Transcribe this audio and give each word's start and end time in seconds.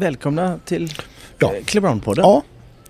Välkomna 0.00 0.58
till 0.64 0.92
Ja. 1.38 1.52
ja. 1.54 1.60
Clearound-podden. 1.64 2.20
Ja, 2.22 2.42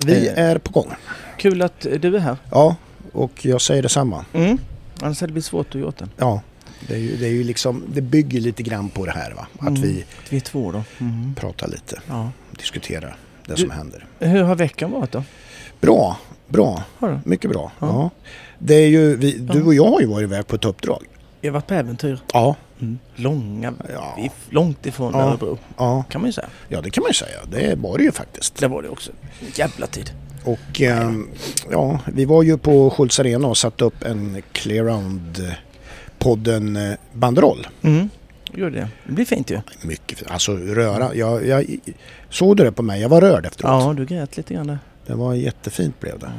vi 0.06 0.28
Eh. 0.28 0.38
är 0.38 0.58
på 0.58 0.70
gång. 0.72 0.90
Kul 1.38 1.62
att 1.62 1.86
du 2.00 2.16
är 2.16 2.20
här. 2.20 2.36
Ja, 2.50 2.76
och 3.12 3.44
jag 3.46 3.60
säger 3.60 3.82
detsamma. 3.82 4.24
Mm. 4.32 4.58
Annars 5.00 5.20
hade 5.20 5.30
det 5.30 5.32
blivit 5.32 5.44
svårt 5.44 5.74
att 5.74 5.80
göra 5.80 5.92
den. 5.98 6.10
Ja, 6.16 6.42
det, 6.88 6.94
är 6.94 6.98
ju, 6.98 7.16
det, 7.16 7.26
är 7.26 7.30
ju 7.30 7.44
liksom, 7.44 7.82
det 7.92 8.00
bygger 8.00 8.40
lite 8.40 8.62
grann 8.62 8.88
på 8.88 9.06
det 9.06 9.12
här 9.12 9.30
va? 9.34 9.46
Att 9.58 9.68
Mm. 9.68 9.82
vi 9.82 10.04
Vi 10.28 10.36
är 10.36 10.40
två 10.40 10.72
då. 10.72 10.82
Mm. 10.98 11.34
pratar 11.34 11.68
lite, 11.68 12.00
Ja. 12.08 12.30
diskuterar 12.58 13.16
det 13.46 13.54
Du- 13.54 13.62
som 13.62 13.70
händer. 13.70 14.06
Hur 14.18 14.42
har 14.42 14.54
veckan 14.54 14.90
varit 14.90 15.12
då? 15.12 15.22
Bra, 15.80 16.16
bra, 16.48 16.82
mycket 17.24 17.50
bra. 17.50 17.72
Ja. 17.78 17.86
Ja. 17.86 18.10
Det 18.58 18.74
är 18.74 18.88
ju, 18.88 19.16
vi, 19.16 19.32
du 19.38 19.62
och 19.62 19.74
jag 19.74 19.86
har 19.90 20.00
ju 20.00 20.06
varit 20.06 20.22
iväg 20.24 20.46
på 20.46 20.56
ett 20.56 20.64
uppdrag. 20.64 21.04
Jag 21.40 21.50
har 21.50 21.54
varit 21.54 21.66
på 21.66 21.74
äventyr. 21.74 22.18
Ja, 22.32 22.56
Mm. 22.80 22.98
Långa, 23.14 23.74
Ja. 23.92 24.14
vi 24.16 24.24
är 24.24 24.30
långt 24.50 24.86
ifrån 24.86 25.12
Ja. 25.14 25.20
Örebro 25.22 25.58
ja, 25.76 26.02
kan 26.10 26.20
man 26.20 26.28
ju 26.28 26.32
säga. 26.32 26.48
ja 26.68 26.80
det 26.80 26.90
kan 26.90 27.02
man 27.02 27.10
ju 27.10 27.14
säga. 27.14 27.38
Det 27.50 27.78
var 27.78 27.98
det 27.98 28.04
ju 28.04 28.12
faktiskt. 28.12 28.56
Det 28.56 28.68
var 28.68 28.82
det 28.82 28.88
också. 28.88 29.10
Jävla 29.54 29.86
tid. 29.86 30.10
Och 30.44 30.80
ehm, 30.80 31.28
ja, 31.70 31.98
vi 32.14 32.24
var 32.24 32.42
ju 32.42 32.58
på 32.58 32.90
Schultz 32.90 33.20
Arena 33.20 33.48
och 33.48 33.56
satte 33.56 33.84
upp 33.84 34.04
en 34.04 34.42
Clearound 34.52 35.52
podden 36.18 36.76
eh, 36.76 36.92
banderoll. 37.12 37.66
Mm. 37.82 38.10
Gjorde 38.54 38.70
det. 38.70 38.88
Det 39.06 39.12
blir 39.12 39.24
fint 39.24 39.50
ju. 39.50 39.60
Mycket 39.82 40.18
fint. 40.18 40.30
Alltså 40.30 40.52
röra. 40.56 41.14
Jag, 41.14 41.46
jag, 41.46 41.76
såg 42.30 42.56
du 42.56 42.64
det 42.64 42.72
på 42.72 42.82
mig? 42.82 43.00
Jag 43.00 43.08
var 43.08 43.20
rörd 43.20 43.46
efteråt. 43.46 43.84
Ja, 43.84 43.92
du 43.96 44.06
grät 44.06 44.36
lite 44.36 44.54
grann 44.54 44.66
där. 44.66 44.78
Det 45.06 45.14
var 45.14 45.34
jättefint 45.34 46.00
blev 46.00 46.18
det. 46.18 46.30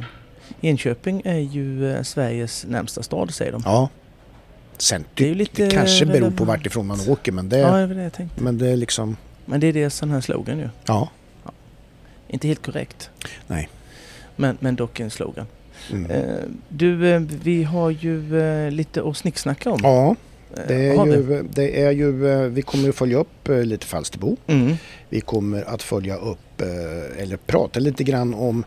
Enköping 0.61 1.21
är 1.25 1.39
ju 1.39 1.91
eh, 1.93 2.01
Sveriges 2.03 2.65
närmsta 2.67 3.03
stad 3.03 3.33
säger 3.33 3.51
de. 3.51 3.61
Ja. 3.65 3.89
Sen 4.77 5.05
Det 5.13 5.29
är 5.29 5.35
lite 5.35 5.63
det 5.63 5.71
kanske 5.71 6.05
beror 6.05 6.31
på 6.31 6.43
vart 6.43 6.65
ifrån 6.65 6.87
man 6.87 7.09
åker 7.09 7.31
men 7.31 7.49
det, 7.49 7.57
Ja, 7.57 7.77
det 7.77 7.93
det 8.17 8.27
men 8.35 8.57
det 8.57 8.69
är 8.69 8.75
liksom, 8.75 9.17
Men 9.45 9.59
det 9.59 9.67
är 9.67 9.73
det 9.73 9.89
sån 9.89 10.11
här 10.11 10.21
slogan 10.21 10.59
ju. 10.59 10.69
ja. 10.85 11.09
Inte 12.27 12.47
helt 12.47 12.65
korrekt. 12.65 13.09
Nej. 13.47 13.69
Men, 14.35 14.57
men 14.59 14.75
dock 14.75 14.99
en 14.99 15.09
slogan. 15.09 15.45
Mm. 15.91 16.11
Eh, 16.11 16.39
du, 16.69 17.13
eh, 17.13 17.19
vi 17.43 17.63
har 17.63 17.89
ju 17.89 18.39
eh, 18.39 18.71
lite 18.71 19.01
att 19.03 19.17
snicksnacka 19.17 19.71
om. 19.71 19.79
Ja, 19.83 20.15
det 20.67 20.87
är, 20.87 21.05
ju, 21.05 21.43
det 21.53 21.81
är 21.81 21.91
ju, 21.91 22.11
vi 22.49 22.61
kommer 22.61 22.83
ju 22.83 22.91
följa 22.91 23.17
upp 23.17 23.49
lite 23.63 23.85
Falsterbo. 23.85 24.37
Mm. 24.47 24.75
Vi 25.09 25.21
kommer 25.21 25.63
att 25.63 25.83
följa 25.83 26.15
upp, 26.15 26.61
eller 27.17 27.37
prata 27.37 27.79
lite 27.79 28.03
grann 28.03 28.33
om 28.33 28.63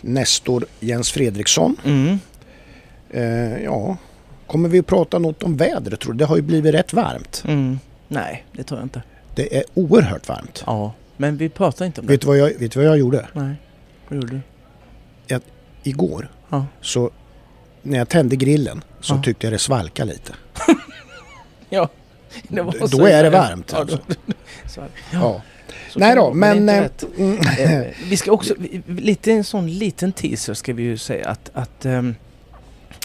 Nestor 0.00 0.64
Jens 0.80 1.12
Fredriksson. 1.12 1.76
Mm. 1.84 2.18
Ja, 3.64 3.96
kommer 4.46 4.68
vi 4.68 4.78
att 4.78 4.86
prata 4.86 5.18
något 5.18 5.42
om 5.42 5.56
vädret 5.56 6.00
tror 6.00 6.12
du? 6.12 6.18
Det 6.18 6.24
har 6.24 6.36
ju 6.36 6.42
blivit 6.42 6.74
rätt 6.74 6.92
varmt. 6.92 7.42
Mm. 7.46 7.78
Nej, 8.08 8.44
det 8.52 8.62
tror 8.64 8.80
jag 8.80 8.84
inte. 8.84 9.02
Det 9.34 9.56
är 9.56 9.64
oerhört 9.74 10.28
varmt. 10.28 10.62
Ja, 10.66 10.92
men 11.16 11.36
vi 11.36 11.48
pratar 11.48 11.86
inte 11.86 12.00
om 12.00 12.06
det. 12.06 12.12
Vet 12.12 12.20
du 12.20 12.26
vad 12.26 12.38
jag, 12.38 12.46
vet 12.58 12.72
du 12.72 12.78
vad 12.80 12.88
jag 12.88 12.98
gjorde? 12.98 13.28
Nej, 13.32 13.54
vad 14.08 14.16
gjorde 14.16 14.40
du? 15.28 15.40
Igår 15.86 16.28
Ja. 16.48 16.66
så 16.80 17.10
när 17.82 17.98
jag 17.98 18.08
tände 18.08 18.36
grillen 18.36 18.84
så 19.00 19.14
Ja. 19.14 19.22
tyckte 19.22 19.46
jag 19.46 19.54
det 19.54 19.58
svalkade 19.58 20.12
lite. 20.12 20.32
Ja, 21.68 21.88
det 22.48 22.62
var 22.62 22.72
Då 22.80 22.88
så 22.88 23.06
är 23.06 23.22
det 23.22 23.30
varmt, 23.30 23.70
Ja, 23.72 23.78
alltså. 23.78 23.98
då, 24.06 24.14
så, 24.68 24.80
ja. 24.80 24.86
Ja. 25.12 25.42
Nej 25.96 26.14
då, 26.16 26.34
men... 26.34 26.68
är 26.68 26.82
eh, 26.82 26.90
Eh, 27.72 27.86
vi 28.08 28.16
ska 28.16 28.32
också, 28.32 28.54
lite 28.86 29.32
en 29.32 29.44
sån 29.44 29.70
liten 29.78 30.12
teaser 30.12 30.54
ska 30.54 30.72
vi 30.72 30.82
ju 30.82 30.98
säga 30.98 31.28
att, 31.28 31.50
att, 31.54 31.84
ehm, 31.84 32.14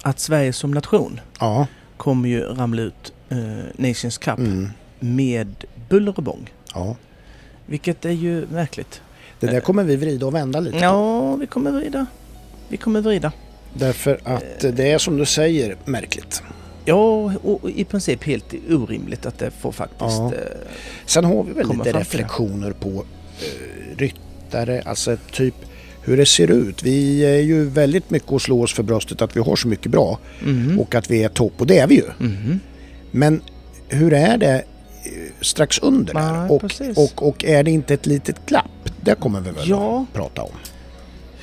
att 0.02 0.20
Sverige 0.20 0.54
som 0.54 0.72
nation 0.72 1.20
ja, 1.40 1.68
kommer 1.98 2.30
ju 2.30 2.44
ramla 2.44 2.82
ut 2.82 3.14
eh, 3.30 3.38
Nations 3.76 4.18
Cup 4.18 4.38
mm, 4.40 4.70
med 5.00 5.66
buller 5.90 6.14
och 6.18 6.24
bång. 6.24 6.50
ja. 6.74 6.96
Vilket 7.66 8.06
är 8.06 8.12
ju 8.12 8.48
märkligt. 8.48 9.02
Det 9.40 9.48
där 9.48 9.60
kommer 9.60 9.84
vi 9.84 9.96
vrida 9.96 10.26
och 10.26 10.36
vända 10.36 10.60
lite 10.60 10.78
på. 10.78 10.84
Ja, 10.84 11.36
vi 11.36 11.48
kommer 11.48 11.72
vrida. 11.72 12.06
Vi 12.68 12.78
kommer 12.78 13.02
vrida. 13.02 13.32
Därför 13.74 14.20
att 14.24 14.64
eh, 14.64 14.72
det 14.72 14.92
är 14.92 14.98
som 14.98 15.18
du 15.18 15.26
säger 15.26 15.76
märkligt. 15.86 16.44
Ja, 16.86 17.34
och 17.44 17.70
i 17.70 17.86
princip 17.86 18.24
helt 18.24 18.54
orimligt 18.70 19.26
att 19.26 19.40
det 19.40 19.52
får 19.52 19.72
faktiskt... 19.72 20.02
Ja. 20.02 20.34
eh, 20.34 20.68
Sen 21.06 21.26
har 21.26 21.44
vi 21.44 21.52
väl 21.54 21.70
lite 21.70 21.92
reflektioner 21.92 22.72
på 22.72 22.90
eh, 22.90 23.98
ryttare, 23.98 24.82
alltså 24.86 25.18
typ 25.32 25.56
hur 26.10 26.18
det 26.18 26.26
ser 26.26 26.52
ut. 26.52 26.84
Vi 26.84 27.26
är 27.26 27.42
ju 27.42 27.66
väldigt 27.70 28.10
mycket 28.10 28.32
att 28.34 28.42
slå 28.42 28.64
oss 28.64 28.74
för 28.74 28.84
bröstet 28.84 29.22
att 29.22 29.36
vi 29.36 29.40
har 29.42 29.56
så 29.56 29.68
mycket 29.68 29.92
bra 29.92 30.20
mhm, 30.44 30.80
och 30.80 30.96
att 30.96 31.12
vi 31.12 31.24
är 31.24 31.30
topp 31.30 31.54
och 31.58 31.68
det 31.68 31.78
är 31.80 31.88
vi 31.88 31.96
ju. 31.96 32.04
mhm. 32.28 32.60
Men 33.12 33.42
hur 33.88 34.14
är 34.14 34.38
det 34.38 34.54
eh, 34.56 34.62
strax 35.42 35.80
under 35.80 36.14
Nej, 36.14 36.24
där? 36.24 36.52
Och, 36.52 36.64
och, 37.04 37.28
och 37.28 37.46
är 37.46 37.64
det 37.64 37.72
inte 37.72 37.94
ett 37.94 38.06
litet 38.06 38.46
glapp? 38.46 38.66
Det 39.02 39.16
kommer 39.16 39.42
vi 39.42 39.52
väl 39.52 39.70
Ja. 39.70 40.06
att 40.10 40.14
prata 40.16 40.42
om. 40.42 40.50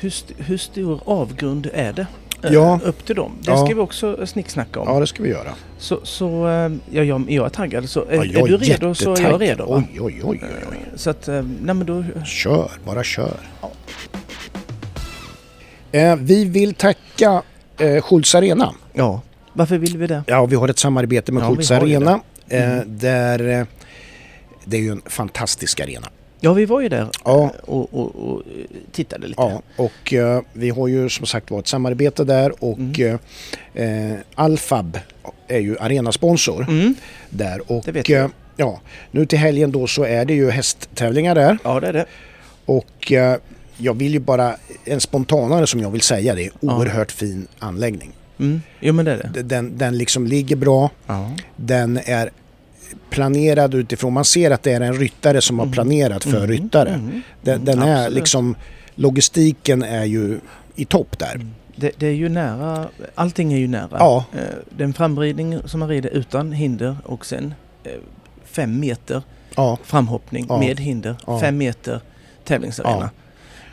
Hur, 0.00 0.08
st- 0.08 0.34
hur 0.38 0.56
stor 0.58 1.00
avgrund 1.04 1.70
är 1.74 1.92
det? 1.92 2.06
eh, 2.42 2.52
Ja. 2.52 2.80
Upp 2.84 3.06
till 3.06 3.16
dem. 3.16 3.32
Det 3.42 3.50
Ja. 3.50 3.64
ska 3.66 3.74
vi 3.74 3.80
också 3.80 4.26
snicksnacka 4.26 4.80
om. 4.80 4.88
Ja, 4.88 5.00
det 5.00 5.06
ska 5.06 5.22
vi 5.22 5.28
göra. 5.28 5.52
Så, 5.78 6.00
så 6.02 6.48
eh, 6.48 6.72
ja, 6.90 7.02
jag, 7.02 7.30
jag 7.30 7.46
är 7.46 7.50
taggad. 7.50 7.88
Så, 7.88 8.04
är, 8.04 8.14
Ja, 8.24 8.24
är 8.24 8.46
du 8.48 8.56
redo 8.56 8.94
så 8.94 9.14
är 9.16 9.20
jag 9.22 9.40
redo. 9.40 9.64
Va? 9.66 9.84
Oj, 9.92 10.00
oj, 10.00 10.20
oj, 10.24 10.40
oj, 10.42 10.48
oj. 10.70 10.76
Så 10.96 11.10
att, 11.10 11.28
eh, 11.28 11.34
nej 11.34 11.74
men 11.74 11.86
då... 11.86 12.04
Kör, 12.24 12.70
bara 12.84 13.04
kör. 13.04 13.36
Eh, 15.96 16.16
vi 16.16 16.44
vill 16.44 16.74
tacka 16.74 17.42
eh, 17.78 18.02
Schultz 18.02 18.34
Arena. 18.34 18.74
Ja. 18.92 19.20
Varför 19.52 19.78
vill 19.78 19.96
vi 19.98 20.06
det? 20.06 20.22
Ja, 20.26 20.46
vi 20.46 20.56
har 20.56 20.68
ett 20.68 20.78
samarbete 20.78 21.32
med 21.32 21.42
Ja, 21.42 21.48
Schultz 21.48 21.70
Arena. 21.70 22.20
Eh, 22.48 22.72
Mm. 22.72 22.98
där, 22.98 23.48
eh, 23.60 23.66
det 24.64 24.76
är 24.76 24.80
ju 24.80 24.90
en 24.92 25.02
fantastisk 25.06 25.80
arena. 25.80 26.08
Ja, 26.40 26.52
vi 26.52 26.64
var 26.66 26.80
ju 26.80 26.88
där 26.88 27.08
Ja. 27.24 27.42
eh, 27.44 27.50
och, 27.70 27.94
och, 27.94 28.16
och 28.30 28.40
eh, 28.40 28.64
tittade 28.92 29.26
lite. 29.26 29.42
Ja, 29.42 29.62
och 29.76 30.12
eh, 30.12 30.40
vi 30.52 30.70
har 30.70 30.88
ju 30.88 31.08
som 31.08 31.26
sagt 31.26 31.50
var 31.50 31.58
ett 31.58 31.66
samarbete 31.68 32.24
där 32.24 32.64
och 32.64 32.78
Mm. 32.78 33.18
eh, 33.74 34.18
Alfab 34.34 34.98
är 35.48 35.58
ju 35.58 35.78
arenasponsor 35.78 36.62
Mm. 36.68 36.94
där. 37.30 37.72
Och 37.72 37.84
Det 37.92 38.10
eh, 38.10 38.26
ja, 38.56 38.80
nu 39.10 39.26
till 39.26 39.38
helgen 39.38 39.72
då 39.72 39.86
så 39.86 40.04
är 40.04 40.24
det 40.24 40.34
ju 40.34 40.50
hästtävlingar 40.50 41.34
där 41.34 41.58
Ja, 41.64 41.80
det 41.80 41.86
är 41.88 41.92
det. 41.92 42.06
och 42.66 43.12
jag 43.78 43.94
vill 43.94 44.12
ju 44.12 44.20
bara, 44.20 44.56
en 44.84 45.00
spontanare 45.00 45.66
som 45.66 45.80
jag 45.80 45.90
vill 45.90 46.00
säga, 46.00 46.34
det 46.34 46.44
är 46.46 46.50
Ja. 46.60 46.76
oerhört 46.76 47.12
fin 47.12 47.46
anläggning. 47.58 48.12
Mm. 48.38 48.62
Jo, 48.80 48.92
men 48.92 49.04
det 49.04 49.12
är 49.12 49.30
det. 49.34 49.42
Den, 49.42 49.78
den 49.78 49.98
liksom 49.98 50.26
ligger 50.26 50.56
bra, 50.56 50.90
Ja. 51.06 51.30
den 51.56 51.98
är 52.04 52.30
planerad 53.10 53.74
utifrån, 53.74 54.12
man 54.12 54.24
ser 54.24 54.50
att 54.50 54.62
det 54.62 54.72
är 54.72 54.80
en 54.80 54.94
ryttare 54.94 55.40
som 55.40 55.58
har 55.58 55.66
Mm. 55.66 55.72
planerat 55.72 56.24
för 56.24 56.36
Mm. 56.36 56.48
ryttare. 56.48 56.88
Mm. 56.88 57.22
Den, 57.42 57.64
den 57.64 57.82
är 57.82 58.10
liksom, 58.10 58.54
logistiken 58.94 59.82
är 59.82 60.04
ju 60.04 60.38
i 60.76 60.84
topp 60.84 61.18
där. 61.18 61.34
Mm. 61.34 61.50
Det, 61.76 61.90
det 61.98 62.06
är 62.06 62.12
ju 62.12 62.28
nära, 62.28 62.88
allting 63.14 63.52
är 63.52 63.58
ju 63.58 63.68
nära. 63.68 63.88
Ja. 63.90 64.24
Eh, 64.34 64.40
Den 64.76 64.94
framridning 64.94 65.58
som 65.64 65.80
man 65.80 65.88
rider 65.88 66.10
utan 66.10 66.52
hinder 66.52 66.96
och 67.04 67.26
sen 67.26 67.54
eh, 67.84 67.90
fem 68.44 68.80
meter 68.80 69.22
Ja, 69.56 69.78
framhoppning 69.84 70.46
Ja. 70.48 70.58
med 70.58 70.80
hinder, 70.80 71.16
fem 71.40 71.58
meter 71.58 72.00
tävlingsarena. 72.44 73.10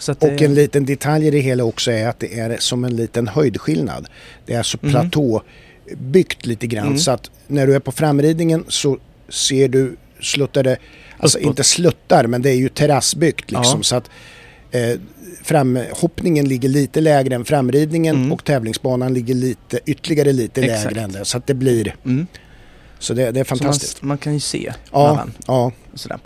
Att 0.07 0.23
och 0.23 0.29
det, 0.29 0.41
en 0.45 0.53
liten 0.53 0.85
detalj 0.85 1.27
i 1.27 1.31
det 1.31 1.39
hela 1.39 1.63
också 1.63 1.91
är 1.91 2.07
att 2.07 2.19
det 2.19 2.39
är 2.39 2.57
som 2.59 2.83
en 2.83 2.95
liten 2.95 3.27
höjdskillnad. 3.27 4.07
Det 4.45 4.53
är 4.53 4.57
alltså 4.57 4.77
Mm. 4.83 4.91
platåbyggt 4.91 6.45
lite 6.45 6.67
grann 6.67 6.85
Mm. 6.87 6.97
så 6.99 7.11
att 7.11 7.31
när 7.47 7.67
du 7.67 7.75
är 7.75 7.79
på 7.79 7.91
framridningen 7.91 8.65
så 8.67 8.97
ser 9.29 9.67
du 9.67 9.95
sluttade, 10.21 10.77
alltså 11.17 11.37
Uppåt. 11.37 11.47
inte 11.49 11.63
sluttar 11.63 12.27
men 12.27 12.41
det 12.41 12.49
är 12.49 12.55
ju 12.55 12.69
terrassbyggt 12.69 13.51
liksom 13.51 13.79
Ja. 13.79 13.83
så 13.83 13.95
att 13.95 14.09
eh, 14.71 14.99
framhoppningen 15.43 16.47
ligger 16.47 16.69
lite 16.69 17.01
lägre 17.01 17.35
än 17.35 17.45
framridningen 17.45 18.15
Mm. 18.15 18.31
och 18.31 18.43
tävlingsbanan 18.43 19.13
ligger 19.13 19.33
lite, 19.35 19.79
ytterligare 19.85 20.31
lite 20.33 20.61
Exakt. 20.61 20.85
lägre 20.85 21.01
än 21.01 21.11
det. 21.11 21.25
Så 21.25 21.37
att 21.37 21.47
det 21.47 21.53
blir, 21.53 21.95
mm. 22.05 22.27
så 22.99 23.13
det, 23.13 23.31
det 23.31 23.39
är 23.39 23.43
Så 23.43 23.51
man, 23.53 23.57
fantastiskt. 23.59 24.01
man 24.01 24.17
kan 24.17 24.33
ju 24.33 24.39
se 24.39 24.73
Ja, 24.91 25.27
ja, 25.47 25.71
Sådär. 25.93 26.19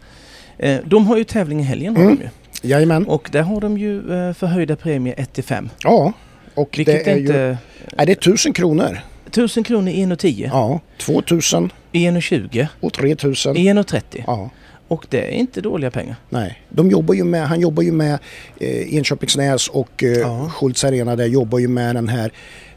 Eh, 0.58 0.78
De 0.86 1.08
har 1.08 1.18
ju 1.18 1.24
tävling 1.24 1.60
i 1.60 1.64
helgen 1.64 1.96
har 1.96 2.04
Mm. 2.04 2.16
de 2.18 2.24
ju. 2.24 2.30
Jajamän. 2.62 3.06
Och 3.08 3.30
där 3.32 3.42
har 3.42 3.62
de 3.62 3.78
ju 3.78 3.98
eh, 4.28 4.34
förhöjda 4.34 4.76
premier 4.76 5.16
1-5. 5.16 5.70
Ja, 5.84 6.14
och 6.56 6.76
Vilket 6.78 7.06
det 7.06 7.12
är 7.12 7.18
inte... 7.18 7.34
ju, 7.34 7.58
är 8.02 8.06
det 8.06 8.12
1000 8.12 8.54
kronor. 8.54 9.00
1000 9.28 9.64
kronor 9.64 9.90
i 9.90 10.06
1,10. 10.06 10.50
Ja, 10.54 10.80
2000 11.00 11.72
I 11.92 12.08
1,20. 12.08 12.68
och 12.80 12.94
3000. 12.94 13.58
I 13.58 13.74
1,30. 13.74 14.24
Ja, 14.28 14.50
Och 14.88 15.06
det 15.10 15.20
är 15.28 15.32
inte 15.32 15.62
dåliga 15.62 15.92
pengar. 15.92 16.16
nej. 16.30 16.62
De 16.70 16.90
jobbar 16.92 17.14
ju 17.14 17.24
med, 17.24 17.48
han 17.48 17.60
jobbar 17.62 17.84
ju 17.84 17.92
med 17.92 18.20
eh, 18.60 18.96
Enköpingsnäs 18.96 19.68
och 19.68 20.04
eh, 20.04 20.10
Ja. 20.10 20.50
Schultz 20.50 20.84
Arena 20.84 21.16
där 21.16 21.26
jobbar 21.26 21.60
ju 21.60 21.68
med 21.68 21.96
den 21.96 22.08
här 22.10 22.32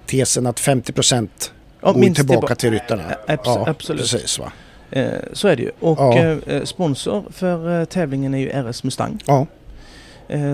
tesen 0.07 0.47
att 0.47 0.61
50% 0.61 1.29
Ja, 1.83 1.93
går 1.93 2.15
tillbaka 2.15 2.55
till 2.55 2.71
ryttarna. 2.71 3.03
Ja, 3.27 3.35
abs- 3.37 3.69
absolut. 3.69 4.03
Precis 4.11 4.39
va. 4.39 4.53
Eh, 4.91 5.07
Så 5.33 5.49
är 5.49 5.57
det 5.57 5.63
ju. 5.63 5.71
Och 5.81 5.99
Ja. 5.99 6.19
eh, 6.47 6.65
sponsor 6.65 7.25
för 7.31 7.81
eh, 7.81 7.85
tävlingen 7.85 8.35
är 8.35 8.39
ju 8.39 8.49
RS 8.71 8.85
Mustang. 8.85 9.19
Ja, 9.27 9.41
eh, 9.41 9.47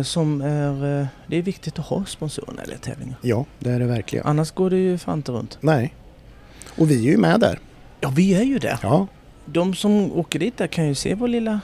Som 0.04 0.40
är... 0.40 1.00
eh, 1.00 1.06
Det 1.26 1.36
är 1.36 1.42
viktigt 1.42 1.78
att 1.78 1.84
ha 1.86 2.04
sponsorer 2.04 2.52
när 2.56 2.66
det 2.66 2.72
är 2.72 2.78
tävlingar. 2.78 3.16
ja, 3.22 3.44
det 3.58 3.70
är 3.70 3.78
det 3.78 3.86
verkligen. 3.86 4.26
Annars 4.26 4.50
går 4.50 4.70
det 4.70 4.76
ju 4.76 4.98
fan 4.98 5.18
inte 5.18 5.32
runt. 5.32 5.58
Nej. 5.60 5.94
Och 6.78 6.90
vi 6.90 7.06
är 7.08 7.10
ju 7.10 7.16
med 7.16 7.40
där. 7.40 7.58
Ja, 8.00 8.12
vi 8.16 8.34
är 8.34 8.42
ju 8.42 8.58
där. 8.58 8.78
Ja, 8.82 9.06
De 9.46 9.74
som 9.74 10.12
åker 10.12 10.38
dit 10.38 10.56
där 10.56 10.66
kan 10.66 10.86
ju 10.88 10.94
se 10.94 11.14
vår 11.14 11.28
lilla 11.28 11.60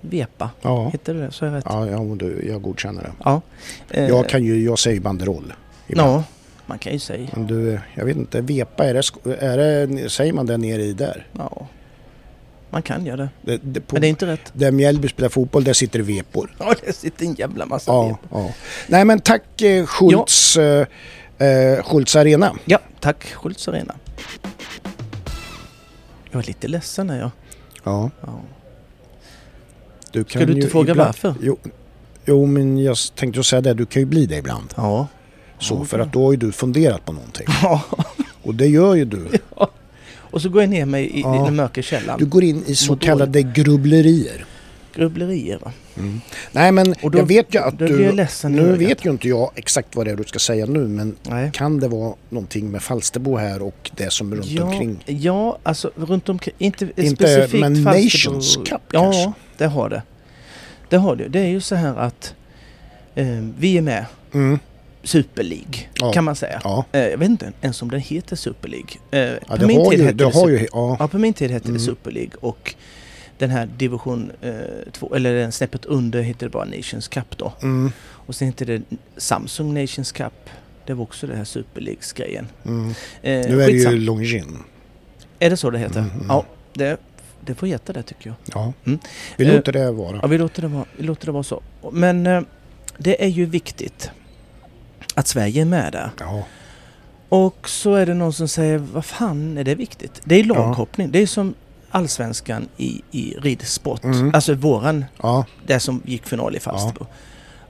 Vepa. 0.00 0.50
Ja, 0.62 0.88
Heter 0.88 1.14
det 1.14 1.30
så 1.32 1.44
jag 1.44 1.54
rätt? 1.54 1.64
ja, 1.68 1.86
ja 1.86 1.98
du, 2.16 2.46
jag 2.48 2.62
godkänner 2.62 3.02
det. 3.02 3.12
Ja. 3.24 3.40
Eh, 3.90 4.08
Jag, 4.08 4.28
kan 4.28 4.44
ju, 4.44 4.64
jag 4.64 4.78
säger 4.78 5.00
banderoll. 5.00 5.52
ibland. 5.86 6.10
Ja, 6.10 6.24
man 6.66 6.78
kan 6.78 6.92
ju 6.92 6.98
säga. 6.98 7.28
Men 7.32 7.46
du, 7.46 7.80
jag 7.94 8.04
vet 8.04 8.16
inte, 8.16 8.40
vepa, 8.40 8.84
är 8.84 8.94
det, 8.94 9.02
är 9.40 9.86
det, 9.86 10.10
säger 10.10 10.32
man 10.32 10.46
det 10.46 10.56
nere 10.56 10.82
i 10.82 10.92
där? 10.92 11.26
Ja. 11.32 11.66
Man 12.70 12.82
kan 12.82 13.06
göra 13.06 13.16
det. 13.16 13.28
Det, 13.42 13.60
det, 13.62 13.80
på, 13.80 13.94
Men 13.94 14.00
det 14.02 14.06
är 14.06 14.08
inte 14.08 14.26
rätt. 14.26 14.50
Där 14.52 14.70
Mjällby 14.70 15.08
spelar 15.08 15.28
fotboll, 15.28 15.64
där 15.64 15.72
sitter 15.72 15.98
det 15.98 16.04
vepor. 16.04 16.54
Ja, 16.58 16.74
det 16.86 16.92
sitter 16.96 17.24
en 17.26 17.34
jävla 17.34 17.66
massa 17.66 17.92
Ja, 17.92 18.02
vepa. 18.06 18.18
ja. 18.30 18.52
Nej 18.86 19.04
men 19.04 19.20
tack 19.20 19.62
eh, 19.62 19.86
Schultz, 19.86 20.56
eh, 20.56 20.86
eh, 21.38 21.82
Schultz 21.84 22.16
Arena. 22.16 22.54
Ja, 22.64 22.78
tack 23.00 23.24
Schultz 23.34 23.68
Arena. 23.68 23.94
Jag 26.30 26.34
var 26.38 26.42
lite 26.42 26.68
ledsen 26.68 27.06
när 27.06 27.18
jag... 27.20 27.30
Ja, 27.84 28.10
Ja. 28.20 28.40
du 30.12 30.24
Ska 30.28 30.46
du 30.46 30.52
inte 30.52 30.68
fråga 30.68 30.90
ibland- 30.90 31.06
varför? 31.08 31.34
Jo, 31.42 31.58
jo, 32.24 32.46
men 32.46 32.78
jag 32.78 32.96
tänkte 33.14 33.38
ju 33.38 33.42
säga 33.42 33.60
det, 33.60 33.74
du 33.74 33.86
kan 33.86 34.02
ju 34.02 34.06
bli 34.06 34.26
det 34.26 34.36
ibland. 34.36 34.74
Ja. 34.76 35.06
Så, 35.58 35.74
Ja, 35.74 35.84
för 35.84 35.98
att 35.98 36.12
då 36.12 36.24
har 36.24 36.30
ju 36.32 36.36
du 36.36 36.52
funderat 36.52 37.04
på 37.04 37.12
någonting. 37.12 37.46
ja. 37.62 37.82
Och 38.42 38.54
det 38.54 38.66
gör 38.66 38.94
ju 38.94 39.04
du. 39.04 39.28
Och 40.30 40.42
så 40.42 40.48
går 40.48 40.62
jag 40.62 40.70
ner 40.70 40.84
mig 40.86 41.04
i, 41.18 41.20
Ja. 41.20 41.42
den 41.44 41.56
mörka 41.56 41.82
källaren. 41.82 42.18
Du 42.18 42.26
går 42.26 42.44
in 42.44 42.64
i 42.66 42.74
så 42.74 42.96
kallade 42.96 43.42
grubblerier. 43.42 44.44
Grubblerier 44.94 45.58
va? 45.58 45.72
Nej 46.52 46.72
men 46.72 46.94
Och 47.02 47.10
då- 47.10 47.18
jag 47.18 47.26
vet 47.26 47.54
ju 47.54 47.58
att 47.58 47.78
du... 47.78 47.84
jag 48.04 48.50
nu 48.50 48.62
ögat. 48.62 48.80
vet 48.80 49.04
ju 49.06 49.10
inte 49.10 49.28
jag 49.28 49.50
exakt 49.54 49.96
vad 49.96 50.06
det 50.06 50.10
är 50.10 50.16
du 50.16 50.24
ska 50.24 50.38
säga 50.38 50.66
nu 50.66 50.78
men 50.88 51.16
Nej. 51.22 51.50
kan 51.54 51.80
det 51.80 51.88
vara 51.88 52.14
någonting 52.28 52.70
med 52.70 52.82
Falsterbo 52.82 53.36
här 53.36 53.62
och 53.62 53.90
det 53.96 54.12
som 54.12 54.32
är 54.32 54.36
runt 54.36 54.46
ja, 54.46 54.64
omkring? 54.64 55.04
Ja, 55.06 55.58
alltså 55.62 55.90
runt 55.96 56.28
omkring. 56.28 56.54
Inte, 56.58 56.84
Inte, 56.96 57.16
specifikt 57.16 57.60
men 57.60 57.84
Falsterbo. 57.84 58.34
Nations 58.34 58.56
Cup 58.56 58.80
Ja, 58.92 59.02
kanske? 59.02 59.32
det 59.58 59.66
har 59.66 59.88
det. 59.88 60.02
Det 60.88 60.96
har 60.96 61.16
det. 61.16 61.28
Det 61.28 61.40
är 61.40 61.48
ju 61.48 61.60
så 61.60 61.74
här 61.74 61.96
att 61.96 62.34
eh, 63.14 63.26
vi 63.58 63.76
är 63.78 63.82
med 63.82 64.04
Mm. 64.32 64.58
Super 65.02 65.42
League 65.42 65.74
Ja. 65.94 66.12
kan 66.12 66.24
man 66.24 66.36
säga. 66.36 66.60
Ja, 66.64 66.84
Eh, 66.92 67.00
jag 67.00 67.18
vet 67.18 67.28
inte 67.30 67.52
ens 67.60 67.82
om 67.82 67.90
den 67.90 68.00
heter 68.00 68.36
Super 68.36 68.68
League. 68.68 68.90
Eh, 69.10 69.38
ja 69.48 69.56
på 69.56 69.66
min 69.66 69.90
tid 69.90 69.98
ju... 69.98 70.04
hette 70.04 70.16
Det 70.16 70.24
det 70.24 70.24
har 70.24 70.32
Super- 70.32 70.48
ju 70.60 70.66
ja. 70.72 70.96
Ja, 71.00 71.08
på 71.08 71.18
min 71.18 71.34
tid 71.34 71.50
hette 71.50 71.68
Mm. 71.68 71.78
det 71.78 71.84
Super 71.84 72.10
League 72.10 72.32
och 72.40 72.74
den 73.38 73.50
här 73.50 73.66
division 73.76 74.32
2, 74.92 75.14
eller 75.14 75.34
den 75.34 75.52
snäppet 75.52 75.84
under 75.84 76.22
hette 76.22 76.44
det 76.46 76.50
bara 76.50 76.64
Nations 76.64 77.08
Cup 77.08 77.36
då. 77.36 77.52
Mm, 77.62 77.92
Och 78.02 78.34
sen 78.34 78.46
hette 78.48 78.64
det 78.64 78.82
Samsung 79.16 79.74
Nations 79.74 80.12
Cup. 80.12 80.50
Det 80.86 80.94
var 80.94 81.02
också 81.02 81.26
det 81.26 81.36
här 81.36 81.44
Super 81.44 81.80
Leagues-grejen. 81.80 82.46
mm. 82.66 82.88
Eh, 82.88 82.94
Nu 83.22 83.62
är 83.62 83.66
det 83.66 83.72
ju 83.72 83.98
Longin. 83.98 84.58
Är 85.38 85.50
det 85.50 85.56
så 85.56 85.70
det 85.70 85.78
heter? 85.78 86.00
Mm, 86.00 86.10
mm. 86.12 86.26
Ja, 86.28 86.44
det, 86.74 86.96
det 87.44 87.54
får 87.54 87.66
heta 87.66 87.92
det 87.92 88.02
tycker 88.02 88.26
jag. 88.30 88.36
Ja. 88.54 88.72
Mm. 88.86 88.98
Vi 89.36 89.46
Eh, 89.46 89.54
låter 89.56 89.72
det 89.72 89.92
vara. 89.92 90.18
Ja, 90.22 90.26
vi 90.28 90.38
låter 90.38 90.62
det 90.62 90.68
vara, 90.68 90.84
vi 90.96 91.02
låter 91.04 91.26
det 91.26 91.32
vara 91.32 91.42
så. 91.42 91.62
Men 91.92 92.26
eh, 92.26 92.40
det 92.98 93.24
är 93.24 93.28
ju 93.28 93.46
viktigt 93.46 94.10
att 95.14 95.28
Sverige 95.28 95.60
är 95.60 95.64
med 95.64 95.92
där. 95.92 96.10
Ja. 96.20 96.42
Och 97.28 97.68
så 97.68 97.94
är 97.94 98.06
det 98.06 98.14
någon 98.14 98.32
som 98.32 98.48
säger, 98.48 98.78
vad 98.78 99.04
fan 99.04 99.58
är 99.58 99.64
det 99.64 99.74
viktigt? 99.74 100.20
Det 100.24 100.34
är 100.40 100.44
laghoppning. 100.44 101.10
Det 101.10 101.18
är 101.22 101.26
som 101.26 101.54
allsvenskan 101.90 102.68
i, 102.76 103.02
i 103.10 103.34
ridsport. 103.38 104.04
Mm. 104.04 104.34
Alltså 104.34 104.54
våran, 104.54 105.04
Ja. 105.22 105.44
det 105.66 105.80
som 105.80 106.02
gick 106.04 106.26
final 106.26 106.56
i 106.56 106.60
Falsterbo. 106.60 107.06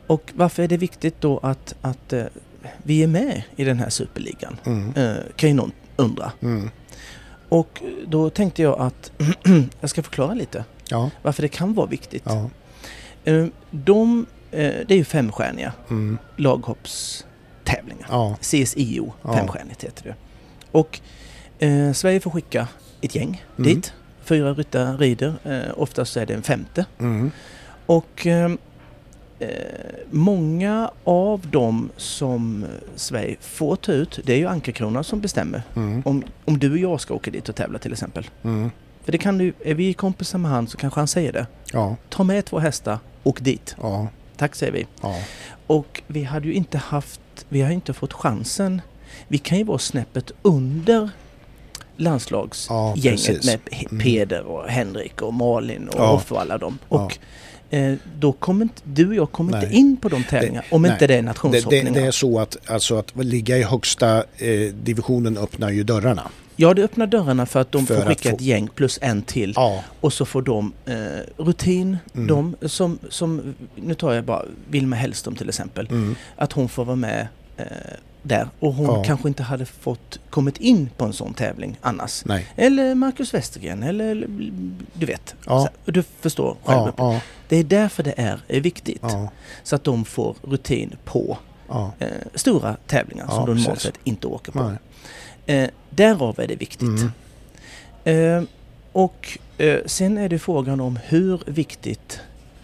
Och 0.06 0.32
varför 0.34 0.62
är 0.62 0.68
det 0.68 0.76
viktigt 0.76 1.20
då 1.20 1.38
att, 1.38 1.74
att 1.80 2.12
eh, 2.12 2.24
vi 2.82 3.02
är 3.02 3.06
med 3.06 3.42
i 3.56 3.64
den 3.64 3.78
här 3.78 3.90
superligan? 3.90 4.56
Mm. 4.64 4.92
Eh, 4.96 5.16
kan 5.36 5.48
ju 5.48 5.54
någon 5.54 5.72
undra. 5.96 6.32
Mm. 6.40 6.70
Och 7.48 7.82
då 8.06 8.30
tänkte 8.30 8.62
jag 8.62 8.80
att 8.80 9.12
jag 9.80 9.90
ska 9.90 10.02
förklara 10.02 10.34
lite 10.34 10.64
Ja. 10.88 11.10
varför 11.22 11.42
det 11.42 11.48
kan 11.48 11.74
vara 11.74 11.86
viktigt. 11.86 12.22
Ja. 12.26 12.50
Eh, 13.24 13.46
De, 13.70 14.26
det 14.50 14.90
är 14.90 14.96
ju 14.96 15.04
femstjärniga 15.04 15.72
Mm. 15.90 16.18
Laghoppstävlingar. 17.72 18.06
Ja. 18.10 18.36
CSIO, 18.40 19.12
Ja. 19.22 19.32
femstjärnigt 19.36 19.84
heter 19.84 20.04
det. 20.04 20.14
Och 20.72 21.00
eh, 21.58 21.92
Sverige 21.92 22.20
får 22.20 22.30
skicka 22.30 22.68
ett 23.00 23.14
gäng 23.14 23.44
Mm. 23.58 23.74
dit. 23.74 23.92
Fyra 24.24 24.54
ryttare 24.54 24.96
rider, 24.96 25.34
eh, 25.44 25.72
oftast 25.76 26.16
är 26.16 26.26
det 26.26 26.34
en 26.34 26.42
femte. 26.42 26.84
Mm. 26.98 27.30
Och 27.86 28.26
eh, 28.26 28.50
eh, 29.38 29.48
många 30.10 30.90
av 31.04 31.46
dem 31.50 31.90
som 31.96 32.66
Sverige 32.96 33.36
får 33.40 33.76
ta 33.76 33.92
ut, 33.92 34.20
det 34.24 34.32
är 34.32 34.36
ju 34.36 34.46
Ankarkrona 34.46 35.02
som 35.02 35.20
bestämmer. 35.20 35.62
Mm. 35.76 36.02
Om, 36.04 36.22
om 36.44 36.58
du 36.58 36.70
och 36.72 36.78
jag 36.78 37.00
ska 37.00 37.14
åka 37.14 37.30
dit 37.30 37.48
och 37.48 37.56
tävla 37.56 37.78
till 37.78 37.92
exempel. 37.92 38.30
Mm. 38.42 38.70
För 39.04 39.12
det 39.12 39.18
kan 39.18 39.38
du, 39.38 39.52
är 39.64 39.74
vi 39.74 39.94
kompisar 39.94 40.38
med 40.38 40.50
han 40.50 40.68
så 40.68 40.76
kanske 40.76 41.00
han 41.00 41.08
säger 41.08 41.32
det. 41.32 41.46
Ja. 41.72 41.96
Ta 42.08 42.24
med 42.24 42.44
två 42.44 42.58
hästar, 42.58 42.98
åk 43.22 43.40
dit. 43.40 43.76
Ja. 43.82 44.08
Tack 44.40 44.54
säger 44.54 44.72
vi. 44.72 44.86
Ja. 45.02 45.16
Och 45.66 46.02
vi 46.06 46.22
hade 46.24 46.46
ju 46.46 46.54
inte 46.54 46.78
haft, 46.78 47.20
vi 47.48 47.62
har 47.62 47.70
inte 47.70 47.92
fått 47.92 48.12
chansen. 48.12 48.82
Vi 49.28 49.38
kan 49.38 49.58
ju 49.58 49.64
vara 49.64 49.78
snäppet 49.78 50.32
under 50.42 51.10
landslagsgänget 51.96 53.28
Ja, 53.28 53.34
med 53.44 53.60
Mm. 53.90 53.98
Peder 54.02 54.42
och 54.42 54.68
Henrik 54.68 55.22
och 55.22 55.34
Malin 55.34 55.88
och 55.88 55.94
Ja. 56.00 56.12
Offe 56.12 56.34
och 56.34 56.40
alla 56.40 56.58
dem. 56.58 56.78
Och 56.88 57.18
då 58.18 58.32
kommer 58.32 58.62
inte, 58.62 58.82
du 58.84 59.08
och 59.08 59.14
jag 59.14 59.32
kommer 59.32 59.52
Nej. 59.52 59.62
inte 59.64 59.74
in 59.76 59.96
på 59.96 60.08
de 60.08 60.24
tävlingarna 60.24 60.64
om 60.70 60.82
nej. 60.82 60.90
inte 60.92 61.06
det 61.06 61.14
är 61.14 61.16
Det, 61.16 61.22
det, 61.22 61.26
nationshoppningar. 61.26 61.90
det 61.92 62.00
är 62.06 62.10
så 62.10 62.38
att, 62.40 62.70
alltså 62.70 62.96
att 62.98 63.24
ligga 63.24 63.58
i 63.58 63.62
högsta 63.62 64.16
eh, 64.18 64.72
divisionen 64.82 65.36
öppnar 65.38 65.70
ju 65.70 65.82
dörrarna. 65.82 66.22
Ja, 66.56 66.74
det 66.74 66.82
öppnar 66.84 67.06
dörrarna 67.06 67.46
för 67.46 67.60
att 67.60 67.72
de 67.72 67.86
För 67.86 67.94
får 68.00 68.02
skicka 68.08 68.30
få- 68.30 68.36
ett 68.36 68.40
gäng 68.42 68.68
plus 68.68 68.98
en 69.02 69.22
till. 69.22 69.52
Ja. 69.56 69.84
Och 70.00 70.12
så 70.12 70.24
får 70.24 70.42
de 70.42 70.72
eh, 70.86 70.94
rutin. 71.36 71.96
Mm. 72.14 72.26
De 72.26 72.56
som, 72.68 72.98
som, 73.10 73.54
nu 73.76 73.94
tar 73.94 74.12
jag 74.12 74.24
bara 74.24 74.44
Vilma 74.70 74.96
Hellström 74.96 75.34
till 75.34 75.48
exempel. 75.48 75.86
Mm. 75.90 76.14
Att 76.36 76.52
hon 76.52 76.68
får 76.68 76.84
vara 76.84 76.96
med 76.96 77.28
eh, 77.56 77.64
där. 78.22 78.48
Och 78.60 78.74
hon 78.74 78.86
Ja. 78.86 79.04
kanske 79.04 79.28
inte 79.28 79.42
hade 79.42 79.66
fått 79.66 80.20
kommit 80.30 80.56
in 80.56 80.90
på 80.96 81.04
en 81.04 81.12
sån 81.12 81.34
tävling 81.34 81.78
annars. 81.80 82.24
Nej. 82.24 82.46
Eller 82.56 82.94
Marcus 82.94 83.34
Westergren 83.34 83.82
eller 83.82 84.26
du 84.94 85.06
vet. 85.06 85.34
Ja. 85.46 85.68
Så, 85.84 85.90
du 85.90 86.02
förstår 86.02 86.56
själv. 86.64 86.92
Ja. 86.96 87.20
Det 87.48 87.56
är 87.56 87.64
därför 87.64 88.02
det 88.02 88.14
är, 88.16 88.40
är 88.48 88.60
viktigt. 88.60 89.02
Så 89.62 89.76
att 89.76 89.84
de 89.84 90.04
får 90.04 90.36
rutin 90.42 90.96
på 91.04 91.38
eh, 91.98 92.08
stora 92.34 92.76
tävlingar 92.86 93.26
som 93.28 93.46
de 93.46 93.54
normalt 93.56 93.80
sett 93.80 93.98
inte 94.04 94.26
åker 94.26 94.52
på. 94.52 94.72
Eh, 95.46 95.68
därav 95.90 96.40
är 96.40 96.46
det 96.48 96.56
viktigt. 96.56 96.88
Mm. 98.04 98.36
Eh, 98.38 98.42
och 98.92 99.38
eh, 99.58 99.78
sen 99.86 100.18
är 100.18 100.28
det 100.28 100.38
frågan 100.38 100.80
om 100.80 100.98
hur 101.04 101.42
viktigt 101.46 102.20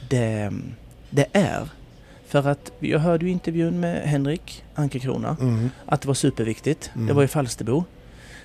det, 0.08 0.52
det 1.10 1.26
är. 1.32 1.68
För 2.28 2.48
att 2.48 2.72
jag 2.80 2.98
hörde 2.98 3.24
ju 3.24 3.30
intervjun 3.30 3.80
med 3.80 4.02
Henrik 4.08 4.64
Ankerkrona 4.74 5.36
Mm. 5.40 5.70
att 5.86 6.00
det 6.00 6.08
var 6.08 6.14
superviktigt. 6.14 6.90
Mm. 6.94 7.06
Det 7.06 7.12
var 7.12 7.22
i 7.22 7.28
Falsterbo. 7.28 7.84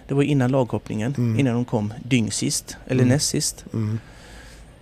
Det 0.07 0.13
var 0.13 0.23
innan 0.23 0.51
laghoppningen, 0.51 1.15
Mm. 1.17 1.39
innan 1.39 1.53
de 1.53 1.65
kom 1.65 1.93
dyng 2.03 2.31
sist, 2.31 2.77
eller 2.87 3.01
Mm. 3.03 3.13
näst 3.13 3.29
sist. 3.29 3.65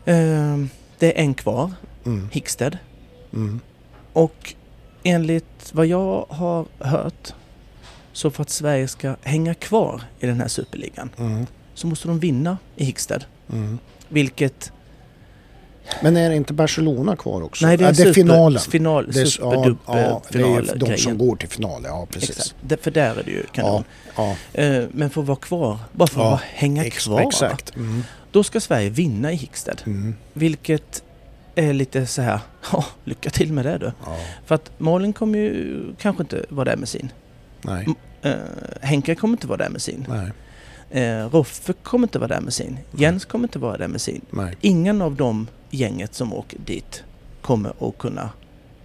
Eh, 0.06 0.58
det 1.00 1.18
är 1.20 1.24
en 1.24 1.34
kvar, 1.34 1.72
Mm. 2.06 2.30
Hicksted. 2.32 2.78
Mm. 3.34 3.60
Och 4.14 4.54
enligt 5.04 5.72
vad 5.74 5.86
jag 5.86 6.26
har 6.30 6.66
hört 6.80 7.34
så 8.14 8.32
för 8.32 8.42
att 8.42 8.50
Sverige 8.50 8.88
ska 8.88 9.16
hänga 9.22 9.54
kvar 9.54 10.02
i 10.20 10.26
den 10.26 10.42
här 10.42 10.48
superligan 10.48 11.10
så 11.74 11.88
måste 11.88 12.08
de 12.08 12.20
vinna 12.20 12.58
i 12.76 12.84
Hicksted. 12.86 13.26
Mm. 13.52 13.80
Vilket... 14.10 14.72
Men 16.02 16.18
är 16.18 16.30
det 16.30 16.36
inte 16.36 16.54
Barcelona 16.54 17.16
kvar 17.16 17.42
också? 17.42 17.66
Nej, 17.66 17.78
det 17.78 17.86
är, 17.86 17.90
är 17.90 17.94
super, 17.94 18.14
finalen. 18.14 18.60
Final, 18.62 19.12
Det 19.12 19.20
är, 19.22 19.38
ja, 19.40 19.76
ja, 19.86 20.22
det 20.32 20.38
är 20.40 20.44
final 20.44 20.80
de 20.80 20.98
som 20.98 21.18
går 21.18 21.36
till 21.36 21.50
final. 21.50 21.82
Ja, 21.86 22.08
precis. 22.12 22.30
Exakt. 22.30 22.56
Det, 22.62 22.84
för 22.84 22.92
där 22.92 23.16
är 23.16 23.24
det 23.24 23.32
ju 23.32 23.44
kanon. 23.52 23.84
Ja, 24.16 24.36
ja, 24.54 24.62
Eh, 24.64 24.84
men 24.92 25.10
för 25.10 25.22
att 25.22 25.28
vara 25.28 25.38
kvar, 25.40 25.78
bara 25.92 26.08
för 26.08 26.22
att 26.22 26.28
Ja, 26.32 26.40
hänga 26.54 26.86
ex- 26.86 27.06
kvar. 27.06 27.22
Exakt. 27.22 27.76
Mm. 27.76 28.04
Då 28.32 28.44
ska 28.44 28.60
Sverige 28.62 28.90
vinna 28.90 29.32
i 29.32 29.36
Hicksted. 29.36 29.82
Mm. 29.86 30.16
Vilket 30.34 31.04
är 31.56 31.74
lite 31.74 32.06
så 32.06 32.22
här, 32.22 32.40
ja, 32.72 32.86
lycka 33.04 33.30
till 33.30 33.54
med 33.54 33.66
det 33.66 33.78
du. 33.78 33.92
För 34.46 34.56
att 34.56 34.72
Malin 34.78 35.14
kommer 35.14 35.40
ju 35.40 35.82
kanske 36.00 36.24
inte 36.24 36.46
vara 36.50 36.66
där 36.70 36.78
med 36.78 36.90
sin. 36.90 37.12
nej, 37.62 37.88
Uh, 38.26 38.32
Henke 38.82 39.16
kommer 39.16 39.32
inte 39.34 39.48
vara 39.48 39.58
där 39.58 39.70
med 39.70 39.82
sin. 39.82 40.06
nej, 40.10 40.32
Uh, 40.96 41.26
Roffe 41.30 41.74
kommer 41.74 42.08
inte 42.08 42.20
vara 42.20 42.28
där 42.28 42.42
med 42.42 42.54
sin. 42.54 42.78
Jens 42.98 43.26
kommer 43.26 43.48
inte 43.48 43.60
vara 43.60 43.78
där 43.78 43.88
med 43.88 44.02
sin. 44.02 44.22
nej. 44.32 44.58
Ingen 44.62 45.02
av 45.02 45.16
de 45.16 45.48
gänget 45.70 46.14
som 46.14 46.34
åker 46.34 46.60
dit 46.66 47.04
kommer 47.42 47.74
att 47.90 47.98
kunna 47.98 48.30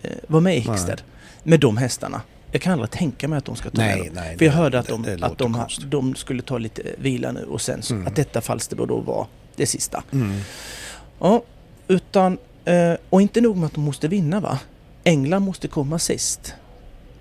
eh, 0.02 0.10
vara 0.26 0.40
med 0.40 0.56
i 0.56 0.60
Hicksted. 0.60 1.02
Med 1.42 1.60
de 1.60 1.76
hästarna. 1.76 2.22
Jag 2.52 2.62
kan 2.62 2.72
aldrig 2.72 2.90
tänka 2.90 3.28
mig 3.28 3.38
att 3.38 3.44
de 3.44 3.56
ska 3.56 3.70
ta 3.70 3.76
med 3.82 3.98
Nej, 3.98 4.06
dem. 4.06 4.14
nej. 4.14 4.38
För 4.38 4.44
jag 4.44 4.54
det- 4.54 4.58
hörde 4.58 4.78
att 4.78 4.86
det- 4.86 4.92
de, 4.92 5.02
det 5.02 5.14
att 5.14 5.20
låter 5.20 5.44
de, 5.44 5.66
de 5.90 6.14
skulle 6.14 6.42
ta 6.42 6.58
lite 6.58 6.82
vila 6.98 7.32
nu 7.32 7.44
och 7.44 7.60
sen 7.60 7.82
Mm. 7.90 8.06
att 8.06 8.16
detta 8.16 8.40
Falsterbo 8.40 8.86
då 8.86 9.00
var 9.00 9.26
det 9.56 9.66
sista. 9.66 10.02
Mm. 10.12 10.40
Ja, 11.20 11.42
utan, 11.88 12.38
eh, 12.64 12.92
och 13.10 13.22
inte 13.22 13.40
nog 13.40 13.56
med 13.56 13.66
att 13.66 13.74
de 13.74 13.84
måste 13.84 14.08
vinna 14.08 14.40
va. 14.40 14.58
England 15.04 15.42
måste 15.42 15.68
komma 15.68 15.98
sist. 15.98 16.54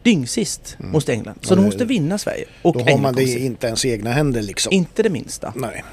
Dyng 0.03 0.27
sist 0.27 0.75
Mm. 0.79 0.91
måste 0.91 1.13
England. 1.13 1.37
Så 1.41 1.55
de 1.55 1.61
det- 1.61 1.65
måste 1.65 1.85
vinna 1.85 2.17
Sverige. 2.17 2.45
Och 2.61 2.73
Då 2.73 2.79
har 2.79 2.87
England 2.87 3.01
man 3.01 3.15
det 3.15 3.23
inte 3.39 3.67
ens 3.67 3.85
i 3.85 3.91
egna 3.91 4.11
händer 4.11 4.41
liksom. 4.41 4.73
Inte 4.73 5.03
det 5.03 5.09
minsta. 5.09 5.53
Nej. 5.55 5.83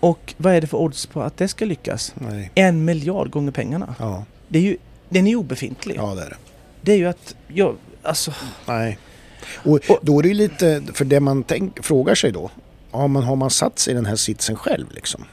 Och 0.00 0.34
vad 0.36 0.54
är 0.54 0.60
det 0.60 0.66
för 0.66 0.78
odds 0.78 1.06
på 1.06 1.22
att 1.22 1.36
det 1.36 1.48
ska 1.48 1.64
lyckas? 1.64 2.14
Nej. 2.16 2.50
En 2.54 2.84
miljard 2.84 3.30
gånger 3.30 3.52
pengarna. 3.52 3.94
Ja, 3.98 4.24
Det 4.48 4.58
är 4.58 4.62
ju, 4.62 4.76
den 5.08 5.26
är 5.26 5.30
ju 5.30 5.36
obefintlig. 5.36 5.96
ja 5.96 6.14
det 6.14 6.22
är 6.22 6.30
det. 6.30 6.36
Det 6.80 6.92
är 6.92 6.96
ju 6.96 7.06
att, 7.06 7.34
ja, 7.48 7.72
alltså, 8.02 8.32
Nej. 8.66 8.98
Och 9.54 9.80
Och- 9.90 9.98
då 10.02 10.18
är 10.18 10.22
det 10.22 10.28
ju 10.28 10.34
lite, 10.34 10.82
för 10.94 11.04
det 11.04 11.20
man 11.20 11.42
tänk, 11.42 11.84
frågar 11.84 12.14
sig 12.14 12.32
då, 12.32 12.50
ja 12.92 13.06
men 13.06 13.22
har 13.22 13.36
man 13.36 13.50
satt 13.50 13.78
sig 13.78 13.92
i 13.92 13.94
den 13.96 14.06
här 14.06 14.16
sitsen 14.16 14.56
själv 14.56 14.86
liksom? 14.92 15.24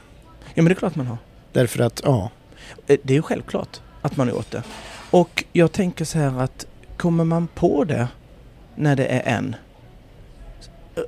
ja 0.54 0.62
men 0.62 0.64
det 0.64 0.72
är 0.72 0.74
klart 0.74 0.96
man 0.96 1.06
har. 1.06 1.18
Därför 1.52 1.80
att, 1.82 2.00
ja, 2.04 2.30
Eh, 2.86 2.98
Det 3.02 3.12
är 3.12 3.16
ju 3.16 3.22
självklart 3.22 3.80
att 4.02 4.16
man 4.16 4.28
har 4.28 4.34
gjort 4.34 4.50
det. 4.50 4.62
Och 5.10 5.44
jag 5.52 5.72
tänker 5.72 6.04
så 6.04 6.18
här 6.18 6.40
att 6.40 6.66
kommer 6.96 7.24
man 7.24 7.46
på 7.46 7.84
det 7.84 8.08
när 8.76 8.96
det 8.96 9.06
är 9.06 9.36
en 9.36 9.56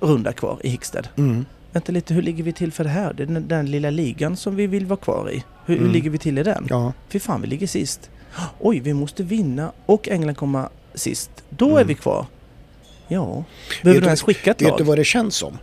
runda 0.00 0.32
kvar 0.32 0.58
i 0.62 0.68
Hickstead. 0.68 1.08
mm, 1.16 1.44
Vänta 1.76 1.92
lite, 1.92 2.14
hur 2.14 2.22
ligger 2.22 2.44
vi 2.44 2.52
till 2.52 2.72
för 2.72 2.84
det 2.84 2.90
här? 2.90 3.12
Det 3.12 3.22
är 3.22 3.26
den, 3.26 3.48
den 3.48 3.70
lilla 3.70 3.90
ligan 3.90 4.36
som 4.36 4.56
vi 4.56 4.66
vill 4.66 4.86
vara 4.86 5.00
kvar 5.00 5.30
i. 5.30 5.44
Hur, 5.66 5.74
hur 5.74 5.80
Mm. 5.80 5.92
ligger 5.92 6.10
vi 6.10 6.18
till 6.18 6.38
i 6.38 6.42
den? 6.42 6.66
ja, 6.70 6.92
Fy 7.08 7.18
fan, 7.20 7.40
vi 7.40 7.46
ligger 7.46 7.66
sist. 7.66 8.10
Oj, 8.60 8.80
vi 8.80 8.92
måste 8.94 9.22
vinna 9.22 9.72
och 9.86 10.08
England 10.08 10.34
komma 10.34 10.68
sist. 10.94 11.30
Då 11.50 11.66
är 11.68 11.72
Mm. 11.72 11.86
vi 11.86 11.94
kvar. 11.94 12.26
Ja. 13.08 13.44
Behöver 13.82 14.00
du- 14.00 14.00
du 14.00 14.06
ens 14.06 14.22
skicka 14.22 14.50
ett 14.50 14.62
vet 14.62 14.68
lag? 14.68 14.78
du 14.78 14.84
vad 14.84 14.98
det 14.98 15.04
känns 15.04 15.36
som? 15.36 15.58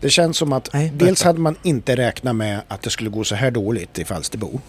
Det 0.00 0.10
känns 0.10 0.36
som 0.36 0.52
att 0.52 0.70
Nej, 0.72 0.92
dels 0.94 1.22
hade 1.22 1.40
man 1.40 1.56
inte 1.62 1.96
räknat 1.96 2.36
med 2.36 2.60
att 2.68 2.82
det 2.82 2.90
skulle 2.90 3.10
gå 3.10 3.24
så 3.24 3.34
här 3.34 3.50
dåligt 3.50 3.98
i 3.98 4.04
Falsterbo. 4.04 4.60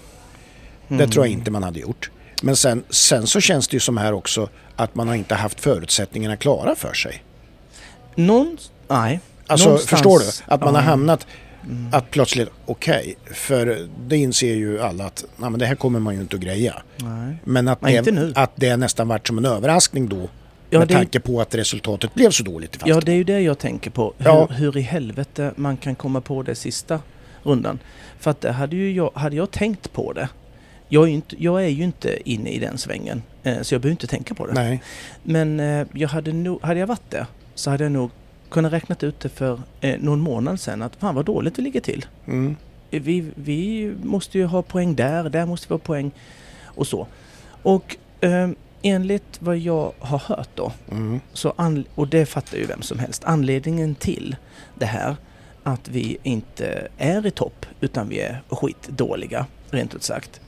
Det 0.87 0.93
Mm. 0.95 1.09
tror 1.09 1.25
jag 1.25 1.33
inte 1.33 1.51
man 1.51 1.63
hade 1.63 1.79
gjort. 1.79 2.11
Men 2.41 2.55
sen, 2.55 2.83
sen 2.89 3.27
så 3.27 3.39
känns 3.41 3.67
det 3.67 3.75
ju 3.75 3.79
som 3.79 3.97
här 3.97 4.13
också 4.13 4.49
att 4.75 4.95
man 4.95 5.07
har 5.07 5.15
inte 5.15 5.35
haft 5.35 5.59
förutsättningarna 5.61 6.37
klara 6.37 6.75
för 6.75 6.93
sig. 6.93 7.23
Någon... 8.15 8.57
Nej. 8.87 9.19
Alltså 9.47 9.65
Någonstans- 9.69 9.89
förstår 9.89 10.19
du? 10.19 10.53
Att 10.53 10.61
man 10.61 10.75
har 10.75 10.81
Ja. 10.81 10.87
hamnat 10.89 11.27
Mm. 11.69 11.87
att 11.93 12.11
plötsligt, 12.11 12.49
okej, 12.65 13.15
för 13.33 13.87
det 14.07 14.17
inser 14.17 14.55
ju 14.55 14.81
alla 14.81 15.05
att 15.05 15.25
nej, 15.37 15.49
men 15.49 15.59
det 15.59 15.65
här 15.65 15.75
kommer 15.75 15.99
man 15.99 16.15
ju 16.15 16.21
inte 16.21 16.35
att 16.35 16.41
greja. 16.41 16.75
Nej. 16.97 17.35
Men 17.43 17.67
att, 17.67 17.81
Nej, 17.81 18.01
det, 18.01 18.31
att 18.35 18.51
det 18.55 18.77
nästan 18.77 19.07
varit 19.07 19.27
som 19.27 19.37
en 19.37 19.45
överraskning 19.45 20.09
då 20.09 20.29
Ja, 20.69 20.79
med 20.79 20.87
det- 20.87 20.93
tanke 20.93 21.19
på 21.19 21.41
att 21.41 21.55
resultatet 21.55 22.13
blev 22.13 22.29
så 22.31 22.43
dåligt 22.43 22.75
i 22.75 22.79
Ja, 22.85 22.99
det 23.01 23.11
är 23.11 23.15
ju 23.15 23.23
det 23.23 23.39
jag 23.39 23.57
tänker 23.59 23.91
på. 23.91 24.13
Hur, 24.17 24.25
Ja. 24.25 24.45
hur 24.45 24.77
i 24.77 24.81
helvete 24.81 25.51
man 25.55 25.77
kan 25.77 25.95
komma 25.95 26.21
på 26.21 26.43
det 26.43 26.55
sista 26.55 26.99
rundan. 27.43 27.79
För 28.19 28.31
att 28.31 28.41
det 28.41 28.51
hade 28.51 28.75
ju 28.75 28.91
jag, 28.91 29.11
hade 29.15 29.35
jag 29.35 29.51
tänkt 29.51 29.93
på 29.93 30.13
det. 30.13 30.29
Jag 30.89 31.03
är 31.03 31.07
ju 31.07 31.13
inte, 31.13 31.43
jag 31.43 31.63
är 31.63 31.67
ju 31.67 31.83
inte 31.83 32.29
inne 32.29 32.49
i 32.49 32.59
den 32.59 32.77
svängen. 32.77 33.21
Eh, 33.43 33.61
så 33.61 33.73
jag 33.75 33.81
behöver 33.81 33.91
inte 33.91 34.07
tänka 34.07 34.33
på 34.33 34.47
det. 34.47 34.53
Nej, 34.53 34.81
Men 35.23 35.59
eh, 35.59 35.87
jag 35.93 36.09
hade, 36.09 36.33
nog, 36.33 36.61
hade 36.61 36.79
jag 36.79 36.87
varit 36.87 37.09
det 37.11 37.27
så 37.55 37.69
hade 37.71 37.83
jag 37.83 37.91
nog 37.91 38.11
kunnat 38.55 38.73
räknat 38.73 39.03
ut 39.03 39.19
det 39.19 39.29
för 39.29 39.61
eh, 39.81 39.99
någon 39.99 40.19
månad 40.19 40.59
sedan. 40.59 40.81
Att 40.81 40.95
fan 40.95 41.15
vad 41.15 41.25
dåligt 41.25 41.59
vi 41.59 41.63
ligger 41.63 41.81
till. 41.81 42.05
mm, 42.25 42.55
Eh, 42.91 43.01
Vi, 43.01 43.31
vi 43.35 43.93
måste 44.03 44.37
ju 44.37 44.45
ha 44.45 44.61
poäng 44.61 44.95
där, 44.95 45.29
där 45.29 45.45
måste 45.45 45.67
vi 45.67 45.73
ha 45.73 45.79
poäng 45.79 46.11
och 46.63 46.87
så. 46.87 47.07
Och 47.63 47.97
eh, 48.21 48.49
enligt 48.81 49.37
vad 49.41 49.57
jag 49.57 49.91
har 49.99 50.19
hört 50.19 50.49
då 50.55 50.71
mm, 50.91 51.19
så 51.33 51.53
an, 51.57 51.85
och 51.95 52.07
det 52.07 52.25
fattar 52.25 52.57
ju 52.57 52.65
vem 52.65 52.81
som 52.81 52.99
helst. 52.99 53.23
Anledningen 53.25 53.95
till 53.95 54.35
det 54.79 54.85
här, 54.85 55.15
att 55.63 55.87
vi 55.89 56.17
inte 56.23 56.87
är 56.97 57.25
i 57.25 57.31
topp 57.31 57.65
utan 57.81 58.09
vi 58.09 58.19
är 58.19 58.41
skitdåliga, 58.49 59.45
rent 59.71 59.95
ut 59.95 60.03
sagt. 60.03 60.41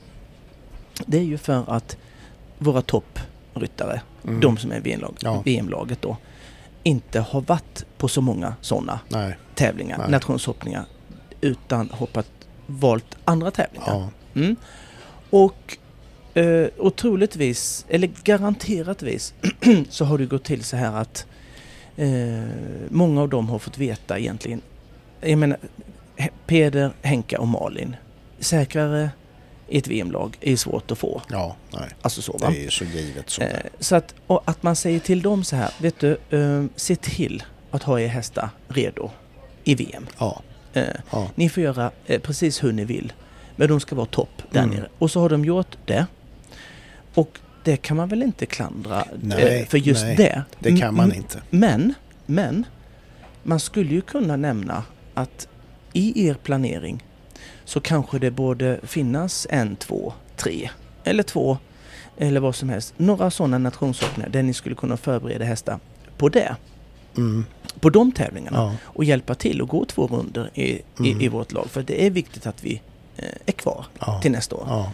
Det 1.06 1.18
är 1.18 1.22
ju 1.22 1.38
för 1.38 1.64
att 1.66 1.96
våra 2.58 2.82
toppryttare, 2.82 4.00
mm. 4.24 4.40
de 4.40 4.56
som 4.56 4.72
är 4.72 4.80
VM-lag, 4.80 5.14
Ja. 5.20 5.42
VM-laget 5.44 6.02
då, 6.02 6.16
inte 6.88 7.20
har 7.20 7.40
varit 7.40 7.84
på 7.98 8.08
så 8.08 8.20
många 8.20 8.54
sådana 8.60 9.00
Nej, 9.08 9.38
tävlingar, 9.54 9.98
Nej. 9.98 10.10
nationshoppningar, 10.10 10.84
utan 11.40 11.90
hoppat, 11.90 12.26
valt 12.66 13.16
andra 13.24 13.50
tävlingar. 13.50 13.86
ja. 13.86 14.10
Mm. 14.34 14.56
Och, 15.30 15.76
eh, 16.34 16.68
och 16.78 16.96
troligtvis, 16.96 17.86
eller 17.88 18.10
garanteratvis, 18.24 19.34
så 19.88 20.04
har 20.04 20.18
det 20.18 20.26
gått 20.26 20.44
till 20.44 20.64
så 20.64 20.76
här 20.76 20.92
att 20.96 21.26
eh, 21.96 22.08
många 22.88 23.22
av 23.22 23.28
dem 23.28 23.48
har 23.48 23.58
fått 23.58 23.78
veta 23.78 24.18
egentligen, 24.18 24.60
jag 25.20 25.38
menar 25.38 25.58
Peder, 26.46 26.90
Henka 27.02 27.40
och 27.40 27.48
Malin, 27.48 27.96
säkrare 28.38 29.10
i 29.68 29.78
ett 29.78 29.88
VM-lag 29.88 30.36
är 30.40 30.56
svårt 30.56 30.90
att 30.90 30.98
få. 30.98 31.22
Ja, 31.30 31.56
nej. 31.70 31.88
Alltså 32.02 32.22
så 32.22 32.32
va? 32.38 32.50
Det 32.50 32.64
är 32.66 32.70
så 32.70 32.84
givet 32.84 33.30
så. 33.30 33.42
Eh, 33.42 33.48
så 33.80 33.96
att, 33.96 34.14
och 34.26 34.42
att 34.44 34.62
man 34.62 34.76
säger 34.76 35.00
till 35.00 35.22
dem 35.22 35.44
så 35.44 35.56
här, 35.56 35.70
vet 35.80 36.00
du, 36.00 36.18
eh, 36.30 36.64
se 36.76 36.96
till 36.96 37.42
att 37.70 37.82
ha 37.82 38.00
er 38.00 38.06
hästar 38.08 38.50
redo 38.68 39.10
i 39.64 39.74
VM. 39.74 40.06
Ja, 40.18 40.42
Eh, 40.72 40.84
ja. 41.10 41.30
ni 41.34 41.48
får 41.48 41.62
göra 41.62 41.90
eh, 42.06 42.20
precis 42.20 42.64
hur 42.64 42.72
ni 42.72 42.84
vill. 42.84 43.12
Men 43.56 43.68
de 43.68 43.80
ska 43.80 43.94
vara 43.94 44.06
topp 44.06 44.42
där 44.50 44.62
Mm. 44.62 44.76
nere. 44.76 44.88
Och 44.98 45.10
så 45.10 45.20
har 45.20 45.28
de 45.28 45.44
gjort 45.44 45.76
det. 45.84 46.06
Och 47.14 47.38
det 47.64 47.76
kan 47.76 47.96
man 47.96 48.08
väl 48.08 48.22
inte 48.22 48.46
klandra 48.46 49.04
Nej, 49.22 49.60
eh, 49.60 49.66
för 49.66 49.78
just 49.78 50.02
nej, 50.04 50.16
det. 50.16 50.42
Det 50.58 50.76
kan 50.76 50.94
man 50.94 51.12
inte. 51.14 51.42
Men, 51.50 51.94
men, 52.26 52.64
man 53.42 53.60
skulle 53.60 53.90
ju 53.94 54.00
kunna 54.00 54.36
nämna 54.36 54.84
att 55.14 55.48
i 55.92 56.28
er 56.28 56.34
planering 56.34 57.04
så 57.68 57.80
kanske 57.80 58.18
det 58.18 58.30
borde 58.30 58.80
finnas 58.82 59.46
en, 59.50 59.76
två, 59.76 60.12
tre 60.36 60.70
eller 61.04 61.22
två 61.22 61.58
eller 62.18 62.40
vad 62.40 62.54
som 62.54 62.68
helst. 62.68 62.94
Några 62.96 63.30
sådana 63.30 63.58
nationshoppningar 63.58 64.28
där 64.30 64.42
ni 64.42 64.54
skulle 64.54 64.74
kunna 64.74 64.96
förbereda 64.96 65.44
hästar 65.44 65.78
på 66.16 66.28
det. 66.28 66.56
Mm, 67.16 67.44
På 67.80 67.90
de 67.90 68.12
tävlingarna 68.12 68.58
ja, 68.58 68.74
och 68.82 69.04
hjälpa 69.04 69.34
till 69.34 69.62
och 69.62 69.68
gå 69.68 69.84
två 69.84 70.06
runder 70.06 70.50
i, 70.54 70.80
Mm. 70.98 71.20
i, 71.20 71.24
i 71.24 71.28
vårt 71.28 71.52
lag. 71.52 71.66
För 71.70 71.82
det 71.82 72.06
är 72.06 72.10
viktigt 72.10 72.46
att 72.46 72.64
vi 72.64 72.80
eh, 73.16 73.24
är 73.46 73.52
kvar 73.52 73.86
ja, 74.00 74.20
till 74.22 74.32
nästa 74.32 74.56
år. 74.56 74.64
ja, 74.68 74.92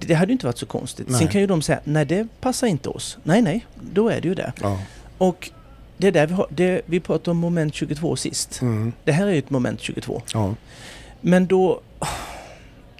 Det 0.00 0.14
hade 0.14 0.30
ju 0.30 0.32
inte 0.32 0.46
varit 0.46 0.58
så 0.58 0.66
konstigt. 0.66 1.08
Nej. 1.08 1.18
Sen 1.18 1.28
kan 1.28 1.40
ju 1.40 1.46
de 1.46 1.62
säga, 1.62 1.80
nej 1.84 2.04
det 2.06 2.28
passar 2.40 2.66
inte 2.66 2.88
oss. 2.88 3.18
Nej, 3.22 3.42
nej, 3.42 3.66
då 3.80 4.08
är 4.08 4.20
det 4.20 4.28
ju 4.28 4.34
det. 4.34 4.52
Och 5.18 5.50
det 5.96 6.06
är 6.06 6.12
där 6.12 6.26
vi 6.26 6.34
har, 6.34 6.46
det, 6.50 6.82
vi 6.86 7.00
pratade 7.00 7.30
om 7.30 7.36
moment 7.36 7.74
22 7.74 8.16
sist. 8.16 8.60
Mm, 8.62 8.92
Det 9.04 9.12
här 9.12 9.26
är 9.26 9.32
ju 9.32 9.38
ett 9.38 9.50
moment 9.50 9.80
22. 9.80 10.22
ja. 10.32 10.54
Men 11.20 11.46
då, 11.46 11.80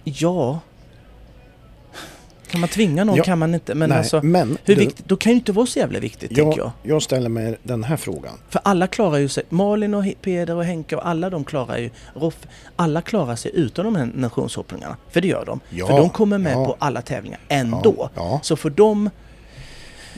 ja. 0.05 0.59
Kan 2.51 2.59
man 2.61 2.69
tvinga 2.69 3.03
någon 3.03 3.15
Ja, 3.15 3.23
kan 3.23 3.39
man 3.39 3.53
inte. 3.53 3.75
Men 3.75 3.89
Nej, 3.89 3.97
alltså, 3.97 4.21
men 4.23 4.57
hur 4.65 4.75
du, 4.75 4.81
viktigt, 4.81 5.07
då 5.07 5.17
kan 5.17 5.31
ju 5.31 5.35
inte 5.37 5.51
vara 5.51 5.65
så 5.65 5.79
jävla 5.79 5.99
viktigt 5.99 6.35
tänker 6.35 6.57
jag. 6.57 6.57
jag, 6.57 6.71
jag 6.95 7.01
ställer 7.01 7.29
mig 7.29 7.57
den 7.63 7.83
här 7.83 7.97
frågan. 7.97 8.33
För 8.49 8.61
alla 8.63 8.87
klarar 8.87 9.17
ju 9.17 9.27
sig, 9.29 9.43
Malin 9.49 9.93
och 9.93 10.05
Peder 10.21 10.55
och 10.55 10.63
Henke 10.65 10.95
och 10.95 11.07
alla 11.07 11.29
de 11.29 11.43
klarar 11.43 11.77
ju, 11.77 11.89
Roff, 12.13 12.37
alla 12.75 13.01
klarar 13.01 13.35
sig 13.35 13.51
utan 13.53 13.85
de 13.85 13.95
här 13.95 14.09
nationshoppningarna. 14.15 14.97
För 15.09 15.21
det 15.21 15.27
gör 15.27 15.45
de. 15.45 15.59
Ja, 15.69 15.87
för 15.87 15.97
de 15.97 16.09
kommer 16.09 16.37
med 16.37 16.53
ja. 16.53 16.65
på 16.65 16.75
alla 16.79 17.01
tävlingar 17.01 17.39
ändå. 17.47 18.09
Så 18.41 18.55
för 18.55 18.69
dem, 18.69 19.09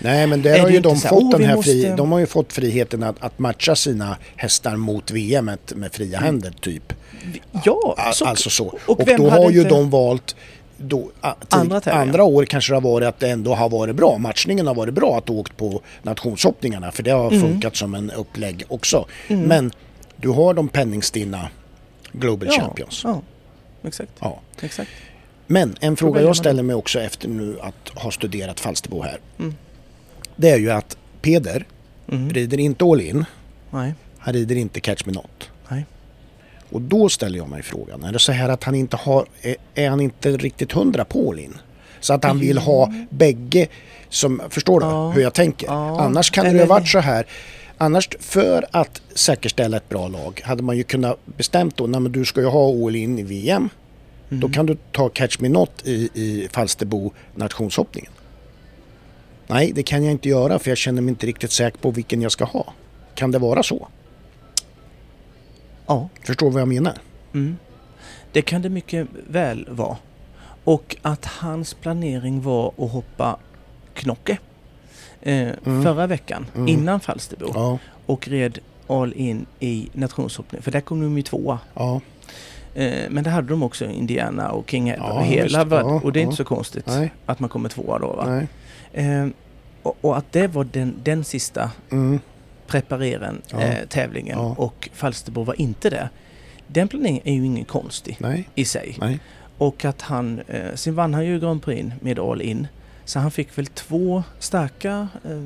Nej 0.01 0.27
men 0.27 0.41
där 0.41 0.55
Är 0.55 0.59
har 0.59 0.69
ju 0.69 0.79
de 0.79 0.95
så 0.97 1.07
här, 1.07 1.15
fått 1.15 1.23
"Åh, 1.23 1.31
den 1.31 1.43
här 1.43 1.55
måste-" 1.55 1.71
fri, 1.71 1.93
de 1.97 2.11
har 2.11 2.19
ju 2.19 2.25
fått 2.25 2.53
friheten 2.53 3.03
att, 3.03 3.15
att 3.19 3.39
matcha 3.39 3.75
sina 3.75 4.17
hästar 4.35 4.75
mot 4.75 5.11
VM 5.11 5.45
med 5.45 5.57
Mm. 5.71 5.89
fria 5.89 6.19
händer 6.19 6.51
typ. 6.61 6.93
Ja, 7.65 8.11
så, 8.13 8.25
alltså 8.25 8.49
så. 8.49 8.65
och 8.85 8.99
Och, 8.99 9.07
då 9.17 9.29
har 9.29 9.51
ju 9.51 9.57
inte- 9.61 9.69
de 9.69 9.89
valt 9.89 10.35
då, 10.77 11.11
Andra 11.21 11.35
andra, 11.49 11.81
tävlingar. 11.81 12.21
år 12.21 12.45
kanske 12.45 12.71
det 12.71 12.75
har 12.75 12.81
varit 12.81 13.07
att 13.07 13.19
det 13.19 13.29
ändå 13.29 13.55
har 13.55 13.69
varit 13.69 13.95
bra. 13.95 14.17
Matchningen 14.17 14.67
har 14.67 14.75
varit 14.75 14.93
bra 14.93 15.17
att 15.17 15.25
du 15.25 15.33
åkt 15.33 15.57
på 15.57 15.81
nationshoppningarna 16.03 16.91
för 16.91 17.03
det 17.03 17.11
har 17.11 17.27
Mm. 17.31 17.41
funkat 17.41 17.75
som 17.75 17.95
en 17.95 18.11
upplägg 18.11 18.63
också. 18.67 19.05
Men 19.27 19.71
du 20.17 20.29
har 20.29 20.53
de 20.53 20.67
penningstinna 20.67 21.49
Global 22.11 22.49
ja, 22.51 22.61
Champions. 22.61 23.01
Ja, 23.03 23.21
exakt. 23.83 24.11
Ja. 24.19 24.39
exakt. 24.61 24.89
Men 25.47 25.75
en 25.79 25.95
fråga 25.97 26.21
jag 26.21 26.35
ställer 26.35 26.63
mig 26.63 26.75
också 26.75 26.99
efter 26.99 27.27
nu 27.27 27.57
att 27.61 27.89
ha 28.03 28.11
studerat 28.11 28.59
Falsterbo 28.59 29.01
här. 29.01 29.19
Mm. 29.39 29.55
Det 30.35 30.49
är 30.49 30.57
ju 30.57 30.71
att 30.71 30.97
Peder 31.21 31.65
Mm. 32.11 32.29
rider 32.29 32.59
inte 32.59 32.85
all 32.85 33.01
in. 33.01 33.25
Nej, 33.71 33.93
Han 34.17 34.33
rider 34.33 34.55
inte 34.55 34.79
catch 34.79 35.05
me 35.05 35.13
not. 35.13 35.49
Och 36.69 36.81
då 36.81 37.09
ställer 37.09 37.37
jag 37.37 37.49
mig 37.49 37.63
frågan, 37.63 38.03
är 38.03 38.11
det 38.11 38.19
så 38.19 38.31
här 38.31 38.49
att 38.49 38.63
han 38.63 38.75
inte 38.75 38.97
har, 38.97 39.25
är, 39.75 39.89
han 39.89 39.99
inte 40.01 40.31
riktigt 40.31 40.71
hundra 40.71 41.05
på 41.05 41.37
in? 41.37 41.57
Så 41.99 42.13
att 42.13 42.23
han 42.23 42.39
vill 42.39 42.57
ha 42.57 42.93
bägge 43.09 43.67
som, 44.09 44.41
förstår 44.49 44.79
du 44.79 44.85
Ja. 44.85 45.11
hur 45.11 45.21
jag 45.21 45.33
tänker? 45.33 45.67
Ja. 45.67 45.99
Annars 46.01 46.31
kan 46.31 46.45
det 46.45 46.51
ju 46.51 46.59
ha 46.59 46.65
varit 46.65 46.87
så 46.87 46.99
här, 46.99 47.25
annars 47.77 48.09
för 48.19 48.65
att 48.71 49.01
säkerställa 49.13 49.77
ett 49.77 49.89
bra 49.89 50.07
lag 50.07 50.41
hade 50.43 50.63
man 50.63 50.77
ju 50.77 50.83
kunnat 50.83 51.25
bestämt 51.25 51.77
då, 51.77 51.87
nej 51.87 52.01
men 52.01 52.11
du 52.11 52.25
ska 52.25 52.41
ju 52.41 52.47
ha 52.47 52.85
all 52.85 52.95
in 52.95 53.19
i 53.19 53.23
VM. 53.23 53.69
Mm. 54.29 54.39
Då 54.41 54.49
kan 54.49 54.65
du 54.65 54.77
ta 54.91 55.09
catch 55.09 55.39
me 55.39 55.49
not 55.49 55.71
i, 55.83 56.09
i 56.13 56.47
Falsterbo 56.51 57.13
nationshoppningen. 57.35 58.11
Nej, 59.47 59.71
det 59.75 59.83
kan 59.83 60.03
jag 60.03 60.11
inte 60.11 60.29
göra 60.29 60.59
för 60.59 60.71
jag 60.71 60.77
känner 60.77 61.01
mig 61.01 61.09
inte 61.09 61.25
riktigt 61.25 61.51
säker 61.51 61.77
på 61.77 61.91
vilken 61.91 62.21
jag 62.21 62.31
ska 62.31 62.45
ha. 62.45 62.73
Kan 63.15 63.31
det 63.31 63.39
vara 63.39 63.63
så? 63.63 63.87
Ja. 65.87 66.09
Förstår 66.23 66.51
vad 66.51 66.61
jag 66.61 66.67
menar? 66.67 66.93
Mm. 67.33 67.57
Det 68.31 68.41
kan 68.41 68.61
det 68.61 68.69
mycket 68.69 69.07
väl 69.29 69.67
vara. 69.71 69.97
Och 70.63 70.95
att 71.01 71.25
hans 71.25 71.73
planering 71.73 72.41
var 72.41 72.73
att 72.77 72.91
hoppa 72.91 73.37
knocke 73.93 74.37
eh, 75.21 75.49
Mm. 75.65 75.83
förra 75.83 76.07
veckan 76.07 76.45
Mm. 76.55 76.67
innan 76.67 76.99
Falsterbo 76.99 77.51
Ja, 77.53 77.77
och 78.05 78.27
red 78.27 78.59
all 78.87 79.13
in 79.13 79.45
i 79.59 79.89
nationshoppning. 79.93 80.61
För 80.61 80.71
där 80.71 80.81
kom 80.81 81.01
de 81.01 81.17
ju 81.17 81.23
tvåa. 81.23 81.59
ja. 81.73 82.01
Eh, 82.75 83.09
men 83.09 83.23
det 83.23 83.29
hade 83.29 83.47
de 83.47 83.63
också 83.63 83.85
Indiana 83.85 84.51
och 84.51 84.69
King 84.69 84.89
Edward 84.89 85.09
Ja, 85.09 85.19
och 85.19 85.25
hela. 85.25 85.67
Ja, 85.71 86.01
och 86.03 86.13
det 86.13 86.19
är 86.19 86.21
inte 86.23 86.35
så 86.35 86.43
konstigt 86.43 86.87
Nej, 86.87 87.13
att 87.25 87.39
man 87.39 87.49
kommer 87.49 87.69
tvåa 87.69 87.99
då. 87.99 88.07
Va? 88.13 88.41
Eh, 88.93 89.27
och, 89.83 89.97
och 90.01 90.17
att 90.17 90.31
det 90.31 90.47
var 90.47 90.63
den, 90.63 90.95
den 91.03 91.23
sista 91.23 91.71
Mm, 91.91 92.19
prepareren, 92.67 93.41
Ja. 93.51 93.61
eh, 93.61 93.85
tävlingen 93.87 94.37
Ja. 94.37 94.55
och 94.57 94.89
Falsterbo 94.93 95.43
var 95.43 95.61
inte 95.61 95.89
det. 95.89 96.09
Den 96.67 96.87
planeringen 96.87 97.27
är 97.27 97.33
ju 97.33 97.45
ingen 97.45 97.65
konstig 97.65 98.17
nej, 98.19 98.49
i 98.55 98.65
sig. 98.65 98.95
nej. 98.99 99.19
Och 99.57 99.85
att 99.85 100.01
han, 100.01 100.39
eh, 100.47 100.73
sen 100.75 100.95
vann 100.95 101.13
han 101.13 101.25
ju 101.25 101.39
Grand 101.39 101.61
Prix 101.63 101.89
med 102.01 102.19
All 102.19 102.41
In. 102.41 102.67
Så 103.05 103.19
han 103.19 103.31
fick 103.31 103.57
väl 103.57 103.67
två 103.67 104.23
starka 104.39 105.07
eh, 105.25 105.41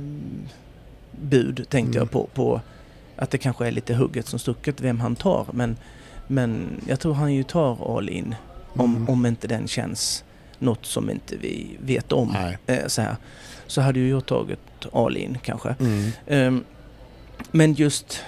bud 1.22 1.56
tänkte 1.70 1.80
Mm. 1.80 1.94
jag 1.98 2.12
på, 2.12 2.28
på 2.34 2.62
att 3.16 3.32
det 3.32 3.38
kanske 3.38 3.68
är 3.68 3.72
lite 3.72 3.94
hugget 3.96 4.28
som 4.28 4.40
stucket 4.40 4.82
vem 4.82 5.00
han 5.00 5.16
tar. 5.16 5.46
Men, 5.54 5.78
men 6.28 6.82
jag 6.88 7.00
tror 7.00 7.14
han 7.14 7.34
ju 7.34 7.44
tar 7.44 7.98
All 7.98 8.10
In 8.10 8.36
om, 8.74 8.96
Mm. 8.96 9.10
om 9.10 9.26
inte 9.26 9.48
den 9.48 9.68
känns 9.68 10.24
något 10.60 10.86
som 10.86 11.10
inte 11.10 11.38
vi 11.38 11.78
vet 11.82 12.12
om. 12.12 12.36
Eh, 12.66 12.88
så, 12.88 13.02
här. 13.02 13.16
så 13.68 13.82
hade 13.82 14.00
ju 14.00 14.10
jag 14.10 14.26
tagit 14.26 14.60
All 14.94 15.18
In 15.18 15.38
kanske. 15.44 15.76
Mm, 15.80 16.12
Ehm, 16.28 16.64
men 17.52 17.74
just, 17.74 18.24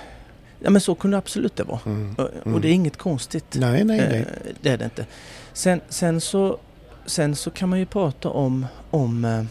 ja 0.60 0.70
men 0.70 0.82
så 0.82 0.96
kunde 0.96 1.18
absolut 1.18 1.56
det 1.56 1.64
vara. 1.64 1.80
mm. 1.86 2.16
Och, 2.18 2.30
Mm. 2.44 2.54
och 2.56 2.62
det 2.62 2.68
är 2.68 2.74
inget 2.74 2.98
konstigt. 2.98 3.56
Nej, 3.60 3.84
nej, 3.84 4.00
Eh, 4.00 4.10
nej. 4.10 4.26
det 4.62 4.70
är 4.70 4.78
det 4.78 4.86
inte. 4.86 5.06
Sen, 5.54 5.82
sen, 5.90 6.22
så, 6.22 6.58
sen 7.06 7.36
så 7.36 7.52
kan 7.52 7.70
man 7.70 7.80
ju 7.80 7.86
prata 7.86 8.30
om, 8.30 8.66
om 8.90 9.26
eh, 9.26 9.44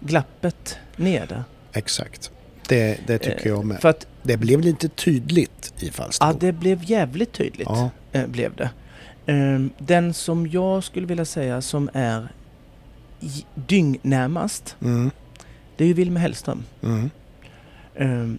glappet 0.00 0.78
nere. 0.96 1.44
Exakt. 1.72 2.30
Det, 2.68 2.98
det 3.06 3.18
tycker 3.18 3.48
jag 3.48 3.64
med. 3.64 3.80
För 3.80 3.88
att 3.88 4.06
Det 4.22 4.36
blev 4.36 4.60
lite 4.60 4.88
tydligt 4.88 5.74
i 5.82 5.90
Falsterbo. 5.90 6.32
ja, 6.32 6.36
det 6.40 6.52
blev 6.52 6.90
jävligt 6.90 7.32
tydligt. 7.32 7.68
Ja. 7.70 7.90
Eh, 8.12 8.26
blev 8.26 8.56
det. 8.56 8.70
Ehm, 9.26 9.70
den 9.78 10.14
som 10.14 10.46
jag 10.46 10.84
skulle 10.84 11.06
vilja 11.06 11.24
säga 11.24 11.60
som 11.62 11.90
är 11.92 12.28
dyngnärmast, 13.54 14.76
Mm, 14.82 15.10
det 15.76 15.84
är 15.84 15.88
ju 15.88 15.94
Wilmer 15.94 16.20
Hellström. 16.20 16.64
mm, 16.82 17.10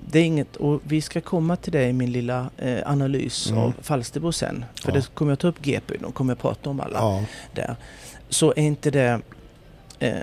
det 0.08 0.20
är 0.20 0.24
inget, 0.24 0.56
och 0.56 0.82
vi 0.84 1.02
ska 1.02 1.22
komma 1.22 1.56
till 1.56 1.72
det 1.72 1.88
i 1.88 1.94
min 1.94 2.12
lilla 2.12 2.50
eh, 2.58 2.80
analys 2.86 3.50
Mm. 3.50 3.64
av 3.64 3.74
Falsterbo 3.82 4.32
sen. 4.32 4.66
För 4.82 4.92
Ja. 4.92 4.96
det 4.96 5.14
kommer 5.14 5.32
jag 5.32 5.40
ta 5.40 5.48
upp 5.48 5.62
GP, 5.62 5.98
då 6.02 6.12
kommer 6.12 6.32
jag 6.34 6.40
prata 6.40 6.70
om 6.70 6.80
alla. 6.80 7.00
ja. 7.00 7.24
där. 7.54 7.76
Så 8.30 8.50
är 8.56 8.60
inte 8.64 8.92
det... 8.92 9.22
Eh, 10.00 10.16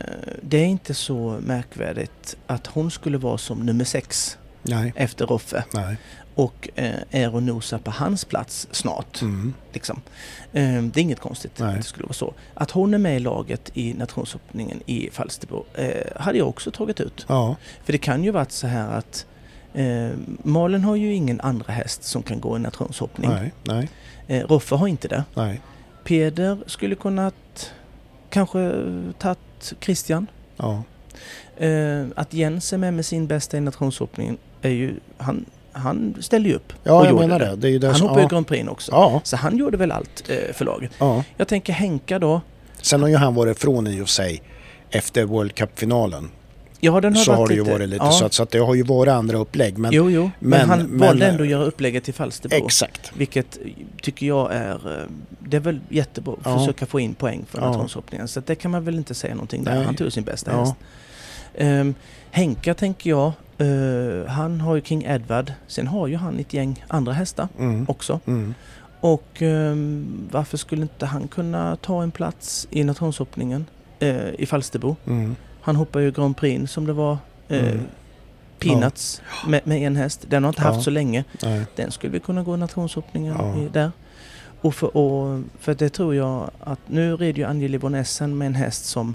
det 0.43 0.57
är 0.59 0.67
inte 0.67 0.95
så 0.95 1.39
märkvärdigt 1.47 2.37
att 2.47 2.67
hon 2.67 2.91
skulle 2.91 3.19
vara 3.19 3.39
som 3.39 3.59
nummer 3.59 3.85
sex 3.85 4.39
Nej, 4.63 4.93
efter 4.97 5.27
Roffe 5.27 5.65
nej. 5.75 5.97
Och 6.41 6.69
eh, 6.75 6.95
är 7.11 7.35
och 7.35 7.43
nosar 7.43 7.79
på 7.79 7.91
hans 7.91 8.25
plats 8.25 8.69
snart. 8.71 9.23
Mm, 9.23 9.55
Liksom. 9.73 10.01
Eh, 10.53 10.83
det 10.83 11.01
är 11.01 11.03
inget 11.03 11.21
konstigt 11.21 11.59
Nej. 11.59 11.69
att 11.69 11.77
det 11.77 11.83
skulle 11.83 12.05
vara 12.07 12.13
så. 12.13 12.35
Att 12.55 12.71
hon 12.71 12.95
är 12.95 12.99
med 12.99 13.17
i 13.17 13.19
laget 13.19 13.71
i 13.75 13.95
nationshoppningen 13.95 14.81
i 14.87 15.11
Falsterbo 15.13 15.65
eh, 15.75 16.07
hade 16.17 16.39
jag 16.39 16.49
också 16.49 16.71
tagit 16.71 17.01
ut. 17.01 17.25
ja. 17.29 17.57
För 17.85 17.93
det 17.93 17.99
kan 17.99 18.25
ju 18.25 18.31
varit 18.31 18.53
så 18.53 18.67
här 18.67 18.89
att 18.99 19.27
eh, 19.75 20.11
Malen 20.43 20.85
har 20.85 20.97
ju 20.97 21.15
ingen 21.15 21.41
andra 21.41 21.73
häst 21.73 22.05
som 22.05 22.23
kan 22.23 22.41
gå 22.41 22.57
i 22.57 22.61
nationshoppning. 22.61 23.31
Nej, 23.31 23.53
nej, 23.65 23.89
Eh, 24.27 24.47
Roffe 24.47 24.75
har 24.75 24.89
inte 24.89 25.09
det. 25.09 25.25
nej. 25.35 25.61
Peder 26.05 26.59
skulle 26.67 26.95
kunnat 26.95 27.73
kanske 28.31 28.73
tagit 29.19 29.73
Christian. 29.81 30.27
Ja. 30.57 30.83
Eh, 31.57 32.07
att 32.17 32.35
Jens 32.35 32.73
är 32.73 32.79
med 32.79 32.95
med 32.95 33.07
sin 33.07 33.27
bästa 33.27 33.57
i 33.57 33.61
nationshoppningen 33.61 34.39
är 34.63 34.71
ju... 34.71 34.95
Han, 35.19 35.45
han 35.73 36.15
ställde 36.21 36.49
ju 36.49 36.55
upp. 36.55 36.73
Ja, 36.83 36.93
och 36.93 37.05
jag 37.07 37.11
gjorde 37.11 37.27
menar 37.27 37.39
det. 37.39 37.57
det 37.57 37.69
är 37.69 37.73
ju 37.73 37.79
det 37.79 37.87
Han 37.91 38.01
hoppade 38.01 38.21
ju 38.21 38.25
ja. 38.25 38.29
Grand 38.29 38.47
Prix 38.47 38.69
också. 38.69 38.93
Ja, 38.93 39.21
Så 39.25 39.37
han 39.37 39.57
gjorde 39.57 39.77
väl 39.77 39.93
allt 39.93 40.25
eh, 40.29 40.53
för 40.55 40.65
laget. 40.65 40.91
ja. 40.99 41.25
Jag 41.37 41.49
tänker 41.49 41.73
Henka 41.73 42.19
då. 42.19 42.41
Sen 42.83 43.01
har 43.03 43.09
ju 43.09 43.17
han 43.17 43.35
varit 43.35 43.59
från 43.59 43.87
i 43.87 44.01
och 44.01 44.09
sig 44.09 44.43
efter 44.91 45.25
World 45.25 45.55
Cup-finalen. 45.55 46.31
Ja, 46.83 47.01
den 47.01 47.17
har 47.17 47.23
Så 47.23 47.31
varit 47.31 47.39
har 47.39 47.49
det 47.49 47.55
ju 47.55 47.61
lite, 47.61 47.73
varit 47.73 47.89
lite 47.89 48.05
ja, 48.05 48.11
så 48.11 48.25
att, 48.25 48.33
så 48.33 48.43
att 48.43 48.51
det 48.51 48.59
har 48.59 48.75
ju 48.75 48.83
varit 48.83 49.11
andra 49.13 49.39
upplägg. 49.39 49.79
Men 49.79 49.93
jo, 49.93 50.11
jo. 50.11 50.23
Men, 50.39 50.51
men- 50.51 50.69
han 50.69 50.79
men- 50.83 50.99
valde 50.99 51.27
ändå 51.27 51.43
att 51.43 51.49
göra 51.49 51.65
upplägget 51.65 52.05
till 52.05 52.15
Falsterbo. 52.15 52.55
exakt. 52.67 53.13
Vilket 53.17 53.59
tycker 54.03 54.27
jag 54.27 54.55
är... 54.55 54.71
eh, 55.01 55.07
Det 55.39 55.57
är 55.57 55.61
väl 55.61 55.81
jättebra 55.89 56.33
att 56.33 56.39
Ja. 56.45 56.59
försöka 56.59 56.87
få 56.87 57.01
in 57.01 57.15
poäng 57.15 57.45
för 57.49 57.59
Ja. 57.61 57.67
nationshoppningen. 57.71 58.29
Så 58.29 58.39
att 58.39 58.47
det 58.47 58.55
kan 58.55 58.71
man 58.71 58.85
väl 58.85 58.95
inte 58.95 59.15
säga 59.15 59.35
någonting 59.35 59.65
där. 59.65 59.75
Nej. 59.75 59.85
Han 59.85 59.95
tog 59.95 60.13
sin 60.13 60.25
bästa 60.25 60.51
Ja. 60.53 60.59
häst. 60.61 60.75
Um, 61.59 61.95
Henka 62.31 62.75
tänker 62.75 63.11
jag, 63.11 63.33
eh, 63.61 64.27
han 64.31 64.61
har 64.61 64.75
ju 64.75 64.83
King 64.83 65.05
Edward. 65.05 65.53
Sen 65.67 65.87
har 65.87 66.07
ju 66.07 66.17
han 66.17 66.39
ett 66.39 66.53
gäng 66.55 66.85
andra 66.89 67.13
hästar 67.13 67.49
Mm. 67.59 67.85
också. 67.89 68.21
Mm. 68.27 68.55
Och 69.01 69.43
ehm, 69.43 70.29
varför 70.33 70.57
skulle 70.57 70.83
inte 70.83 71.07
han 71.07 71.29
kunna 71.29 71.77
ta 71.77 72.03
en 72.03 72.11
plats 72.11 72.69
i 72.71 72.85
nationshoppningen 72.85 73.67
eh, 73.99 74.29
i 74.39 74.47
Falsterbo? 74.47 74.97
Mm. 75.07 75.37
Han 75.61 75.77
hoppar 75.77 76.01
ju 76.01 76.11
Grand 76.11 76.37
Prix 76.37 76.73
som 76.73 76.87
det 76.87 76.93
var 76.93 77.19
Mm. 77.49 77.81
Peanuts 78.59 79.23
med, 79.47 79.61
med 79.67 79.79
en 79.83 79.97
häst. 79.97 80.25
Den 80.29 80.45
har 80.45 80.49
inte 80.49 80.63
Ja. 80.63 80.69
haft 80.73 80.83
så 80.85 80.91
länge. 80.91 81.25
Nej. 81.43 81.65
Den 81.77 81.91
skulle 81.91 82.13
vi 82.13 82.21
kunna 82.21 82.43
gå 82.43 82.57
nationshoppningen 82.57 83.35
Ja. 83.39 83.55
där. 83.73 83.91
Och 84.61 84.75
för, 84.75 84.97
och 84.97 85.43
för 85.61 85.75
det 85.75 85.89
tror 85.89 86.15
jag 86.15 86.51
att 86.61 86.79
nu 86.87 87.17
red 87.17 87.39
ju 87.39 87.45
Angeli 87.45 87.79
von 87.79 87.95
Essen 87.95 88.39
med 88.39 88.47
en 88.47 88.55
häst 88.55 88.85
som 88.85 89.15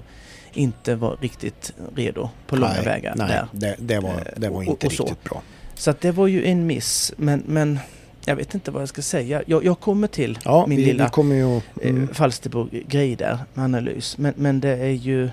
inte 0.56 0.94
var 0.94 1.16
riktigt 1.20 1.72
redo 1.96 2.28
på 2.46 2.56
långa 2.56 2.72
nej, 2.72 2.84
vägar 2.84 3.14
nej, 3.16 3.28
där. 3.28 3.46
Det, 3.52 3.76
det, 3.78 4.00
var, 4.00 4.32
det 4.36 4.48
var 4.48 4.56
Och- 4.56 4.64
inte 4.64 4.86
och 4.86 4.92
så. 4.92 5.02
riktigt 5.04 5.24
bra. 5.24 5.42
Så 5.74 5.90
att 5.90 6.00
det 6.00 6.12
var 6.12 6.26
ju 6.26 6.46
en 6.46 6.66
miss. 6.66 7.12
Men, 7.16 7.42
men 7.46 7.78
jag 8.24 8.36
vet 8.36 8.54
inte 8.54 8.70
vad 8.70 8.82
jag 8.82 8.88
ska 8.88 9.02
säga. 9.02 9.42
Jag, 9.46 9.64
jag 9.64 9.80
kommer 9.80 10.08
till 10.08 10.38
Ja, 10.44 10.66
min 10.66 10.78
vi, 10.78 10.84
lilla 10.84 11.10
vi 11.16 11.34
ju... 11.36 11.56
eh, 11.56 11.62
Mm. 11.82 12.08
Falsterbo-grej 12.14 13.16
där 13.16 13.38
med 13.54 13.64
analys. 13.64 14.18
Men, 14.18 14.34
men 14.36 14.60
det 14.60 14.68
är 14.76 14.86
ju 14.90 15.30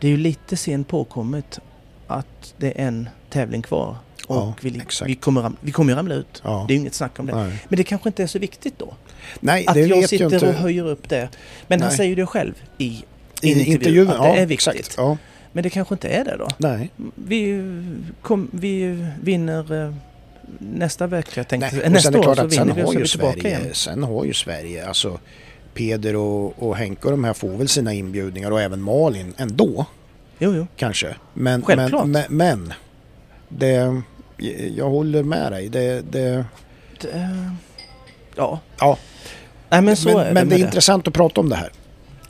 det 0.00 0.06
är 0.06 0.10
ju 0.10 0.16
lite 0.16 0.56
sent 0.56 0.88
påkommet 0.88 1.60
att 2.06 2.54
det 2.56 2.80
är 2.80 2.86
en 2.86 3.08
tävling 3.30 3.62
kvar. 3.62 3.96
Och 4.26 4.36
Ja, 4.36 4.54
vi, 4.60 4.82
vi, 5.06 5.14
kommer, 5.14 5.40
ram- 5.42 5.56
vi 5.60 5.72
kommer 5.72 5.94
ramla 5.94 6.14
ut. 6.14 6.42
Ja. 6.44 6.64
Det 6.68 6.74
är 6.74 6.78
inget 6.78 6.94
snack 6.94 7.18
om 7.18 7.26
det. 7.26 7.34
Nej, 7.34 7.58
Men 7.68 7.76
det 7.76 7.84
kanske 7.84 8.08
inte 8.08 8.22
är 8.22 8.26
så 8.26 8.38
viktigt 8.38 8.78
då. 8.78 8.94
nej 9.40 9.66
Att 9.66 9.74
det 9.74 9.80
jag 9.80 9.88
vet 9.88 10.00
jag 10.00 10.08
sitter 10.10 10.24
inte. 10.34 10.48
och 10.48 10.54
höjer 10.54 10.88
upp 10.88 11.08
det. 11.08 11.28
Men 11.68 11.80
han 11.80 11.88
Nej. 11.88 11.96
säger 11.96 12.16
det 12.16 12.26
själv 12.26 12.54
i 12.78 13.04
I 13.42 13.48
intervjun, 13.50 13.72
intervjun, 13.72 14.08
att 14.10 14.22
det 14.22 14.28
ja, 14.28 14.36
är 14.36 14.46
viktigt. 14.46 14.68
exakt. 14.76 14.94
Ja, 14.96 15.16
Men 15.52 15.62
det 15.62 15.70
kanske 15.70 15.94
inte 15.94 16.08
är 16.08 16.24
det 16.24 16.36
då. 16.38 16.48
nej. 16.56 16.90
Vi, 17.14 17.62
kom, 18.22 18.48
vi 18.52 19.06
vinner 19.22 19.84
eh, 19.84 19.94
nästa 20.58 21.06
vecka 21.06 21.44
tänkte 21.44 21.76
nej. 21.76 21.90
Nästa 21.90 22.18
år 22.18 22.34
så 22.34 22.46
vinner 22.46 22.74
vi 22.74 22.82
och 22.82 22.88
så 22.88 22.98
är 22.98 23.02
vi 23.02 23.08
tillbaka 23.08 23.40
Sverige, 23.40 23.58
igen. 23.60 23.74
sen 23.74 24.02
har 24.02 24.24
ju 24.24 24.34
Sverige, 24.34 24.88
alltså 24.88 25.18
Peder 25.74 26.16
och, 26.16 26.62
och 26.62 26.76
Henke 26.76 27.04
och 27.04 27.10
de 27.10 27.24
här 27.24 27.32
får 27.32 27.48
väl 27.48 27.68
sina 27.68 27.92
inbjudningar 27.92 28.50
och 28.50 28.60
även 28.62 28.82
Malin 28.82 29.34
ändå 29.36 29.86
Jo, 30.38 30.54
jo. 30.54 30.66
kanske. 30.76 31.16
Men, 31.34 31.62
Självklart. 31.62 32.06
men, 32.06 32.24
men, 32.28 32.58
men 32.58 32.72
det, 33.48 34.02
jag 34.76 34.90
håller 34.90 35.22
med 35.22 35.52
dig. 35.52 35.68
Det, 35.68 36.00
det, 36.12 36.44
Det, 37.00 37.30
ja. 38.36 38.60
ja, 38.78 38.98
Nej 39.68 39.82
men 39.82 39.96
så 39.96 40.18
men, 40.18 40.34
men 40.34 40.48
det 40.48 40.54
är 40.54 40.58
intressant 40.58 41.08
att 41.08 41.14
prata 41.14 41.40
om 41.40 41.48
det 41.48 41.56
här. 41.56 41.72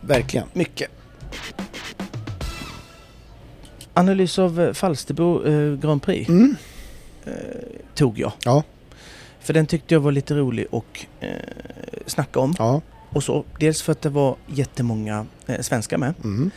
Verkligen. 0.00 0.46
Mycket. 0.52 0.90
Analys 3.94 4.38
av 4.38 4.60
eh, 4.60 4.72
Falsterbo 4.72 5.44
eh, 5.44 5.74
Grand 5.78 6.02
Prix 6.02 6.28
Mm. 6.28 6.56
eh, 7.24 7.32
tog 7.94 8.18
jag. 8.18 8.32
Ja. 8.44 8.62
För 9.40 9.52
den 9.54 9.66
tyckte 9.66 9.94
jag 9.94 10.00
var 10.00 10.12
lite 10.12 10.34
rolig 10.34 10.66
och 10.70 11.06
eh, 11.20 11.30
snacka 12.06 12.40
om. 12.40 12.54
Ja. 12.58 12.80
Och 13.10 13.22
så. 13.22 13.44
Dels 13.60 13.82
för 13.82 13.92
att 13.92 14.02
det 14.02 14.08
var 14.08 14.36
jättemånga 14.46 15.26
eh, 15.46 15.60
svenskar 15.60 15.98
med. 15.98 16.14
Mm. 16.24 16.50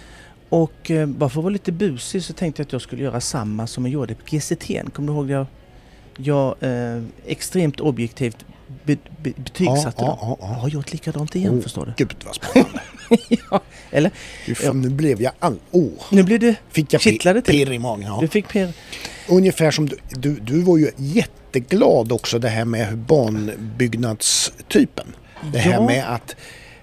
Och 0.49 0.91
eh, 0.91 1.05
bara 1.07 1.29
för 1.29 1.39
att 1.39 1.43
vara 1.43 1.53
lite 1.53 1.71
busig 1.71 2.23
så 2.23 2.33
tänkte 2.33 2.61
jag 2.61 2.65
att 2.65 2.71
jag 2.73 2.81
skulle 2.81 3.03
göra 3.03 3.21
samma 3.21 3.67
som 3.67 3.85
jag 3.85 3.93
gjorde 3.93 4.15
på 4.15 4.21
GCT. 4.25 4.93
Kommer 4.93 5.07
du 5.07 5.13
ihåg? 5.13 5.29
Jag, 5.29 5.45
jag 6.17 6.55
eh, 6.63 7.03
extremt 7.25 7.79
objektivt 7.79 8.45
be, 8.85 8.97
be, 9.23 9.31
betygsatte 9.37 10.03
Ja, 10.03 10.07
dem. 10.07 10.17
ja, 10.21 10.37
ja, 10.41 10.47
Jag 10.47 10.49
ja. 10.49 10.53
har 10.61 10.69
gjort 10.69 10.91
likadant 10.91 11.35
igen 11.35 11.53
Oh. 11.57 11.61
förstår 11.61 11.85
du. 11.85 11.93
Gud 11.97 12.15
vad 12.25 12.35
spännande. 12.35 12.79
ja, 13.51 13.61
eller? 13.91 14.11
Fy 14.45 14.55
fan, 14.55 14.81
Nu 14.81 14.89
blev 14.89 15.21
jag 15.21 15.31
all... 15.39 15.55
Åh! 15.71 15.89
Nu 16.09 16.23
blir 16.23 16.39
du... 16.39 16.55
Fick 16.69 16.93
jag 16.93 17.01
Kittlade 17.01 17.41
till. 17.41 17.65
pirr 17.65 17.71
i 17.73 17.79
magen. 17.79 18.05
Ja. 18.07 18.17
Du 18.21 18.27
fick 18.27 18.47
Per... 18.47 18.73
Ungefär 19.29 19.71
som 19.71 19.89
du, 19.89 19.97
du, 20.11 20.39
du 20.39 20.61
var 20.61 20.77
ju 20.77 20.91
jätteglad 20.97 22.11
också 22.11 22.39
det 22.39 22.49
här 22.49 22.65
med 22.65 22.97
banbyggnadstypen. 22.97 25.07
Det 25.53 25.59
här 25.59 25.71
Ja. 25.73 25.85
med 25.85 26.13
att 26.13 26.35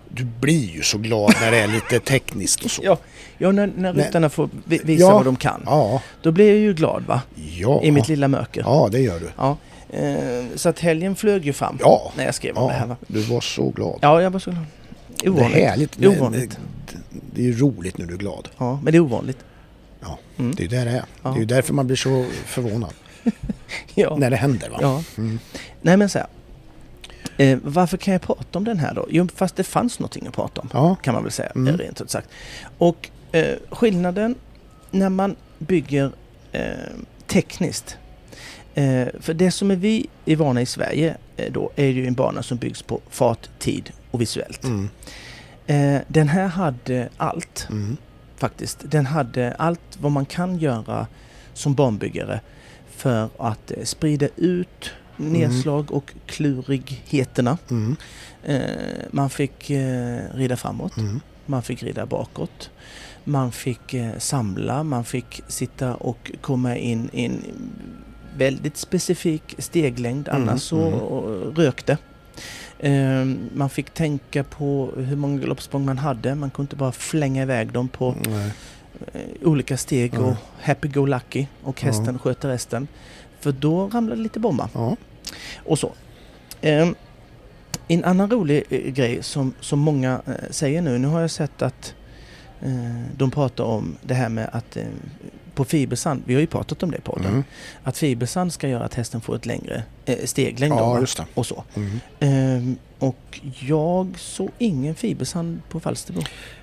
du 0.09 0.25
blir 0.25 0.71
ju 0.75 0.83
så 0.83 0.99
glad 0.99 1.35
när 1.41 1.51
det 1.51 1.59
är 1.59 1.67
lite 1.69 2.01
tekniskt 2.01 2.65
och 2.65 2.71
så. 2.71 2.83
Ja, 2.85 2.99
ja 3.39 3.53
när, 3.53 3.73
när 3.77 3.93
ryttarna 3.95 4.31
får 4.31 4.49
vi- 4.65 4.81
visa 4.85 5.03
Ja. 5.05 5.13
vad 5.15 5.25
de 5.25 5.37
kan. 5.37 5.63
Ja, 5.67 6.03
Då 6.23 6.33
blir 6.33 6.49
jag 6.49 6.57
ju 6.59 6.75
glad 6.75 7.03
va? 7.07 7.23
ja. 7.59 7.83
I 7.83 7.91
mitt 7.91 8.09
lilla 8.09 8.29
mörker. 8.29 8.61
Ja, 8.61 8.89
det 8.93 9.01
gör 9.01 9.21
du. 9.21 9.31
Ja. 9.37 9.57
Eh, 9.93 10.45
så 10.57 10.69
att 10.69 10.79
helgen 10.79 11.17
flög 11.17 11.47
ju 11.47 11.53
fram 11.53 11.79
Ja, 11.81 12.13
när 12.17 12.25
jag 12.25 12.35
skrev 12.35 12.57
om 12.57 12.69
det 12.69 12.75
här 12.75 12.87
va? 12.87 12.97
du 13.07 13.21
var 13.21 13.41
så 13.41 13.71
glad. 13.71 13.99
Ja, 14.03 14.23
jag 14.23 14.31
var 14.31 14.41
så 14.41 14.51
glad. 14.51 14.65
det 15.09 15.27
är 15.27 15.31
Ovanligt. 15.31 15.55
härligt. 15.65 16.05
Ovanligt. 16.07 16.59
Det, 16.93 17.21
det 17.35 17.49
är 17.49 17.53
roligt 17.53 17.99
när 17.99 18.07
du 18.07 18.15
är 18.15 18.19
glad. 18.19 18.49
Ja, 18.59 18.81
men 18.83 18.93
det 18.93 18.99
är 18.99 19.01
ovanligt. 19.01 19.39
Ja, 20.01 20.19
Mm. 20.39 20.55
det 20.55 20.65
är 20.65 20.69
där 20.69 20.85
det 20.85 20.91
är. 20.91 21.05
Ja. 21.23 21.31
Det 21.37 21.41
är 21.43 21.47
därför 21.47 21.75
man 21.75 21.87
blir 21.87 21.97
så 21.97 22.27
förvånad 22.47 22.93
Ja. 23.95 24.17
när 24.17 24.31
det 24.31 24.37
händer. 24.37 24.69
Va? 24.71 24.79
ja. 24.81 25.03
Mm. 25.19 25.39
Nej 25.83 25.97
men 25.97 26.09
så 26.09 26.19
här. 26.19 26.27
Eh, 27.37 27.59
varför 27.63 27.97
kan 27.97 28.13
jag 28.13 28.23
prata 28.23 28.59
om 28.59 28.65
den 28.65 28.79
här 28.79 28.95
då? 28.95 29.07
Jo, 29.11 29.29
fast 29.35 29.57
det 29.57 29.65
fanns 29.65 29.99
någonting 29.99 30.27
att 30.27 30.35
prata 30.35 30.61
om. 30.61 30.69
Ja. 30.73 30.95
Kan 31.03 31.15
man 31.15 31.23
väl 31.23 31.33
säga, 31.33 31.51
Mm. 31.55 31.77
rent 31.79 32.01
ut 32.01 32.11
sagt. 32.11 32.29
Och 32.79 33.11
eh, 33.33 33.55
skillnaden 33.71 34.35
när 34.91 35.09
man 35.09 35.37
bygger 35.59 36.11
eh, 36.53 36.63
tekniskt. 37.27 37.97
Eh, 38.75 39.09
för 39.21 39.35
det 39.35 39.51
som 39.51 39.71
är 39.71 39.77
vi 39.77 40.07
är 40.27 40.37
vana 40.37 40.61
i 40.63 40.67
Sverige 40.67 41.17
eh, 41.37 41.53
då 41.53 41.71
är 41.77 41.87
ju 41.87 42.07
en 42.07 42.15
bana 42.15 42.43
som 42.43 42.59
byggs 42.59 42.83
på 42.83 43.01
fart, 43.11 43.49
tid 43.59 43.91
och 44.11 44.21
visuellt. 44.21 44.65
Mm. 44.65 44.89
Eh, 45.67 46.01
den 46.09 46.29
här 46.29 46.47
hade 46.47 47.09
allt 47.17 47.67
Mm. 47.71 47.97
faktiskt. 48.37 48.79
Den 48.85 49.07
hade 49.07 49.53
allt 49.55 49.99
vad 50.01 50.13
man 50.13 50.27
kan 50.27 50.59
göra 50.59 51.07
som 51.55 51.75
banbyggare 51.75 52.41
för 52.97 53.29
att 53.39 53.71
eh, 53.71 53.85
sprida 53.85 54.29
ut 54.37 54.91
nedslag 55.17 55.93
och 55.93 56.13
klurigheterna. 56.27 57.59
Mm. 57.71 57.97
Eh, 58.45 58.61
man 59.11 59.31
fick 59.31 59.71
eh, 59.71 60.19
rida 60.35 60.57
framåt, 60.57 60.97
Mm. 60.97 61.21
man 61.47 61.63
fick 61.63 61.83
rida 61.83 62.07
bakåt. 62.07 62.71
Man 63.25 63.53
fick 63.53 63.95
samla, 64.19 64.83
man 64.83 65.05
fick 65.05 65.41
sitta 65.49 65.95
och 65.95 66.31
komma 66.41 66.77
in 66.77 67.11
i 67.13 67.25
en 67.25 67.43
väldigt 68.37 68.77
specifik 68.77 69.55
steglängd, 69.59 70.29
Mm, 70.29 70.43
annars 70.43 70.63
så 70.63 70.77
mm. 70.81 71.55
rök 71.55 71.87
det. 71.87 71.97
Eh, 72.79 73.25
man 73.55 73.71
fick 73.71 73.91
tänka 73.91 74.45
på 74.45 74.91
hur 74.97 75.17
många 75.17 75.39
galoppsprång 75.41 75.85
man 75.85 75.99
hade, 75.99 76.35
man 76.35 76.51
kunde 76.51 76.67
inte 76.67 76.77
bara 76.77 76.93
flänga 76.93 77.43
iväg 77.43 77.73
dem 77.73 77.89
på 77.89 78.15
Nej. 78.29 78.53
eh, 79.15 79.21
olika 79.49 79.77
steg 79.77 80.15
Ja. 80.15 80.21
och 80.21 80.35
happy-go-lucky 80.63 81.47
och 81.63 81.83
Ja. 81.83 81.87
hästen 81.87 82.19
sköter 82.19 82.49
resten. 82.49 82.89
För 83.41 83.53
då 83.53 83.89
ramlade 83.89 84.23
lite 84.23 84.41
bomba 84.41 84.69
Ja. 84.75 84.97
och 85.57 85.79
så. 85.79 85.93
Ehm, 86.61 86.95
en 87.89 88.05
annan 88.05 88.31
rolig 88.31 88.63
eh, 88.71 88.93
grej 88.93 89.23
som, 89.23 89.53
som 89.61 89.79
många 89.79 90.21
eh, 90.27 90.33
säger 90.51 90.83
nu, 90.83 90.99
nu 90.99 91.09
har 91.09 91.21
jag 91.21 91.31
sett 91.31 91.63
att 91.63 91.95
de 93.17 93.31
pratar 93.31 93.65
om 93.65 93.97
det 94.03 94.15
här 94.15 94.29
med 94.29 94.49
att 94.53 94.77
på 95.55 95.65
fibersand, 95.65 96.23
vi 96.27 96.35
har 96.35 96.41
ju 96.41 96.47
pratat 96.47 96.83
om 96.83 96.91
det 96.91 97.01
på 97.01 97.13
podden, 97.13 97.31
Mm. 97.31 97.45
att 97.85 97.99
fibersand 97.99 98.53
ska 98.53 98.69
göra 98.69 98.85
att 98.85 98.95
hästen 98.95 99.21
får 99.21 99.37
ett 99.37 99.47
längre 99.47 99.83
eh, 100.05 100.17
steglängd 100.25 100.75
ja, 100.75 101.05
och 101.35 101.47
så. 101.47 101.65
Mm. 101.75 102.01
Ehm, 102.21 102.77
och 102.99 103.41
jag 103.61 104.19
såg 104.19 104.51
ingen 104.59 104.95
fibersand 104.95 105.61
på 105.69 105.81
Falsterbo. 105.81 106.21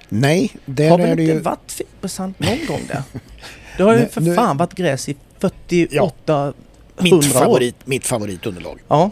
Nej, 0.09 0.51
där 0.65 0.89
har 0.89 0.97
väl 0.97 1.07
är 1.09 1.15
det 1.15 1.21
inte 1.23 1.33
ju... 1.33 1.39
varit 1.39 1.71
fibersand 1.71 2.33
någon 2.37 2.65
gång 2.67 2.81
där? 2.87 3.03
Det 3.77 3.83
har 3.83 3.97
ju 3.97 4.07
för 4.07 4.21
nu- 4.21 4.35
fan 4.35 4.57
varit 4.57 4.73
gräs 4.73 5.09
i 5.09 5.15
48 5.39 6.53
Mitt, 6.97 7.13
100 7.13 7.27
år. 7.29 7.43
favorit, 7.43 7.75
mitt 7.87 8.05
favoritunderlag. 8.05 8.79
Ja. 8.87 9.11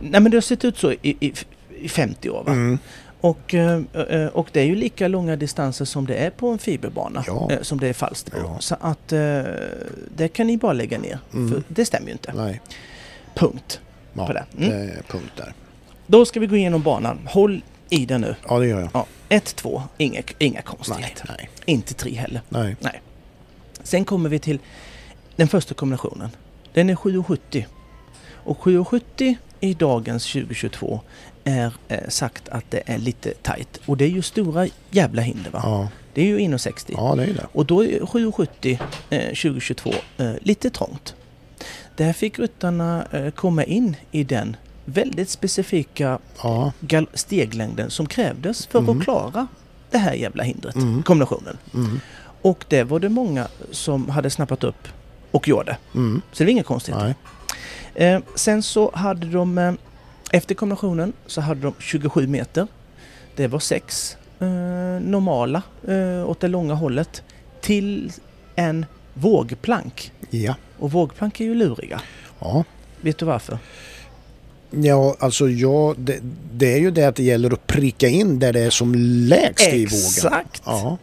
Nej 0.00 0.20
men 0.20 0.30
det 0.30 0.36
har 0.36 0.42
sett 0.42 0.64
ut 0.64 0.78
så 0.78 0.92
i, 0.92 0.98
i, 1.02 1.32
i 1.80 1.88
50 1.88 2.30
år 2.30 2.44
va? 2.44 2.52
Mm. 2.52 2.78
Och, 3.24 3.54
eh, 3.54 3.80
eh, 4.08 4.26
och 4.26 4.48
det 4.52 4.60
är 4.60 4.64
ju 4.64 4.74
lika 4.74 5.08
långa 5.08 5.36
distanser 5.36 5.84
som 5.84 6.06
det 6.06 6.14
är 6.14 6.30
på 6.30 6.48
en 6.48 6.58
fiberbana. 6.58 7.24
Ja. 7.26 7.50
eh, 7.52 7.60
Som 7.62 7.80
det 7.80 7.86
är 7.86 7.90
i 7.90 7.94
Falsterbo. 7.94 8.38
Ja. 8.46 8.56
Så 8.60 8.76
att 8.80 9.08
det 10.16 10.28
kan 10.32 10.46
ni 10.46 10.56
bara 10.56 10.72
lägga 10.72 10.98
ner. 10.98 11.18
Mm. 11.34 11.50
För 11.52 11.62
det 11.68 11.84
stämmer 11.84 12.06
ju 12.06 12.12
inte. 12.12 12.32
Nej, 12.32 12.60
Punkt. 13.34 13.80
ja, 14.12 14.26
På 14.26 14.32
det. 14.32 14.44
det 14.52 14.66
Mm. 14.66 14.88
är 14.88 15.02
punkt 15.08 15.32
där. 15.36 15.52
Då 16.06 16.24
ska 16.24 16.40
vi 16.40 16.46
gå 16.46 16.56
igenom 16.56 16.82
banan. 16.82 17.18
Håll 17.30 17.62
i 17.88 18.06
den 18.06 18.20
nu. 18.20 18.34
Ja, 18.48 18.58
det 18.58 18.66
gör 18.66 18.80
jag. 18.80 18.90
Ja. 18.94 19.06
1, 19.28 19.44
2, 19.56 19.82
inga, 19.98 20.22
inga 20.38 20.52
Nej, 20.54 20.62
konstigheter. 20.62 21.34
nej, 21.38 21.50
Inte 21.64 21.94
3 21.94 22.14
heller. 22.14 22.40
nej. 22.48 22.76
Sen 23.82 24.04
kommer 24.04 24.28
vi 24.30 24.38
till 24.38 24.58
den 25.36 25.48
första 25.48 25.74
kombinationen. 25.74 26.30
Den 26.72 26.90
är 26.90 26.94
7,70. 26.94 27.64
Och 28.32 28.58
7,70 28.58 29.36
i 29.60 29.74
dagens 29.74 30.32
2022 30.32 31.00
är 31.44 31.72
eh, 31.88 32.08
sagt 32.08 32.48
att 32.48 32.64
det 32.70 32.82
är 32.86 32.98
lite 32.98 33.32
tight. 33.42 33.80
Och 33.86 33.96
det 33.96 34.04
är 34.04 34.08
ju 34.08 34.22
stora 34.22 34.66
jävla 34.90 35.22
hinder 35.22 35.50
va? 35.50 35.60
Ja, 35.62 35.88
Det 36.14 36.22
är 36.22 36.26
ju 36.26 36.38
1,60. 36.38 36.94
ja 36.96 37.14
det 37.16 37.22
är 37.22 37.26
det. 37.34 37.46
Och 37.52 37.66
då 37.66 37.84
är 37.84 38.00
7,70 38.00 38.78
eh, 39.10 39.20
2022 39.26 39.90
eh, 40.18 40.32
lite 40.42 40.70
trångt. 40.70 41.14
Där 41.96 42.12
fick 42.12 42.38
ryttarna 42.38 43.06
eh, 43.12 43.30
komma 43.30 43.64
in 43.64 43.96
i 44.10 44.24
den 44.24 44.56
väldigt 44.84 45.28
specifika 45.30 46.18
Ja, 46.42 46.72
steglängden 47.14 47.90
som 47.90 48.06
krävdes 48.06 48.66
för 48.66 48.78
Mm. 48.78 48.98
att 48.98 49.04
klara 49.04 49.46
det 49.90 49.98
här 49.98 50.14
jävla 50.14 50.42
hindret, 50.42 50.74
Mm. 50.74 51.02
kombinationen. 51.02 51.58
mm, 51.74 52.00
Och 52.42 52.64
det 52.68 52.82
var 52.84 53.00
det 53.00 53.08
många 53.08 53.48
som 53.70 54.08
hade 54.08 54.30
snappat 54.30 54.64
upp 54.64 54.88
och 55.30 55.48
gjorde. 55.48 55.76
mm. 55.94 56.22
Så 56.32 56.38
det 56.38 56.44
var 56.44 56.50
inget 56.50 56.66
konstigt. 56.66 56.94
Eh, 57.94 58.20
sen 58.34 58.62
så 58.62 58.90
hade 58.94 59.26
de, 59.26 59.58
eh, 59.58 59.72
efter 60.34 60.54
kombinationen 60.54 61.12
så 61.26 61.40
hade 61.40 61.60
de 61.60 61.74
27 61.78 62.26
meter. 62.26 62.66
Det 63.36 63.46
var 63.46 63.58
sex 63.58 64.16
eh, 64.40 64.46
normala 65.00 65.62
eh, 65.88 66.30
åt 66.30 66.40
det 66.40 66.48
långa 66.48 66.74
hållet 66.74 67.22
till 67.60 68.12
en 68.54 68.86
vågplank. 69.14 70.12
Ja. 70.30 70.54
Och 70.78 70.92
vågplank 70.92 71.40
är 71.40 71.44
ju 71.44 71.54
luriga. 71.54 72.00
Ja. 72.38 72.64
Vet 73.00 73.18
du 73.18 73.26
varför? 73.26 73.58
Ja, 74.70 75.16
alltså 75.18 75.48
ja, 75.48 75.94
det, 75.98 76.18
det 76.52 76.72
är 76.72 76.78
ju 76.78 76.90
det 76.90 77.04
att 77.04 77.16
det 77.16 77.22
gäller 77.24 77.52
att 77.52 77.66
pricka 77.66 78.08
in 78.08 78.38
där 78.38 78.52
det 78.52 78.60
är 78.60 78.70
som 78.70 78.94
lägst 78.94 79.68
i 79.68 79.86
vågen. 79.86 79.98
Exakt! 80.06 80.62
Ja. 80.64 80.98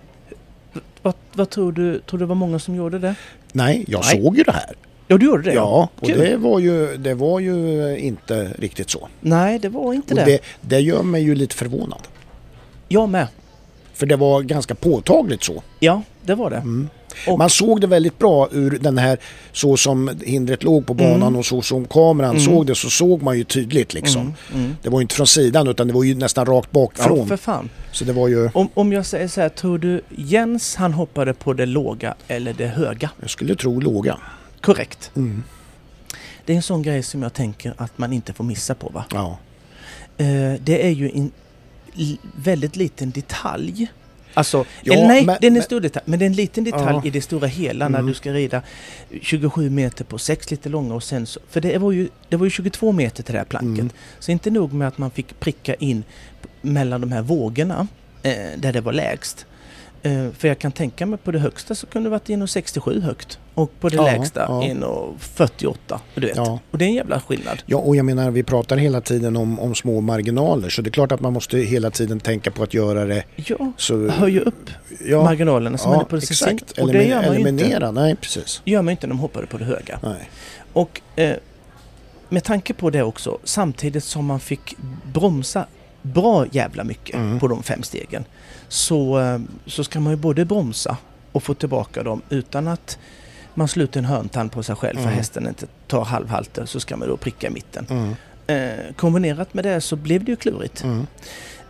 Vad, 1.02 1.14
vad 1.34 1.50
tror 1.50 1.72
du? 1.72 2.00
Tror 2.00 2.20
du 2.20 2.26
var 2.26 2.36
många 2.36 2.60
som 2.60 2.76
gjorde 2.76 3.00
det? 3.00 3.16
Nej, 3.52 3.86
jag 3.88 4.02
Nej. 4.04 4.22
såg 4.22 4.38
ju 4.38 4.44
det 4.44 4.52
här. 4.52 4.76
Ja, 5.12 5.18
du 5.18 5.26
gjorde 5.26 5.44
det? 5.44 5.54
Ja, 5.54 5.90
och 6.00 6.08
Kul. 6.08 6.20
det 6.20 6.38
var, 6.38 6.60
ju, 6.60 6.98
det 6.98 7.14
var 7.14 7.40
ju 7.40 7.98
inte 7.98 8.54
riktigt 8.60 8.90
så. 8.90 9.08
Nej, 9.22 9.60
det 9.60 9.70
var 9.70 9.94
inte 9.94 10.14
Och 10.14 10.20
det. 10.20 10.26
det, 10.26 10.40
det 10.62 10.80
gör 10.80 11.04
mig 11.04 11.24
ju 11.24 11.36
lite 11.36 11.56
förvånad. 11.56 12.02
Jag 12.88 13.10
med. 13.10 13.28
För 13.94 14.06
det 14.06 14.16
var 14.16 14.42
ganska 14.42 14.76
påtagligt 14.76 15.44
så. 15.44 15.64
Ja, 15.80 16.02
det 16.26 16.36
var 16.36 16.50
det. 16.50 16.56
Mm. 16.58 16.90
Och- 17.28 17.38
Man 17.40 17.50
såg 17.50 17.82
det 17.82 17.88
väldigt 17.88 18.20
bra 18.20 18.50
ur 18.52 18.78
den 18.82 18.98
här 18.98 19.18
så 19.52 19.78
som 19.78 20.12
hindret 20.24 20.64
låg 20.64 20.86
på 20.88 20.94
banan 20.94 21.22
Mm. 21.22 21.36
och 21.36 21.46
så 21.46 21.62
som 21.62 21.86
kameran 21.86 22.30
Mm. 22.30 22.42
såg 22.46 22.66
det 22.68 22.76
så 22.76 22.90
såg 22.90 23.22
man 23.22 23.38
ju 23.38 23.44
tydligt 23.44 23.94
liksom. 23.94 24.22
Mm, 24.22 24.34
mm. 24.66 24.76
Det 24.84 24.90
var 24.90 25.00
ju 25.00 25.02
inte 25.02 25.16
från 25.16 25.28
sidan 25.28 25.68
utan 25.68 25.88
det 25.88 25.94
var 25.94 26.04
ju 26.04 26.16
nästan 26.16 26.46
rakt 26.46 26.70
Ja, 26.72 26.80
bakifrån. 26.82 27.28
för 27.28 27.38
fan. 27.38 27.70
Så 27.92 28.04
det 28.06 28.14
var 28.14 28.28
ju, 28.28 28.50
Om, 28.54 28.70
om 28.74 28.94
jag 28.94 29.06
säger 29.06 29.28
så 29.28 29.42
här, 29.42 29.50
tror 29.50 29.78
du 29.78 30.02
Jens 30.16 30.76
han 30.76 30.94
hoppade 30.94 31.34
på 31.34 31.54
det 31.54 31.66
låga 31.66 32.16
eller 32.28 32.54
det 32.54 32.68
höga? 32.68 33.10
jag 33.22 33.30
skulle 33.30 33.56
tro 33.56 33.80
låga. 33.80 34.18
Korrekt. 34.62 35.12
Mm. 35.16 35.44
Det 36.46 36.54
är 36.54 36.58
en 36.58 36.64
sån 36.64 36.82
grej 36.82 37.04
som 37.04 37.22
jag 37.24 37.34
tänker 37.34 37.74
att 37.78 37.98
man 37.98 38.14
inte 38.14 38.34
får 38.34 38.44
missa 38.44 38.76
på 38.76 38.90
va? 38.90 39.06
Ja. 39.14 39.38
Eh, 40.18 40.54
det 40.64 40.86
är 40.88 40.90
ju 40.92 41.10
en 41.14 41.32
väldigt 42.36 42.76
liten 42.76 43.12
detalj. 43.12 43.92
Alltså, 44.34 44.66
Ja, 44.84 44.94
eller 44.94 45.08
nej, 45.08 45.26
men- 45.26 45.38
det 45.42 45.46
är 45.46 45.48
en 45.48 45.54
men- 45.54 45.64
stor 45.64 45.80
detalj. 45.82 46.04
Men 46.08 46.20
det 46.20 46.26
är 46.26 46.28
en 46.28 46.34
liten 46.34 46.64
detalj 46.64 46.96
Ja. 46.96 47.02
i 47.06 47.10
det 47.10 47.22
stora 47.22 47.48
hela 47.48 47.90
när 47.90 48.00
Mm. 48.00 48.08
du 48.10 48.14
ska 48.14 48.34
rida 48.34 48.62
27 49.22 49.70
meter 49.70 50.04
på 50.06 50.18
6 50.18 50.52
lite 50.52 50.70
långa 50.70 50.94
och 50.96 51.04
sen 51.04 51.26
så, 51.26 51.40
För 51.50 51.62
det 51.62 51.78
var, 51.78 51.92
ju, 51.92 52.10
det 52.30 52.36
var 52.38 52.46
ju 52.46 52.50
22 52.50 52.92
meter 52.92 53.24
till 53.24 53.34
det 53.34 53.38
här 53.40 53.46
planket. 53.46 53.80
Mm. 53.82 53.90
Så 54.20 54.32
inte 54.32 54.50
nog 54.52 54.74
med 54.74 54.88
att 54.88 54.98
man 54.98 55.12
fick 55.12 55.40
pricka 55.40 55.74
in 55.76 56.04
mellan 56.62 57.02
de 57.02 57.12
här 57.12 57.22
vågorna 57.22 57.88
eh, 58.24 58.34
där 58.58 58.74
det 58.74 58.82
var 58.82 58.94
lägst. 58.94 59.46
Eh, 60.04 60.28
för 60.38 60.48
jag 60.48 60.60
kan 60.60 60.72
tänka 60.72 61.06
mig 61.06 61.20
på 61.20 61.32
det 61.32 61.40
högsta 61.40 61.76
så 61.76 61.88
kunde 61.88 62.06
det 62.10 62.12
varit 62.12 62.28
1,67 62.30 63.02
högt. 63.02 63.40
Och 63.54 63.80
på 63.80 63.90
det 63.90 63.96
Ja, 63.96 64.04
lägsta 64.04 64.40
ja. 64.40 64.62
1,48. 64.62 66.00
Du 66.16 66.28
vet. 66.28 66.36
Ja. 66.38 66.60
Och 66.72 66.78
det 66.78 66.86
är 66.86 66.88
en 66.90 66.94
jävla 66.96 67.22
skillnad. 67.22 67.64
Ja, 67.66 67.78
och 67.78 67.96
jag 67.96 68.06
menar 68.06 68.32
vi 68.32 68.44
pratar 68.44 68.78
hela 68.78 69.02
tiden 69.02 69.38
om, 69.38 69.60
om 69.60 69.76
små 69.76 70.02
marginaler 70.02 70.70
så 70.70 70.82
det 70.82 70.90
är 70.90 70.92
klart 70.92 71.12
att 71.12 71.20
man 71.22 71.34
måste 71.34 71.58
hela 71.58 71.92
tiden 71.92 72.20
tänka 72.20 72.52
på 72.52 72.64
att 72.64 72.74
göra 72.74 73.06
det 73.06 73.24
Ja, 73.36 73.72
så... 73.78 74.08
höja 74.08 74.42
upp 74.42 74.70
Ja, 75.06 75.24
marginalerna 75.24 75.78
som 75.78 75.92
man 75.92 76.00
är 76.00 76.04
på 76.06 76.16
det 76.16 76.24
exakt. 76.32 76.76
sin. 76.76 76.84
Och 76.86 76.92
det 76.94 77.04
gör 77.04 77.16
man 77.16 77.24
ju 77.34 77.40
inte, 77.40 77.50
Eliminera, 77.50 77.92
nej 77.92 78.16
precis. 78.16 78.62
gör 78.66 78.82
man 78.82 78.92
inte 78.92 79.08
när 79.08 79.14
de 79.14 79.20
hoppade 79.20 79.48
på 79.48 79.58
det 79.58 79.66
höga. 79.66 80.00
Nej. 80.04 80.30
Och 80.74 81.02
eh, 81.16 81.36
med 82.30 82.44
tanke 82.44 82.74
på 82.74 82.90
det 82.90 83.04
också, 83.04 83.38
samtidigt 83.44 84.04
som 84.04 84.26
man 84.26 84.40
fick 84.40 84.76
bromsa 85.14 85.66
bra 86.02 86.46
jävla 86.52 86.84
mycket 86.84 87.16
Mm. 87.16 87.40
på 87.40 87.48
de 87.48 87.64
fem 87.64 87.84
stegen, 87.84 88.26
så, 88.72 89.20
eh, 89.20 89.40
så 89.66 89.84
ska 89.84 90.00
man 90.00 90.14
ju 90.14 90.18
både 90.18 90.46
bromsa 90.46 90.98
och 91.32 91.44
få 91.44 91.54
tillbaka 91.54 92.04
dem 92.04 92.22
utan 92.30 92.68
att 92.68 92.98
man 93.54 93.68
sluter 93.68 94.00
en 94.00 94.06
hörntand 94.06 94.52
på 94.52 94.64
sig 94.64 94.76
själv 94.76 94.96
för 94.98 95.04
Mm. 95.04 95.16
hästen 95.16 95.48
inte 95.48 95.66
tar 95.88 96.04
halvhalter 96.06 96.66
så 96.66 96.80
ska 96.80 96.98
man 96.98 97.08
då 97.08 97.18
pricka 97.18 97.48
i 97.48 97.50
mitten. 97.50 97.86
Mm. 97.90 98.16
Eh, 98.48 98.94
kombinerat 98.96 99.54
med 99.54 99.66
det 99.66 99.82
så 99.82 99.96
blev 99.96 100.24
det 100.24 100.32
ju 100.32 100.36
klurigt. 100.36 100.84
Mm. 100.84 101.08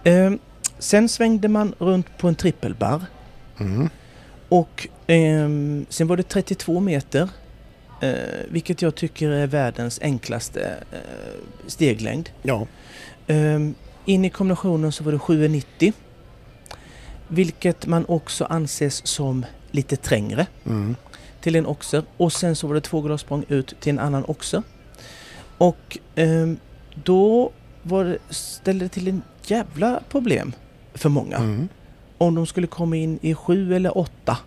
Eh, 0.04 0.40
sen 0.80 1.10
svängde 1.10 1.48
man 1.48 1.74
runt 1.80 2.18
på 2.18 2.28
en 2.28 2.36
trippelbarr 2.36 3.02
Mm. 3.60 3.90
och 4.50 4.88
ehm, 5.08 5.86
sen 5.90 6.08
var 6.08 6.18
det 6.18 6.24
32 6.24 6.80
meter. 6.80 7.30
Eh, 8.02 8.12
vilket 8.50 8.82
jag 8.82 8.96
tycker 8.96 9.30
är 9.30 9.48
världens 9.48 10.00
enklaste 10.02 10.76
eh, 10.92 10.98
steglängd. 11.68 12.30
Ja. 12.42 12.68
Ehm, 13.28 13.74
in 14.06 14.26
i 14.26 14.30
kombinationen 14.30 14.92
så 14.92 15.04
var 15.04 15.12
det 15.12 15.18
7,90. 15.18 15.94
Vilket 17.34 17.88
man 17.88 18.06
också 18.06 18.46
anses 18.46 19.08
som 19.08 19.46
lite 19.72 19.96
trängre 19.96 20.48
Mm. 20.66 20.96
till 21.42 21.56
en 21.56 21.66
oxer. 21.66 22.04
Och 22.18 22.34
sen 22.34 22.56
så 22.56 22.68
var 22.68 22.76
det 22.76 22.82
två 22.82 23.02
glassprång 23.02 23.46
ut 23.48 23.76
till 23.80 23.90
en 23.90 24.00
annan 24.00 24.26
oxer. 24.28 24.64
Och 25.58 25.98
ehm, 26.16 26.58
då 27.04 27.52
var 27.84 28.06
det, 28.06 28.18
ställde 28.30 28.86
det 28.86 28.90
till 28.90 29.08
en 29.08 29.22
jävla 29.46 30.00
problem 30.10 30.54
för 30.94 31.10
många. 31.10 31.38
Mm. 31.38 31.68
Om 32.18 32.36
de 32.36 32.46
skulle 32.46 32.68
komma 32.68 32.96
in 32.96 33.20
i 33.22 33.34
sju 33.36 33.76
eller 33.76 33.98
åtta. 33.98 34.38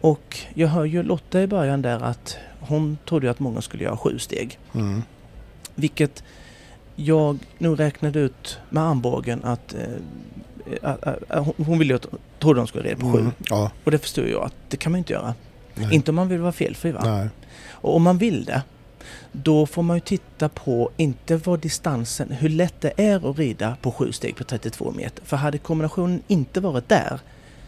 Och 0.00 0.38
jag 0.54 0.68
hör 0.68 0.84
ju 0.84 1.02
Lotta 1.02 1.42
i 1.42 1.46
början 1.46 1.82
där 1.82 2.00
att 2.00 2.36
hon 2.60 2.98
trodde 3.08 3.30
att 3.30 3.40
många 3.40 3.60
skulle 3.60 3.84
göra 3.84 3.96
sju 3.96 4.18
steg. 4.18 4.58
Mm. 4.74 5.02
Vilket 5.74 6.24
jag 6.96 7.38
nog 7.58 7.80
räknade 7.80 8.18
ut 8.18 8.58
med 8.70 8.82
armbågen 8.82 9.44
att 9.44 9.74
eh, 9.74 9.80
hon- 11.28 11.54
hon 11.66 11.78
ville 11.78 11.92
ju 11.92 11.96
att, 11.96 12.06
trodde 12.40 12.60
de 12.60 12.66
skulle 12.66 12.84
reda 12.84 13.00
på 13.00 13.12
sju. 13.12 13.18
Mm. 13.18 13.32
Ja, 13.50 13.70
Och 13.84 13.90
det 13.90 13.98
förstår 13.98 14.26
jag 14.28 14.42
att 14.44 14.54
det 14.68 14.76
kan 14.76 14.92
man 14.92 14.98
inte 14.98 15.12
göra. 15.12 15.34
nej. 15.74 15.94
Inte 15.94 16.10
om 16.10 16.14
man 16.14 16.28
vill 16.28 16.40
vara 16.40 16.52
felfri 16.52 16.92
va? 16.92 17.00
Nej. 17.04 17.28
Och 17.70 17.96
om 17.96 18.02
man 18.02 18.18
vill 18.18 18.44
det, 18.44 18.62
då 19.32 19.66
får 19.66 19.82
man 19.82 19.96
ju 19.96 20.00
titta 20.00 20.48
på 20.48 20.90
inte 20.96 21.36
vad 21.36 21.60
distansen, 21.60 22.30
hur 22.32 22.48
lätt 22.48 22.74
det 22.80 22.92
är 22.96 23.30
att 23.30 23.38
rida 23.38 23.76
på 23.82 23.92
sju 23.92 24.12
steg 24.12 24.36
på 24.36 24.44
32 24.44 24.92
meter. 24.96 25.24
För 25.24 25.36
hade 25.36 25.58
kombinationen 25.58 26.22
inte 26.26 26.60
varit 26.60 26.88
där 26.88 27.18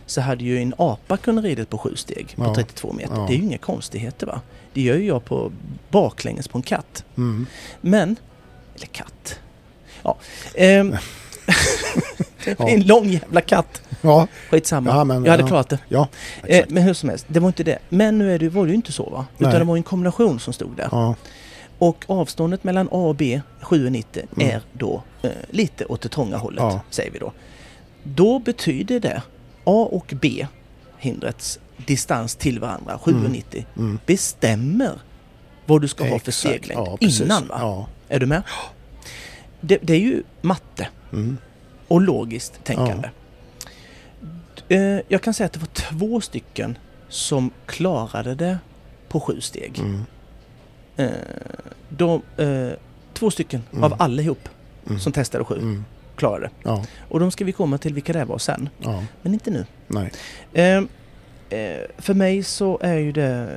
så 0.07 0.21
hade 0.21 0.45
ju 0.45 0.59
en 0.63 0.75
apa 0.79 1.17
kunnat 1.17 1.45
rida 1.45 1.65
på 1.65 1.79
sju 1.79 1.97
steg 1.97 2.33
på 2.37 2.45
Ja, 2.45 2.55
32 2.55 2.93
meter. 2.93 3.15
ja. 3.17 3.27
Det 3.29 3.35
är 3.35 3.37
ju 3.37 3.43
inga 3.43 3.59
konstigheter 3.59 4.27
va? 4.27 4.41
Det 4.73 4.81
gör 4.83 4.97
ju 4.97 5.07
jag 5.07 5.25
på 5.25 5.53
baklänges 5.91 6.49
på 6.49 6.59
en 6.59 6.63
katt. 6.63 7.05
Mm. 7.17 7.47
Men, 7.81 8.17
eller 8.77 8.87
katt. 8.87 9.41
Ja. 10.03 10.17
Ehm, 10.55 10.97
det 12.59 12.63
är 12.63 12.69
en 12.75 12.87
lång 12.87 13.09
jävla 13.09 13.41
katt. 13.41 13.83
Ja, 14.01 14.27
Skitsamma. 14.51 14.91
Ja, 14.91 15.05
men- 15.05 15.25
jag 15.25 15.31
hade 15.31 15.43
ja. 15.43 15.47
klarat 15.49 15.69
det. 15.69 15.79
ja. 15.89 16.09
Eh, 16.45 16.65
men 16.69 16.83
hur 16.83 16.95
som 16.95 17.09
helst, 17.09 17.27
det 17.29 17.41
var 17.41 17.47
inte 17.49 17.65
det. 17.65 17.79
Men 17.89 18.19
nu 18.19 18.35
är 18.35 18.39
det, 18.39 18.49
var 18.49 18.65
det 18.65 18.69
ju 18.71 18.75
inte 18.77 18.93
så 18.93 19.11
va? 19.11 19.27
Utan 19.39 19.51
Nej. 19.51 19.59
det 19.59 19.65
var 19.65 19.77
en 19.77 19.83
kombination 19.83 20.41
som 20.41 20.53
stod 20.53 20.77
där. 20.77 20.89
Ja. 20.93 21.15
Och 21.79 22.05
avståndet 22.09 22.65
mellan 22.65 22.87
A 22.87 22.91
och 23.09 23.15
B, 23.15 23.41
7,90, 23.63 24.23
Mm. 24.37 24.49
är 24.51 24.61
då 24.73 25.03
eh, 25.23 25.31
lite 25.51 25.85
åt 25.85 26.01
det 26.01 26.09
trånga 26.09 26.37
hållet, 26.37 26.63
Ja. 26.63 26.81
säger 26.91 27.11
vi 27.11 27.19
då. 27.19 27.33
Då 28.03 28.39
betyder 28.39 29.01
det 29.01 29.23
A 29.65 29.89
och 29.93 30.13
B, 30.21 30.47
hindrets 30.99 31.59
distans 31.87 32.37
till 32.37 32.61
varandra, 32.61 32.99
7,90, 33.05 33.65
Mm. 33.77 33.99
bestämmer 34.07 34.93
vad 35.67 35.81
du 35.81 35.89
ska 35.89 36.05
ha 36.05 36.09
för 36.11 36.17
Exakt. 36.17 36.37
steglängd 36.37 36.81
Ja, 36.89 36.97
precis. 37.01 37.21
innan 37.21 37.47
va? 37.49 37.87
Är 38.09 38.21
du 38.21 38.27
med? 38.27 38.43
Det, 39.61 39.79
det 39.83 39.93
är 39.93 39.99
ju 40.01 40.23
matte 40.41 40.89
Mm. 41.13 41.39
Och 41.89 42.01
logiskt 42.01 42.65
tänkande. 42.65 43.11
Eh, 44.69 45.01
jag 45.09 45.23
kan 45.23 45.35
säga 45.35 45.47
att 45.47 45.53
det 45.53 45.59
var 45.59 45.67
två 45.67 46.21
stycken 46.21 46.79
som 47.09 47.51
klarade 47.67 48.35
det 48.35 48.59
på 49.09 49.21
sju 49.21 49.41
steg. 49.41 49.79
Mm. 49.79 50.03
Eh, 50.97 51.11
de, 51.89 52.23
eh, 52.37 52.69
två 53.15 53.31
stycken 53.31 53.63
Mm. 53.73 53.85
av 53.85 53.95
allihop 53.99 54.49
Mm. 54.87 55.01
som 55.01 55.13
testade 55.13 55.45
sju 55.45 55.55
Mm. 55.59 55.85
klarade 56.17 56.45
det. 56.47 56.51
Ja. 56.63 56.85
Och 57.09 57.21
de 57.21 57.31
ska 57.31 57.45
vi 57.45 57.53
komma 57.53 57.79
till 57.79 57.95
vilka 57.95 58.13
det 58.13 58.25
var 58.25 58.39
sen, 58.39 58.69
Ja. 58.79 59.05
men 59.23 59.33
inte 59.33 59.51
nu. 59.51 59.67
Eh, 60.53 60.85
för 61.99 62.15
mig 62.15 62.43
så 62.43 62.79
är 62.83 62.97
ju 62.99 63.13
det 63.13 63.49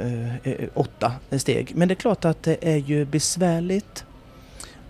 eh, 0.43 0.67
åtta 0.73 1.11
steg. 1.37 1.71
Men 1.75 1.87
det 1.87 1.93
är 1.93 1.95
klart 1.95 2.25
att 2.25 2.43
det 2.43 2.57
är 2.61 2.77
ju 2.77 3.05
besvärligt 3.05 4.05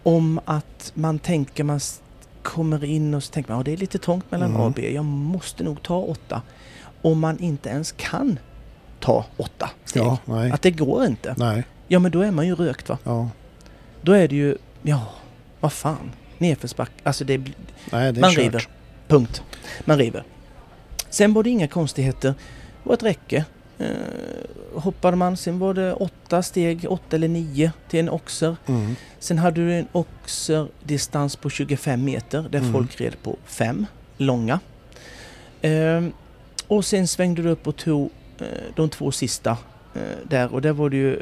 om 0.03 0.39
att 0.45 0.91
man 0.95 1.19
tänker 1.19 1.63
man 1.63 1.79
kommer 2.43 2.83
in 2.83 3.13
och 3.13 3.23
så 3.23 3.31
tänker 3.31 3.51
man 3.51 3.59
att 3.59 3.65
det 3.65 3.73
är 3.73 3.77
lite 3.77 3.97
trångt 3.97 4.31
mellan 4.31 4.49
Mm. 4.49 4.61
A 4.61 4.65
och 4.65 4.71
B. 4.71 4.93
Jag 4.93 5.05
måste 5.05 5.63
nog 5.63 5.83
ta 5.83 5.97
åtta. 5.97 6.41
Om 7.01 7.19
man 7.19 7.39
inte 7.39 7.69
ens 7.69 7.91
kan 7.91 8.39
ta 8.99 9.25
åtta 9.37 9.69
steg. 9.85 10.03
Ja. 10.03 10.17
Att 10.53 10.61
det 10.61 10.71
går 10.71 11.05
inte. 11.05 11.35
Nej. 11.37 11.63
Ja 11.87 11.99
men 11.99 12.11
då 12.11 12.21
är 12.21 12.31
man 12.31 12.47
ju 12.47 12.55
rökt 12.55 12.89
va. 12.89 12.97
Ja. 13.03 13.29
Då 14.01 14.11
är 14.11 14.27
det 14.27 14.35
ju, 14.35 14.57
ja, 14.81 15.05
vad 15.59 15.73
fan. 15.73 16.11
Nedförsback. 16.37 16.91
Alltså 17.03 17.25
det 17.25 17.37
Nej, 17.37 17.53
det 17.91 17.97
är 17.97 18.13
man 18.21 18.31
kört. 18.31 18.43
river. 18.43 18.67
Punkt. 19.07 19.43
Man 19.85 19.97
river. 19.97 20.23
Sen 21.09 21.33
var 21.33 21.43
det 21.43 21.49
inga 21.49 21.67
konstigheter. 21.67 22.27
Det 22.83 22.89
var 22.89 22.93
ett 22.93 23.03
räcke. 23.03 23.45
Eh, 23.79 23.87
hoppade 24.81 25.17
man, 25.17 25.37
sen 25.37 25.59
var 25.59 25.73
det 25.73 25.93
åtta 25.93 26.41
steg, 26.43 26.85
åtta 26.89 27.15
eller 27.15 27.27
nio 27.27 27.71
till 27.89 27.99
en 27.99 28.09
oxer. 28.09 28.55
Mm. 28.65 28.95
Sen 29.19 29.37
hade 29.37 29.61
du 29.61 29.73
en 29.73 29.87
oxerdistans 29.91 31.35
på 31.35 31.49
25 31.49 32.03
meter 32.03 32.45
där 32.51 32.59
Mm. 32.59 32.73
folk 32.73 33.01
red 33.01 33.15
på 33.23 33.35
fem 33.45 33.85
långa. 34.17 34.59
Ehm, 35.61 36.11
och 36.67 36.85
sen 36.85 37.07
svängde 37.07 37.41
du 37.41 37.49
upp 37.49 37.67
och 37.67 37.75
tog 37.75 38.09
eh, 38.39 38.45
de 38.75 38.89
två 38.89 39.11
sista 39.11 39.57
eh, 39.95 40.01
där 40.29 40.53
och 40.53 40.61
där 40.61 40.71
var 40.73 40.89
det 40.89 40.97
ju 40.97 41.21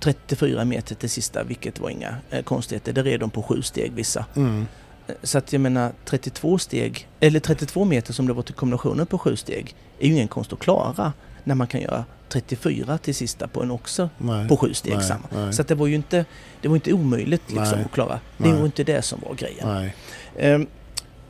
34 0.00 0.64
meter 0.64 0.94
till 0.94 1.10
sista 1.10 1.42
vilket 1.44 1.80
var 1.80 1.90
inga 1.90 2.16
eh, 2.30 2.42
konstigheter. 2.42 2.92
Där 2.92 3.02
red 3.02 3.20
de 3.20 3.30
på 3.30 3.42
sju 3.42 3.62
steg 3.62 3.92
vissa. 3.92 4.24
Mm. 4.36 4.66
Eh, 5.06 5.14
Så 5.22 5.38
att 5.38 5.52
jag 5.52 5.60
menar 5.60 5.92
32 6.04 6.58
steg, 6.58 7.08
eller 7.20 7.40
32 7.40 7.84
meter 7.84 8.12
som 8.12 8.26
det 8.26 8.32
var 8.32 8.42
till 8.42 8.54
kombinationen 8.54 9.06
på 9.06 9.18
sju 9.18 9.36
steg 9.36 9.74
är 9.98 10.06
ju 10.06 10.12
ingen 10.14 10.28
konst 10.28 10.52
att 10.52 10.58
klara 10.58 11.12
när 11.44 11.54
man 11.54 11.66
kan 11.66 11.80
göra 11.80 12.04
34 12.28 12.98
till 12.98 13.14
sista 13.14 13.48
på 13.48 13.62
en 13.62 13.70
oxer 13.70 14.08
Nej. 14.18 14.48
på 14.48 14.56
sju 14.56 14.74
steg 14.74 14.94
Nej, 14.96 15.04
samma. 15.04 15.26
nej. 15.32 15.52
Så 15.52 15.62
det 15.62 15.74
var 15.74 15.86
ju 15.86 15.94
inte, 15.94 16.24
det 16.62 16.68
var 16.68 16.74
inte 16.74 16.92
omöjligt 16.92 17.42
liksom 17.52 17.78
att 17.84 17.92
klara. 17.92 18.20
Det 18.38 18.52
var 18.52 18.64
inte 18.66 18.84
det 18.84 19.02
som 19.02 19.20
var 19.28 19.34
grejen. 19.34 19.90
Ehm, 20.38 20.66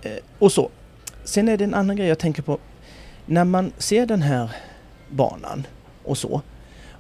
eh, 0.03 0.11
och 0.39 0.53
så. 0.53 0.71
Sen 1.25 1.49
är 1.49 1.57
det 1.57 1.65
en 1.65 1.75
annan 1.75 1.97
grej 1.97 2.09
jag 2.09 2.19
tänker 2.19 2.43
på. 2.43 2.59
När 3.27 3.45
man 3.45 3.73
ser 3.79 4.07
den 4.07 4.23
här 4.23 4.51
banan 5.11 5.67
och 6.05 6.19
så 6.19 6.43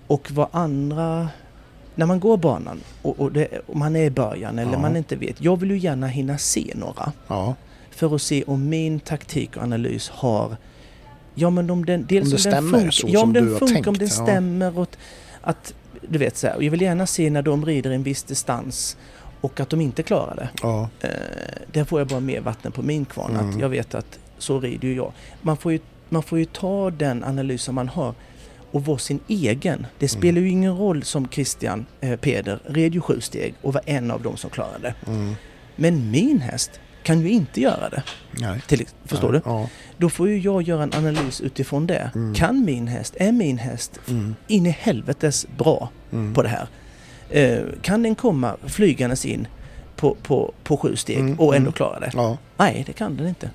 och 0.06 0.30
vad 0.30 0.48
andra... 0.52 1.28
När 1.94 2.06
man 2.06 2.20
går 2.20 2.36
banan 2.36 2.80
och, 3.02 3.20
och, 3.20 3.32
det, 3.32 3.48
och 3.66 3.76
man 3.76 3.96
är 3.96 4.04
i 4.04 4.10
början 4.10 4.58
eller 4.58 4.72
Ja. 4.72 4.78
man 4.78 4.96
inte 4.96 5.16
vet. 5.16 5.40
Jag 5.40 5.60
vill 5.60 5.70
ju 5.70 5.78
gärna 5.78 6.06
hinna 6.06 6.38
se 6.38 6.72
några 6.74 7.12
Ja. 7.28 7.54
för 7.90 8.14
att 8.14 8.22
se 8.22 8.44
om 8.44 8.68
min 8.68 9.00
taktik 9.00 9.56
och 9.56 9.62
analys 9.62 10.08
har... 10.08 10.56
Ja 11.34 11.50
men 11.50 11.70
om 11.70 11.84
den... 11.84 12.06
Dels 12.08 12.24
Om 12.24 12.30
det 12.30 12.36
den 12.36 12.38
stämmer 12.52 12.78
funkar, 12.78 12.90
så 12.90 13.06
ja, 13.10 13.20
om 13.22 13.32
den 13.32 13.48
funkar, 13.48 13.66
tänkt, 13.66 13.86
om 13.86 13.98
den 13.98 14.08
ja. 14.08 14.14
stämmer 14.24 14.78
och 14.78 14.96
att... 15.40 15.74
Du 16.08 16.18
vet 16.18 16.36
så 16.36 16.46
här, 16.46 16.56
jag 16.60 16.70
vill 16.70 16.80
gärna 16.80 17.06
se 17.06 17.30
när 17.30 17.42
de 17.42 17.66
rider 17.66 17.90
en 17.90 18.02
viss 18.02 18.22
distans 18.22 18.96
och 19.40 19.60
att 19.60 19.70
de 19.70 19.80
inte 19.80 20.02
klarar 20.02 20.36
det. 20.36 20.48
Ja. 20.62 20.88
Eh, 21.00 21.08
där 21.72 21.84
får 21.84 22.00
jag 22.00 22.08
bara 22.08 22.20
mer 22.20 22.40
vatten 22.40 22.72
på 22.72 22.82
min 22.82 23.04
kvarn. 23.04 23.36
Att 23.36 23.42
Mm. 23.42 23.60
jag 23.60 23.68
vet 23.68 23.94
att 23.94 24.18
så 24.38 24.60
rider 24.60 24.88
ju 24.88 24.94
jag. 24.94 25.12
Man 25.42 25.56
får 25.56 25.72
ju, 25.72 25.78
man 26.08 26.22
får 26.22 26.38
ju 26.38 26.44
ta 26.44 26.90
den 26.90 27.24
analysen 27.24 27.74
man 27.74 27.88
har 27.88 28.14
och 28.70 28.84
vara 28.84 28.98
sin 28.98 29.20
egen. 29.28 29.74
Mm. 29.78 29.86
Det 29.98 30.08
spelar 30.08 30.40
ju 30.40 30.48
ingen 30.48 30.76
roll 30.78 31.02
som 31.02 31.28
Christian 31.28 31.86
eh, 32.00 32.16
Peder 32.16 32.58
red 32.66 32.94
ju 32.94 33.00
sju 33.00 33.20
steg 33.20 33.54
och 33.62 33.72
var 33.72 33.82
en 33.86 34.10
av 34.10 34.22
dem 34.22 34.36
som 34.36 34.50
klarade. 34.50 34.94
Mm. 35.06 35.34
Men 35.76 36.10
min 36.10 36.40
häst 36.40 36.80
kan 37.04 37.20
ju 37.20 37.30
inte 37.30 37.60
göra 37.60 37.88
det. 37.88 38.02
Nej. 38.30 38.60
Till, 38.66 38.86
förstår 39.04 39.32
Nej. 39.32 39.40
du? 39.44 39.50
Ja. 39.50 39.68
Då 39.96 40.10
får 40.10 40.28
ju 40.28 40.38
jag 40.38 40.62
göra 40.62 40.82
en 40.82 40.94
analys 40.94 41.40
utifrån 41.40 41.86
det. 41.86 42.10
Mm. 42.14 42.34
Kan 42.34 42.64
min 42.64 42.86
häst, 42.88 43.14
är 43.18 43.32
min 43.32 43.58
häst 43.58 44.00
Mm. 44.08 44.34
in 44.46 44.66
i 44.66 44.70
helvetes 44.70 45.46
bra 45.58 45.88
Mm. 46.12 46.34
på 46.34 46.42
det 46.42 46.48
här? 46.48 46.66
Eh, 47.30 47.62
kan 47.82 48.02
den 48.02 48.14
komma 48.14 48.56
flygandes 48.66 49.24
in 49.26 49.46
på, 49.96 50.14
på, 50.22 50.54
på 50.64 50.76
sju 50.76 50.96
steg 50.96 51.18
Mm, 51.18 51.40
och 51.40 51.54
ändå 51.56 51.68
mm. 51.68 51.72
klara 51.72 52.00
det? 52.00 52.10
Ja. 52.14 52.38
Nej, 52.56 52.82
det 52.86 52.92
kan 52.92 53.16
den 53.16 53.28
inte. 53.28 53.50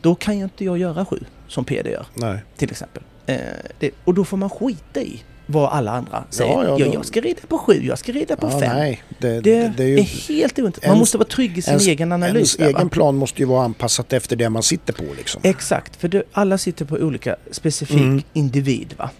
Då 0.00 0.14
kan 0.14 0.38
ju 0.38 0.44
inte 0.44 0.64
jag 0.64 0.78
göra 0.78 1.04
sju, 1.04 1.18
som 1.48 1.64
Peder 1.64 1.90
gör 1.90 2.06
Nej. 2.14 2.38
till 2.56 2.70
exempel. 2.70 3.02
Eh, 3.26 3.38
det, 3.78 3.90
och 4.04 4.14
då 4.14 4.24
får 4.24 4.36
man 4.36 4.50
skita 4.50 5.00
i 5.00 5.22
vad 5.46 5.70
alla 5.72 5.90
andra 5.90 6.24
säger. 6.30 6.52
Ja, 6.52 6.64
Ja, 6.64 6.76
ja, 6.78 6.92
jag 6.94 7.04
ska 7.06 7.20
rida 7.20 7.40
på 7.48 7.58
sju, 7.58 7.72
jag 7.84 7.98
ska 7.98 8.12
rida 8.12 8.36
på 8.36 8.46
Ja, 8.46 8.60
fem. 8.60 8.76
nej. 8.76 9.02
Det, 9.18 9.28
Det, 9.28 9.40
det, 9.40 9.72
det 9.76 9.82
är 9.84 9.88
ju... 9.88 9.98
är 9.98 10.02
helt 10.28 10.58
ointressant. 10.58 10.82
Man 10.86 10.90
ens- 10.90 10.98
måste 11.00 11.18
vara 11.18 11.28
trygg 11.28 11.58
i 11.58 11.62
sin 11.62 11.70
ens- 11.70 11.86
egen 11.86 12.12
analys. 12.12 12.34
Ens 12.36 12.56
där, 12.56 12.72
va? 12.72 12.78
egen 12.78 12.88
plan 12.88 13.16
måste 13.16 13.38
ju 13.42 13.44
vara 13.46 13.64
anpassat 13.64 14.12
efter 14.12 14.36
det 14.36 14.48
man 14.50 14.62
sitter 14.62 14.92
på 14.92 15.04
liksom. 15.16 15.40
Exakt, 15.44 15.96
för 15.96 16.08
det, 16.08 16.22
alla 16.32 16.58
sitter 16.58 16.84
på 16.84 16.94
olika 16.96 17.36
specifik 17.50 17.96
Mm. 18.00 18.22
individ. 18.32 18.94
Va? 18.96 19.10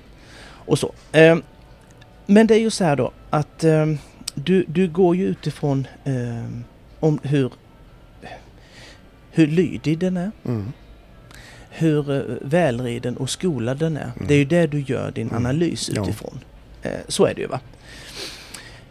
Och 0.51 0.79
så. 0.79 0.93
Eh, 1.13 1.37
men 2.27 2.47
det 2.47 2.55
är 2.55 2.61
ju 2.61 2.71
så 2.71 2.85
här 2.85 2.97
då 2.97 3.11
att 3.31 3.65
eh, 3.65 3.87
du, 4.35 4.65
du 4.69 4.89
går 4.89 5.17
ju 5.17 5.27
utifrån 5.27 5.87
eh, 6.05 6.13
om 7.01 7.19
hur, 7.23 7.53
hur 9.31 9.47
lydig 9.47 9.99
den 9.99 10.17
är, 10.17 10.31
Mm. 10.45 10.73
Hur 11.79 12.11
eh, 12.11 12.23
välriden 12.43 13.17
och 13.17 13.31
skolad 13.31 13.79
den 13.79 13.97
är. 13.97 14.03
Mm. 14.17 14.27
Det 14.29 14.35
är 14.35 14.39
ju 14.39 14.45
det 14.45 14.67
du 14.67 14.81
gör 14.81 15.11
din 15.11 15.29
Mm. 15.31 15.47
analys 15.47 15.91
Ja. 15.95 16.03
utifrån. 16.03 16.39
Eh, 16.83 16.93
så 17.09 17.25
är 17.27 17.35
det 17.35 17.41
ju 17.41 17.47
va. 17.47 17.61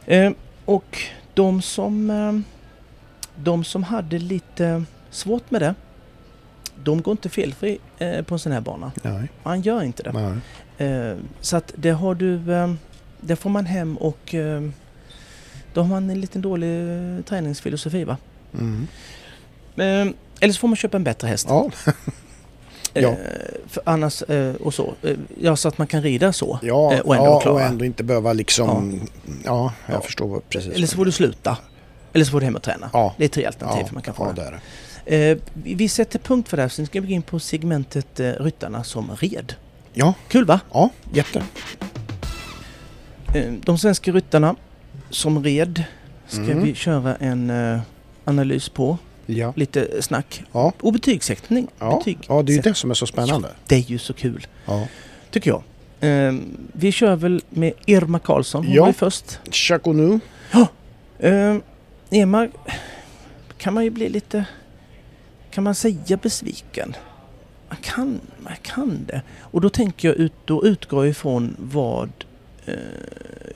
Eh, 0.05 0.31
och 0.65 0.97
de 1.33 1.61
som, 1.61 2.43
de 3.35 3.63
som 3.63 3.83
hade 3.83 4.19
lite 4.19 4.83
svårt 5.09 5.51
med 5.51 5.61
det, 5.61 5.75
de 6.83 7.01
går 7.01 7.11
inte 7.11 7.29
felfri 7.29 7.79
på 8.25 8.35
en 8.35 8.39
sån 8.39 8.51
här 8.51 8.61
bana. 8.61 8.91
Nej. 9.03 9.29
Man 9.43 9.61
gör 9.61 9.83
inte 9.83 10.03
det. 10.03 10.11
Nej. 10.77 11.15
Så 11.41 11.57
att 11.57 11.73
det 11.75 11.89
har 11.89 12.15
du, 12.15 12.39
det 13.21 13.35
får 13.35 13.49
man 13.49 13.65
hem 13.65 13.97
och 13.97 14.35
då 15.73 15.81
har 15.81 15.87
man 15.89 16.09
en 16.09 16.21
liten 16.21 16.41
dålig 16.41 16.69
träningsfilosofi 17.25 18.03
va. 18.03 18.17
Mm. 18.59 18.87
Eller 20.39 20.53
så 20.53 20.59
får 20.59 20.67
man 20.67 20.75
köpa 20.77 20.97
en 20.97 21.03
bättre 21.03 21.27
häst. 21.27 21.45
Ja. 21.49 21.69
ja. 23.01 23.09
Eh, 23.09 23.15
för 23.67 23.83
annars, 23.85 24.21
eh, 24.21 24.55
och 24.55 24.73
så. 24.73 24.93
Eh, 25.03 25.15
ja, 25.41 25.55
så 25.55 25.67
att 25.67 25.77
man 25.77 25.87
kan 25.87 26.01
rida 26.01 26.33
så. 26.33 26.59
Ja, 26.61 26.75
och 27.03 27.15
ändå 27.15 27.25
ja, 27.27 27.39
klara. 27.39 27.55
och 27.55 27.61
ändå 27.61 27.85
inte 27.85 28.03
behöva 28.03 28.33
liksom... 28.33 29.01
Ja, 29.43 29.73
jag 29.87 29.95
Ja. 29.95 30.01
förstår 30.01 30.41
precis. 30.49 30.73
Eller 30.73 30.87
så 30.87 30.95
får 30.97 31.05
du 31.05 31.11
sluta. 31.11 31.57
Eller 32.13 32.25
så 32.25 32.31
får 32.31 32.39
du 32.39 32.45
hem 32.45 32.55
och 32.55 32.61
träna. 32.63 32.89
Ja. 32.93 33.13
Det 33.17 33.23
är 33.23 33.29
tre 33.29 33.45
alternativ 33.45 33.83
Ja, 33.85 33.93
man 33.93 34.01
kan 34.03 34.13
få. 34.13 34.33
ja, 34.37 34.43
det. 34.43 34.59
det 35.05 35.39
vi 35.75 35.89
sätter 35.89 36.19
punkt 36.19 36.49
för 36.49 36.57
det 36.57 36.63
här, 36.63 36.69
sen 36.69 36.85
ska 36.85 37.01
vi 37.01 37.07
gå 37.07 37.13
in 37.13 37.21
på 37.21 37.39
segmentet 37.39 38.07
ryttarna 38.19 38.83
som 38.83 39.11
red. 39.19 39.53
Ja, 39.93 40.13
Kul 40.27 40.45
va? 40.45 40.59
ja, 40.73 40.89
jätte. 41.13 41.43
De 43.63 43.77
svenska 43.77 44.11
ryttarna 44.11 44.55
som 45.09 45.43
red 45.43 45.83
ska 46.27 46.41
Mm. 46.41 46.63
vi 46.63 46.73
köra 46.75 47.15
en 47.15 47.51
analys 48.25 48.69
på. 48.69 48.97
Ja, 49.25 49.53
Lite 49.55 50.01
snack. 50.01 50.43
ja, 50.51 50.73
Och 50.81 50.93
betygssättning. 50.93 51.67
ja. 51.79 51.97
Betyg. 51.97 52.17
ja 52.27 52.41
det 52.43 52.51
är 52.51 52.55
ju 52.55 52.61
det 52.61 52.73
som 52.73 52.89
är 52.89 52.93
så 52.93 53.07
spännande. 53.07 53.49
Det 53.67 53.75
är 53.75 53.79
ju 53.79 53.97
så 53.97 54.13
kul, 54.13 54.47
Ja. 54.65 54.87
tycker 55.31 55.49
jag. 55.51 55.63
Eh, 56.27 56.33
vi 56.73 56.91
kör 56.91 57.15
väl 57.15 57.41
med 57.49 57.73
Irma 57.85 58.19
Karlsson. 58.19 58.65
Hon 58.65 58.73
Ja. 58.75 58.81
var 58.81 58.87
ju 58.89 58.93
först. 58.93 59.39
Chaco 59.51 59.93
nu. 59.93 60.19
Eh, 61.19 61.55
Emma 62.09 62.47
kan 63.57 63.73
man 63.73 63.83
ju 63.83 63.89
bli 63.89 64.09
lite, 64.09 64.45
kan 65.51 65.63
man 65.63 65.75
säga 65.75 66.17
besviken? 66.21 66.95
Man 67.69 67.77
kan, 67.81 68.19
man 68.39 68.53
kan 68.61 69.05
det. 69.07 69.21
Och 69.39 69.61
då 69.61 69.69
tänker 69.69 70.07
jag 70.07 70.17
ut, 70.17 70.33
då 70.45 70.65
utgår 70.65 71.05
jag 71.05 71.11
ifrån 71.11 71.55
vad 71.59 72.09
eh, 72.65 72.73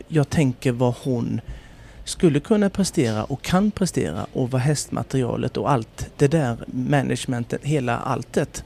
jag 0.08 0.30
tänker 0.30 0.72
vad 0.72 0.94
hon 1.04 1.42
skulle 2.10 2.40
kunna 2.40 2.70
prestera 2.70 3.24
och 3.24 3.42
kan 3.42 3.72
prestera 3.72 4.26
och 4.34 4.52
vad 4.52 4.62
hästmaterialet 4.62 5.58
och 5.58 5.72
allt 5.72 6.10
det 6.18 6.28
där 6.28 6.58
managementet, 6.68 7.62
hela 7.64 7.98
alltet. 7.98 8.64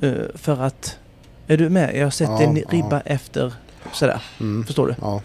Eh, 0.00 0.12
för 0.34 0.60
att, 0.62 0.98
är 1.46 1.56
du 1.56 1.68
med? 1.68 1.96
Jag 1.96 2.12
sätter 2.12 2.32
Ja, 2.32 2.42
en 2.42 2.56
ja. 2.56 2.62
ribba 2.70 3.00
efter 3.00 3.52
sådär, 3.92 4.22
Mm. 4.40 4.66
förstår 4.66 4.86
du? 4.86 4.94
Ja. 5.00 5.22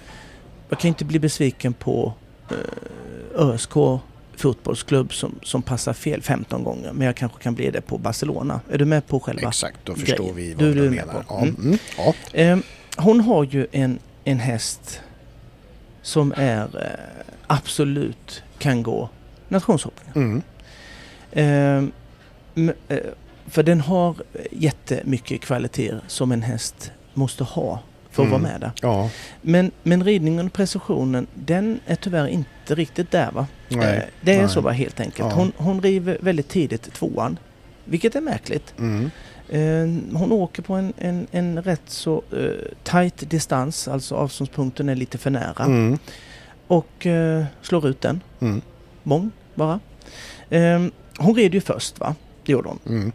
Jag 0.69 0.79
kan 0.79 0.87
inte 0.87 1.05
bli 1.05 1.19
besviken 1.19 1.73
på 1.73 2.13
eh, 2.51 2.55
ÖSK 3.49 3.71
fotbollsklubb 4.37 5.13
som, 5.13 5.39
som 5.43 5.61
passar 5.61 5.93
fel 5.93 6.21
15 6.21 6.63
gånger. 6.63 6.91
Men 6.93 7.05
jag 7.07 7.15
kanske 7.15 7.43
kan 7.43 7.55
bli 7.55 7.71
det 7.71 7.81
på 7.81 7.97
Barcelona. 7.97 8.61
Är 8.71 8.77
du 8.77 8.85
med 8.85 9.07
på 9.07 9.19
själva? 9.19 9.47
Exakt, 9.47 9.77
då 9.83 9.95
förstår 9.95 10.17
grejen. 10.17 10.35
vi 10.35 10.53
vad 10.53 10.63
du 10.63 10.73
du 10.73 10.89
menar. 10.89 11.13
på. 11.13 11.23
Ja. 11.29 11.41
Mm. 11.41 11.55
Mm. 11.55 11.77
Ja. 11.97 12.13
Eh, 12.33 12.57
hon 12.97 13.21
har 13.21 13.43
ju 13.43 13.67
en, 13.71 13.99
en 14.23 14.39
häst 14.39 15.01
som 16.05 16.33
är 16.37 16.61
eh, 16.61 17.23
absolut 17.47 18.43
kan 18.57 18.83
gå 18.83 19.09
nationshoppning. 19.47 20.11
Mm. 20.15 20.41
Eh, 21.31 21.89
m- 22.55 22.73
eh, 22.87 22.97
för 23.47 23.63
den 23.63 23.81
har 23.81 24.15
jättemycket 24.51 25.41
kvaliteter 25.41 26.01
som 26.07 26.31
en 26.31 26.41
häst 26.41 26.91
måste 27.13 27.43
ha 27.43 27.79
för 28.11 28.23
att 28.23 28.29
Mm. 28.29 28.41
vara 28.41 28.51
med 28.51 28.61
där. 28.61 28.71
Ja. 28.81 29.09
Men, 29.41 29.71
men 29.83 30.03
ridningen 30.03 30.45
och 30.45 30.53
precisionen, 30.53 31.27
den 31.33 31.79
är 31.85 31.95
tyvärr 31.95 32.27
inte 32.27 32.75
riktigt 32.75 33.11
där 33.11 33.31
va? 33.31 33.47
Nej. 33.69 33.97
Eh, 33.97 34.03
Det 34.21 34.33
är 34.35 34.39
Nej. 34.39 34.49
så 34.49 34.61
bara 34.61 34.73
helt 34.73 34.99
enkelt. 34.99 35.29
Ja. 35.29 35.35
Hon, 35.35 35.51
hon 35.57 35.81
river 35.81 36.17
väldigt 36.21 36.49
tidigt 36.49 36.93
tvåan. 36.93 37.37
Vilket 37.85 38.15
är 38.15 38.21
märkligt. 38.21 38.73
Mm. 38.79 39.11
Eh, 39.49 39.88
Hon 40.13 40.31
åker 40.31 40.62
på 40.62 40.73
en, 40.73 40.93
en, 40.97 41.27
en 41.31 41.62
rätt 41.63 41.81
så 41.86 42.23
eh, 42.31 42.49
tight 42.84 43.29
distans, 43.29 43.88
alltså 43.88 44.15
avståndspunkten 44.15 44.89
är 44.89 44.95
lite 44.95 45.17
för 45.17 45.29
nära. 45.29 45.63
Mm. 45.65 45.97
Och 46.67 47.05
eh, 47.05 47.45
slår 47.62 47.88
ut 47.88 48.01
den. 48.01 48.21
Mm. 48.39 48.62
Bång 49.03 49.31
bara. 49.55 49.79
Eh, 50.49 50.84
Hon 51.17 51.36
red 51.36 51.53
ju 51.53 51.62
först 51.62 51.99
va? 51.99 52.15
Det 52.45 52.51
gjorde 52.51 52.69
hon. 52.69 52.79
Mm. 52.88 53.12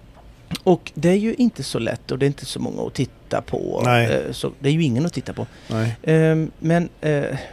Och 0.62 0.92
det 0.94 1.08
är 1.08 1.14
ju 1.16 1.34
inte 1.34 1.62
så 1.62 1.78
lätt 1.78 2.10
och 2.10 2.18
det 2.18 2.24
är 2.24 2.26
inte 2.26 2.46
så 2.46 2.60
många 2.60 2.82
att 2.82 2.94
titta 2.94 3.40
på. 3.42 3.82
Nej. 3.84 4.34
Så 4.34 4.50
det 4.58 4.68
är 4.68 4.72
ju 4.72 4.82
ingen 4.82 5.06
att 5.06 5.12
titta 5.12 5.32
på. 5.32 5.46
Nej. 5.68 5.96
Ehm, 6.02 6.50
Men, 6.58 6.88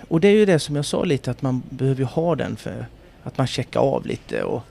och 0.08 0.20
det 0.22 0.28
är 0.28 0.32
ju 0.32 0.46
det 0.46 0.60
som 0.60 0.76
jag 0.76 0.86
sa 0.86 1.04
lite 1.04 1.32
att 1.32 1.42
man 1.42 1.64
behöver 1.70 2.04
ha 2.04 2.36
den 2.36 2.56
för 2.56 2.86
att 3.24 3.38
man 3.38 3.48
checkar 3.48 3.80
av 3.80 4.06
lite 4.06 4.44
och, 4.44 4.62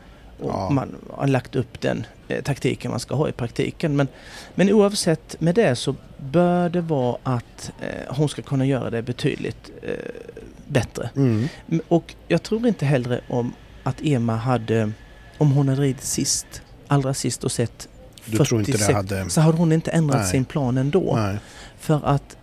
och 0.41 0.51
Ja. 0.51 0.71
man 0.71 0.95
har 1.11 1.27
lagt 1.27 1.57
upp 1.57 1.81
den 1.81 2.07
eh, 2.29 2.43
taktiken 2.43 2.91
man 2.91 3.01
ska 3.01 3.15
ha 3.15 3.29
i 3.29 3.33
praktiken. 3.33 3.97
Men, 3.97 4.09
men 4.55 4.71
oavsett 4.73 5.41
med 5.41 5.55
det 5.55 5.77
så 5.77 5.95
bör 6.19 6.69
det 6.69 6.81
vara 6.81 7.17
att 7.23 7.73
eh, 7.81 8.15
hon 8.17 8.29
ska 8.29 8.43
kunna 8.43 8.67
göra 8.67 8.91
det 8.91 9.03
betydligt 9.03 9.71
eh, 9.83 9.91
bättre. 10.69 11.11
Mm. 11.17 11.49
Och 11.89 12.15
jag 12.29 12.43
tror 12.43 12.67
inte 12.67 12.87
hellre 12.87 13.21
om 13.29 13.53
att 13.83 13.97
Emma 14.03 14.37
hade, 14.37 14.93
om 15.39 15.53
hon 15.53 15.69
hade 15.69 15.81
ridit 15.83 16.03
sist, 16.05 16.63
allra 16.89 17.15
sist 17.15 17.45
och 17.45 17.53
sett 17.53 17.89
Du 18.25 18.37
tror 18.39 18.61
inte 18.61 18.73
det 18.73 18.79
46, 18.79 18.95
hade... 18.97 19.31
så 19.31 19.41
hade 19.41 19.59
hon 19.59 19.73
inte 19.73 19.91
ändrat 19.91 20.21
Nej. 20.21 20.31
sin 20.31 20.45
plan 20.45 20.79
ändå. 20.79 21.17
Nej. 21.17 21.37
För 21.79 22.01
att 22.07 22.37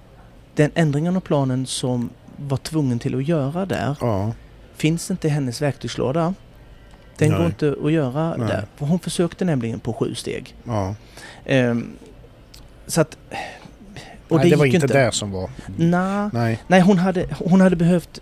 den 0.55 0.71
ändringen 0.75 1.15
av 1.15 1.21
planen 1.21 1.65
som 1.65 2.09
var 2.37 2.57
tvungen 2.57 2.99
till 2.99 3.15
att 3.15 3.27
göra 3.27 3.65
där 3.65 3.97
Ja. 4.01 4.33
finns 4.75 5.11
inte 5.11 5.27
i 5.27 5.29
hennes 5.29 5.61
verktygslåda. 5.61 6.33
Den 7.17 7.29
Nej. 7.29 7.37
går 7.37 7.45
inte 7.47 7.75
att 7.85 7.91
göra 7.91 8.35
Nej. 8.37 8.47
där. 8.47 8.65
Hon 8.79 8.99
försökte 8.99 9.45
nämligen 9.45 9.79
på 9.79 9.93
sju 9.93 10.15
steg. 10.15 10.55
ja. 10.63 10.95
Ehm, 11.45 11.87
så 12.87 13.01
att... 13.01 13.17
Och 14.27 14.37
Nej, 14.39 14.49
det 14.49 14.55
var 14.55 14.65
gick 14.65 14.73
inte 14.75 14.87
det 14.87 15.11
som 15.11 15.31
var... 15.31 15.49
Nej, 15.77 16.29
Nej. 16.33 16.59
nej 16.67 16.81
hon, 16.81 16.97
hade, 16.97 17.27
hon 17.39 17.61
hade 17.61 17.75
behövt... 17.75 18.21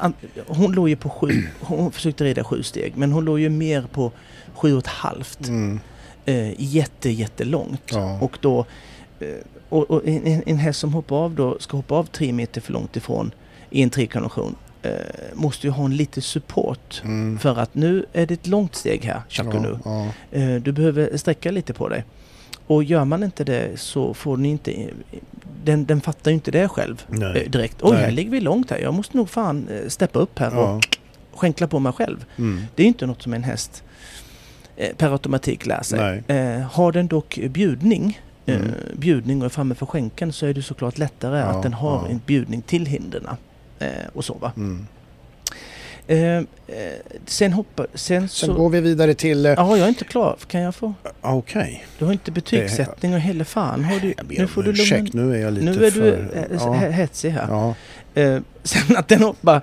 eh, 0.00 0.10
Hon 0.46 0.72
låg 0.72 0.88
ju 0.88 0.96
på 0.96 1.08
sju... 1.10 1.42
Hon 1.60 1.92
försökte 1.92 2.24
rida 2.24 2.44
sju 2.44 2.62
steg. 2.62 2.92
Men 2.96 3.12
hon 3.12 3.24
låg 3.24 3.40
ju 3.40 3.48
mer 3.48 3.86
på 3.92 4.12
sju 4.54 4.72
och 4.72 4.78
ett 4.78 4.86
halvt. 4.86 5.48
Mm. 5.48 5.80
Eh, 6.24 6.52
jätte, 6.58 7.10
jättelångt. 7.10 7.82
Ja. 7.92 8.18
Och 8.20 8.38
då... 8.40 8.66
eh, 9.20 9.26
Och, 9.68 9.90
och 9.90 10.06
en, 10.08 10.42
en- 10.46 10.56
häst 10.58 10.80
som 10.80 10.92
hoppar 10.94 11.16
av 11.16 11.34
då, 11.34 11.58
ska 11.58 11.76
hoppa 11.76 11.94
av 11.94 12.04
tre 12.04 12.32
meter 12.32 12.60
för 12.60 12.72
långt 12.72 12.96
ifrån 12.96 13.30
i 13.70 13.82
en 13.82 13.90
trikonvention 13.90 14.54
eh, 14.82 14.90
måste 15.34 15.66
ju 15.66 15.70
ha 15.70 15.84
en 15.84 15.96
lite 15.96 16.20
support. 16.20 17.02
Mm. 17.04 17.38
För 17.38 17.58
att 17.58 17.74
nu 17.74 18.06
är 18.12 18.26
det 18.26 18.34
ett 18.34 18.46
långt 18.46 18.74
steg 18.74 19.04
här, 19.04 19.22
Chaco 19.28 19.58
nu. 19.58 19.78
Ja. 19.84 20.06
Eh, 20.38 20.54
du 20.54 20.72
behöver 20.72 21.16
sträcka 21.16 21.50
lite 21.50 21.72
på 21.74 21.88
dig. 21.88 22.04
Och 22.66 22.84
gör 22.84 23.04
man 23.04 23.22
inte 23.22 23.44
det 23.44 23.80
så 23.80 24.14
får 24.14 24.36
ni 24.36 24.48
inte... 24.48 24.88
Den, 25.64 25.84
den 25.84 26.00
fattar 26.00 26.30
ju 26.30 26.34
inte 26.34 26.50
det 26.50 26.68
själv 26.68 27.02
Nej. 27.08 27.42
eh, 27.44 27.50
direkt. 27.50 27.76
Oj, 27.82 27.90
Nej. 27.92 28.02
här 28.04 28.10
ligger 28.10 28.30
vi 28.30 28.40
långt 28.40 28.70
här. 28.70 28.78
Jag 28.78 28.94
måste 28.94 29.16
nog 29.16 29.30
fan 29.30 29.68
eh, 29.68 29.88
steppa 29.88 30.18
upp 30.18 30.38
här 30.38 30.50
Ja. 30.54 30.74
och 31.32 31.38
skänkla 31.38 31.66
på 31.66 31.78
mig 31.78 31.92
själv. 31.92 32.24
Mm. 32.38 32.62
Det 32.74 32.82
är 32.82 32.84
ju 32.84 32.88
inte 32.88 33.06
något 33.06 33.22
som 33.22 33.34
en 33.34 33.42
häst 33.44 33.82
eh, 34.76 34.96
per 34.96 35.12
automatik 35.12 35.66
lär 35.66 35.82
sig. 35.82 36.22
Nej. 36.28 36.38
Eh, 36.38 36.60
har 36.60 36.92
den 36.92 37.06
dock 37.06 37.38
bjudning, 37.50 38.20
eh, 38.46 38.56
Mm. 38.56 38.70
bjudning 38.96 39.38
och 39.40 39.44
är 39.44 39.48
framme 39.48 39.74
för 39.74 39.86
skänken 39.86 40.32
så 40.32 40.46
är 40.46 40.54
det 40.54 40.62
såklart 40.62 40.98
lättare 40.98 41.38
Ja, 41.38 41.44
att 41.44 41.62
den 41.62 41.72
har 41.72 41.92
ja. 42.04 42.08
en 42.10 42.20
bjudning 42.26 42.62
till 42.62 42.86
hindren. 42.86 43.26
Eh, 43.82 43.88
och 44.12 44.24
så 44.24 44.34
va. 44.34 44.52
Mm. 44.56 44.86
Eh, 46.06 46.36
eh, 46.36 46.42
sen 47.26 47.52
hoppar... 47.52 47.86
Sen, 47.94 48.28
Sen 48.28 48.48
så... 48.48 48.54
går 48.54 48.70
vi 48.70 48.80
vidare 48.80 49.14
till... 49.14 49.46
eh, 49.46 49.52
Ja, 49.52 49.76
jag 49.76 49.84
är 49.84 49.88
inte 49.88 50.04
klar. 50.04 50.36
Kan 50.48 50.60
jag 50.60 50.74
få? 50.74 50.94
Okej. 51.20 51.84
Du 51.98 52.04
har 52.04 52.12
inte 52.12 52.30
betygssättning 52.30 53.14
och 53.14 53.20
heller 53.20 53.44
fan 53.44 53.84
har 53.84 54.00
du... 54.00 54.14
Jag 54.16 54.26
ber 54.26 54.36
Nu 54.36 54.42
om 54.42 54.48
får 54.48 54.62
du 54.62 54.72
lugna 54.72 54.82
ursäkt. 54.82 55.14
Nu 55.14 55.34
är 55.36 55.40
jag 55.40 55.52
lite 55.52 55.66
Nu 55.66 55.72
är 55.86 55.90
du 55.90 56.00
för... 56.00 56.30
eh, 56.34 56.42
ja. 56.52 56.74
he- 56.74 56.90
hetsig 56.90 57.30
här. 57.30 57.46
ja. 57.48 57.74
Eh, 58.22 58.40
sen 58.62 58.96
att 58.96 59.08
den 59.08 59.22
hoppar, 59.22 59.60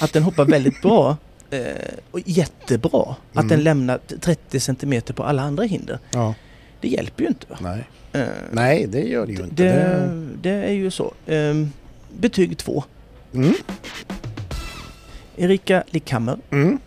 att 0.00 0.12
den 0.12 0.22
hoppar 0.22 0.44
väldigt 0.44 0.82
bra 0.82 1.16
och 2.10 2.20
jättebra. 2.24 3.14
Att 3.32 3.36
Mm. 3.36 3.48
den 3.48 3.62
lämnar 3.62 3.98
30 4.20 4.60
centimeter 4.60 5.14
på 5.14 5.22
alla 5.24 5.42
andra 5.42 5.64
hinder. 5.64 5.98
ja. 6.10 6.34
Det 6.80 6.88
hjälper 6.88 7.22
ju 7.22 7.28
inte. 7.28 7.46
Va? 7.50 7.56
Nej. 7.60 7.84
Nej, 8.50 8.86
det 8.86 9.00
gör 9.00 9.26
det 9.26 9.32
ju 9.32 9.42
inte. 9.42 9.62
det, 9.62 10.08
Det... 10.42 10.50
är 10.50 10.72
ju 10.72 10.90
så. 10.90 11.12
Eh, 11.26 11.54
betyg 12.18 12.58
2. 12.58 12.84
Mm. 13.34 13.54
Erika 15.36 15.84
Lickhammer. 15.86 16.38
Mm. 16.50 16.78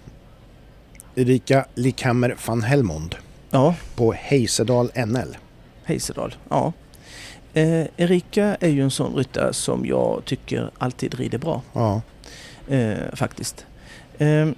Erika 1.16 1.66
Lickhammer 1.76 2.36
van 2.48 2.62
Helmond 2.64 3.16
Ja, 3.50 3.76
på 3.96 4.14
Heisedal 4.14 4.92
NL. 5.08 5.38
Heisedal. 5.84 6.36
Ja. 6.50 6.74
Eh, 7.54 7.86
Erika 7.98 8.56
är 8.60 8.70
ju 8.70 8.84
en 8.84 8.92
sån 8.92 9.16
ryttare 9.16 9.54
som 9.54 9.86
jag 9.86 10.26
tycker 10.26 10.72
alltid 10.78 11.14
rider 11.14 11.38
bra. 11.38 11.62
Ja. 11.74 12.02
Eh, 12.68 12.98
faktiskt. 13.14 13.66
Eh, 14.18 14.50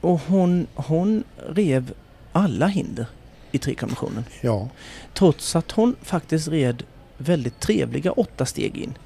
och 0.00 0.20
hon, 0.20 0.66
hon 0.74 1.24
rev 1.48 1.92
alla 2.32 2.66
hinder 2.66 3.06
i 3.52 3.58
trikonventionen. 3.58 4.24
Ja. 4.40 4.68
Trots 5.14 5.56
att 5.56 5.70
hon 5.72 5.96
faktiskt 6.02 6.48
red 6.48 6.82
väldigt 7.18 7.60
trevliga 7.60 8.12
åtta 8.12 8.46
steg 8.46 8.76
in. 8.76 8.98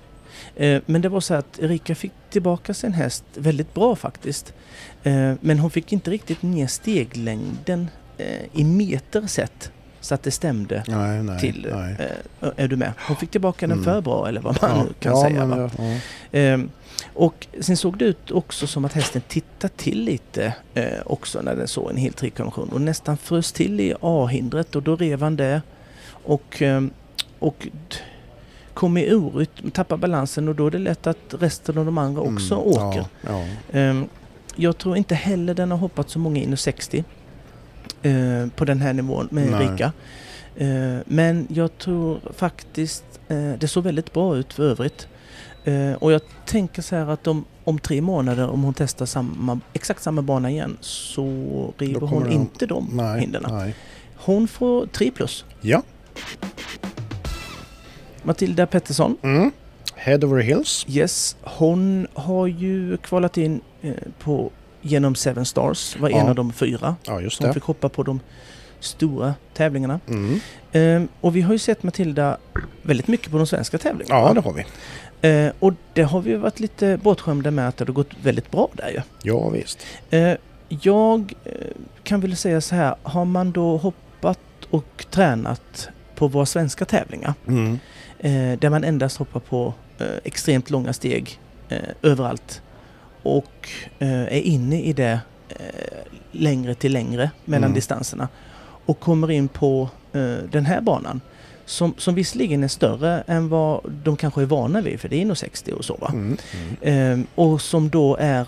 Eh, 0.56 0.82
men 0.86 1.00
det 1.02 1.08
var 1.08 1.20
så 1.20 1.34
att 1.34 1.58
Erika 1.58 1.94
fick 1.94 2.12
tillbaka 2.30 2.74
sin 2.74 2.92
häst 2.92 3.24
väldigt 3.34 3.74
bra 3.74 3.96
faktiskt. 3.96 4.54
Eh, 5.02 5.32
men 5.40 5.58
hon 5.58 5.70
fick 5.70 5.92
inte 5.92 6.10
riktigt 6.10 6.42
ner 6.42 6.66
steglängden 6.66 7.88
eh, 8.18 8.26
i 8.52 8.64
meter 8.64 9.26
sett 9.26 9.70
så 10.00 10.14
att 10.14 10.22
det 10.22 10.30
stämde 10.30 10.84
Nej, 10.88 11.22
nej. 11.22 11.40
till... 11.40 11.68
nej. 11.72 11.96
Är 12.56 12.68
du 12.68 12.76
med? 12.76 12.92
Hon 13.06 13.16
fick 13.16 13.30
tillbaka 13.30 13.66
den 13.66 13.72
Mm. 13.72 13.84
för 13.84 14.00
bra 14.00 14.28
eller 14.28 14.40
vad 14.40 14.62
man 14.62 14.70
ja. 14.76 14.86
kan 15.00 15.12
ja, 15.12 15.22
säga. 15.22 15.46
men, 15.46 15.70
ja. 15.78 15.98
Ehm, 16.38 16.70
och 17.14 17.46
sen 17.60 17.76
såg 17.76 17.98
det 17.98 18.04
ut 18.04 18.30
också 18.30 18.66
som 18.66 18.84
att 18.84 18.92
hästen 18.92 19.22
tittade 19.28 19.74
till 19.76 20.04
lite 20.04 20.54
också 21.04 21.40
när 21.42 21.56
den 21.56 21.68
såg 21.68 21.90
en 21.90 21.96
hel 21.96 22.12
trikonvention 22.12 22.68
och 22.68 22.80
nästan 22.80 23.16
frös 23.16 23.52
till 23.52 23.80
i 23.80 23.94
A-hindret 24.00 24.76
och 24.76 24.82
då 24.82 24.96
rev 24.96 25.22
han 25.22 25.36
det 25.36 25.62
och, 26.24 26.62
ehm, 26.62 26.90
och 27.38 27.68
d- 28.72 28.74
kom 28.74 28.96
i 28.96 29.14
orytm, 29.14 29.70
tappade 29.70 30.00
balansen 30.00 30.48
och 30.48 30.54
då 30.54 30.66
är 30.66 30.70
det 30.70 30.78
lätt 30.78 31.06
att 31.06 31.34
resten 31.40 31.78
av 31.78 31.84
de 31.84 31.98
andra 31.98 32.20
också 32.22 32.54
Mm, 32.54 32.66
åker. 32.66 33.04
Ja, 33.20 33.30
ja. 33.30 33.78
Ehm, 33.78 34.04
jag 34.56 34.78
tror 34.78 34.96
inte 34.96 35.14
heller 35.14 35.54
den 35.54 35.70
har 35.70 35.78
hoppat 35.78 36.10
så 36.10 36.18
många 36.18 36.40
in 36.42 36.56
60 36.56 37.04
eh, 38.02 38.12
på 38.56 38.64
den 38.64 38.80
här 38.80 38.92
nivån 38.92 39.28
med 39.30 39.50
Nej. 39.50 39.66
Erika. 39.66 39.92
Eh, 40.56 40.98
men 41.06 41.46
jag 41.50 41.78
tror 41.78 42.20
faktiskt 42.36 43.04
eh, 43.28 43.52
det 43.58 43.68
såg 43.68 43.84
väldigt 43.84 44.12
bra 44.12 44.36
ut 44.36 44.52
för 44.52 44.62
övrigt. 44.62 45.08
Och 45.98 46.12
jag 46.12 46.20
tänker 46.46 46.82
så 46.82 46.96
här 46.96 47.06
att 47.10 47.26
om, 47.26 47.44
om 47.64 47.78
tre 47.78 48.00
månader 48.00 48.48
om 48.48 48.62
hon 48.62 48.74
testar 48.74 49.06
samma, 49.06 49.60
exakt 49.72 50.02
samma 50.02 50.22
bana 50.22 50.50
igen 50.50 50.76
så 50.80 51.24
river 51.78 52.00
hon 52.00 52.08
kommer 52.08 52.30
inte 52.32 52.66
de 52.66 52.88
Nej, 52.92 53.20
hindren. 53.20 53.72
Hon 54.16 54.48
får 54.48 54.86
3 54.86 55.10
plus. 55.10 55.44
Ja. 55.60 55.82
Matilda 58.22 58.66
Pettersson, 58.66 59.16
Mm. 59.22 59.50
Head 59.94 60.24
over 60.24 60.42
heels. 60.42 60.86
yes, 60.88 61.36
hon 61.42 62.06
har 62.14 62.46
ju 62.46 62.96
kvalat 62.96 63.36
in 63.38 63.60
eh, 63.82 63.92
på 64.18 64.50
genom 64.80 65.14
Seven 65.14 65.44
Stars, 65.44 65.96
var 66.00 66.08
en 66.10 66.16
Ja. 66.16 66.28
av 66.28 66.34
de 66.34 66.52
fyra. 66.52 66.96
Ja, 67.06 67.20
just 67.20 67.38
Hon 67.38 67.48
det. 67.48 67.54
fick 67.54 67.62
hoppa 67.62 67.88
på 67.88 68.02
de 68.02 68.20
stora 68.80 69.34
tävlingarna. 69.54 70.00
Mm. 70.08 70.40
Ehm, 70.72 71.08
och 71.20 71.36
vi 71.36 71.40
har 71.40 71.52
ju 71.52 71.58
sett 71.58 71.82
Matilda 71.82 72.36
väldigt 72.82 73.08
mycket 73.08 73.30
på 73.30 73.36
de 73.38 73.46
svenska 73.46 73.78
tävlingarna. 73.78 74.20
Ja, 74.20 74.32
det 74.34 74.40
har 74.40 74.52
vi. 74.52 74.64
Eh, 75.28 75.52
och 75.58 75.72
det 75.94 76.02
har 76.02 76.20
vi 76.20 76.34
varit 76.34 76.60
lite 76.60 76.96
bortskämda 77.02 77.50
med 77.50 77.68
att 77.68 77.76
det 77.76 77.84
har 77.88 77.92
gått 77.92 78.10
väldigt 78.22 78.50
bra 78.50 78.68
där 78.72 78.88
ju. 78.88 79.00
Ja, 79.22 79.48
visst. 79.48 79.78
Eh, 80.10 80.32
jag 80.68 81.34
eh, 81.44 81.52
kan 82.02 82.20
väl 82.20 82.36
säga 82.36 82.60
så 82.60 82.74
här, 82.74 82.94
har 83.02 83.24
man 83.24 83.52
då 83.52 83.76
hoppat 83.76 84.38
och 84.70 85.04
tränat 85.10 85.88
på 86.22 86.28
våra 86.28 86.46
svenska 86.46 86.84
tävlingar 86.84 87.34
Mm. 87.48 87.78
eh, 88.18 88.58
där 88.58 88.70
man 88.70 88.84
endast 88.84 89.16
hoppar 89.16 89.40
på 89.40 89.74
eh, 89.98 90.06
extremt 90.24 90.70
långa 90.70 90.92
steg 90.92 91.40
eh, 91.68 91.78
överallt 92.02 92.62
och 93.22 93.68
eh, 93.98 94.22
är 94.22 94.40
inne 94.40 94.82
i 94.82 94.92
det 94.92 95.20
eh, 95.48 95.56
längre 96.32 96.74
till 96.74 96.92
längre 96.92 97.30
mellan 97.44 97.64
Mm. 97.64 97.74
distanserna 97.74 98.28
och 98.86 99.00
kommer 99.00 99.30
in 99.30 99.48
på 99.48 99.88
den 100.50 100.66
här 100.66 100.80
banan 100.80 101.20
som, 101.64 101.94
som 101.98 102.14
visserligen 102.14 102.64
är 102.64 102.68
större 102.68 103.24
än 103.26 103.48
vad 103.48 103.80
de 104.04 104.16
kanske 104.16 104.42
är 104.42 104.46
vana 104.46 104.80
vid 104.80 105.00
för 105.00 105.08
det 105.08 105.22
är 105.22 105.24
nog 105.24 105.36
60 105.38 105.72
och 105.72 105.84
så 105.84 105.94
va. 105.96 106.10
Mm. 106.12 106.36
Mm. 106.82 107.20
Eh, 107.20 107.26
och 107.34 107.60
som 107.62 107.88
då 107.90 108.16
är 108.20 108.46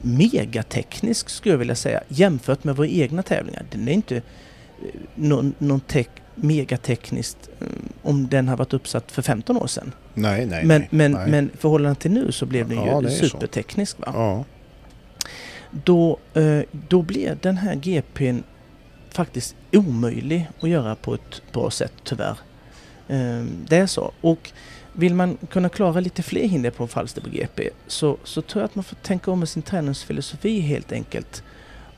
megateknisk 0.00 1.28
skulle 1.28 1.52
jag 1.52 1.58
vilja 1.58 1.74
säga 1.74 2.00
jämfört 2.08 2.64
med 2.64 2.76
våra 2.76 2.86
egna 2.88 3.22
tävlingar. 3.22 3.64
Den 3.72 3.88
är 3.88 3.92
inte 3.92 4.22
någon, 5.14 5.54
någon 5.58 5.80
tek, 5.80 6.08
megatekniskt 6.34 7.48
eh, 7.60 7.66
om 8.02 8.28
den 8.28 8.48
har 8.48 8.56
varit 8.56 8.72
uppsatt 8.72 9.12
för 9.12 9.22
15 9.22 9.56
år 9.56 9.66
sedan. 9.66 9.92
Nej, 10.14 10.46
nej, 10.46 10.64
men, 10.64 10.80
nej. 10.80 10.88
men, 10.90 11.12
nej. 11.12 11.30
men 11.30 11.50
förhållande 11.58 12.00
till 12.00 12.10
nu 12.10 12.32
så 12.32 12.46
blev 12.46 12.68
den 12.68 12.78
Ja, 12.78 13.02
ju 13.02 13.10
superteknisk. 13.10 13.98
Va? 13.98 14.12
Ja. 14.14 14.44
Då, 15.70 16.18
eh, 16.34 16.60
då 16.88 17.02
blev 17.02 17.38
den 17.38 17.56
här 17.56 17.74
GPn 17.74 18.38
faktiskt 19.10 19.56
omöjlig 19.72 20.50
att 20.60 20.68
göra 20.68 20.94
på 20.94 21.14
ett 21.14 21.42
bra 21.52 21.70
sätt 21.70 21.92
tyvärr. 22.04 22.38
Eh, 23.08 23.44
det 23.68 23.76
är 23.76 23.86
så. 23.86 24.12
Och 24.20 24.52
vill 24.92 25.14
man 25.14 25.36
kunna 25.50 25.68
klara 25.68 26.00
lite 26.00 26.22
fler 26.22 26.48
hinder 26.48 26.70
på 26.70 26.86
Falsterbo 26.86 27.30
GP 27.30 27.70
så, 27.86 28.16
så 28.24 28.42
tror 28.42 28.62
jag 28.62 28.68
att 28.68 28.74
man 28.74 28.84
får 28.84 28.96
tänka 28.96 29.30
om 29.30 29.38
med 29.38 29.48
sin 29.48 29.62
träningsfilosofi 29.62 30.60
helt 30.60 30.92
enkelt. 30.92 31.42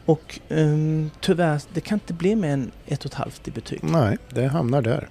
Och 0.07 0.41
ehm, 0.49 1.11
tyvärr, 1.21 1.61
det 1.75 1.81
kan 1.81 1.97
inte 1.97 2.13
bli 2.13 2.37
mer 2.37 2.49
än 2.53 2.71
ett 2.87 3.01
och 3.05 3.07
ett 3.11 3.15
halvt 3.15 3.49
i 3.49 3.51
betyg. 3.51 3.81
Nej, 3.83 4.17
det 4.31 4.47
hamnar 4.47 4.83
där. 4.83 5.09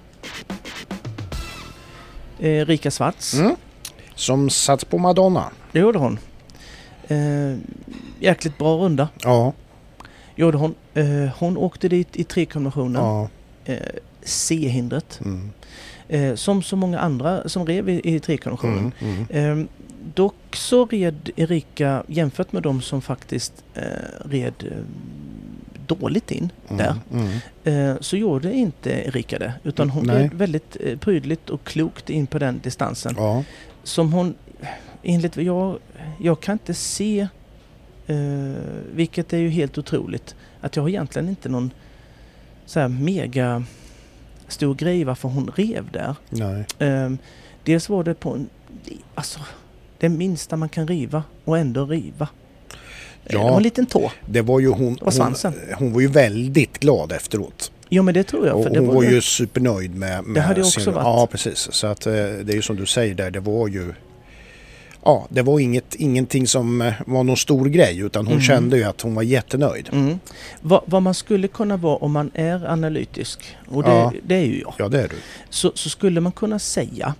Eh, 2.38 2.66
Rika 2.66 2.90
Svarts, 2.90 3.34
Mm. 3.34 3.56
Som 4.14 4.50
satt 4.50 4.90
på 4.90 4.98
Madonna. 4.98 5.50
det 5.72 5.78
gjorde 5.78 5.98
hon. 5.98 6.18
Eh, 7.08 7.56
jäkligt 8.20 8.58
bra 8.58 8.76
runda 8.76 9.08
Ja, 9.22 9.52
gjorde 10.36 10.58
hon. 10.58 10.74
Eh, 10.94 11.28
hon 11.38 11.56
åkte 11.56 11.88
dit 11.88 12.16
i 12.16 12.24
tre-kombinationen. 12.24 13.02
ja. 13.02 13.28
Eh, 13.64 13.78
C-hindret. 14.22 15.20
Mm. 15.24 15.50
Eh, 16.08 16.34
som 16.34 16.62
så 16.62 16.76
många 16.76 16.98
andra 16.98 17.48
som 17.48 17.66
rev 17.66 17.88
i, 17.88 18.14
i 18.14 18.20
tre-kombinationen. 18.20 18.92
Mm. 18.98 19.26
Mm. 19.30 19.68
Dock 20.14 20.56
så 20.56 20.86
red 20.86 21.30
Erika, 21.36 22.04
jämfört 22.06 22.52
med 22.52 22.62
de 22.62 22.82
som 22.82 23.02
faktiskt 23.02 23.64
eh, 23.74 23.82
red 24.24 24.54
eh, 24.60 24.78
dåligt 25.86 26.30
in 26.30 26.52
där, 26.68 26.94
Mm. 27.12 27.26
Mm. 27.64 27.90
eh, 27.90 27.96
så 28.00 28.16
gjorde 28.16 28.52
inte 28.52 28.90
Erika 28.90 29.38
det. 29.38 29.52
Utan 29.62 29.90
hon 29.90 30.06
Nej. 30.06 30.22
red 30.22 30.34
väldigt 30.34 30.76
eh, 30.80 30.98
prydligt 30.98 31.50
och 31.50 31.64
klokt 31.64 32.10
in 32.10 32.26
på 32.26 32.38
den 32.38 32.60
distansen. 32.62 33.14
Ja. 33.18 33.44
Som 33.82 34.12
hon, 34.12 34.34
enligt 35.02 35.36
vad 35.36 35.44
jag, 35.44 35.78
jag 36.20 36.40
kan 36.40 36.52
inte 36.52 36.74
se, 36.74 37.28
eh, 38.06 38.16
vilket 38.94 39.32
är 39.32 39.38
ju 39.38 39.48
helt 39.48 39.78
otroligt, 39.78 40.34
att 40.60 40.76
jag 40.76 40.82
har 40.82 40.88
egentligen 40.88 41.28
inte 41.28 41.48
någon 41.48 41.70
så 42.66 42.80
här 42.80 42.88
mega 42.88 43.64
stor 44.48 44.74
grej 44.74 45.04
varför 45.04 45.28
hon 45.28 45.50
rev 45.56 45.90
där. 45.92 46.14
Nej. 46.30 46.64
Ehm, 46.78 47.18
dels 47.64 47.88
var 47.88 48.04
det 48.04 48.14
på 48.14 48.30
en, 48.34 48.48
alltså 49.14 49.40
det 49.98 50.08
minsta 50.08 50.56
man 50.56 50.68
kan 50.68 50.88
riva 50.88 51.22
och 51.44 51.58
ändå 51.58 51.84
riva. 51.86 52.28
Eh, 52.68 52.76
Ja. 53.28 53.38
Det 53.38 53.44
var 53.44 53.56
en 53.56 53.62
liten 53.62 53.86
tå. 53.86 54.10
Det 54.30 54.42
var 54.42 54.60
ju 54.60 54.68
hon, 54.68 54.92
var 54.94 54.98
hon, 55.02 55.12
svansen. 55.12 55.54
hon 55.78 55.92
var 55.92 56.00
ju 56.00 56.06
väldigt 56.08 56.78
glad 56.78 57.12
efteråt. 57.12 57.72
Jo 57.88 58.02
men 58.02 58.14
det 58.14 58.22
tror 58.24 58.46
jag. 58.46 58.56
och 58.56 58.62
För 58.64 58.70
det 58.70 58.78
hon 58.78 58.94
var, 58.94 59.02
ju- 59.02 59.10
ju 59.10 59.20
supernöjd 59.20 59.94
med, 59.94 60.24
med 60.24 60.42
hade 60.42 60.60
jag 60.60 60.66
också 60.66 60.90
varit. 60.90 61.04
Ja, 61.04 61.28
precis. 61.30 61.68
Så 61.72 61.86
att 61.86 62.06
eh, 62.06 62.12
det 62.12 62.52
är 62.52 62.54
ju 62.54 62.62
som 62.62 62.76
du 62.76 62.86
säger 62.86 63.14
där, 63.14 63.30
det 63.30 63.40
var 63.40 63.68
ju... 63.68 63.94
Ja, 65.04 65.26
det 65.30 65.42
var 65.42 65.60
inget, 65.60 65.94
ingenting 65.94 66.46
som 66.46 66.82
eh, 66.82 66.92
var 67.06 67.24
någon 67.24 67.36
stor 67.36 67.66
grej 67.66 67.98
utan 67.98 68.26
hon 68.26 68.32
Mm. 68.32 68.44
kände 68.44 68.76
ju 68.76 68.84
att 68.84 69.00
hon 69.00 69.14
var 69.14 69.22
jättenöjd. 69.22 69.88
Mm. 69.92 70.18
Vad, 70.60 70.82
vad 70.86 71.02
man 71.02 71.14
skulle 71.14 71.48
kunna 71.48 71.76
vara 71.76 71.96
om 71.96 72.12
man 72.12 72.30
är 72.34 72.66
analytisk, 72.70 73.56
och 73.68 73.82
det, 73.82 73.88
Ja. 73.90 74.12
det 74.26 74.34
är 74.34 74.44
ju 74.44 74.60
jag, 74.60 74.74
Ja, 74.78 74.88
det 74.88 75.00
är 75.02 75.08
du. 75.08 75.14
så, 75.50 75.72
så 75.74 75.88
skulle 75.90 76.20
man 76.20 76.32
kunna 76.32 76.58
säga 76.58 77.14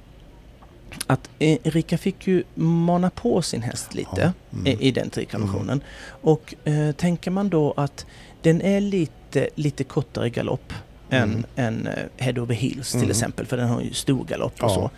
att 1.07 1.31
eh, 1.39 1.59
Erika 1.65 1.99
fick 1.99 2.27
ju 2.27 2.45
mana 2.55 3.11
på 3.11 3.43
sin 3.43 3.63
häst 3.63 3.95
lite. 3.95 4.33
Mm. 4.53 4.81
i, 4.81 4.91
den 4.91 5.11
trikombinationen. 5.11 5.81
Och 6.07 6.55
eh, 6.65 6.93
tänker 6.93 7.31
man 7.31 7.49
då 7.49 7.75
att 7.77 8.07
den 8.43 8.63
är 8.63 8.81
lite, 8.81 9.49
lite 9.55 9.85
kortare 9.85 10.31
galopp 10.31 10.73
än, 11.11 11.23
Mm. 11.23 11.45
än 11.57 11.87
eh, 11.87 11.93
Head 12.17 12.33
Over 12.43 12.55
Heels 12.55 12.91
till 12.91 12.99
Mm. 13.01 13.11
exempel, 13.11 13.47
för 13.47 13.57
den 13.57 13.69
har 13.69 13.81
ju 13.81 13.93
stor 13.93 14.25
galopp 14.25 14.63
och 14.63 14.71
Ja. 14.71 14.75
så. 14.75 14.91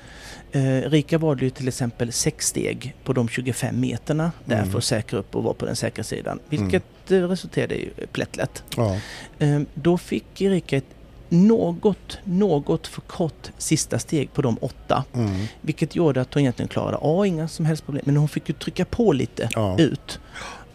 Eh, 0.59 0.91
Rika 0.91 1.19
valde 1.19 1.45
ju 1.45 1.51
till 1.51 1.69
exempel 1.69 2.13
sex 2.13 2.47
steg 2.47 2.95
på 3.05 3.13
de 3.13 3.29
25 3.29 3.81
meterna 3.81 4.33
där 4.45 4.57
Mm. 4.59 4.71
för 4.71 4.79
att 4.79 4.85
säkra 4.85 5.19
upp 5.19 5.35
och 5.37 5.43
vara 5.45 5.55
på 5.55 5.67
den 5.67 5.77
säkra 5.77 6.05
sidan, 6.05 6.39
vilket 6.49 7.11
eh, 7.11 7.15
resulterade 7.29 7.75
i 7.75 7.91
plättlätt. 8.13 8.63
Ja. 8.77 8.97
Eh, 9.39 9.61
Då 9.75 9.99
fick 9.99 10.41
Erika 10.43 10.77
ett 10.77 10.85
något, 11.29 12.19
något 12.25 12.87
för 12.87 13.01
kort 13.01 13.51
sista 13.59 13.99
steg 13.99 14.33
på 14.33 14.43
de 14.43 14.59
åtta. 14.61 15.05
Mm. 15.15 15.47
Vilket 15.61 15.97
gjorde 15.97 16.21
att 16.21 16.35
hon 16.35 16.41
egentligen 16.41 16.69
klarade 16.69 16.99
A, 17.01 17.27
inga 17.27 17.49
som 17.49 17.67
helst 17.67 17.85
problem. 17.85 18.03
Men 18.07 18.17
hon 18.17 18.29
fick 18.29 18.49
ju 18.49 18.55
trycka 18.55 18.85
på 18.85 19.13
lite 19.13 19.49
Ja. 19.55 19.79
ut. 19.79 20.21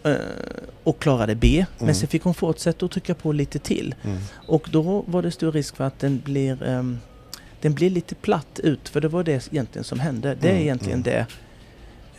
eh, 0.04 0.14
Och 0.84 0.99
klarade 0.99 1.36
B. 1.36 1.66
Men 1.78 1.84
Mm. 1.84 1.95
sen 1.95 2.08
fick 2.08 2.24
hon 2.24 2.34
fortsätta 2.34 2.86
att 2.86 2.91
trycka 2.91 3.14
på 3.16 3.32
lite 3.32 3.60
till. 3.60 3.95
Mm. 4.04 4.18
Och 4.47 4.68
då 4.72 5.04
var 5.08 5.22
det 5.22 5.32
stor 5.32 5.51
risk 5.51 5.76
för 5.76 5.84
att 5.84 5.99
den 5.99 6.22
blir, 6.26 6.64
ehm, 6.64 6.99
den 7.62 7.74
blir 7.74 7.89
lite 7.89 8.16
platt 8.16 8.60
ut. 8.64 8.89
För 8.89 9.01
det 9.01 9.08
var 9.08 9.24
det 9.24 9.47
egentligen 9.51 9.84
som 9.84 9.99
hände. 9.99 10.36
Det 10.41 10.47
är 10.47 10.51
Mm, 10.51 10.64
egentligen 10.64 10.99
mm. 10.99 11.04
det. 11.04 11.26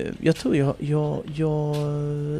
eh, 0.04 0.12
Jag 0.20 0.36
tror 0.36 0.56
jag, 0.56 0.74
jag, 0.78 1.18
jag 1.36 1.76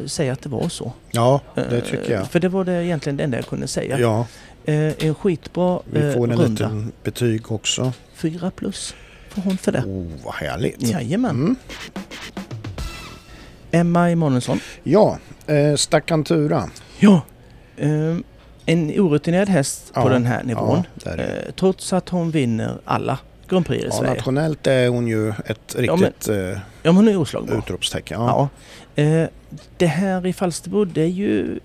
säger 0.09 0.31
att 0.31 0.41
det 0.41 0.49
var 0.49 0.69
så. 0.69 0.93
ja, 1.11 1.41
det 1.55 1.61
Eh, 1.77 1.83
tycker 1.83 2.13
jag. 2.13 2.27
För 2.31 2.39
det 2.39 2.49
var 2.49 2.63
det 2.65 2.83
egentligen 2.85 3.17
det 3.17 3.23
enda 3.23 3.37
jag 3.37 3.45
kunde 3.47 3.67
säga. 3.67 3.99
Ja, 3.99 4.27
Eh, 4.67 5.05
en 5.07 5.15
skitbra 5.15 5.79
vi 5.91 5.99
eh, 6.07 6.13
får 6.13 6.31
en 6.31 6.37
runda. 6.39 6.45
liten 6.47 6.91
betyg 7.03 7.51
också. 7.51 7.93
Fyra 8.15 8.51
plus 8.51 8.95
får 9.29 9.41
hon 9.41 9.57
för 9.57 9.71
det. 9.71 9.79
Oh, 9.85 10.07
vad 10.25 10.33
härligt. 10.33 10.81
Jajamän. 10.81 11.31
Mm. 11.35 11.55
Emma 13.71 14.09
Emanuelsson. 14.09 14.59
Ja, 14.83 15.17
eh, 15.47 15.75
Staccantura. 15.75 16.69
Ja. 16.99 17.21
Eh, 17.77 18.15
en 18.65 18.89
orutinerad 18.99 19.49
häst 19.49 19.93
på 19.93 19.99
Ja, 19.99 20.09
den 20.09 20.25
här 20.25 20.43
nivån. 20.43 20.83
Ja. 21.03 21.11
Eh, 21.15 21.51
trots 21.55 21.93
att 21.93 22.09
hon 22.09 22.31
vinner 22.31 22.77
alla 22.85 23.19
Grand 23.49 23.65
Prix 23.65 23.83
i 23.83 23.87
ja, 23.87 23.91
Sverige. 23.93 24.13
nationellt 24.13 24.67
är 24.67 24.87
hon 24.87 25.07
ju 25.07 25.29
ett 25.29 25.75
Ja, 25.77 25.95
men- 25.95 25.97
riktigt 26.05 26.29
eh, 26.29 26.35
Ja, 26.37 26.57
men 26.83 26.95
hon 26.95 27.07
är 27.07 27.17
oslagbar. 27.17 27.57
utropstecken. 27.57 28.21
Ja. 28.21 28.49
Eh, 28.95 29.23
det 29.77 29.85
här 29.87 30.25
i 30.27 30.33
Falsterbo, 30.33 30.85
det 30.85 31.01
är 31.01 31.05
ju... 31.07 31.51
Eh, 31.51 31.59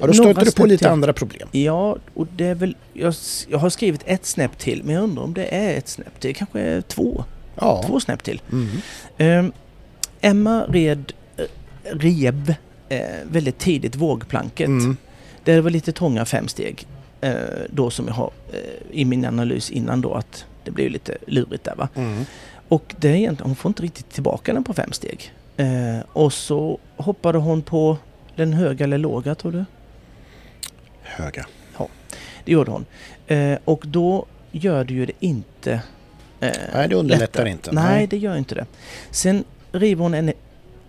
Ja, 0.00 0.06
då 0.06 0.12
stöter 0.12 0.44
du 0.44 0.52
på 0.52 0.66
lite 0.66 0.78
till. 0.78 0.86
andra 0.86 1.12
problem. 1.12 1.48
Ja, 1.52 1.96
och 2.14 2.26
det 2.36 2.44
är 2.46 2.54
väl... 2.54 2.76
Jag, 2.92 3.14
jag 3.48 3.58
har 3.58 3.70
skrivit 3.70 4.00
ett 4.04 4.26
snäpp 4.26 4.58
till, 4.58 4.84
men 4.84 4.94
jag 4.94 5.04
undrar 5.04 5.22
om 5.22 5.34
det 5.34 5.54
är 5.54 5.78
ett 5.78 5.88
snäpp 5.88 6.20
till. 6.20 6.34
Kanske 6.34 6.60
är 6.60 6.80
två. 6.80 7.24
Ja. 7.54 7.84
Två 7.86 8.00
snäpp 8.00 8.22
till. 8.22 8.42
Mm. 8.52 8.68
Eh, 9.46 9.52
Emma 10.20 10.64
red, 10.68 11.12
eh, 11.36 11.44
rev 11.92 12.54
eh, 12.88 13.00
väldigt 13.30 13.58
tidigt 13.58 13.96
vågplanket. 13.96 14.66
Mm. 14.66 14.96
Det 15.44 15.60
var 15.60 15.70
lite 15.70 15.92
trånga 15.92 16.24
fem 16.24 16.48
steg. 16.48 16.86
Eh, 17.20 17.32
då 17.70 17.90
som 17.90 18.06
jag 18.06 18.14
har 18.14 18.30
eh, 18.52 18.58
i 19.00 19.04
min 19.04 19.24
analys 19.24 19.70
innan 19.70 20.00
då 20.00 20.14
att 20.14 20.44
det 20.64 20.70
blev 20.70 20.90
lite 20.90 21.16
lurigt 21.26 21.64
där 21.64 21.74
va. 21.76 21.88
Mm. 21.94 22.24
Och 22.68 22.94
det 23.00 23.08
är 23.08 23.14
egentligen, 23.14 23.48
hon 23.50 23.56
får 23.56 23.68
inte 23.68 23.82
riktigt 23.82 24.10
tillbaka 24.10 24.52
den 24.54 24.64
på 24.64 24.74
fem 24.74 24.92
steg. 24.92 25.32
Eh, 25.58 25.98
och 26.12 26.32
så 26.32 26.78
hoppade 26.96 27.38
hon 27.38 27.62
på 27.62 27.96
den 28.36 28.52
höga 28.52 28.84
eller 28.84 28.98
låga 28.98 29.34
tror 29.34 29.52
du? 29.52 29.64
Höga. 31.02 31.46
Det 32.44 32.52
gjorde 32.52 32.70
hon. 32.70 32.84
Eh, 33.26 33.58
och 33.64 33.84
då 33.86 34.26
gör 34.52 34.84
det 34.84 34.94
ju 34.94 35.06
det 35.06 35.12
inte 35.20 35.72
eh, 36.40 36.50
Nej, 36.74 36.88
det 36.88 36.94
underlättar 36.94 37.24
lättare. 37.24 37.50
inte. 37.50 37.72
Nej, 37.72 38.06
det 38.06 38.16
gör 38.18 38.36
inte 38.36 38.54
det. 38.54 38.66
Sen 39.10 39.44
river 39.72 40.02
hon 40.02 40.14
en, 40.14 40.28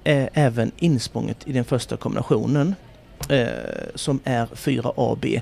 eh, 0.04 0.28
även 0.34 0.72
insprånget 0.78 1.38
i 1.48 1.52
den 1.54 1.66
första 1.66 1.98
kombinationen 1.98 2.76
eh, 3.30 3.48
som 3.96 4.20
är 4.24 4.46
4AB. 4.46 5.42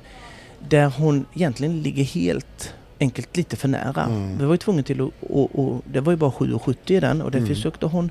Där 0.69 0.89
hon 0.97 1.25
egentligen 1.33 1.81
ligger 1.81 2.03
helt 2.03 2.73
enkelt 2.99 3.37
lite 3.37 3.55
för 3.55 3.67
nära. 3.67 4.03
Mm. 4.03 4.37
Vi 4.37 4.45
var 4.45 4.53
ju 4.53 4.57
tvungna 4.57 4.83
till 4.83 5.01
att... 5.01 5.09
Och, 5.29 5.59
och, 5.59 5.81
det 5.91 5.99
var 5.99 6.13
ju 6.13 6.17
bara 6.17 6.31
7,70 6.31 6.75
i 6.91 6.99
den 6.99 7.21
och 7.21 7.31
det 7.31 7.37
Mm. 7.37 7.49
försökte 7.49 7.85
hon 7.85 8.09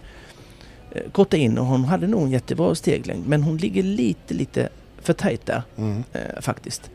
korta 1.13 1.37
in 1.37 1.59
och 1.59 1.67
hon 1.67 1.85
hade 1.85 2.07
nog 2.07 2.23
en 2.23 2.31
jättebra 2.31 2.75
steglängd 2.75 3.27
men 3.27 3.43
hon 3.43 3.57
ligger 3.57 3.83
lite, 3.83 4.35
lite 4.35 4.69
för 5.03 5.13
tajt 5.13 5.47
där 5.47 5.63
Mm. 5.79 6.05
eh, 6.13 6.41
faktiskt. 6.41 6.91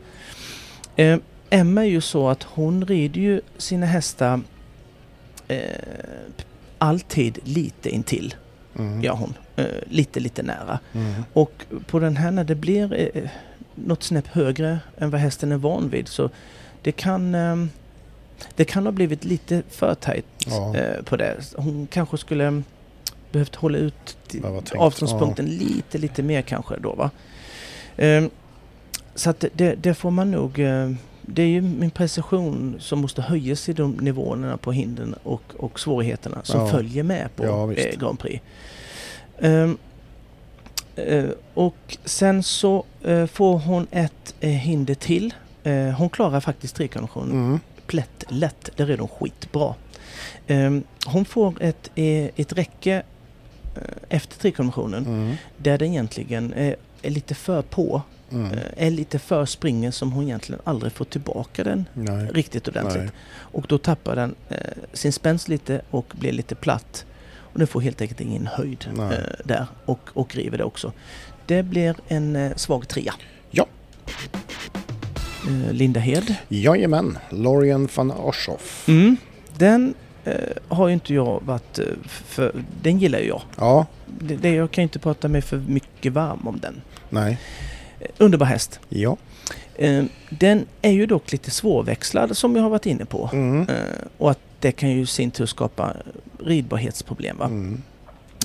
Eh, 0.96 1.18
Emma 1.50 1.80
är 1.84 1.88
ju 1.88 2.00
så 2.00 2.28
att 2.28 2.42
hon 2.42 2.86
rider 2.86 3.20
ju 3.20 3.40
sina 3.58 3.86
hästar 3.86 4.40
eh, 5.48 5.58
alltid 6.78 7.38
lite 7.44 7.90
intill, 7.90 8.34
Mm. 8.78 9.02
gör 9.02 9.12
hon. 9.12 9.34
Eh, 9.56 9.66
lite, 9.88 10.20
lite 10.20 10.42
nära. 10.42 10.78
Mm. 10.92 11.12
Och 11.32 11.64
på 11.86 11.98
den 11.98 12.16
här 12.16 12.30
när 12.30 12.44
det 12.44 12.54
blir 12.54 12.94
eh, 13.16 13.28
något 13.74 14.02
snäpp 14.02 14.26
högre 14.26 14.78
än 14.98 15.10
vad 15.10 15.20
hästen 15.20 15.52
är 15.52 15.56
van 15.56 15.90
vid 15.90 16.08
så 16.08 16.30
det 16.82 16.92
kan, 16.92 17.34
eh, 17.34 17.56
det 18.56 18.64
kan 18.64 18.84
ha 18.86 18.92
blivit 18.92 19.24
lite 19.24 19.62
för 19.70 19.94
tajt 19.94 20.24
Ja. 20.46 20.76
eh, 20.76 21.02
på 21.02 21.16
det. 21.16 21.36
Hon 21.56 21.86
kanske 21.90 22.18
skulle 22.18 22.62
behövt 23.32 23.54
hålla 23.54 23.78
ut 23.78 24.16
avståndspunkten 24.78 25.46
lite, 25.46 25.98
lite 25.98 26.22
mer 26.22 26.42
kanske 26.42 26.76
då 26.78 26.92
va. 26.94 27.10
Ehm, 27.96 28.30
så 29.14 29.30
att 29.30 29.44
det, 29.54 29.74
det 29.74 29.94
får 29.94 30.10
man 30.10 30.30
nog... 30.30 30.58
eh, 30.58 30.90
det 31.26 31.42
är 31.42 31.46
ju 31.46 31.60
min 31.62 31.90
precision 31.90 32.76
som 32.80 32.98
måste 32.98 33.22
höjas 33.22 33.68
i 33.68 33.72
de 33.72 33.90
nivåerna 33.92 34.56
på 34.56 34.72
hindren 34.72 35.14
och, 35.22 35.42
och 35.58 35.80
svårigheterna 35.80 36.38
som 36.42 36.60
Ja. 36.60 36.66
följer 36.68 37.02
med 37.02 37.28
på 37.36 37.44
Ja, 37.44 37.72
eh, 37.72 37.98
Grand 37.98 38.18
Prix. 38.18 38.42
Ehm, 39.40 39.78
eh, 40.96 41.24
och 41.54 41.96
sen 42.04 42.42
så 42.42 42.84
eh, 43.04 43.26
får 43.26 43.58
hon 43.58 43.86
ett 43.90 44.34
eh, 44.40 44.50
hinder 44.50 44.94
till. 44.94 45.34
Eh, 45.64 45.74
hon 45.88 46.10
klarar 46.10 46.40
faktiskt 46.40 46.76
trekonventionen 46.76 47.30
Mm. 47.32 47.60
plätt 47.86 48.24
lätt. 48.28 48.70
Där 48.76 48.90
är 48.90 48.96
de 48.96 49.08
skitbra. 49.08 49.74
Ehm, 50.46 50.82
hon 51.06 51.24
får 51.24 51.62
ett, 51.62 51.90
eh, 51.94 52.24
ett 52.36 52.52
räcke 52.52 52.92
eh, 52.94 53.02
efter 54.08 54.38
trikonventionen 54.38 55.06
Mm. 55.06 55.34
där 55.56 55.78
det 55.78 55.86
egentligen 55.86 56.52
är, 56.52 56.76
är 57.02 57.10
lite 57.10 57.34
för 57.34 57.62
på. 57.62 58.02
Mm. 58.32 58.52
eh, 58.52 58.86
Är 58.86 58.90
lite 58.90 59.18
för 59.18 59.44
springen 59.46 59.92
som 59.92 60.12
hon 60.12 60.24
egentligen 60.24 60.60
aldrig 60.64 60.92
får 60.92 61.04
tillbaka 61.04 61.64
den 61.64 61.84
Nej. 61.94 62.26
riktigt 62.34 62.68
ordentligt. 62.68 63.02
Nej. 63.02 63.12
Och 63.34 63.66
då 63.68 63.78
tappar 63.78 64.16
den 64.16 64.34
eh, 64.48 64.56
sin 64.92 65.12
spänst 65.12 65.48
lite 65.48 65.80
och 65.90 66.12
blir 66.18 66.32
lite 66.32 66.54
platt. 66.54 67.04
Och 67.34 67.58
den 67.58 67.66
får 67.68 67.80
helt 67.80 68.00
enkelt 68.00 68.20
ingen 68.20 68.46
höjd 68.46 68.86
eh, 68.98 69.10
där 69.44 69.66
och, 69.84 70.00
och 70.14 70.36
river 70.36 70.58
det 70.58 70.64
också. 70.64 70.92
Det 71.46 71.62
blir 71.62 71.94
en 72.08 72.36
eh, 72.36 72.52
svag 72.56 72.88
trea. 72.88 73.14
Ja. 73.50 73.66
Eh, 75.48 75.72
Linda 75.72 76.00
Hed. 76.00 76.34
Jajamän, 76.48 77.18
Lorien 77.30 77.88
van 77.94 78.10
Oschoff. 78.10 78.88
Mm. 78.88 79.16
Den 79.58 79.88
eh, 79.88 79.94
har 80.68 80.88
ju 80.88 80.94
inte 80.94 81.14
jag 81.14 81.42
varit 81.44 81.78
eh, 81.78 81.84
för, 82.06 82.52
den 82.82 82.98
gillar 82.98 83.18
ju 83.18 83.26
jag. 83.28 83.42
Ja, 83.58 83.86
Det, 84.20 84.36
det, 84.36 84.54
jag 84.54 84.70
kan 84.70 84.82
inte 84.82 84.98
prata 84.98 85.28
mig 85.28 85.42
för 85.42 85.56
mycket 85.56 86.12
varm 86.12 86.48
om 86.48 86.58
den. 86.60 86.80
nej, 87.10 87.38
Eh, 88.00 88.08
underbar 88.18 88.46
häst. 88.46 88.80
ja. 88.88 89.16
Eh, 89.74 90.04
den 90.30 90.66
är 90.82 90.90
ju 90.90 91.06
dock 91.06 91.32
lite 91.32 91.50
svårväxlad 91.50 92.36
som 92.36 92.56
jag 92.56 92.62
har 92.62 92.70
varit 92.70 92.86
inne 92.86 93.04
på. 93.04 93.30
Mm. 93.32 93.60
Eh, 93.68 93.76
och 94.18 94.30
att 94.30 94.38
det 94.60 94.72
kan 94.72 94.90
ju 94.90 95.00
i 95.00 95.06
sin 95.06 95.30
tur 95.30 95.46
skapa 95.46 95.92
ridbarhetsproblem. 96.38 97.36
Va? 97.38 97.44
Mm. 97.44 97.82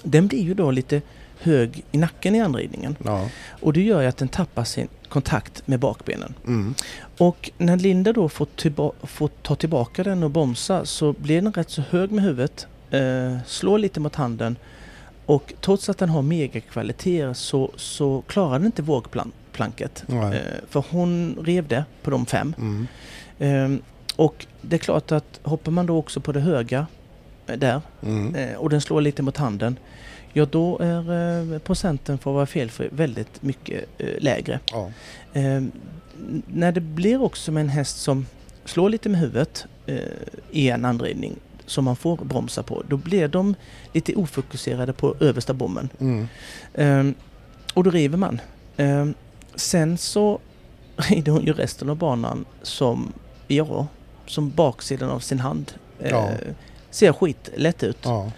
Den 0.03 0.28
blir 0.28 0.41
ju 0.43 0.53
då 0.53 0.71
lite 0.71 1.01
hög 1.41 1.84
i 1.91 1.97
nacken 1.97 2.36
i 2.36 2.41
anridningen. 2.41 2.95
Ja. 3.05 3.30
Och 3.61 3.73
det 3.73 3.82
gör 3.82 4.01
ju 4.01 4.07
att 4.07 4.17
den 4.17 4.28
tappar 4.28 4.63
sin 4.63 4.88
kontakt 5.10 5.68
med 5.68 5.80
bakbenen. 5.80 6.34
Mm. 6.47 6.74
Och 7.18 7.51
när 7.58 7.78
Linda 7.78 8.14
då 8.14 8.30
får, 8.30 8.47
får 9.08 9.28
ta 9.28 9.55
tillbaka 9.55 10.03
den 10.03 10.24
och 10.24 10.32
bromsa 10.32 10.86
så 10.86 11.14
blir 11.14 11.41
den 11.41 11.53
rätt 11.53 11.70
så 11.70 11.82
hög 11.82 12.12
med 12.12 12.24
huvudet. 12.24 12.68
Eh, 12.91 13.38
slår 13.45 13.78
lite 13.80 13.99
mot 13.99 14.16
handen. 14.16 14.55
Och 15.26 15.53
trots 15.62 15.89
att 15.89 15.97
den 15.97 16.10
har 16.10 16.22
megakvaliteter 16.22 17.34
så, 17.34 17.72
så 17.76 18.24
klarar 18.28 18.53
den 18.53 18.66
inte 18.66 18.82
vågplanket. 18.82 20.03
Eh, 20.10 20.39
för 20.70 20.84
hon 20.89 21.38
rev 21.43 21.68
det 21.68 21.86
på 22.01 22.12
de 22.12 22.26
fem. 22.26 22.53
Mm. 22.58 22.88
Eh, 23.39 23.80
och 24.16 24.45
det 24.62 24.76
är 24.76 24.80
klart 24.80 25.12
att 25.12 25.39
hoppar 25.43 25.72
man 25.72 25.86
då 25.86 25.97
också 25.97 26.20
på 26.20 26.32
det 26.32 26.39
höga 26.39 26.88
eh, 27.47 27.58
där 27.58 27.82
Mm. 28.03 28.36
eh, 28.36 28.55
och 28.55 28.70
den 28.70 28.82
slår 28.82 29.01
lite 29.01 29.22
mot 29.22 29.38
handen. 29.38 29.78
Ja 30.34 30.45
då 30.45 30.80
är 30.80 31.11
eh, 31.53 31.59
procenten 31.59 32.17
för 32.17 32.32
att 32.32 32.36
vara 32.36 32.45
felfri 32.45 32.89
väldigt 32.91 33.41
mycket 33.43 33.86
eh, 33.97 34.07
lägre. 34.19 34.59
Ja. 34.71 34.91
Eh, 35.34 35.43
n- 35.55 35.71
när 36.47 36.71
det 36.71 36.82
blir 36.82 37.21
också 37.21 37.51
med 37.51 37.61
en 37.61 37.69
häst 37.69 37.97
som 38.01 38.25
slår 38.65 38.89
lite 38.89 39.09
med 39.09 39.19
huvudet 39.19 39.65
eh, 39.86 39.97
i 40.51 40.69
en 40.69 40.86
anridning 40.86 41.36
som 41.65 41.86
man 41.86 41.95
får 41.95 42.17
bromsa 42.17 42.63
på, 42.63 42.84
då 42.89 42.97
blir 42.97 43.28
de 43.28 43.55
lite 43.93 44.15
ofokuserade 44.15 44.93
på 44.93 45.15
översta 45.19 45.53
bommen. 45.53 45.89
Mm. 45.99 46.28
Eh, 46.73 47.15
och 47.73 47.84
då 47.84 47.89
river 47.91 48.17
man. 48.17 48.41
Eh, 48.78 49.05
sen 49.55 49.97
så 49.97 50.39
rider 50.95 51.32
hon 51.32 51.45
ju 51.45 51.53
resten 51.53 51.89
av 51.89 51.95
banan 51.97 52.45
som, 52.61 53.13
ja, 53.47 53.88
som 54.28 54.49
baksidan 54.49 55.09
av 55.09 55.19
sin 55.19 55.39
hand. 55.39 55.71
Ja. 56.03 56.30
Ser 56.89 57.13
skit 57.13 57.49
lätt 57.55 57.84
ut. 57.84 57.97
Ja. 58.03 58.32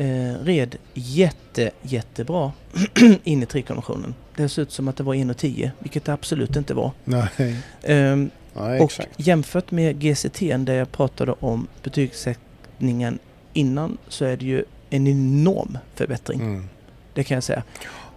Eh, 0.00 0.34
red 0.44 0.76
jätte, 0.94 1.70
jättebra 1.82 2.52
in 3.24 3.42
i 3.42 3.46
trikonventionen. 3.46 4.14
Det 4.36 4.48
såg 4.48 4.62
ut 4.62 4.72
som 4.72 4.88
att 4.88 4.96
det 4.96 5.02
var 5.02 5.14
1,10 5.14 5.70
vilket 5.78 6.04
det 6.04 6.12
absolut 6.12 6.56
inte 6.56 6.74
var. 6.74 6.92
Nej. 7.04 7.56
Ehm, 7.82 8.30
Nej, 8.54 8.80
och 8.80 8.84
exakt. 8.84 9.08
jämfört 9.16 9.70
med 9.70 10.00
GCT 10.02 10.40
där 10.40 10.74
jag 10.74 10.92
pratade 10.92 11.32
om 11.32 11.66
betygssättningen 11.82 13.18
innan 13.52 13.98
så 14.08 14.24
är 14.24 14.36
det 14.36 14.44
ju 14.44 14.64
en 14.90 15.06
enorm 15.06 15.78
förbättring. 15.94 16.40
Mm. 16.40 16.68
Det 17.14 17.24
kan 17.24 17.34
jag 17.34 17.44
säga. 17.44 17.62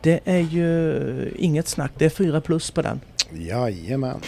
Det 0.01 0.19
är 0.25 0.39
ju 0.39 1.33
inget 1.37 1.67
snack. 1.67 1.91
Det 1.97 2.05
är 2.05 2.09
4 2.09 2.41
plus 2.41 2.71
på 2.71 2.81
den. 2.81 2.99
Jajamän. 3.33 4.19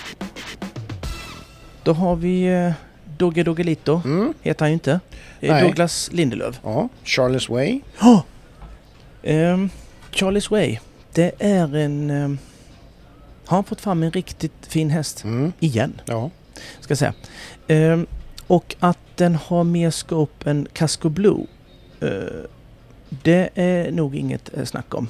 Då 1.84 1.94
har 1.94 2.16
vi 2.16 2.44
eh, 2.44 2.72
Dogge 3.18 3.44
Doggelito. 3.44 4.02
Mm. 4.06 4.34
Heter 4.42 4.66
han 4.66 4.70
ju 4.70 4.74
inte. 4.74 5.00
Det 5.40 5.48
är 5.48 5.52
Nej. 5.54 5.64
Douglas 5.64 6.10
Lindelöf. 6.14 6.60
Ja, 6.64 6.90
Charles 7.04 7.50
Way. 7.50 7.82
Oh! 8.02 8.20
Um, 9.24 9.70
Charlie's 10.12 10.52
Way. 10.52 10.78
Det 11.14 11.32
är 11.40 11.76
en... 11.76 12.10
Um, 12.10 12.38
har 13.46 13.64
fått 13.64 13.82
fram 13.82 14.04
en 14.04 14.12
riktigt 14.12 14.54
fin 14.68 14.90
häst. 14.90 15.24
Mm. 15.24 15.54
Igen, 15.60 16.02
Ja. 16.06 16.30
ska 16.80 16.92
jag 16.92 16.98
säga. 16.98 17.14
Ehm, 17.68 18.06
och 18.48 18.76
att 18.80 18.98
den 19.16 19.36
har 19.36 19.64
mer 19.64 19.90
scope 19.92 20.50
än 20.50 20.68
Casco 20.74 21.10
Blue. 21.10 21.46
eh, 22.02 22.10
det 23.10 23.50
är 23.56 23.92
nog 23.92 24.16
inget 24.16 24.58
eh, 24.58 24.66
snack 24.66 24.94
om. 24.94 25.08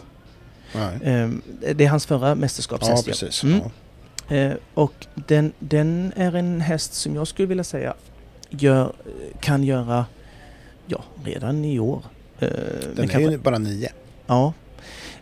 Ehm, 1.03 1.41
det 1.75 1.85
är 1.85 1.89
hans 1.89 2.05
förra 2.05 2.29
Ja, 2.29 2.35
mästerskapshäst. 2.35 3.05
precis. 3.05 3.43
Mm. 3.43 3.57
Ja. 3.63 3.71
Eh, 4.30 4.51
och 4.73 4.93
den, 5.28 5.53
den 5.59 6.13
är 6.15 6.36
en 6.36 6.61
häst 6.61 6.93
som 6.93 7.15
jag 7.15 7.28
skulle 7.28 7.47
vilja 7.47 7.63
säga 7.63 7.93
gör, 8.49 8.93
kan 9.39 9.63
göra, 9.63 10.05
ja, 10.88 11.03
redan 11.23 11.65
i 11.65 11.80
år. 11.80 12.01
Eh, 12.39 12.49
Den 12.95 13.11
är 13.11 13.19
ju 13.32 13.38
bara 13.38 13.57
nio. 13.57 13.89
Ja. 14.28 14.53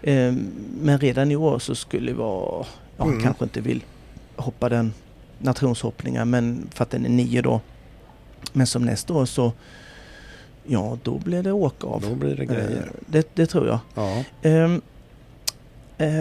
Ehm, 0.02 0.52
men 0.82 1.00
redan 1.00 1.32
i 1.32 1.36
år 1.36 1.60
så 1.60 1.76
skulle 1.76 2.12
det 2.12 2.18
vara, 2.18 2.66
ja, 2.98 3.06
Mm. 3.06 3.22
kanske 3.24 3.44
inte 3.44 3.62
vill 3.62 3.84
hoppa 4.36 4.70
den 4.70 4.94
nationshoppningar 5.40 6.26
men 6.26 6.68
för 6.74 6.84
att 6.84 6.90
den 6.90 7.06
är 7.06 7.10
nio 7.10 7.42
då. 7.42 7.62
Men 8.54 8.68
som 8.68 8.86
nästa 8.86 9.14
år 9.14 9.26
så, 9.26 9.52
ja 10.68 10.98
då 11.04 11.18
blir 11.18 11.44
det 11.44 11.52
åka 11.52 11.88
av. 11.88 12.02
Då 12.02 12.16
blir 12.16 12.36
det 12.36 12.44
Eh, 12.44 12.50
grejer. 12.50 12.92
det, 13.08 13.28
det 13.36 13.46
tror 13.46 13.68
jag. 13.68 13.80
Ja. 13.96 14.24
Eh, 14.50 14.76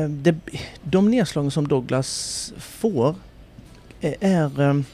det, 0.09 0.35
de 0.83 1.11
nedslagen 1.11 1.51
som 1.51 1.69
Douglas 1.69 2.53
får 2.59 3.15
eh, 4.01 4.15
är, 4.21 4.61
ehm, 4.61 4.85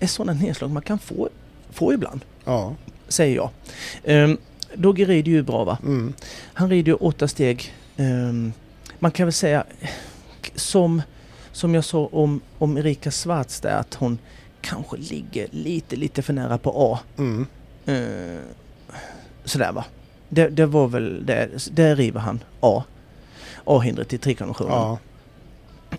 är 0.00 0.06
sådana 0.06 0.40
nedslag 0.40 0.70
man 0.70 0.82
kan 0.82 0.98
få, 0.98 1.28
få 1.70 1.92
ibland, 1.92 2.20
Ja. 2.44 2.74
säger 3.08 3.36
jag. 3.36 3.50
Um, 4.04 4.38
Dogge 4.74 5.04
rider 5.04 5.30
ju 5.32 5.42
bra 5.42 5.64
va? 5.64 5.78
Mm. 5.82 6.12
Han 6.54 6.70
rider 6.70 6.92
ju 6.92 6.96
åtta 6.96 7.28
steg. 7.28 7.74
Ehm, 7.96 8.52
man 8.98 9.10
kan 9.10 9.26
väl 9.26 9.32
säga 9.32 9.64
som, 10.54 11.02
som 11.52 11.74
jag 11.74 11.84
sa 11.84 12.06
om, 12.12 12.40
om 12.58 12.76
Erika 12.78 13.10
Schwarz 13.10 13.60
där 13.60 13.76
att 13.76 13.94
hon 13.94 14.18
kanske 14.60 14.96
ligger 14.96 15.46
lite, 15.50 15.96
lite 15.96 16.22
för 16.22 16.32
nära 16.32 16.58
på 16.58 16.72
A. 16.76 16.98
Mm. 17.18 17.46
Eh, 17.86 18.40
sådär 19.44 19.72
va. 19.72 19.84
det, 20.28 20.48
det 20.48 20.66
var 20.66 20.88
väl 20.88 21.26
det. 21.26 21.48
Där 21.70 21.96
river 21.96 22.20
han 22.20 22.40
A. 22.60 22.84
A-hindret 23.68 24.12
i 24.12 24.18
trikonventionen. 24.18 24.72
Ja. 24.72 24.98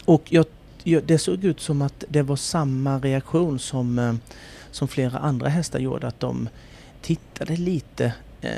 Och 0.06 0.24
jag, 0.30 0.46
jag, 0.84 1.04
det 1.04 1.18
såg 1.18 1.44
ut 1.44 1.60
som 1.60 1.82
att 1.82 2.04
det 2.10 2.22
var 2.22 2.36
samma 2.36 3.00
reaktion 3.00 3.60
som, 3.60 4.00
eh, 4.00 4.14
som 4.72 4.88
flera 4.88 5.18
andra 5.18 5.50
hästar 5.50 5.80
gjorde. 5.80 6.08
Att 6.08 6.20
de 6.20 6.50
tittade 7.02 7.56
lite 7.56 8.14
eh, 8.42 8.52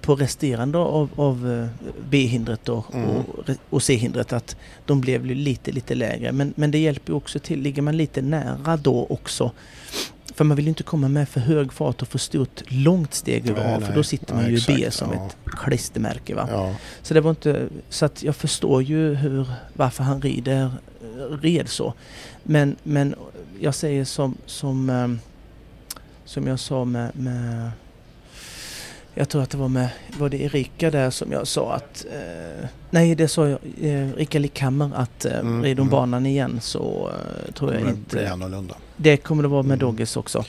på 0.00 0.14
resterande 0.16 0.78
av, 0.78 1.08
av 1.16 1.52
eh, 1.52 1.88
B-hindret 2.10 2.68
och, 2.68 2.94
Mm. 2.94 3.08
och, 3.10 3.50
och 3.70 3.82
C-hindret. 3.82 4.32
Att 4.32 4.56
de 4.86 5.00
blev 5.00 5.24
lite, 5.26 5.72
lite 5.72 5.94
lägre. 5.94 6.32
Men, 6.32 6.52
men 6.56 6.70
det 6.70 6.78
hjälper 6.78 7.12
också 7.14 7.38
till. 7.38 7.60
Ligger 7.60 7.82
man 7.82 7.96
lite 7.96 8.22
nära 8.22 8.76
då 8.76 9.06
också. 9.10 9.50
För 10.34 10.44
man 10.44 10.56
vill 10.56 10.64
ju 10.64 10.68
inte 10.68 10.82
komma 10.82 11.08
med 11.08 11.28
för 11.28 11.40
hög 11.40 11.72
fart 11.72 12.02
och 12.02 12.08
för 12.08 12.18
stort 12.18 12.62
långt 12.66 13.14
steg 13.14 13.50
över 13.50 13.64
Nej, 13.64 13.74
A. 13.74 13.80
För 13.80 13.86
nej. 13.86 13.96
då 13.96 14.02
sitter 14.02 14.34
man 14.34 14.44
Ja, 14.44 14.50
ju 14.50 14.56
i 14.56 14.64
B 14.66 14.72
exakt, 14.72 14.96
som 14.96 15.12
ja. 15.12 15.26
ett 15.26 15.36
klistermärke. 15.46 16.34
Va? 16.34 16.48
Ja. 16.50 16.74
Så 17.02 17.14
det 17.14 17.20
var 17.20 17.30
inte... 17.30 17.68
Så 17.88 18.04
att 18.04 18.22
jag 18.22 18.36
förstår 18.36 18.82
ju 18.82 19.14
hur, 19.14 19.46
varför 19.72 20.04
han 20.04 20.22
rider, 20.22 20.70
red 21.42 21.68
så. 21.68 21.94
Men, 22.42 22.76
men 22.82 23.14
jag 23.60 23.74
säger 23.74 24.04
som, 24.04 24.36
som, 24.46 24.90
ehm, 24.90 25.18
som 26.24 26.46
jag 26.46 26.60
sa 26.60 26.84
med, 26.84 27.10
med... 27.16 27.70
Jag 29.14 29.28
tror 29.28 29.42
att 29.42 29.50
det 29.50 29.56
var 29.58 29.68
med... 29.68 29.88
Var 30.18 30.28
det 30.28 30.42
Erika 30.42 30.90
där 30.90 31.10
som 31.10 31.32
jag 31.32 31.46
sa 31.46 31.72
att... 31.74 32.06
Eh, 32.12 32.68
nej, 32.90 33.14
det 33.14 33.28
sa 33.28 33.48
jag. 33.48 33.58
Eh, 33.80 34.10
Erika 34.10 34.38
Lickhammer 34.38 34.90
att 34.94 35.24
eh, 35.24 35.38
Mm, 35.38 35.62
rider 35.62 35.76
hon 35.82 35.88
mm. 35.88 35.90
banan 36.00 36.26
igen 36.26 36.58
så 36.62 37.10
eh, 37.46 37.52
tror 37.52 37.74
jag 37.74 37.82
Det 37.82 37.88
inte... 37.90 38.16
blir 38.16 38.26
annorlunda. 38.26 38.74
Det 38.96 39.16
kommer 39.16 39.42
det 39.42 39.48
vara 39.48 39.62
med 39.62 39.74
Mm. 39.74 39.78
Doggis 39.78 40.16
också. 40.16 40.44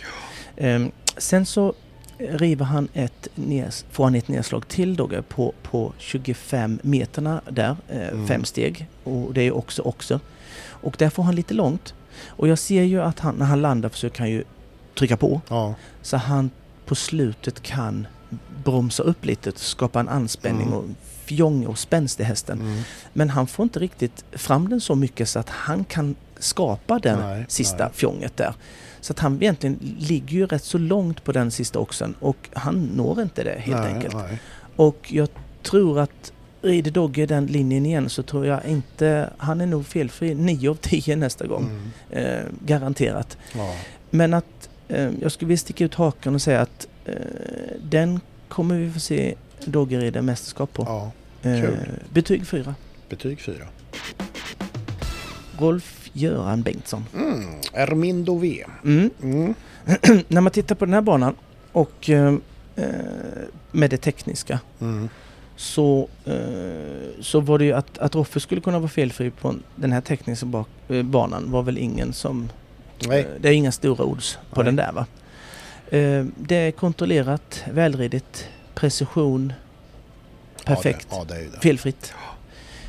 Ehm, 0.58 0.92
sen 1.18 1.46
så 1.46 1.74
river 2.18 2.66
han 2.66 2.88
ett 2.94 3.28
nes, 3.36 3.86
får 3.92 4.04
han 4.04 4.16
ett 4.16 4.28
nedslag 4.28 4.68
till 4.68 4.96
Dogge 4.96 5.22
på, 5.22 5.54
på 5.64 5.94
25 5.98 6.80
meterna 6.84 7.42
där, 7.50 7.76
eh, 7.90 8.08
Mm. 8.08 8.28
fem 8.28 8.44
steg. 8.44 8.88
Och 9.04 9.34
det 9.34 9.42
är 9.42 9.56
också 9.56 9.82
också. 9.82 10.20
Och 10.68 10.96
där 10.98 11.10
får 11.10 11.24
han 11.24 11.36
lite 11.36 11.54
långt. 11.54 11.94
Och 12.28 12.48
jag 12.48 12.60
ser 12.60 12.84
ju 12.84 13.02
att 13.02 13.20
han, 13.20 13.36
när 13.36 13.46
han 13.46 13.62
landar 13.62 13.90
försöker 13.90 14.20
han 14.20 14.30
ju 14.30 14.44
trycka 14.98 15.18
på. 15.18 15.42
Ja. 15.50 15.76
Så 16.02 16.18
han 16.18 16.50
på 16.86 16.96
slutet 16.96 17.62
kan 17.62 18.08
bromsa 18.64 19.04
upp 19.04 19.26
lite, 19.26 19.52
skapa 19.56 20.00
en 20.00 20.10
anspänning 20.10 20.68
Mm. 20.68 20.74
och 20.80 20.86
fjong 21.26 21.66
och 21.66 21.78
spänst 21.78 22.20
i 22.20 22.24
hästen. 22.24 22.60
Mm. 22.62 22.82
Men 23.14 23.30
han 23.30 23.48
får 23.48 23.64
inte 23.64 23.80
riktigt 23.80 24.26
fram 24.32 24.70
den 24.70 24.82
så 24.82 24.96
mycket 24.96 25.30
så 25.30 25.40
att 25.40 25.50
han 25.50 25.84
kan 25.84 26.16
skapa 26.40 27.00
den 27.00 27.20
Nej, 27.20 27.46
sista 27.48 27.84
nej. 27.84 27.94
fjonget 27.94 28.38
där. 28.38 28.54
Så 29.02 29.14
att 29.14 29.20
han 29.20 29.36
egentligen 29.42 29.80
ligger 30.00 30.38
ju 30.38 30.46
rätt 30.48 30.64
så 30.64 30.78
långt 30.78 31.24
på 31.24 31.32
den 31.32 31.52
sista 31.52 31.80
oxen 31.80 32.16
och 32.20 32.50
han 32.54 32.84
når 32.86 33.22
inte 33.22 33.44
det 33.44 33.60
helt 33.60 33.82
nej, 33.82 33.94
enkelt. 33.94 34.16
Och 34.76 35.12
jag 35.14 35.30
tror 35.64 36.00
att 36.00 36.32
rider 36.62 36.92
Dogge 36.92 37.26
den 37.26 37.46
linjen 37.46 37.86
igen 37.86 38.10
så 38.10 38.24
tror 38.24 38.46
jag 38.46 38.66
inte, 38.66 39.30
han 39.38 39.62
är 39.62 39.66
nog 39.66 39.86
felfri 39.86 40.36
9 40.36 40.70
av 40.70 40.76
10 40.76 41.16
nästa 41.16 41.48
gång. 41.48 41.64
Mm. 42.12 42.26
Eh, 42.26 42.46
garanterat. 42.66 43.38
Ja. 43.56 43.76
Men 44.10 44.34
att 44.34 44.70
eh, 44.88 45.10
jag 45.22 45.32
skulle 45.32 45.48
vilja 45.48 45.58
sticka 45.60 45.86
ut 45.86 45.96
hakan 45.96 46.36
och 46.36 46.42
säga 46.42 46.62
att 46.62 46.88
den 47.82 48.20
kommer 48.48 48.76
vi 48.76 48.92
få 48.92 49.00
se 49.00 49.36
Dogge 49.66 50.00
rida 50.00 50.22
mästerskap 50.22 50.74
på. 50.74 50.84
ja. 50.84 51.12
Eh, 51.50 51.62
kul. 51.62 51.78
betyg 52.14 52.48
4. 52.48 52.76
Betyg 53.10 53.40
fyra. 53.42 53.66
Rolf-Göran 55.58 56.62
Bengtsson. 56.64 57.06
Mm. 57.14 57.46
Ermindo 57.74 58.38
V. 58.38 58.64
Mm. 58.84 59.10
Mm. 59.24 59.54
När 60.28 60.42
man 60.42 60.52
tittar 60.52 60.76
på 60.76 60.86
den 60.86 60.94
här 60.94 61.02
banan 61.02 61.36
och 61.72 62.10
eh, 62.10 62.34
eh, 62.76 62.86
med 63.72 63.90
det 63.90 63.98
tekniska 63.98 64.60
Mm. 64.82 65.10
så, 65.56 66.08
eh, 66.26 67.22
så 67.22 67.40
var 67.40 67.60
det 67.60 67.66
ju 67.66 67.74
att, 67.74 67.98
att 67.98 68.16
Roffe 68.16 68.40
skulle 68.40 68.62
kunna 68.62 68.80
vara 68.80 68.90
felfri 68.90 69.32
på 69.32 69.56
den 69.76 69.92
här 69.92 70.02
tekniska 70.02 70.46
bak, 70.46 70.68
eh, 70.88 71.04
banan 71.04 71.52
var 71.52 71.64
väl 71.64 71.78
ingen 71.78 72.14
som... 72.14 72.50
Nej. 73.08 73.20
Eh, 73.20 73.26
det 73.40 73.50
är 73.50 73.54
inga 73.54 73.72
stora 73.72 74.04
ords 74.06 74.38
på 74.54 74.62
Nej. 74.62 74.66
den 74.66 74.76
där 74.76 74.92
va. 74.92 75.06
Eh, 75.90 76.26
det 76.38 76.56
är 76.56 76.72
kontrollerat, 76.72 77.64
välridigt, 77.72 78.48
precision, 78.74 79.54
perfekt, 80.66 81.08
Ja, 81.12 81.24
det, 81.28 81.42
ja, 81.44 81.50
det 81.54 81.60
felfritt. 81.60 82.14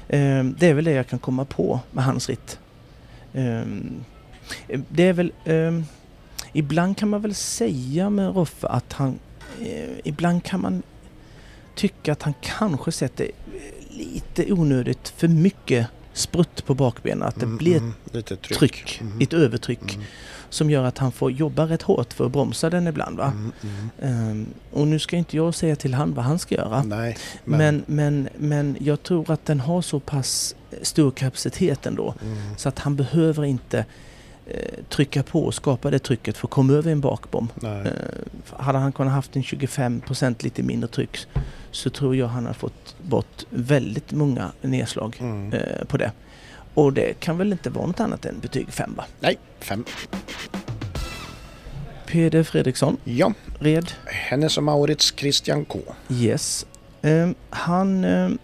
Eh, 0.08 0.44
det 0.44 0.66
är 0.66 0.74
väl 0.74 0.84
det 0.84 0.92
jag 0.92 1.06
kan 1.08 1.18
komma 1.18 1.44
på 1.44 1.80
med 1.92 2.04
hans 2.04 2.28
ritt. 2.28 2.58
Eh, 3.32 3.62
det 4.88 5.02
är 5.02 5.12
väl... 5.12 5.32
Ibland 6.52 6.96
kan 6.98 7.08
man 7.08 7.20
väl 7.22 7.34
säga 7.34 8.10
med 8.10 8.34
Roffe 8.36 8.66
att 8.68 8.92
han... 8.92 9.18
Ibland 10.04 10.44
kan 10.44 10.60
man 10.60 10.82
tycka 11.74 12.12
att 12.12 12.22
han 12.22 12.34
kanske 12.40 12.92
sätter 12.92 13.30
lite 13.90 14.52
onödigt 14.52 15.08
för 15.08 15.28
mycket 15.28 15.86
sprutt 16.12 16.66
på 16.66 16.74
bakbenen. 16.74 17.22
Att 17.28 17.34
det 17.34 17.42
Mm, 17.46 17.56
blir 17.56 17.76
mm. 17.76 17.94
Lite 18.12 18.36
tryck. 18.36 18.58
tryck, 18.58 18.98
Mm. 19.00 19.20
ett 19.20 19.32
övertryck 19.32 19.94
Mm. 19.94 20.06
Som 20.56 20.70
gör 20.70 20.84
att 20.84 20.98
han 20.98 21.12
får 21.12 21.30
jobba 21.32 21.64
rätt 21.66 21.82
hårt 21.82 22.12
för 22.12 22.26
att 22.26 22.32
bromsa 22.32 22.70
den 22.70 22.86
ibland. 22.86 23.16
Va? 23.18 23.26
Mm, 23.26 23.52
mm. 23.62 24.30
Ehm, 24.30 24.46
och 24.72 24.86
nu 24.86 24.98
ska 24.98 25.16
inte 25.16 25.36
jag 25.36 25.54
säga 25.54 25.76
till 25.76 25.94
han 25.94 26.14
vad 26.14 26.24
han 26.24 26.38
ska 26.38 26.54
göra. 26.54 26.82
Nej, 26.82 27.16
men... 27.44 27.58
Men, 27.58 27.84
men, 27.86 28.28
men 28.38 28.76
jag 28.80 29.02
tror 29.02 29.30
att 29.30 29.46
den 29.46 29.60
har 29.60 29.82
så 29.82 30.00
pass 30.00 30.54
stor 30.82 31.10
kapacitet 31.10 31.86
ändå 31.86 32.14
Mm. 32.22 32.36
så 32.56 32.68
att 32.68 32.78
han 32.78 32.96
behöver 32.96 33.44
inte 33.44 33.84
eh, 34.46 34.84
trycka 34.88 35.22
på 35.22 35.44
och 35.44 35.54
skapa 35.54 35.90
det 35.90 35.98
trycket 35.98 36.36
för 36.36 36.46
att 36.46 36.50
komma 36.50 36.72
över 36.72 36.92
en 36.92 37.00
bakbom. 37.00 37.48
Nej. 37.54 37.80
Eh, 37.86 38.56
hade 38.64 38.78
han 38.78 38.92
kunnat 38.92 39.12
haft 39.12 39.36
en 39.36 39.42
25% 39.42 40.44
lite 40.44 40.62
mindre 40.62 40.88
tryck 40.88 41.18
så 41.70 41.90
tror 41.90 42.16
jag 42.16 42.26
han 42.28 42.46
har 42.46 42.52
fått 42.52 42.96
bort 43.02 43.44
väldigt 43.50 44.12
många 44.12 44.50
nedslag 44.62 45.16
Mm. 45.20 45.52
eh, 45.52 45.84
på 45.88 45.96
det. 45.96 46.12
Och 46.76 46.92
det 46.92 47.20
kan 47.20 47.38
väl 47.38 47.52
inte 47.52 47.70
vara 47.70 47.86
något 47.86 48.00
annat 48.00 48.24
än 48.24 48.40
betyg 48.40 48.68
5 48.72 48.94
va? 48.96 49.04
Nej, 49.20 49.38
fem. 49.60 49.84
Peder 52.06 52.42
Fredriksson, 52.42 52.96
Ja, 53.04 53.32
red. 53.58 53.92
Hennes 54.06 54.56
och 54.56 54.62
Maurits 54.64 55.14
Christian 55.16 55.64
K. 55.64 55.78
Yes. 56.10 56.66
Ehm, 57.02 57.34
han, 57.50 58.04
ehm, 58.04 58.38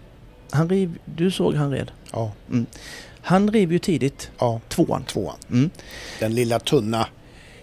han 0.51 0.69
riv, 0.69 0.99
du 1.05 1.31
såg 1.31 1.55
han 1.55 1.71
red. 1.71 1.91
Ja, 2.13 2.33
Han 3.21 3.51
riv 3.51 3.73
ju 3.73 3.79
tidigt, 3.79 4.31
ja. 4.39 4.61
tvåan. 4.69 5.05
Tvåan. 5.05 5.37
Mm. 5.51 5.71
Den 6.21 6.35
lilla 6.35 6.59
tunna 6.59 7.07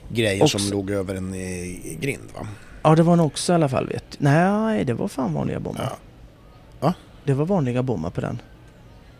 grejen 0.10 0.42
Också- 0.42 0.60
som 0.60 0.72
låg 0.72 0.90
över 0.92 1.16
en 1.16 1.34
eh, 1.34 2.00
grind 2.00 2.30
va? 2.36 2.48
Ja, 2.84 2.96
det 2.96 3.04
var 3.04 3.16
nog 3.16 3.26
också 3.26 3.52
i 3.52 3.56
alla 3.56 3.70
fall 3.70 3.88
vet 3.88 4.04
Nej, 4.20 4.86
det 4.86 4.94
var 4.94 5.08
fan 5.08 5.34
vanliga 5.34 5.60
bommar. 5.60 5.90
Ja. 5.90 5.98
Va? 6.80 6.94
Det 7.24 7.34
var 7.34 7.46
vanliga 7.46 7.84
bommar 7.84 8.10
på 8.10 8.22
den. 8.22 8.42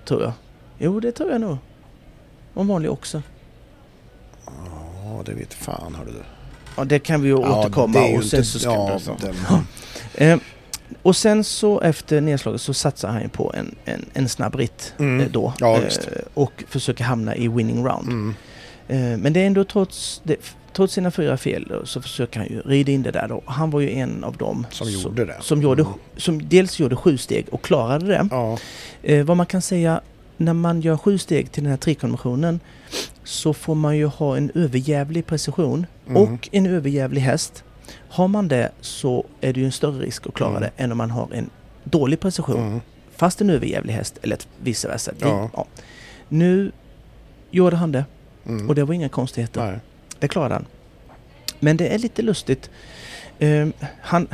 Tror 0.06 0.22
jag. 0.24 0.32
Jo, 0.80 1.00
det 1.00 1.12
tror 1.12 1.32
jag 1.32 1.42
nog. 1.42 1.58
En 2.56 2.68
vanlig 2.68 2.92
också. 2.92 3.22
Ja, 4.46 5.22
det 5.26 5.34
vet 5.34 5.54
fan 5.54 5.96
hörde 5.96 6.12
du. 6.12 6.22
Ja, 6.78 6.84
det 6.84 7.00
kan 7.00 7.22
vi 7.22 7.28
ju 7.30 7.40
Ja, 7.42 7.60
återkomma 7.60 8.00
och 8.18 8.24
sen 8.24 8.46
så 8.46 8.60
ska 8.60 8.70
ja, 8.74 9.00
den- 9.22 9.36
Eh, 10.14 10.40
och 11.02 11.16
sen 11.16 11.44
så 11.44 11.82
efter 11.82 12.22
nedslaget 12.22 12.62
så 12.62 12.74
satsar 12.74 13.10
han 13.10 13.22
ju 13.22 13.30
på 13.30 13.54
en, 13.58 13.76
en, 13.86 14.06
en 14.14 14.30
snabb 14.30 14.56
ritt 14.56 14.94
Mm. 15.00 15.20
eh, 15.26 15.32
då. 15.32 15.54
Ja, 15.60 15.78
eh, 15.78 15.88
och 16.34 16.64
försöker 16.68 17.04
hamna 17.04 17.36
i 17.36 17.48
winning 17.48 17.86
round. 17.86 18.08
Mm. 18.08 19.22
Men 19.22 19.34
det 19.34 19.40
är 19.42 19.48
ändå 19.48 19.64
trots, 19.64 20.22
det, 20.24 20.36
trots 20.74 20.94
sina 20.94 21.12
fyra 21.12 21.38
fel 21.38 21.72
så 21.86 22.02
försöker 22.02 22.40
han 22.40 22.50
ju 22.50 22.62
rida 22.62 22.92
in 22.92 23.04
det 23.04 23.12
där 23.12 23.28
då. 23.28 23.42
Han 23.46 23.70
var 23.72 23.80
ju 23.80 23.92
en 23.92 24.24
av 24.24 24.38
dem 24.38 24.66
Som 24.72 24.90
gjorde 24.92 25.26
det. 25.26 25.38
Som, 25.42 25.62
gjorde, 25.62 25.82
Mm. 25.82 25.94
som 26.18 26.50
dels 26.50 26.80
gjorde 26.80 26.96
sju 26.96 27.18
steg 27.18 27.46
och 27.52 27.62
klarade 27.62 28.06
det. 28.08 28.28
Ja, 28.32 28.58
vad 29.24 29.38
man 29.38 29.46
kan 29.46 29.62
säga 29.62 30.02
när 30.40 30.54
man 30.54 30.82
gör 30.82 30.98
sju 30.98 31.18
steg 31.18 31.52
till 31.52 31.64
den 31.64 31.70
här 31.70 31.78
trikonventionen 31.78 32.60
så 33.24 33.54
får 33.54 33.76
man 33.76 33.98
ju 33.98 34.06
ha 34.06 34.38
en 34.38 34.52
överjävlig 34.56 35.26
precision 35.26 35.86
Mm. 36.08 36.22
och 36.22 36.50
en 36.52 36.66
överjävlig 36.68 37.22
häst. 37.22 37.64
Har 38.10 38.28
man 38.28 38.48
det 38.48 38.72
så 38.82 39.26
är 39.42 39.54
det 39.54 39.60
ju 39.60 39.66
en 39.66 39.72
större 39.72 40.00
risk 40.06 40.28
att 40.28 40.34
klara 40.34 40.50
Mm. 40.58 40.62
det 40.62 40.84
än 40.84 40.92
om 40.92 40.98
man 40.98 41.12
har 41.12 41.28
en 41.34 41.50
dålig 41.84 42.20
precision 42.20 42.58
mm. 42.68 42.82
fast 43.16 43.42
en 43.42 43.50
överjävlig 43.50 43.94
häst 43.94 44.18
eller 44.22 44.38
vice 44.64 44.88
versa. 44.88 45.12
Det- 45.20 45.26
Ja. 45.56 45.66
Nu 46.30 46.72
gjorde 47.52 47.76
han 47.76 47.92
det 47.92 48.06
Mm. 48.46 48.70
och 48.70 48.76
det 48.76 48.84
var 48.84 48.94
inga 48.94 49.10
konstigheter. 49.10 49.66
Nej. 49.72 49.80
Det 50.20 50.28
klarade 50.28 50.54
han. 50.54 50.66
Men 51.60 51.78
det 51.78 51.88
är 51.94 51.98
lite 52.00 52.22
lustigt. 52.22 52.70
Ehm, 53.40 53.74
han, 54.02 54.28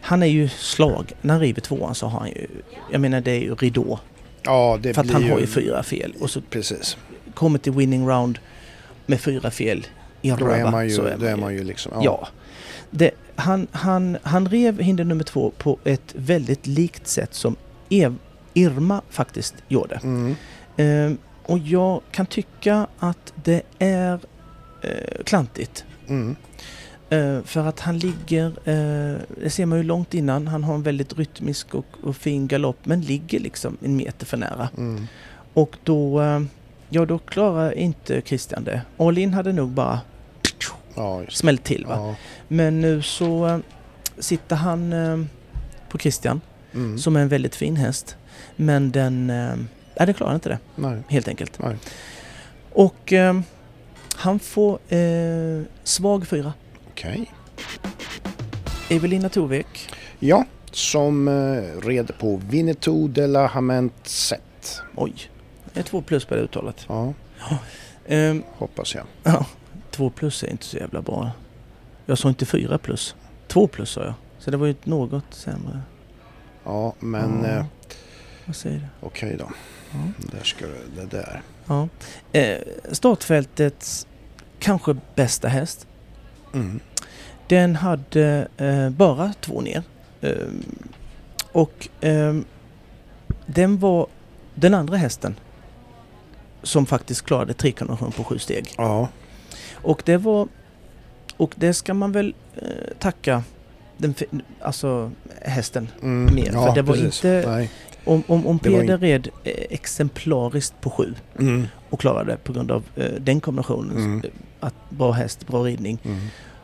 han 0.00 0.22
är 0.22 0.26
ju 0.26 0.48
slag. 0.48 1.12
När 1.22 1.34
han 1.34 1.40
river 1.40 1.60
tvåan 1.60 1.94
så 1.94 2.06
har 2.06 2.20
han 2.20 2.28
ju... 2.28 2.46
Jag 2.92 3.00
menar 3.00 3.20
det 3.20 3.30
är 3.30 3.40
ju 3.40 3.54
ridå. 3.54 3.98
Ja, 4.42 4.78
det 4.82 4.94
För 4.94 5.00
att 5.00 5.06
blir 5.06 5.14
han 5.14 5.30
har 5.30 5.38
ju 5.38 5.46
fyra 5.46 5.82
fel. 5.82 6.14
Och 6.20 6.30
så 6.30 6.40
Precis. 6.40 6.96
kommer 7.34 7.58
till 7.58 7.72
winning 7.72 8.08
round 8.08 8.38
med 9.06 9.20
fyra 9.20 9.50
fel 9.50 9.86
i 10.22 10.30
Då 10.30 10.36
röva. 10.36 10.56
är 10.56 10.70
man 10.70 10.84
ju, 10.88 10.90
så 10.90 11.02
då 11.18 11.26
är 11.26 11.36
man 11.36 11.54
ju 11.54 11.64
liksom... 11.64 11.92
Ja. 12.02 12.28
Det, 12.90 13.10
han, 13.36 13.66
han, 13.72 14.18
han 14.22 14.48
rev 14.48 14.80
hinder 14.80 15.04
nummer 15.04 15.24
två 15.24 15.52
på 15.58 15.78
ett 15.84 16.14
väldigt 16.14 16.66
likt 16.66 17.06
sätt 17.06 17.34
som 17.34 17.56
Ev, 17.88 18.14
Irma 18.54 19.02
faktiskt 19.10 19.54
gjorde. 19.68 20.00
Mm. 20.02 20.36
Ehm, 20.76 21.18
och 21.42 21.58
jag 21.58 22.00
kan 22.10 22.26
tycka 22.26 22.86
att 22.98 23.32
det 23.44 23.62
är 23.78 24.18
eh, 24.82 25.24
klantigt. 25.24 25.84
Mm. 26.08 26.36
Eh, 27.10 27.42
för 27.42 27.66
att 27.66 27.80
han 27.80 27.98
ligger, 27.98 28.46
eh, 28.46 29.18
det 29.42 29.50
ser 29.50 29.66
man 29.66 29.78
ju 29.78 29.84
långt 29.84 30.14
innan, 30.14 30.46
han 30.48 30.64
har 30.64 30.74
en 30.74 30.82
väldigt 30.82 31.18
rytmisk 31.18 31.74
och, 31.74 31.86
och 32.02 32.16
fin 32.16 32.48
galopp 32.48 32.78
men 32.86 33.00
ligger 33.00 33.40
liksom 33.40 33.76
en 33.84 33.96
meter 33.96 34.26
för 34.26 34.36
nära. 34.36 34.68
Mm. 34.76 35.06
Och 35.54 35.76
då, 35.84 36.20
eh, 36.22 36.40
ja 36.88 37.04
då 37.04 37.18
klarar 37.18 37.72
inte 37.72 38.22
Christian 38.24 38.64
det. 38.64 38.82
All 38.96 39.26
hade 39.32 39.52
nog 39.52 39.68
bara 39.68 40.00
Ja, 40.94 41.22
smällt 41.28 41.64
till 41.64 41.86
va. 41.86 41.94
ja. 41.96 42.14
Men 42.48 42.80
nu 42.80 43.02
så 43.02 43.60
sitter 44.18 44.56
han 44.56 44.94
på 45.88 45.98
Christian 45.98 46.40
Mm. 46.74 46.98
som 46.98 47.16
är 47.16 47.20
en 47.20 47.28
väldigt 47.28 47.54
fin 47.56 47.76
häst. 47.76 48.16
Men 48.56 48.90
den, 48.90 49.30
eh, 49.30 49.54
nej 49.96 50.06
den 50.06 50.14
klarar 50.14 50.34
inte 50.34 50.48
det 50.48 50.58
Nej. 50.76 51.02
helt 51.08 51.28
enkelt. 51.28 51.58
Nej. 51.58 51.76
Och 52.72 53.12
han 54.16 54.38
får 54.38 54.78
svag 55.84 56.26
fyra. 56.26 56.52
Okej. 57.00 57.32
Evelina 58.90 59.28
Tovek. 59.28 59.88
Ja, 60.18 60.44
som 60.72 61.28
eh, 61.28 61.62
red 61.86 62.10
på 62.18 62.36
Winnetou 62.36 63.08
de 63.08 63.26
la 63.26 63.46
Hament 63.46 63.92
Set. 64.06 64.82
Oj, 64.96 65.14
det 65.72 65.80
är 65.80 65.84
två 65.84 66.02
plus 66.02 66.24
på 66.24 66.34
det 66.34 66.40
uttalet. 66.40 66.84
Ja, 66.88 67.12
Ehm, 68.06 68.42
hoppas 68.52 68.94
jag. 68.94 69.04
ja, 69.22 69.46
två 69.90 70.10
plus 70.10 70.42
är 70.42 70.50
inte 70.50 70.64
så 70.64 70.76
jävla 70.76 71.02
bra. 71.02 71.30
Jag 72.06 72.18
sa 72.18 72.28
inte 72.28 72.46
fyra 72.46 72.78
plus. 72.78 73.14
Två 73.48 73.66
plus 73.66 73.90
sa 73.90 74.04
jag. 74.04 74.14
Så 74.38 74.50
det 74.50 74.56
var 74.56 74.66
ju 74.66 74.74
något 74.84 75.24
sämre. 75.30 75.80
Ja, 76.64 76.94
men 76.98 77.44
Ja. 77.44 77.50
eh, 77.50 77.64
Vad 78.46 78.56
säger 78.56 78.78
du? 78.78 79.06
okej 79.06 79.36
då. 79.38 79.50
Ja. 79.92 79.98
Där 80.32 80.44
ska 80.44 80.66
du, 80.66 80.80
det 80.96 81.06
där. 81.16 81.42
Ja. 81.66 81.88
Eh, 82.32 82.58
startfältets 82.92 84.06
kanske 84.58 84.96
bästa 85.14 85.48
häst. 85.48 85.86
Mm. 86.54 86.80
Den 87.50 87.76
hade 87.76 88.48
eh, 88.56 88.90
bara 88.90 89.32
två 89.40 89.60
ner. 89.60 89.82
Ehm, 90.20 90.62
och 91.52 91.88
ehm, 92.00 92.44
den 93.46 93.78
var 93.78 94.06
den 94.54 94.74
andra 94.74 94.96
hästen 94.96 95.34
som 96.62 96.86
faktiskt 96.86 97.22
klarade 97.24 97.52
trekonvention 97.54 98.12
på 98.12 98.24
sju 98.24 98.38
steg. 98.38 98.74
Ja, 98.78 99.08
Och 99.72 100.02
det 100.04 100.16
var... 100.16 100.48
Och 101.36 101.54
det 101.56 101.74
ska 101.74 101.94
man 101.94 102.12
väl 102.12 102.34
eh, 102.56 102.62
tacka 102.98 103.42
den, 103.96 104.14
alltså 104.62 105.10
hästen. 105.42 105.88
mm. 106.02 106.34
Mer, 106.34 106.52
för 106.52 106.74
det 106.74 106.82
var 106.82 106.96
inte- 106.96 107.44
Nej. 107.46 107.70
Om, 108.04 108.22
om, 108.26 108.46
om 108.46 108.58
Peder 108.58 108.98
red 108.98 109.28
eh, 109.44 109.52
exemplariskt 109.70 110.80
på 110.80 110.90
sju 110.90 111.14
Mm. 111.38 111.66
och 111.90 112.00
klarade 112.00 112.36
på 112.36 112.52
grund 112.52 112.70
av 112.70 112.82
eh, 112.96 113.04
den 113.20 113.40
kombinationen, 113.40 113.96
Mm. 113.96 114.22
eh, 114.24 114.30
att 114.60 114.74
bra 114.90 115.12
häst, 115.12 115.46
bra 115.46 115.62
ridning, 115.64 115.98
Mm. 116.04 116.18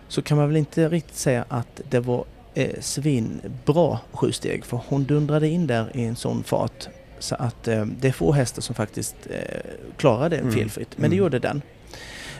Så 0.08 0.22
kan 0.22 0.36
man 0.38 0.46
väl 0.48 0.56
inte 0.56 0.88
riktigt 0.88 1.16
säga 1.16 1.44
att 1.48 1.80
det 1.90 2.00
var 2.00 2.24
eh, 2.54 2.80
svinbra 2.80 3.98
sju 4.12 4.32
steg. 4.32 4.64
För 4.64 4.80
hon 4.86 5.04
dundrade 5.04 5.48
in 5.48 5.66
där 5.66 5.90
i 5.96 6.04
en 6.04 6.16
sån 6.16 6.42
fart 6.44 6.88
så 7.18 7.34
att 7.34 7.68
eh, 7.68 7.84
det 7.86 8.08
är 8.08 8.12
få 8.12 8.32
hästar 8.32 8.62
som 8.62 8.74
faktiskt 8.74 9.16
eh, 9.30 9.60
klarar 9.96 10.28
det 10.30 10.36
Mm. 10.38 10.52
felfritt. 10.52 10.88
Men 10.98 11.10
det 11.10 11.16
Mm. 11.16 11.24
gjorde 11.24 11.38
den. 11.38 11.62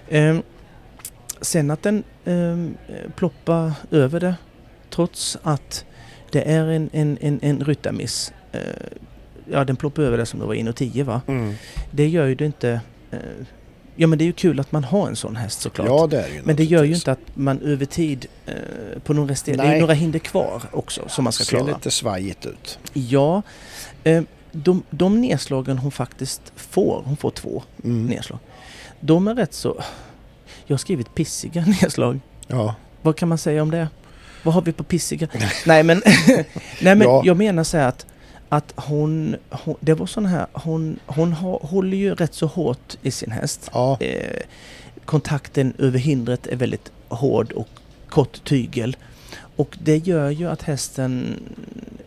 Eh, 0.09 0.39
sen 1.41 1.71
att 1.71 1.83
den 1.83 2.03
eh, 2.25 2.57
ploppar 3.17 3.73
över 3.91 4.21
det 4.21 4.35
trots 4.91 5.39
att 5.43 5.85
det 6.31 6.51
är 6.53 6.67
en, 6.67 6.91
en, 6.93 7.19
en, 7.21 7.39
en 7.43 7.64
ryttarmiss. 7.64 8.33
Eh, 8.53 8.61
ja, 9.51 9.64
den 9.64 9.77
ploppar 9.77 10.03
över 10.03 10.19
det 10.19 10.27
som 10.27 10.41
det 10.41 10.47
var 10.47 10.55
in 10.55 10.69
och 10.69 10.77
10 10.77 11.05
va? 11.05 11.21
Mm. 11.27 11.55
Det 11.91 12.09
gör 12.09 12.27
ju 12.27 12.35
det 12.35 12.47
inte... 12.47 12.81
Ja 13.97 14.07
men 14.07 14.18
det 14.18 14.24
är 14.24 14.26
ju 14.26 14.32
kul 14.32 14.61
att 14.61 14.72
man 14.72 14.84
har 14.84 15.09
en 15.09 15.16
sån 15.16 15.36
häst 15.36 15.61
såklart. 15.61 15.86
Ja, 15.88 16.07
det 16.07 16.18
är 16.22 16.28
det 16.28 16.34
ju 16.34 16.42
Men 16.44 16.57
det 16.57 16.64
gör 16.64 16.84
ju 16.84 16.94
inte 16.94 17.12
att 17.12 17.18
man 17.34 17.61
över 17.61 17.86
tid 17.86 18.26
eh, 18.47 18.55
på 19.05 19.14
någon 19.14 19.28
resterande... 19.28 19.62
Det 19.62 19.66
är 19.66 19.68
Nej. 19.68 19.76
ju 19.76 19.80
några 19.80 19.94
hinder 19.94 20.18
kvar 20.18 20.62
också 20.72 21.03
som 21.09 21.24
man 21.24 21.32
ska 21.32 21.44
ser 21.44 21.57
klara. 21.57 21.74
lite 21.76 21.90
svajigt 21.90 22.47
ut. 22.47 22.78
Ja, 22.92 23.42
eh, 24.05 24.22
de, 24.53 24.82
de 24.90 25.20
nedslagen 25.20 25.78
hon 25.78 25.90
faktiskt 25.92 26.42
får, 26.57 27.03
hon 27.05 27.16
får 27.16 27.30
två 27.30 27.62
Mm. 27.84 28.07
nedslag. 28.07 28.38
De 29.01 29.28
är 29.28 29.34
rätt 29.34 29.55
så... 29.55 29.82
Jag 30.66 30.74
har 30.74 30.78
skrivit 30.78 31.14
pissiga 31.14 31.64
nedslag. 31.82 32.20
Ja, 32.47 32.74
Vad 33.03 33.16
kan 33.16 33.28
man 33.28 33.38
säga 33.38 33.62
om 33.62 33.70
det? 33.70 33.88
Vad 34.42 34.55
har 34.55 34.62
vi 34.62 34.72
på 34.72 34.84
pissiga? 34.84 35.28
nej 35.66 35.82
men, 35.82 36.03
nej, 36.80 36.94
men 36.97 37.01
Ja. 37.01 37.22
jag 37.24 37.36
menar 37.36 37.64
så 37.64 37.76
här 37.76 37.88
att, 37.88 38.07
att 38.49 38.72
hon, 38.76 39.36
hon... 39.51 39.76
Det 39.80 39.94
var 39.94 40.07
sån 40.07 40.26
här... 40.26 40.47
Hon, 40.53 40.99
hon 41.07 41.32
har, 41.32 41.59
håller 41.59 41.97
ju 41.97 42.14
rätt 42.14 42.34
så 42.34 42.47
hårt 42.47 42.97
i 43.03 43.11
sin 43.11 43.30
häst. 43.30 43.70
ja, 43.72 43.97
Eh, 44.01 44.40
kontakten 45.05 45.74
över 45.78 45.99
hindret 45.99 46.47
är 46.47 46.57
väldigt 46.57 46.92
hård 47.09 47.53
och 47.53 47.68
kort 48.09 48.44
tygel. 48.44 48.97
Och 49.57 49.78
det 49.82 49.97
gör 49.97 50.30
ju 50.30 50.49
att 50.49 50.62
hästen 50.62 51.40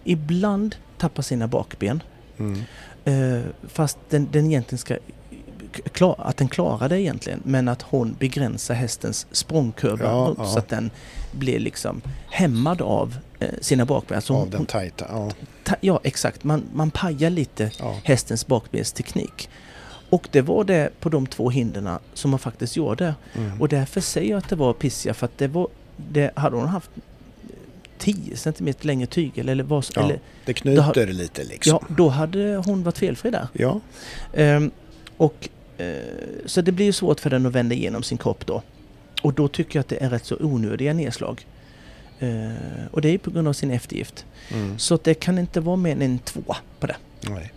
ibland 0.04 0.76
tappar 0.98 1.24
sina 1.24 1.48
bakben. 1.48 2.04
mm. 2.38 2.62
Eh, 3.06 3.42
fast 3.68 3.98
den, 4.10 4.28
den 4.32 4.46
egentligen 4.46 4.78
ska 4.78 4.98
klar, 5.92 6.16
att 6.20 6.38
den 6.38 6.48
klarar 6.48 6.90
det 6.90 7.02
egentligen 7.02 7.42
men 7.46 7.68
att 7.68 7.82
hon 7.82 8.16
begränsar 8.20 8.74
hästens 8.74 9.28
språngkurva 9.32 10.04
Ja, 10.38 10.46
så 10.46 10.60
att 10.60 10.70
den 10.70 10.92
blir 11.32 11.60
liksom 11.60 12.02
hämmad 12.30 12.82
av 12.82 13.18
sina 13.62 13.86
bakben. 13.86 14.16
Alltså 14.16 14.34
av 14.34 14.50
den 14.50 14.66
tajta. 14.66 15.06
Ja, 15.10 15.32
ta, 15.64 15.76
ja 15.82 16.00
exakt, 16.04 16.44
man, 16.44 16.64
man 16.74 16.92
pajar 16.92 17.30
lite 17.30 17.72
ja. 17.80 17.96
hästens 18.04 18.48
bakbensteknik. 18.48 19.50
Och 20.10 20.28
det 20.32 20.42
var 20.42 20.64
det 20.64 20.90
på 21.00 21.10
de 21.10 21.28
två 21.28 21.50
hinderna 21.50 22.00
som 22.14 22.32
man 22.32 22.40
faktiskt 22.40 22.76
gjorde. 22.76 23.16
Mm. 23.36 23.62
Och 23.62 23.70
därför 23.70 24.02
säger 24.02 24.32
jag 24.32 24.38
att 24.38 24.50
det 24.50 24.56
var 24.56 24.74
pissiga 24.74 25.14
för 25.14 25.26
att 25.26 25.38
det 25.38 25.48
var... 25.48 25.68
Det, 26.12 26.32
hade 26.36 26.56
hon 26.56 26.68
haft 26.68 26.90
10 27.98 28.38
cm 28.38 28.74
längre 28.82 29.08
tygel 29.08 29.50
eller 29.50 29.64
vad 29.64 29.86
Ja. 29.96 30.04
eller, 30.04 30.20
Det 30.46 30.54
knyter 30.54 31.08
lite 31.08 31.44
liksom. 31.44 31.80
Ja, 31.82 31.96
då 31.96 32.10
hade 32.10 32.56
hon 32.66 32.84
varit 32.84 32.98
felfri 32.98 33.32
där. 33.32 33.48
Ja. 33.54 33.80
Ehm, 34.34 34.72
och, 35.18 35.50
eh, 35.78 35.86
så 36.46 36.62
det 36.62 36.72
blir 36.72 36.86
ju 36.86 36.94
svårt 36.94 37.20
för 37.20 37.30
den 37.30 37.46
att 37.46 37.52
vända 37.52 37.76
igenom 37.76 38.04
sin 38.04 38.18
kropp 38.18 38.46
då. 38.46 38.62
Och 39.22 39.34
då 39.34 39.48
tycker 39.48 39.80
jag 39.80 39.82
att 39.82 39.88
det 39.88 40.04
är 40.04 40.10
rätt 40.10 40.26
så 40.26 40.38
onödiga 40.40 40.94
nedslag. 40.94 41.46
Eh, 42.20 42.86
och 42.92 43.02
det 43.02 43.10
är 43.10 43.18
på 43.18 43.32
grund 43.32 43.48
av 43.48 43.54
sin 43.54 43.72
eftergift. 43.72 44.26
Mm. 44.54 44.80
Så 44.80 45.00
det 45.04 45.14
kan 45.14 45.40
inte 45.40 45.60
vara 45.60 45.76
mer 45.76 45.92
än 45.92 46.02
en 46.02 46.20
två 46.20 46.56
på 46.80 46.88
det. 46.88 46.96
Nej. 47.22 47.52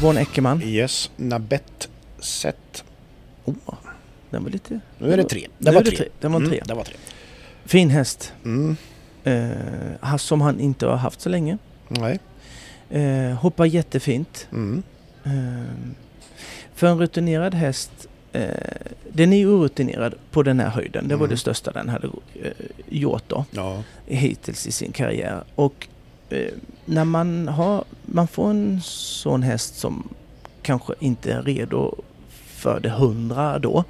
Von 0.00 0.16
Eckermann. 0.18 0.62
Yes, 0.62 1.10
Nabet 1.16 1.88
Set. 2.18 2.84
Oh, 3.44 3.54
den 4.30 4.44
var 4.44 4.50
lite... 4.50 4.80
Nu 4.98 5.12
är 5.12 5.16
det 5.16 5.24
tre. 5.24 5.46
Är 5.66 5.72
var 5.72 5.82
tre. 5.82 5.96
tre. 5.96 6.08
Den 6.20 6.32
var 6.32 6.38
Mm, 6.40 6.50
tre. 6.50 6.62
Det 6.66 6.74
var 6.74 6.84
tre. 6.84 6.94
Fin 7.64 7.90
häst. 7.90 8.32
Mm. 8.44 8.76
Eh, 9.24 10.16
som 10.16 10.40
han 10.40 10.60
inte 10.60 10.86
har 10.86 10.96
haft 10.96 11.20
så 11.20 11.28
länge. 11.28 11.58
Nej. 11.88 12.18
Eh, 12.90 13.34
hoppar 13.34 13.64
jättefint. 13.64 14.48
Mm. 14.52 14.82
Eh, 15.24 15.74
för 16.74 16.86
en 16.86 16.98
rutinerad 16.98 17.54
häst, 17.54 17.90
eh, 18.32 18.46
den 19.12 19.32
är 19.32 19.36
ju 19.36 19.48
orutinerad 19.48 20.14
på 20.30 20.42
den 20.42 20.60
här 20.60 20.68
höjden. 20.68 21.08
Det 21.08 21.14
var 21.16 21.24
Mm. 21.26 21.30
det 21.30 21.36
största 21.36 21.70
den 21.72 21.88
hade 21.88 22.06
eh, 22.42 22.50
gjort 22.88 23.24
då, 23.26 23.44
Ja. 23.50 23.82
hittills 24.06 24.66
i 24.66 24.72
sin 24.72 24.92
karriär. 24.92 25.44
Och 25.54 25.88
eh, 26.30 26.48
när 26.84 27.04
man, 27.04 27.48
har, 27.48 27.84
man 28.02 28.28
får 28.28 28.50
en 28.50 28.80
sån 28.84 29.42
häst 29.42 29.74
som 29.78 30.08
kanske 30.62 30.92
inte 30.98 31.32
är 31.32 31.42
redo 31.42 31.94
för 32.46 32.80
det 32.80 32.90
hundra 32.90 33.58
då, 33.58 33.84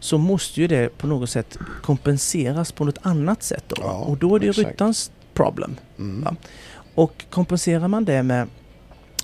så 0.00 0.18
måste 0.18 0.60
ju 0.60 0.66
det 0.66 0.98
på 0.98 1.06
något 1.06 1.30
sätt 1.30 1.58
kompenseras 1.82 2.72
på 2.72 2.84
något 2.84 2.98
annat 3.02 3.42
sätt 3.42 3.64
då. 3.68 3.76
Ja, 3.80 3.92
och 3.92 4.16
då 4.16 4.34
är 4.36 4.40
det 4.40 4.46
ju 4.46 4.52
ryttarens 4.52 5.10
problem. 5.34 5.76
Mm. 5.98 6.22
Ja. 6.24 6.34
Och 6.94 7.24
kompenserar 7.30 7.88
man 7.88 8.04
det 8.04 8.22
med 8.22 8.46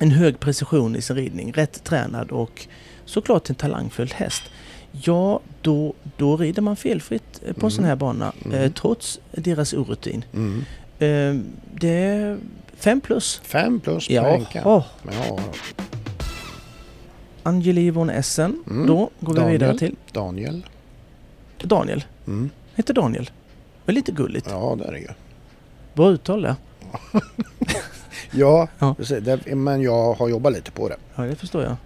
en 0.00 0.10
hög 0.10 0.40
precision 0.40 0.96
i 0.96 1.02
sin 1.02 1.16
ridning, 1.16 1.52
rätt 1.52 1.84
tränad 1.84 2.30
och 2.30 2.66
såklart 3.06 3.48
en 3.50 3.56
talangfull 3.56 4.12
häst. 4.14 4.42
Ja, 4.92 5.40
då, 5.62 5.94
då 6.16 6.36
rider 6.36 6.62
man 6.62 6.76
felfritt 6.76 7.42
eh, 7.46 7.52
på 7.54 7.66
en 7.66 7.72
sån 7.72 7.84
här 7.84 7.96
bana 7.96 8.32
Mm. 8.44 8.58
eh, 8.60 8.72
trots 8.72 9.20
deras 9.32 9.72
orutin. 9.72 10.24
Mm. 10.34 10.64
Eh, 10.98 11.44
det 11.74 11.88
är 11.88 12.38
fem 12.76 13.00
plus. 13.00 13.40
Fem 13.44 13.80
plus 13.80 14.08
på 14.08 14.12
Ja. 14.12 14.40
Ja, 14.52 14.84
Angeli 17.42 17.90
von 17.90 18.10
Essen. 18.10 18.62
Mm. 18.70 18.86
Då 18.86 19.10
går 19.20 19.32
vi 19.34 19.40
Daniel. 19.40 19.52
vidare 19.60 19.78
till 19.78 19.96
Daniel. 20.12 20.66
Daniel. 21.62 22.04
Mm. 22.26 22.50
Heter 22.74 22.94
Daniel. 22.94 23.30
Det 23.84 23.92
är 23.92 23.94
lite 23.94 24.12
gulligt. 24.12 24.46
Ja, 24.50 24.76
där 24.78 24.92
är 24.92 24.96
ju. 24.98 25.08
Bra 25.94 26.10
uttal 26.10 26.42
det. 26.42 26.56
Ja, 28.30 28.68
Ja. 28.78 28.94
precis. 28.94 29.24
Det, 29.24 29.54
men 29.54 29.82
jag 29.82 30.14
har 30.14 30.28
jobbat 30.28 30.52
lite 30.52 30.70
på 30.70 30.88
det. 30.88 30.96
Ja, 31.14 31.22
det 31.22 31.36
förstår 31.36 31.62
jag. 31.62 31.76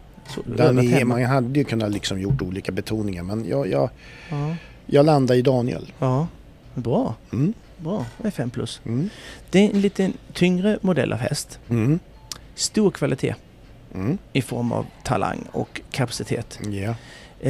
Hemma. 0.58 1.14
man 1.14 1.24
hade 1.24 1.58
ju 1.58 1.64
kunnat 1.64 1.90
liksom 1.90 2.20
gjort 2.20 2.42
olika 2.42 2.72
betoningar 2.72 3.22
men 3.22 3.44
jag, 3.48 3.68
jag, 3.70 3.90
Ja, 4.30 4.54
jag 4.86 5.06
landar 5.06 5.34
i 5.34 5.42
Daniel. 5.42 5.92
ja. 5.98 6.26
Bra. 6.74 7.14
Mm. 7.32 7.52
Bra. 7.78 8.04
Det 8.18 8.26
är 8.26 8.30
fem 8.30 8.50
plus. 8.50 8.80
Mm. 8.86 9.08
Det 9.50 9.58
är 9.58 9.70
en 9.74 9.80
lite 9.80 10.10
tyngre 10.32 10.78
modell 10.82 11.12
av 11.12 11.18
häst. 11.18 11.58
Mm. 11.68 11.98
Stor 12.54 12.90
kvalitet 12.90 13.34
Mm. 13.94 14.18
i 14.32 14.42
form 14.42 14.72
av 14.72 14.86
talang 15.04 15.44
och 15.52 15.80
kapacitet. 15.90 16.58
Ja. 16.70 16.94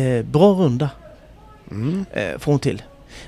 Eh, 0.00 0.24
bra 0.24 0.52
runda 0.52 0.90
Mm. 1.70 2.04
eh, 2.12 2.38
får 2.38 2.52
hon 2.52 2.58
till. 2.58 2.82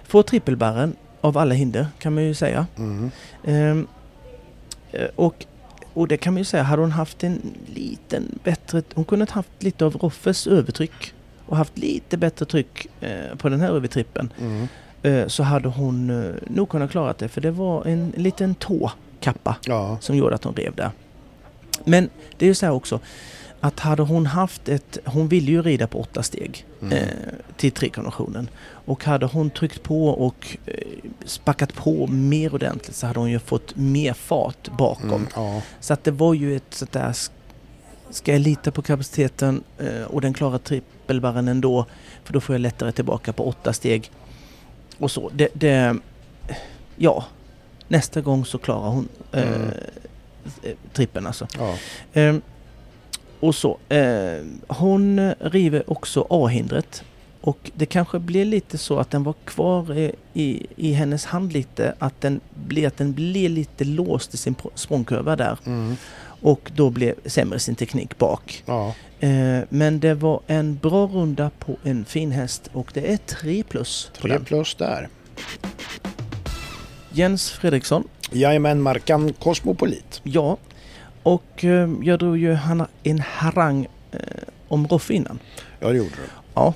Får 0.05 0.23
trippelbarren 0.23 0.97
av 1.21 1.39
alla 1.39 1.55
hinder 1.55 1.87
kan 1.99 2.15
man 2.15 2.25
ju 2.25 2.35
säga. 2.35 2.67
Mm. 2.79 3.11
Ehm, 3.45 3.87
eh, 4.93 5.07
och, 5.17 5.47
och 5.95 6.09
det 6.09 6.17
kan 6.17 6.33
man 6.35 6.39
ju 6.41 6.45
säga, 6.45 6.63
hade 6.63 6.83
hon 6.83 6.93
haft 6.93 7.25
en 7.25 7.41
liten 7.75 8.39
bättre... 8.45 8.83
Hon 8.95 9.05
kunde 9.05 9.25
ha 9.25 9.33
haft 9.35 9.63
lite 9.63 9.85
av 9.85 9.97
Roffes 9.97 10.47
övertryck 10.47 11.15
och 11.47 11.57
haft 11.57 11.79
lite 11.79 12.17
bättre 12.17 12.47
tryck 12.47 12.87
eh, 13.01 13.37
på 13.39 13.49
den 13.49 13.61
här 13.61 13.69
övertrippen 13.71 14.33
Mm. 14.41 14.69
eh, 15.03 15.27
så 15.29 15.43
hade 15.43 15.69
hon 15.69 16.11
eh, 16.11 16.33
nog 16.47 16.69
kunnat 16.69 16.91
klara 16.91 17.15
det 17.19 17.29
för 17.29 17.41
det 17.41 17.51
var 17.51 17.85
en 17.87 18.13
liten 18.17 18.55
tåkappa 18.55 19.57
Ja. 19.65 19.97
som 20.01 20.17
gjorde 20.17 20.35
att 20.35 20.45
hon 20.45 20.55
rev 20.55 20.75
där. 20.75 20.91
Men 21.85 22.11
det 22.39 22.45
är 22.45 22.49
ju 22.49 22.55
så 22.55 22.67
här 22.67 22.73
också 22.73 23.01
att 23.65 23.81
hade 23.81 24.03
hon 24.03 24.27
haft 24.27 24.69
ett... 24.69 24.99
Hon 25.05 25.29
ville 25.29 25.51
ju 25.51 25.63
rida 25.63 25.87
på 25.87 26.01
åtta 26.01 26.23
steg 26.23 26.67
Mm. 26.83 26.93
eh, 26.99 27.05
till 27.57 27.73
trikonventionen. 27.73 28.49
Och 28.85 29.05
hade 29.05 29.27
hon 29.27 29.51
tryckt 29.51 29.83
på 29.83 30.09
och 30.09 30.57
eh, 30.67 30.75
spackat 31.25 31.75
på 31.75 32.07
mer 32.07 32.55
ordentligt 32.55 32.97
så 32.97 33.07
hade 33.07 33.19
hon 33.21 33.31
ju 33.31 33.39
fått 33.39 33.77
mer 33.77 34.13
fart 34.13 34.69
bakom. 34.79 35.11
Mm. 35.13 35.27
Ja. 35.35 35.63
Så 35.81 35.93
att 35.93 36.05
det 36.05 36.11
var 36.11 36.35
ju 36.35 36.57
ett 36.57 36.63
sånt 36.75 36.93
där... 36.93 37.09
sk- 37.13 37.31
Ska 38.11 38.33
jag 38.33 38.41
lita 38.41 38.71
på 38.71 38.83
kapaciteten 38.83 39.63
eh, 39.79 40.03
och 40.03 40.21
den 40.21 40.35
klarar 40.35 40.59
trippelbarren 40.59 41.49
ändå 41.49 41.87
för 42.25 42.33
då 42.33 42.41
får 42.41 42.55
jag 42.55 42.61
lättare 42.61 42.93
tillbaka 42.93 43.33
på 43.33 43.49
åtta 43.49 43.73
steg. 43.73 44.11
Och 44.99 45.11
så. 45.11 45.29
Det, 45.35 45.49
det, 45.55 45.97
ja, 46.97 47.25
nästa 47.89 48.21
gång 48.21 48.45
så 48.45 48.59
klarar 48.59 48.89
hon 48.89 49.09
eh, 49.33 49.43
Mm. 49.49 49.69
eh, 50.63 50.71
trippeln 50.93 51.27
alltså. 51.27 51.47
Ja. 51.59 51.75
Och 53.43 53.55
så. 53.55 53.79
Eh, 53.89 54.45
hon 54.69 55.35
river 55.41 55.83
också 55.91 56.27
A-hindret. 56.31 57.05
Och 57.41 57.71
det 57.75 57.87
kanske 57.87 58.19
blir 58.19 58.45
lite 58.45 58.79
så 58.79 58.99
att 58.99 59.11
den 59.11 59.23
var 59.23 59.35
kvar 59.45 59.99
i, 59.99 60.13
i, 60.35 60.67
i 60.77 60.93
hennes 60.93 61.25
hand 61.25 61.53
lite. 61.53 61.95
Att 61.99 62.21
den, 62.21 62.41
blir, 62.67 62.87
att 62.87 62.97
den 62.97 63.13
blir 63.13 63.49
lite 63.49 63.85
låst 63.85 64.35
i 64.35 64.37
sin 64.37 64.55
pr- 64.55 64.71
språngkurva 64.75 65.37
där. 65.37 65.59
Mm. 65.67 65.97
Och 66.43 66.71
då 66.77 66.91
blev 66.91 67.15
sämre 67.27 67.59
sin 67.59 67.75
teknik 67.75 68.19
bak. 68.19 68.63
ja. 68.67 68.95
Eh, 69.21 69.59
men 69.69 70.01
det 70.01 70.15
var 70.15 70.41
en 70.47 70.77
bra 70.77 71.07
runda 71.07 71.51
på 71.59 71.77
en 71.85 72.05
fin 72.05 72.31
häst 72.31 72.71
och 72.73 72.91
det 72.95 73.13
är 73.13 73.17
3 73.17 73.63
plus 73.63 74.11
på 74.15 74.21
Tre 74.23 74.33
den. 74.33 74.45
plus 74.45 74.75
där. 74.75 75.09
Jens 77.13 77.51
Fredriksson. 77.51 78.09
Jajamän, 78.33 78.83
Markan 78.83 79.33
Cosmopolit. 79.33 80.21
Ja. 80.23 80.57
Och 81.23 81.65
eh, 81.65 81.91
jag 82.03 82.19
drog 82.19 82.39
ju 82.39 82.59
en 83.03 83.21
harang 83.21 83.87
eh, 84.13 84.19
om 84.69 84.87
Roffe 84.87 85.15
innan. 85.15 85.39
Ja, 85.81 85.89
det 85.89 85.97
gjorde 85.97 86.11
du. 86.11 86.23
Ja, 86.55 86.75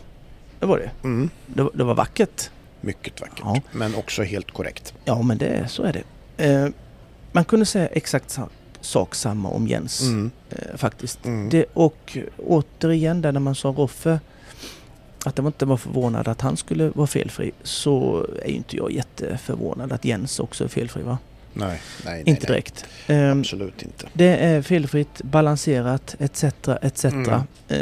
det 0.60 0.66
var 0.66 0.78
det. 0.78 0.90
Mm. 1.04 1.30
Det, 1.46 1.62
var- 1.62 1.70
det 1.74 1.84
var 1.84 1.94
vackert. 1.94 2.50
Mycket 2.80 3.20
vackert. 3.20 3.40
Ja. 3.44 3.60
Men 3.72 3.94
också 3.94 4.22
helt 4.22 4.50
korrekt. 4.50 4.94
Ja, 5.04 5.22
men 5.22 5.38
det, 5.38 5.68
så 5.68 5.82
är 5.82 5.92
det. 5.92 6.44
Eh, 6.44 6.68
man 7.32 7.44
kunde 7.44 7.66
säga 7.66 7.86
exakt 7.86 8.30
sa, 8.30 8.48
sak 8.80 9.14
samma 9.14 9.48
om 9.48 9.66
Jens 9.68 10.00
Mm. 10.02 10.30
eh, 10.50 10.76
faktiskt. 10.76 11.24
Mm. 11.26 11.48
Det, 11.48 11.64
och 11.72 12.18
återigen 12.46 13.22
där 13.22 13.32
när 13.32 13.40
man 13.40 13.54
sa 13.54 13.68
Roffe 13.68 14.20
att 15.24 15.38
jag 15.38 15.46
inte 15.46 15.66
var 15.66 15.76
förvånad 15.76 16.28
att 16.28 16.40
han 16.40 16.56
skulle 16.56 16.88
vara 16.88 17.06
felfri 17.06 17.52
så 17.62 18.26
är 18.42 18.48
ju 18.48 18.54
inte 18.56 18.76
jag 18.76 18.92
jätteförvånad 18.92 19.92
att 19.92 20.04
Jens 20.04 20.40
också 20.40 20.64
är 20.64 20.68
felfri 20.68 21.02
va? 21.02 21.18
Nej, 21.58 21.68
nej, 21.68 21.80
nej. 22.04 22.18
inte 22.26 22.30
nej. 22.30 22.46
direkt. 22.46 22.84
Ehm, 23.06 23.40
Absolut 23.40 23.82
inte. 23.82 24.06
det 24.12 24.36
är 24.36 24.62
felfritt, 24.62 25.22
balanserat 25.22 26.16
etc. 26.18 26.44
etc. 26.82 27.04
Mm. 27.04 27.40
Eh, 27.68 27.78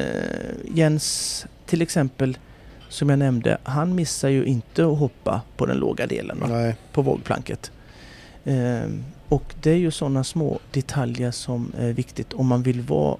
Jens 0.75 1.47
till 1.67 1.83
exempel 1.83 2.39
som 2.89 3.09
jag 3.11 3.19
nämnde, 3.19 3.59
han 3.63 3.95
missar 3.95 4.29
ju 4.29 4.45
inte 4.45 4.87
att 4.87 4.99
hoppa 4.99 5.43
på 5.57 5.67
den 5.67 5.77
låga 5.77 6.07
delen 6.07 6.41
va? 6.41 6.47
Nej. 6.51 6.77
på 6.93 7.03
vågplanket. 7.03 7.71
Ehm, 8.45 9.05
och 9.29 9.55
det 9.63 9.71
är 9.71 9.77
ju 9.77 9.91
sådana 9.91 10.25
små 10.25 10.59
detaljer 10.73 11.31
som 11.31 11.73
är 11.79 11.93
viktigt 11.93 12.33
om 12.33 12.47
man 12.47 12.63
vill 12.63 12.81
vara 12.81 13.17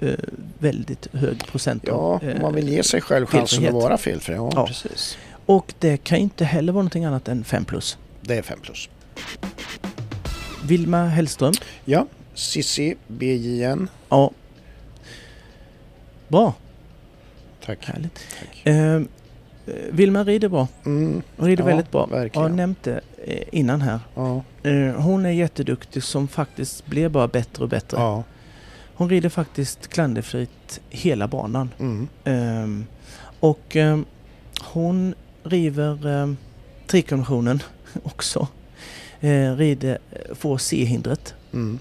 eh, 0.00 0.14
väldigt 0.58 1.08
hög 1.14 1.46
procent 1.46 1.82
Ja, 1.86 1.94
om 2.22 2.28
eh, 2.28 2.40
man 2.42 2.54
vill 2.54 2.68
ge 2.68 2.82
sig 2.82 3.00
själv 3.00 3.26
chansen 3.26 3.66
att 3.66 3.72
vara 3.74 3.98
felfri. 3.98 4.34
Ja, 4.34 4.50
Ja. 4.54 4.66
precis. 4.66 5.18
Och 5.46 5.74
det 5.78 5.96
kan 5.96 6.18
inte 6.18 6.44
heller 6.44 6.72
vara 6.72 6.82
någonting 6.82 7.04
annat 7.04 7.28
än 7.28 7.44
5 7.44 7.64
plus. 7.64 7.98
Det 8.20 8.34
är 8.38 8.42
fem 8.42 8.58
plus. 8.62 8.88
Vilma 10.66 11.04
Hellström. 11.06 11.52
Ja, 11.84 12.06
Sissi 12.34 12.94
BJN. 13.06 13.88
Ja. 14.08 14.30
Bra, 16.28 16.54
Tack. 17.64 17.84
härligt. 17.86 18.14
Tack. 18.40 18.66
Eh, 18.66 19.00
Vilma 19.90 20.24
rider 20.24 20.48
bra. 20.48 20.68
Mm. 20.84 21.22
Hon 21.36 21.46
rider 21.48 21.62
Ja, 21.64 21.66
väldigt 21.68 21.90
bra. 21.90 22.06
verkligen. 22.06 22.58
Jag 22.58 22.74
det 22.82 23.00
eh, 23.24 23.42
innan 23.52 23.80
här. 23.80 24.00
Ja. 24.14 24.42
Eh, 24.62 24.94
hon 24.94 25.26
är 25.26 25.30
jätteduktig 25.30 26.02
som 26.02 26.28
faktiskt 26.28 26.86
blir 26.86 27.08
bara 27.08 27.28
bättre 27.28 27.62
och 27.62 27.68
bättre. 27.68 27.96
ja. 28.00 28.24
Hon 28.98 29.08
rider 29.10 29.28
faktiskt 29.28 29.88
klanderfritt 29.88 30.80
hela 30.90 31.28
banan. 31.28 31.70
Mm. 31.78 32.08
Ehm, 32.24 32.86
och 33.40 33.76
ehm, 33.76 34.04
hon 34.64 35.14
river 35.42 36.06
um, 36.06 36.36
trikonventionen 36.86 37.62
också. 38.02 38.48
Uh, 39.24 39.56
rider, 39.56 39.98
får 40.34 40.58
C-hindret. 40.58 41.34
Mm. 41.52 41.78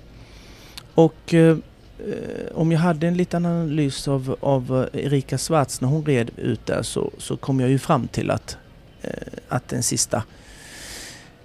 Och 0.95 1.33
eh, 1.33 1.57
eh, 1.99 2.53
om 2.53 2.71
jag 2.71 2.79
hade 2.79 3.07
en 3.07 3.17
liten 3.17 3.45
analys 3.45 4.07
av, 4.07 4.35
av 4.39 4.89
eh, 4.93 5.05
Erika 5.05 5.37
Svarts 5.37 5.81
när 5.81 5.87
hon 5.87 6.05
red 6.05 6.31
ut 6.37 6.65
där 6.65 6.81
så, 6.83 7.11
så 7.17 7.37
kom 7.37 7.59
jag 7.59 7.69
ju 7.69 7.79
fram 7.79 8.07
till 8.07 8.31
att, 8.31 8.57
eh, 9.01 9.09
att 9.49 9.67
den 9.67 9.83
sista 9.83 10.23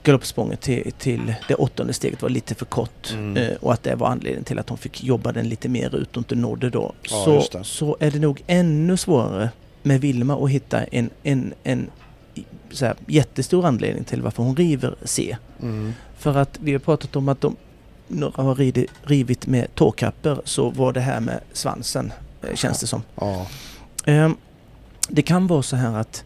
galoppsprånget 0.02 0.60
till, 0.60 0.92
till 0.98 1.34
det 1.48 1.54
åttonde 1.54 1.92
steget 1.92 2.22
var 2.22 2.28
lite 2.28 2.54
för 2.54 2.64
kort 2.66 3.12
Mm. 3.12 3.36
eh, 3.36 3.56
och 3.60 3.72
att 3.72 3.82
det 3.82 3.94
var 3.94 4.08
anledningen 4.08 4.44
till 4.44 4.58
att 4.58 4.68
hon 4.68 4.78
fick 4.78 5.04
jobba 5.04 5.32
den 5.32 5.48
lite 5.48 5.68
mer 5.68 5.96
ut 5.96 6.16
och 6.16 6.20
inte 6.20 6.34
nådde 6.34 6.70
då. 6.70 6.92
Ja, 7.02 7.44
så, 7.52 7.64
så 7.64 7.96
är 8.00 8.10
det 8.10 8.18
nog 8.18 8.42
ännu 8.46 8.96
svårare 8.96 9.50
med 9.82 10.00
Vilma 10.00 10.44
att 10.44 10.50
hitta 10.50 10.84
en, 10.84 11.10
en, 11.22 11.54
en 11.62 11.90
så 12.70 12.86
här, 12.86 12.94
jättestor 13.06 13.66
anledning 13.66 14.04
till 14.04 14.22
varför 14.22 14.42
hon 14.42 14.56
river 14.56 14.94
C. 15.04 15.36
Mm. 15.62 15.92
För 16.16 16.36
att 16.36 16.58
vi 16.60 16.72
har 16.72 16.78
pratat 16.78 17.16
om 17.16 17.28
att 17.28 17.40
de, 17.40 17.56
några 18.08 18.42
har 18.42 18.54
ridit, 18.54 18.90
rivit 19.02 19.46
med 19.46 19.74
tåkapper 19.74 20.40
så 20.44 20.70
var 20.70 20.92
det 20.92 21.00
här 21.00 21.20
med 21.20 21.40
svansen, 21.52 22.12
eh, 22.42 22.54
känns 22.54 22.80
det 22.80 22.86
som. 22.86 23.02
Ja. 23.14 23.46
Ehm, 24.04 24.36
det 25.08 25.22
kan 25.22 25.46
vara 25.46 25.62
så 25.62 25.76
här 25.76 25.96
att 25.96 26.24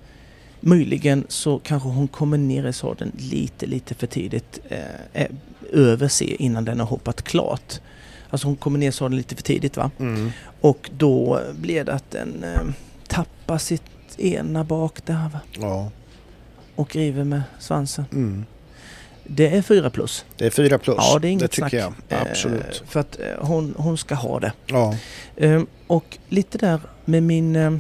möjligen 0.61 1.25
så 1.29 1.59
kanske 1.59 1.89
hon 1.89 2.09
kommer 2.09 2.39
ner 2.39 2.67
i 2.67 2.73
sadeln 2.73 3.13
lite, 3.19 3.67
lite 3.67 3.95
för 3.95 4.07
tidigt 4.07 4.61
eh, 4.69 5.23
eh, 5.23 5.31
över 5.73 6.09
C 6.09 6.37
innan 6.39 6.65
den 6.65 6.81
har 6.81 6.87
hoppat 6.87 7.23
klart. 7.23 7.81
Alltså 8.31 8.47
hon 8.47 8.57
kommer 8.57 8.79
ner 8.79 8.89
i 8.89 8.93
sadeln 8.93 9.17
lite 9.17 9.37
för 9.37 9.43
tidigt 9.43 9.77
va? 9.77 9.91
Mm. 9.99 10.31
Och 10.61 10.91
då 10.97 11.41
blir 11.61 11.85
det 11.85 11.93
att 11.93 12.11
den 12.11 12.45
eh, 12.45 12.61
tappar 13.09 13.59
sitt 13.59 14.19
ena 14.19 14.65
bak 14.65 15.07
där 15.07 15.31
va? 15.33 15.41
ja. 15.59 15.91
Och 16.75 16.97
river 16.97 17.25
med 17.25 17.43
svansen. 17.59 18.05
Mm. 18.13 18.45
Det 19.27 19.57
är 19.57 19.63
fyra 19.63 19.91
plus. 19.91 20.25
Det 20.37 20.47
är 20.47 20.51
fyra 20.51 20.79
plus. 20.79 20.97
Ja, 20.99 21.19
det 21.19 21.29
är 21.29 21.31
inget 21.33 21.51
tycker 21.51 21.69
snack. 21.69 21.73
jag. 22.09 22.19
Eh, 22.19 22.23
Absolut. 22.31 22.83
för 22.89 23.01
att 23.01 23.21
eh, 23.21 23.27
hon, 23.47 23.75
hon 23.79 23.99
ska 23.99 24.15
ha 24.15 24.41
det. 24.41 24.53
Ja. 24.67 24.97
Ehm, 25.37 25.67
och 25.87 26.19
lite 26.29 26.59
där 26.59 26.81
med 27.05 27.23
min 27.23 27.57
eh, 27.57 27.77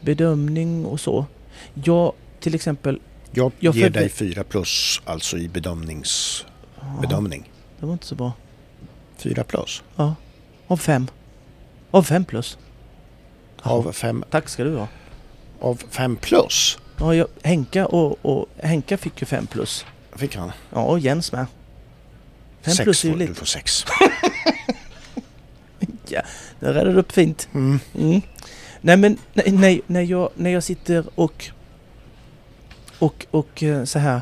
bedömning 0.00 0.84
och 0.86 1.00
så. 1.00 1.26
Jag 1.74 2.12
till 2.40 2.54
exempel... 2.54 3.00
Jag, 3.30 3.52
Jag 3.58 3.74
ger 3.74 3.90
dig 3.90 4.08
fyra 4.08 4.44
plus 4.44 5.00
alltså 5.04 5.36
i 5.38 5.48
bedömnings... 5.48 6.44
Ja, 6.80 6.98
bedömning. 7.00 7.50
det 7.80 7.86
var 7.86 7.92
inte 7.92 8.06
så 8.06 8.14
bra. 8.14 8.32
Fyra 9.16 9.44
plus. 9.44 9.82
Ja. 9.96 10.14
Av 10.66 10.76
fem. 10.76 11.06
Av 11.90 12.02
fem 12.02 12.24
plus. 12.24 12.58
Av 13.62 13.92
fem, 13.92 14.24
Tack 14.30 14.48
ska 14.48 14.64
du 14.64 14.76
ha. 14.76 14.88
av 15.60 15.82
fem 15.90 16.16
plus 16.16 16.78
Ja, 16.98 17.14
jag, 17.14 17.26
Henka, 17.42 17.86
och, 17.86 18.18
och, 18.22 18.46
Henka 18.62 18.96
fick 18.98 19.20
ju 19.20 19.26
fem 19.26 19.46
plus. 19.46 19.84
fick 20.16 20.36
han. 20.36 20.52
Ja, 20.72 20.82
och 20.82 20.98
Jens 20.98 21.32
med. 21.32 21.46
Fem 22.62 22.74
sex 22.74 22.84
plus 22.84 23.04
är 23.04 23.08
ju 23.08 23.16
lite... 23.16 23.30
Du 23.30 23.34
får 23.34 23.46
sex. 23.46 23.84
Ja, 26.08 26.22
det 26.60 26.66
räddade 26.72 26.98
upp 26.98 27.12
fint. 27.12 27.48
Mm. 27.54 27.80
Mm. 27.98 28.20
Nej 28.80 28.96
men 28.96 29.18
nej, 29.32 29.50
nej, 29.52 29.80
när, 29.86 30.00
jag, 30.00 30.30
när 30.34 30.50
jag 30.50 30.62
sitter 30.62 31.04
och, 31.14 31.50
och, 32.98 33.26
och 33.30 33.62
eh, 33.62 33.84
så 33.84 33.98
här 33.98 34.20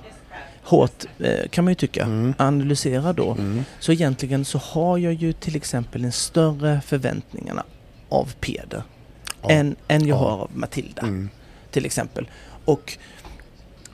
hårt 0.62 1.04
eh, 1.18 1.48
kan 1.50 1.64
man 1.64 1.70
ju 1.70 1.74
tycka, 1.74 2.02
Mm. 2.02 2.34
analysera 2.38 3.12
då. 3.12 3.30
Mm. 3.32 3.64
Så 3.80 3.92
egentligen 3.92 4.44
så 4.44 4.58
har 4.58 4.98
jag 4.98 5.12
ju 5.12 5.32
till 5.32 5.56
exempel 5.56 6.04
en 6.04 6.12
större 6.12 6.80
förväntningarna 6.86 7.64
av 8.08 8.32
Peder 8.40 8.82
Ja. 9.42 9.50
än, 9.50 9.76
än 9.88 10.06
jag 10.06 10.16
Ja. 10.16 10.18
har 10.18 10.30
av 10.30 10.50
Matilda 10.54 11.02
Mm. 11.02 11.28
till 11.70 11.86
exempel. 11.86 12.28
Och, 12.64 12.98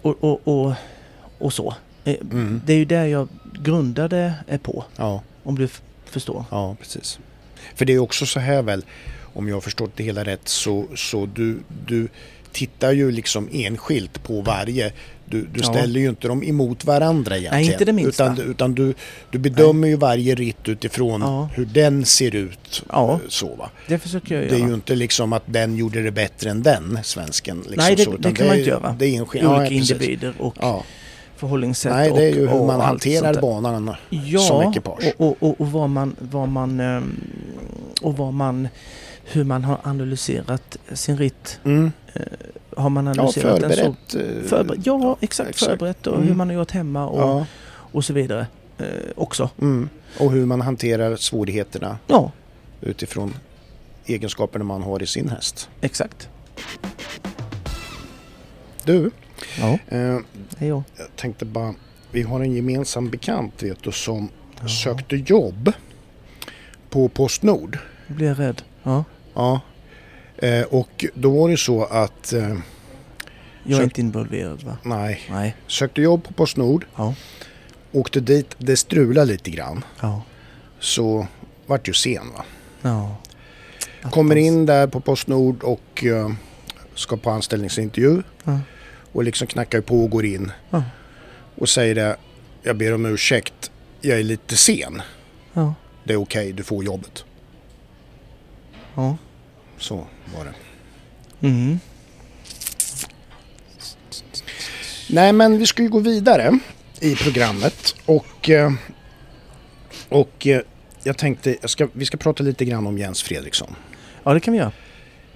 och, 0.02 0.24
och, 0.24 0.40
och, 0.48 0.72
och 1.38 1.52
så. 1.52 1.74
Eh, 2.04 2.14
Mm. 2.32 2.60
Det 2.66 2.72
är 2.72 2.76
ju 2.76 2.84
det 2.84 3.08
jag 3.08 3.28
grundade 3.62 4.34
är 4.46 4.58
på, 4.58 4.84
Ja. 4.96 5.22
om 5.42 5.58
du 5.58 5.68
förstår. 6.04 6.44
ja, 6.50 6.76
precis. 6.80 7.18
För 7.74 7.84
det 7.84 7.92
är 7.92 7.98
också 7.98 8.26
så 8.26 8.40
här 8.40 8.62
väl, 8.62 8.84
om 9.34 9.48
jag 9.48 9.56
har 9.56 9.60
förstått 9.60 9.90
det 9.96 10.04
hela 10.04 10.24
rätt, 10.24 10.48
så, 10.48 10.86
så 10.96 11.26
du, 11.26 11.60
du 11.86 12.08
tittar 12.52 12.92
ju 12.92 13.10
liksom 13.10 13.48
enskilt 13.52 14.22
på 14.22 14.40
varje. 14.40 14.92
Du, 15.30 15.40
du 15.42 15.60
Ja. 15.60 15.72
ställer 15.72 16.00
ju 16.00 16.08
inte 16.08 16.28
dem 16.28 16.42
emot 16.42 16.84
varandra 16.84 17.36
egentligen. 17.36 17.72
inte 17.72 17.84
det 17.84 17.92
minsta. 17.92 18.32
Utan, 18.32 18.50
utan 18.50 18.74
du, 18.74 18.94
du 19.30 19.38
bedömer 19.38 19.88
ju 19.88 19.96
varje 19.96 20.34
ritt 20.34 20.68
utifrån 20.68 21.20
Ja. 21.20 21.48
hur 21.54 21.64
den 21.66 22.04
ser 22.04 22.34
ut. 22.34 22.82
Ja. 22.92 23.12
eh, 23.12 23.18
Så, 23.28 23.54
va? 23.54 23.70
Det 23.86 23.98
försöker 23.98 24.34
jag 24.34 24.44
Det 24.44 24.54
är 24.54 24.58
göra. 24.58 24.68
ju 24.68 24.74
inte 24.74 24.94
liksom 24.94 25.32
att 25.32 25.42
den 25.46 25.76
gjorde 25.76 26.02
det 26.02 26.10
bättre 26.10 26.50
än 26.50 26.62
den, 26.62 26.98
svensken. 27.02 27.56
Liksom 27.56 27.76
Nej, 27.84 27.96
det, 27.96 28.04
så, 28.04 28.16
det 28.16 28.32
kan 28.32 28.46
man 28.46 28.54
är- 28.54 28.58
inte 28.58 28.70
göra. 28.70 28.96
Det 28.98 29.06
är 29.06 29.18
enskild, 29.18 29.44
Olika 29.46 29.62
ja, 29.62 29.68
precis. 29.68 29.90
individer 29.90 30.34
och 30.38 30.54
Ja. 30.60 30.84
förhållningssätt 31.36 31.92
Nej, 31.92 32.12
det 32.16 32.24
är 32.24 32.34
ju 32.34 32.48
och, 32.48 32.58
hur 32.58 32.66
man 32.66 32.80
hanterar 32.80 33.40
banan 33.40 33.94
ja, 34.10 34.40
som 34.40 34.70
ekipage. 34.70 35.12
Och, 35.18 35.26
och, 35.26 35.36
och, 35.48 35.60
och 35.60 35.72
vad 35.72 35.90
man, 35.90 36.16
vad 36.18 36.48
man, 36.48 36.80
ehm, 36.80 37.20
och 38.02 38.16
vad 38.16 38.32
man, 38.32 38.68
hur 39.32 39.44
man 39.44 39.64
har 39.64 39.80
analyserat 39.82 40.76
sin 40.92 41.16
ritt. 41.16 41.60
Mm. 41.64 41.92
Har 42.76 42.90
man 42.90 43.04
Ja, 43.06 43.10
analyserat 43.12 43.60
den 43.60 43.70
så? 43.72 43.76
förberett. 44.10 44.76
eh, 44.76 44.82
ja, 44.84 45.16
exakt, 45.20 45.50
exakt. 45.50 45.70
Förberett 45.70 46.06
och 46.06 46.14
Mm. 46.16 46.28
hur 46.28 46.34
man 46.34 46.48
har 46.48 46.54
gjort 46.56 46.70
hemma 46.70 47.06
och, 47.06 47.20
Ja. 47.20 47.46
och 47.70 48.04
så 48.04 48.12
vidare 48.12 48.46
eh, 48.78 48.86
också. 49.16 49.50
Mm. 49.60 49.88
Och 50.18 50.32
hur 50.32 50.46
man 50.46 50.60
hanterar 50.60 51.16
svårigheterna 51.16 51.98
Ja, 52.06 52.32
utifrån 52.80 53.34
egenskaperna 54.06 54.64
man 54.64 54.82
har 54.82 55.02
i 55.02 55.06
sin 55.06 55.28
häst. 55.28 55.68
exakt. 55.80 56.28
Du, 58.84 59.10
Ja, 59.60 59.78
eh, 59.88 60.18
jag 60.58 60.82
tänkte 61.16 61.44
bara, 61.44 61.74
vi 62.12 62.22
har 62.22 62.40
en 62.40 62.52
gemensam 62.52 63.10
bekant 63.10 63.62
vet 63.62 63.82
du 63.82 63.92
som 63.92 64.28
Ja. 64.60 64.68
sökte 64.68 65.16
jobb 65.16 65.72
på 66.90 67.08
Postnord. 67.08 67.78
Nu 68.06 68.14
blir 68.14 68.26
jag 68.28 68.38
rädd. 68.38 68.62
Ja, 68.82 69.04
Ja. 69.38 69.60
Eh, 70.38 70.62
och 70.62 71.04
då 71.14 71.30
var 71.40 71.48
det 71.48 71.56
så 71.56 71.84
att, 71.84 72.32
eh, 72.32 72.56
jag 73.64 73.80
är 73.80 73.84
inte 73.84 74.00
involverad 74.00 74.62
va? 74.62 74.78
nej, 74.82 75.20
Nej. 75.30 75.56
sökte 75.66 76.02
jobb 76.02 76.24
på 76.24 76.32
Postnord, 76.32 76.86
Ja. 76.96 77.14
åkte 77.92 78.20
dit, 78.20 78.54
det 78.58 78.76
strulade 78.76 79.32
lite 79.32 79.50
grann. 79.50 79.84
Ja. 80.00 80.22
Så 80.80 81.26
vart 81.66 81.88
ju 81.88 81.92
sen 81.92 82.32
va. 82.36 82.44
ja. 82.82 83.16
Kommer 84.10 84.34
Attans. 84.36 84.46
in 84.46 84.66
där 84.66 84.86
på 84.86 85.00
Postnord 85.00 85.62
och 85.62 86.04
eh, 86.04 86.30
ska 86.94 87.16
på 87.16 87.30
anställningsintervju. 87.30 88.22
Ja. 88.44 88.60
Och 89.12 89.24
liksom 89.24 89.46
knackar 89.46 89.80
på 89.80 90.02
och 90.04 90.10
går 90.10 90.24
in. 90.24 90.52
Ja. 90.70 90.82
Och 91.56 91.68
säger 91.68 91.94
det, 91.94 92.16
jag 92.62 92.76
ber 92.76 92.94
om 92.94 93.06
ursäkt, 93.06 93.70
jag 94.00 94.18
är 94.18 94.22
lite 94.24 94.56
sen. 94.56 95.02
Ja. 95.52 95.74
Det 96.04 96.12
är 96.12 96.16
okej, 96.16 96.52
du 96.52 96.62
får 96.62 96.84
jobbet. 96.84 97.24
Ja. 98.94 99.16
Så 99.78 100.06
var 100.36 100.44
det. 100.44 100.54
Mm. 101.48 101.78
Nej 105.10 105.32
men 105.32 105.58
vi 105.58 105.66
ska 105.66 105.82
ju 105.82 105.88
gå 105.88 105.98
vidare 105.98 106.58
i 107.00 107.16
programmet. 107.16 107.94
Och, 108.06 108.50
eh, 108.50 108.72
och 110.08 110.46
eh, 110.46 110.60
jag 111.02 111.18
tänkte, 111.18 111.56
jag 111.60 111.70
ska, 111.70 111.88
vi 111.92 112.04
ska 112.06 112.16
prata 112.16 112.42
lite 112.42 112.64
grann 112.64 112.86
om 112.86 112.98
Jens 112.98 113.22
Fredriksson. 113.22 113.74
Ja, 114.24 114.34
det 114.34 114.40
kan 114.40 114.52
vi 114.52 114.58
göra. 114.58 114.72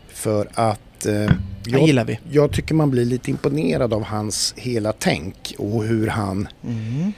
För 0.09 0.49
att 0.55 1.07
eh, 1.07 1.31
jag, 1.67 1.87
gillar 1.87 2.05
vi. 2.05 2.19
jag 2.31 2.53
tycker 2.53 2.75
man 2.75 2.91
blir 2.91 3.05
lite 3.05 3.31
imponerad 3.31 3.93
av 3.95 4.05
hans 4.05 4.55
hela 4.57 4.93
tänk 4.93 5.55
och 5.59 5.85
hur 5.85 6.07
han 6.07 6.49
Mm. 6.65 7.13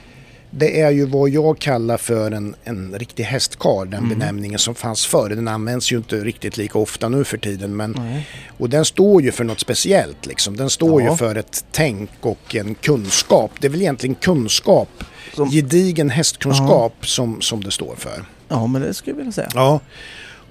Det 0.57 0.81
är 0.81 0.91
ju 0.91 1.05
vad 1.05 1.29
jag 1.29 1.59
kallar 1.59 1.97
för 1.97 2.31
en, 2.31 2.55
en 2.63 2.95
riktig 2.97 3.23
hästkar, 3.23 3.85
den 3.85 4.03
Mm. 4.03 4.09
benämningen 4.19 4.59
som 4.59 4.75
fanns 4.75 5.05
förr. 5.05 5.29
Den 5.29 5.47
används 5.47 5.91
ju 5.91 5.97
inte 5.97 6.15
riktigt 6.15 6.57
lika 6.57 6.79
ofta 6.79 7.09
nu 7.09 7.23
för 7.23 7.37
tiden. 7.37 7.75
Men, 7.75 7.91
Nej. 7.97 8.27
och 8.57 8.69
den 8.69 8.85
står 8.85 9.21
ju 9.21 9.31
för 9.31 9.43
något 9.43 9.59
speciellt. 9.59 10.25
Liksom. 10.25 10.57
Den 10.57 10.69
står 10.69 11.01
Ja. 11.01 11.11
ju 11.11 11.17
för 11.17 11.35
ett 11.35 11.65
tänk 11.71 12.09
och 12.21 12.55
en 12.55 12.75
kunskap. 12.75 13.51
Det 13.59 13.67
är 13.67 13.71
väl 13.71 13.81
egentligen 13.81 14.15
kunskap, 14.15 14.89
Som- 15.33 15.49
gedigen 15.49 16.09
hästkunskap 16.09 17.07
som, 17.07 17.41
som 17.41 17.63
det 17.63 17.71
står 17.71 17.95
för. 17.95 18.25
Ja, 18.47 18.67
men 18.67 18.81
det 18.81 18.93
skulle 18.93 19.11
jag 19.13 19.17
vilja 19.17 19.31
säga. 19.31 19.49
Ja, 19.53 19.79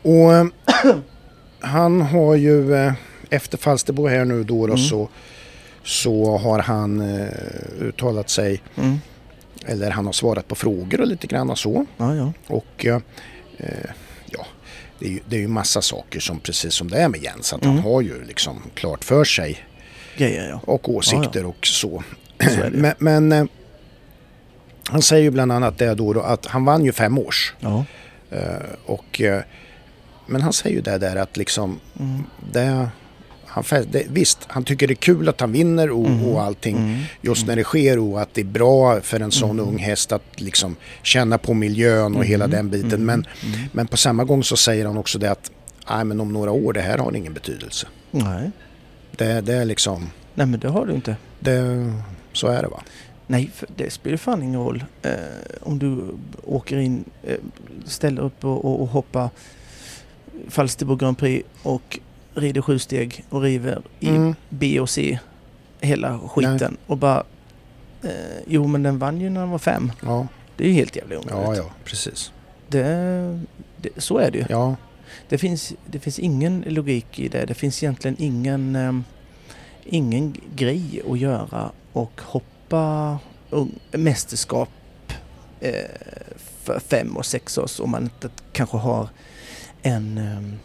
och 0.02 0.34
eh, 0.34 0.44
han 1.60 2.00
har 2.00 2.34
ju 2.34 2.74
eh, 2.74 2.92
efter 3.30 3.58
Falsterbo 3.58 4.06
här 4.08 4.24
nu 4.24 4.44
då, 4.44 4.66
då 4.66 4.72
Mm. 4.72 4.78
så, 4.78 5.08
så 5.84 6.36
har 6.38 6.58
han 6.58 7.00
eh, 7.00 7.28
uttalat 7.80 8.30
sig 8.30 8.62
Mm. 8.76 8.98
Eller 9.66 9.90
han 9.90 10.06
har 10.06 10.12
svarat 10.12 10.48
på 10.48 10.54
frågor 10.54 11.00
och 11.00 11.06
lite 11.06 11.26
grann 11.26 11.56
så. 11.56 11.86
Ja, 11.96 12.14
ja. 12.14 12.32
Och 12.46 12.86
eh, 12.86 13.00
eh, 13.58 13.90
ja, 14.26 14.46
det 14.98 15.06
är, 15.06 15.10
ju, 15.10 15.20
det 15.28 15.36
är 15.36 15.40
ju 15.40 15.48
massa 15.48 15.82
saker 15.82 16.20
som 16.20 16.40
precis 16.40 16.74
som 16.74 16.90
det 16.90 16.98
är 16.98 17.08
med 17.08 17.22
Jens. 17.22 17.52
Att 17.52 17.64
Mm. 17.64 17.74
han 17.76 17.84
har 17.84 18.00
ju 18.00 18.24
liksom 18.24 18.62
klart 18.74 19.04
för 19.04 19.24
sig 19.24 19.58
Grejer 20.16 20.48
ja. 20.50 20.60
och 20.66 20.88
åsikter 20.88 21.46
och 21.46 21.66
så. 21.66 22.02
Så 22.40 22.60
men 22.72 22.94
men 22.98 23.32
eh, 23.32 23.44
han 24.88 25.02
säger 25.02 25.22
ju 25.22 25.30
bland 25.30 25.52
annat 25.52 25.78
det 25.78 25.94
då, 25.94 26.12
då 26.12 26.20
att 26.20 26.46
han 26.46 26.64
vann 26.64 26.84
ju 26.84 26.92
fem 26.92 27.18
års. 27.18 27.54
Ja. 27.60 27.84
Eh, 28.30 28.56
och, 28.86 29.20
eh, 29.20 29.40
men 30.26 30.42
han 30.42 30.52
säger 30.52 30.76
ju 30.76 30.82
det 30.82 30.98
där 30.98 31.16
att 31.16 31.36
liksom 31.36 31.80
Mm. 32.00 32.22
det, 32.52 32.88
han, 33.54 33.64
det, 33.90 34.06
visst, 34.10 34.38
han 34.46 34.64
tycker 34.64 34.86
det 34.86 34.92
är 34.92 34.96
kul 34.96 35.28
att 35.28 35.40
han 35.40 35.52
vinner 35.52 35.90
och, 35.90 36.06
Mm. 36.06 36.24
och 36.24 36.42
allting 36.42 36.76
Mm. 36.76 37.00
just 37.20 37.46
när 37.46 37.56
det 37.56 37.64
sker 37.64 37.98
och 37.98 38.20
att 38.22 38.34
det 38.34 38.40
är 38.40 38.44
bra 38.44 39.00
för 39.00 39.20
en 39.20 39.30
sån 39.30 39.50
Mm. 39.50 39.68
ung 39.68 39.78
häst 39.78 40.12
att 40.12 40.40
liksom 40.40 40.76
känna 41.02 41.38
på 41.38 41.54
miljön 41.54 42.12
och 42.12 42.20
Mm. 42.20 42.28
hela 42.28 42.46
den 42.46 42.70
biten. 42.70 42.88
Mm. 42.92 43.04
Men, 43.06 43.26
Mm. 43.54 43.60
men 43.72 43.86
på 43.86 43.96
samma 43.96 44.24
gång 44.24 44.44
så 44.44 44.56
säger 44.56 44.86
han 44.86 44.96
också 44.96 45.18
det 45.18 45.30
att 45.30 45.50
Nej, 45.90 46.04
men 46.04 46.20
om 46.20 46.32
några 46.32 46.50
år, 46.50 46.72
det 46.72 46.80
här 46.80 46.98
har 46.98 47.16
ingen 47.16 47.34
betydelse. 47.34 47.86
Nej. 48.10 48.50
Det, 49.16 49.40
det 49.40 49.54
är 49.54 49.64
liksom, 49.64 50.10
Nej, 50.34 50.46
men 50.46 50.60
det 50.60 50.68
har 50.68 50.86
du 50.86 50.94
inte. 50.94 51.16
det, 51.40 51.92
så 52.32 52.46
är 52.46 52.62
det 52.62 52.68
va. 52.68 52.82
Nej, 53.26 53.50
för 53.54 53.68
det 53.76 53.90
spelar 53.92 54.16
fan 54.16 54.42
ingen 54.42 54.60
roll 54.60 54.84
eh, 55.02 55.10
om 55.60 55.78
du 55.78 56.04
åker 56.44 56.78
in, 56.78 57.04
eh, 57.22 57.36
ställer 57.84 58.22
upp 58.22 58.44
och, 58.44 58.64
och, 58.64 58.80
och 58.82 58.88
hoppar 58.88 59.30
Falsterbo 60.48 60.96
Grand 60.96 61.18
Prix 61.18 61.46
och 61.62 61.98
rider 62.34 62.62
sju 62.62 62.78
steg 62.78 63.24
och 63.30 63.42
river 63.42 63.82
i 64.00 64.08
Mm. 64.08 64.34
B 64.48 64.80
och 64.80 64.90
C 64.90 65.18
hela 65.80 66.18
skiten 66.18 66.76
och 66.86 66.96
bara 66.98 67.24
eh, 68.02 68.10
Jo 68.46 68.66
men 68.66 68.82
den 68.82 68.98
vann 68.98 69.20
ju 69.20 69.30
när 69.30 69.40
den 69.40 69.50
var 69.50 69.58
fem. 69.58 69.92
Ja, 70.02 70.26
Det 70.56 70.64
är 70.64 70.68
ju 70.68 70.74
helt 70.74 70.96
jävla 70.96 71.14
ja, 71.14 71.20
onödigt. 71.20 71.58
ja, 71.64 71.70
precis. 71.84 72.32
Det, 72.68 72.84
det, 73.76 73.90
så 73.96 74.18
är 74.18 74.30
det 74.30 74.38
ju. 74.38 74.44
Ja, 74.48 74.76
Det 75.28 75.38
finns, 75.38 75.72
det 75.86 75.98
finns 76.00 76.18
ingen 76.18 76.64
logik 76.66 77.18
i 77.18 77.28
det. 77.28 77.44
Det 77.46 77.54
finns 77.54 77.82
egentligen 77.82 78.16
ingen, 78.18 78.76
ehm, 78.76 79.04
ingen 79.84 80.36
grej 80.54 81.02
att 81.10 81.18
göra 81.18 81.70
och 81.92 82.20
hoppa 82.24 83.18
ung, 83.50 83.78
mästerskap 83.92 84.68
eh, 85.60 85.72
för 86.62 86.78
fem 86.80 87.16
och 87.16 87.26
sex 87.26 87.58
års 87.58 87.80
om 87.80 87.90
man 87.90 88.02
inte 88.02 88.28
kanske 88.52 88.76
har 88.76 89.08
en... 89.82 90.18
ehm, 90.18 90.58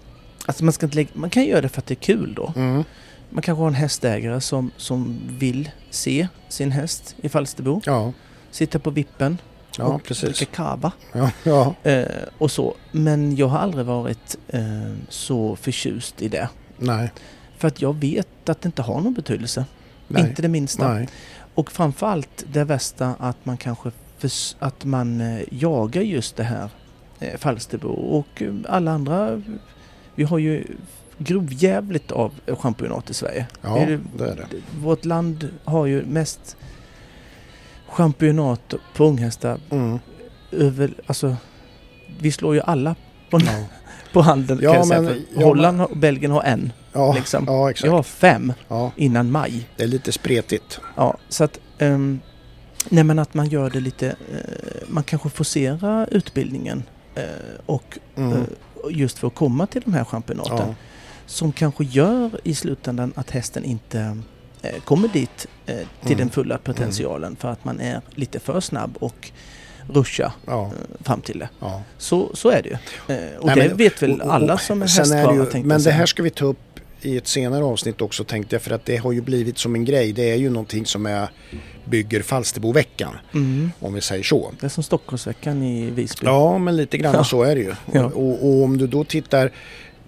alltså 0.49 0.63
man, 0.63 0.73
ska 0.73 0.85
inte 0.85 0.95
lägga, 0.95 1.09
man 1.13 1.29
kan 1.29 1.45
göra 1.45 1.61
det 1.61 1.69
för 1.69 1.81
att 1.81 1.85
det 1.87 1.93
är 1.93 2.03
kul 2.13 2.33
då. 2.33 2.53
mm. 2.55 2.83
Man 3.29 3.41
kanske 3.41 3.61
har 3.61 3.67
en 3.67 3.73
hästägare 3.73 4.41
som, 4.41 4.71
som 4.77 5.19
vill 5.39 5.71
se 5.89 6.27
sin 6.49 6.71
häst 6.71 7.15
i 7.21 7.29
Falsterbo. 7.29 7.81
ja, 7.85 8.13
Sitta 8.51 8.79
på 8.79 8.89
vippen 8.89 9.37
ja 9.77 9.83
och 9.85 10.03
precis. 10.03 10.37
dricka 10.37 10.55
kava. 10.55 10.91
Ja, 11.13 11.31
ja, 11.43 11.75
Eh, 11.91 12.05
och 12.37 12.51
så. 12.51 12.75
Men 12.91 13.35
jag 13.35 13.47
har 13.47 13.59
aldrig 13.59 13.85
varit 13.85 14.37
eh, 14.47 14.61
så 15.09 15.55
förtjust 15.55 16.21
i 16.21 16.27
det. 16.27 16.49
nej, 16.77 17.11
För 17.57 17.67
att 17.67 17.81
jag 17.81 17.95
vet 17.95 18.49
att 18.49 18.61
det 18.61 18.65
inte 18.67 18.81
har 18.81 19.01
någon 19.01 19.13
betydelse. 19.13 19.65
nej, 20.07 20.23
Inte 20.29 20.41
det 20.41 20.47
minsta. 20.47 20.93
nej. 20.93 21.09
Och 21.55 21.71
framförallt 21.71 22.45
det 22.53 22.63
värsta 22.63 23.15
att 23.19 23.45
man 23.45 23.57
kanske 23.57 23.91
förs- 24.17 24.55
att 24.59 24.85
man 24.85 25.21
eh, 25.21 25.41
jagar 25.51 26.01
just 26.01 26.35
det 26.35 26.43
här 26.43 26.69
eh, 27.19 27.37
Falsterbo 27.37 27.87
och 27.89 28.43
alla 28.67 28.91
andra. 28.91 29.41
Vi 30.19 30.25
har 30.25 30.37
ju 30.37 30.63
grovjävligt 31.17 32.11
av 32.11 32.31
championat 32.47 33.09
i 33.09 33.13
Sverige. 33.13 33.47
Ja, 33.61 33.75
det- 34.17 34.23
är 34.23 34.35
det. 34.35 34.45
Vårt 34.81 35.05
land 35.05 35.49
har 35.63 35.85
ju 35.85 36.05
mest 36.05 36.57
championat 37.87 38.73
på 38.95 39.05
unghästar 39.05 39.59
Mm. 39.69 39.99
över, 40.51 40.93
alltså 41.05 41.35
vi 42.19 42.31
slår 42.31 42.55
ju 42.55 42.61
alla 42.61 42.95
på, 43.29 43.39
Ja, 43.39 43.63
på 44.13 44.21
handen 44.21 44.59
Ja, 44.61 44.85
men- 44.89 45.25
ja, 45.37 45.43
Holland 45.45 45.81
och 45.81 45.97
Belgien 45.97 46.31
har 46.31 46.43
en. 46.43 46.71
ja, 46.93 47.13
Liksom. 47.13 47.43
ja 47.47 47.69
exakt. 47.69 47.85
Jag 47.85 47.91
har 47.91 48.03
fem 48.03 48.53
innan 48.95 49.31
maj. 49.31 49.69
det 49.77 49.83
är 49.83 49.87
lite 49.87 50.11
spretigt. 50.11 50.79
Ja, 50.95 51.17
så 51.29 51.43
att... 51.43 51.59
Um, 51.79 52.19
nej 52.89 53.03
men 53.03 53.19
att 53.19 53.33
man 53.33 53.47
gör 53.49 53.69
det 53.69 53.79
lite... 53.79 54.07
eh, 54.07 54.15
man 54.87 55.03
kanske 55.03 55.29
forcerar 55.29 56.07
utbildningen 56.11 56.83
eh, 57.15 57.23
och 57.65 57.97
Mm. 58.15 58.31
eh, 58.33 58.43
just 58.89 59.17
för 59.19 59.27
att 59.27 59.35
komma 59.35 59.67
till 59.67 59.81
de 59.85 59.93
här 59.93 60.03
championaten. 60.05 60.57
Ja, 60.67 60.75
Som 61.25 61.51
kanske 61.51 61.83
gör 61.83 62.29
i 62.43 62.55
slutändan 62.55 63.13
att 63.15 63.29
hästen 63.31 63.63
inte 63.63 64.17
eh, 64.61 64.81
kommer 64.85 65.07
dit 65.07 65.47
eh, 65.65 65.75
till 65.75 65.85
Mm. 66.05 66.17
den 66.17 66.29
fulla 66.29 66.57
potentialen 66.57 67.35
för 67.35 67.47
att 67.47 67.65
man 67.65 67.79
är 67.79 68.01
lite 68.15 68.39
för 68.39 68.59
snabb 68.59 68.97
och 68.99 69.31
ruschar 69.93 70.31
ja, 70.45 70.63
eh, 70.65 71.03
fram 71.05 71.21
till 71.21 71.39
det. 71.39 71.49
ja. 71.59 71.81
Så, 71.97 72.29
så 72.35 72.49
är 72.49 72.61
det 72.61 72.69
ju. 72.69 72.75
Eh, 73.15 73.37
och 73.39 73.45
Nej, 73.45 73.55
det 73.55 73.67
men- 73.67 73.77
vet 73.77 74.03
väl 74.03 74.21
och- 74.21 74.27
och- 74.27 74.33
alla 74.33 74.57
som 74.57 74.81
är 74.81 74.87
tänkte 75.51 75.67
Men 75.67 75.83
det 75.83 75.91
här 75.91 76.05
ska 76.05 76.23
vi 76.23 76.29
ta 76.29 76.45
upp 76.45 76.57
i 77.01 77.17
ett 77.17 77.27
senare 77.27 77.63
avsnitt 77.63 78.01
också 78.01 78.23
tänkte 78.23 78.55
jag 78.55 78.61
för 78.61 78.71
att 78.71 78.85
det 78.85 78.97
har 78.97 79.11
ju 79.11 79.21
blivit 79.21 79.57
som 79.57 79.75
en 79.75 79.85
grej. 79.85 80.13
Det 80.13 80.31
är 80.31 80.35
ju 80.35 80.49
någonting 80.49 80.85
som 80.85 81.05
är, 81.05 81.29
bygger 81.85 82.21
Falsterboveckan 82.21 83.13
Mm. 83.33 83.71
om 83.79 83.93
vi 83.93 84.01
säger 84.01 84.23
så. 84.23 84.51
Det 84.59 84.65
är 84.65 84.69
som 84.69 84.83
Stockholmsveckan 84.83 85.63
i 85.63 85.89
Visby. 85.91 86.25
Ja, 86.25 86.57
men 86.57 86.77
lite 86.77 86.97
grann 86.97 87.13
Ja. 87.15 87.23
så 87.23 87.43
är 87.43 87.55
det 87.55 87.61
ju. 87.61 87.73
Ja. 87.93 88.05
Och, 88.05 88.45
och 88.49 88.63
om 88.63 88.77
du 88.77 88.87
då 88.87 89.03
tittar 89.03 89.51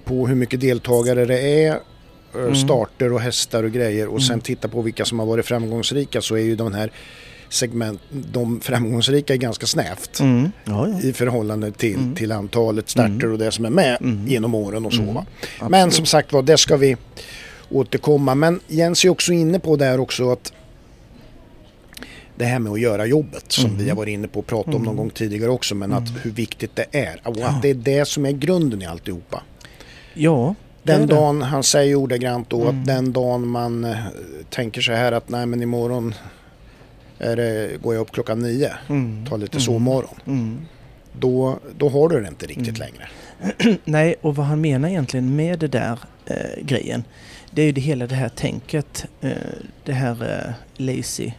på 0.03 0.27
hur 0.27 0.35
mycket 0.35 0.59
deltagare 0.61 1.25
det 1.25 1.39
är, 1.65 1.69
eh, 1.71 1.77
Mm. 2.35 2.55
starter 2.55 3.13
och 3.13 3.19
hästar 3.21 3.63
och 3.63 3.71
grejer 3.71 4.07
och 4.07 4.21
sen 4.23 4.33
Mm. 4.33 4.41
tittar 4.41 4.69
på 4.69 4.81
vilka 4.81 5.05
som 5.05 5.19
har 5.19 5.25
varit 5.25 5.45
framgångsrika 5.45 6.21
så 6.21 6.35
är 6.35 6.41
ju 6.41 6.55
de 6.55 6.73
här 6.73 6.91
segment, 7.53 8.01
de 8.31 8.59
framgångsrika 8.61 9.33
är 9.33 9.37
ganska 9.37 9.65
snävt 9.65 10.19
Mm. 10.19 10.51
Ja, 10.65 10.87
ja. 10.87 10.99
i 11.01 11.13
förhållande 11.13 11.71
till, 11.71 11.95
Mm. 11.95 12.15
till 12.15 12.31
antalet 12.31 12.89
starter 12.89 13.31
och 13.31 13.37
det 13.37 13.51
som 13.51 13.65
är 13.65 13.69
med 13.69 13.97
Mm. 14.01 14.27
genom 14.27 14.55
åren 14.55 14.85
och 14.85 14.93
så. 14.93 15.01
Mm. 15.01 15.23
Men 15.69 15.91
som 15.91 16.05
sagt 16.05 16.33
var, 16.33 16.41
det 16.41 16.57
ska 16.57 16.77
vi 16.77 16.97
återkomma. 17.69 18.35
Men 18.35 18.59
Jens 18.67 19.05
är 19.05 19.09
också 19.09 19.33
inne 19.33 19.59
på 19.59 19.75
där 19.75 19.99
också 19.99 20.31
att 20.31 20.53
det 22.35 22.45
här 22.45 22.59
med 22.59 22.71
att 22.71 22.79
göra 22.79 23.05
jobbet 23.05 23.51
som 23.51 23.65
Mm. 23.65 23.77
vi 23.77 23.89
har 23.89 23.95
varit 23.95 24.11
inne 24.13 24.27
på 24.27 24.39
och 24.39 24.47
pratat 24.47 24.67
om 24.67 24.73
Mm. 24.75 24.85
någon 24.85 24.95
gång 24.95 25.09
tidigare 25.09 25.51
också 25.51 25.75
men 25.75 25.93
att 25.93 26.03
hur 26.21 26.31
viktigt 26.31 26.75
det 26.75 26.85
är 26.91 27.21
och 27.23 27.37
att 27.41 27.61
det 27.61 27.69
är 27.69 27.73
det 27.73 28.07
som 28.07 28.25
är 28.25 28.31
grunden 28.31 28.81
i 28.81 28.85
alltihopa. 28.85 29.43
ja 30.13 30.55
Den 30.83 31.07
dagen, 31.07 31.41
han 31.41 31.63
säger 31.63 31.95
ordagrant 31.95 32.49
då 32.49 32.61
Mm. 32.61 32.79
att 32.81 32.85
den 32.87 33.13
dagen 33.13 33.47
man 33.47 33.83
eh, 33.83 33.95
tänker 34.49 34.81
så 34.81 34.91
här 34.91 35.11
att 35.11 35.29
nej 35.29 35.45
men 35.45 35.61
imorgon 35.61 36.13
det, 37.21 37.81
går 37.83 37.93
jag 37.95 38.01
upp 38.01 38.11
klockan 38.11 38.39
nio, 38.39 38.71
Mm. 38.89 39.25
tar 39.25 39.37
lite 39.37 39.55
Mm. 39.57 39.61
sovmorgon. 39.61 40.15
Mm. 40.27 40.61
Då, 41.19 41.59
då 41.77 41.89
har 41.89 42.09
du 42.09 42.21
det 42.21 42.27
inte 42.27 42.45
riktigt 42.45 42.79
Mm. 42.79 42.79
längre. 42.79 43.07
Nej, 43.85 44.15
och 44.21 44.35
vad 44.35 44.45
han 44.45 44.61
menar 44.61 44.89
egentligen 44.89 45.35
med 45.35 45.59
det 45.59 45.67
där 45.67 45.99
eh, 46.25 46.35
grejen, 46.63 47.03
det 47.51 47.61
är 47.61 47.65
ju 47.65 47.71
det 47.71 47.81
hela 47.81 48.07
det 48.07 48.15
här 48.15 48.29
tänket, 48.29 49.05
eh, 49.21 49.31
det 49.85 49.93
här 49.93 50.45
eh, 50.47 50.53
lazy, 50.77 51.31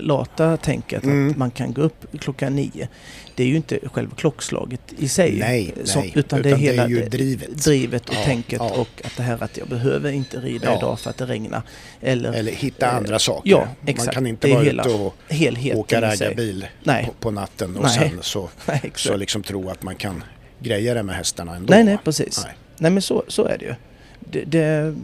lata 0.00 0.56
tänket 0.56 1.04
Mm. 1.04 1.30
att 1.30 1.36
man 1.36 1.50
kan 1.50 1.72
gå 1.72 1.82
upp 1.82 2.06
klockan 2.20 2.54
nio. 2.56 2.88
Det 3.34 3.42
är 3.42 3.46
ju 3.46 3.56
inte 3.56 3.78
själva 3.92 4.14
klockslaget 4.16 4.80
i 4.98 5.08
sig, 5.08 5.32
Nej, 5.38 5.74
eh, 5.76 5.84
som- 5.84 6.02
nej. 6.02 6.12
utan, 6.14 6.42
det 6.42 6.50
är 6.50 6.56
hela 6.56 6.88
ju 6.88 7.00
det- 7.00 7.08
drivet. 7.08 7.64
drivet 7.64 8.08
och 8.08 8.14
Ja, 8.14 8.24
tänket 8.24 8.58
ja. 8.60 8.70
och 8.80 8.88
att 9.04 9.16
det 9.16 9.22
här 9.22 9.42
att 9.44 9.56
jag 9.56 9.68
behöver 9.68 10.12
inte 10.12 10.40
rida 10.40 10.66
Ja. 10.70 10.78
idag 10.78 11.00
för 11.00 11.10
att 11.10 11.16
det 11.16 11.26
regnar. 11.26 11.62
Eller, 12.00 12.32
Eller 12.32 12.52
hitta 12.52 12.86
Eh, 12.86 12.94
andra 12.96 13.18
saker. 13.18 13.50
ja, 13.50 13.58
Man 13.58 13.68
exakt. 13.88 14.12
kan 14.14 14.26
inte 14.26 14.48
är 14.48 14.54
vara 14.54 14.64
hela 14.64 14.82
ute 14.82 14.94
och 14.94 15.14
helheten 15.28 15.80
åka 15.80 16.00
raggarbil 16.00 16.66
på, 16.84 17.12
på 17.20 17.30
natten 17.30 17.76
och 17.76 17.82
Nej. 17.82 17.92
sen 18.10 18.18
så, 18.22 18.48
Nej, 18.66 18.92
så 18.94 19.16
liksom 19.16 19.42
tro 19.42 19.70
att 19.70 19.82
man 19.82 19.94
kan 19.96 20.24
greja 20.60 20.94
det 20.94 21.02
med 21.02 21.16
hästarna 21.16 21.56
ändå. 21.56 21.74
nej, 21.74 21.84
nej, 21.84 21.98
precis. 22.04 22.44
Nej. 22.44 22.54
Nej, 22.78 22.90
men 22.90 23.02
så, 23.02 23.24
så 23.28 23.44
är 23.44 23.58
det 23.58 23.64
ju. 23.64 23.74
Det, 24.20 24.44
det, 24.44 24.94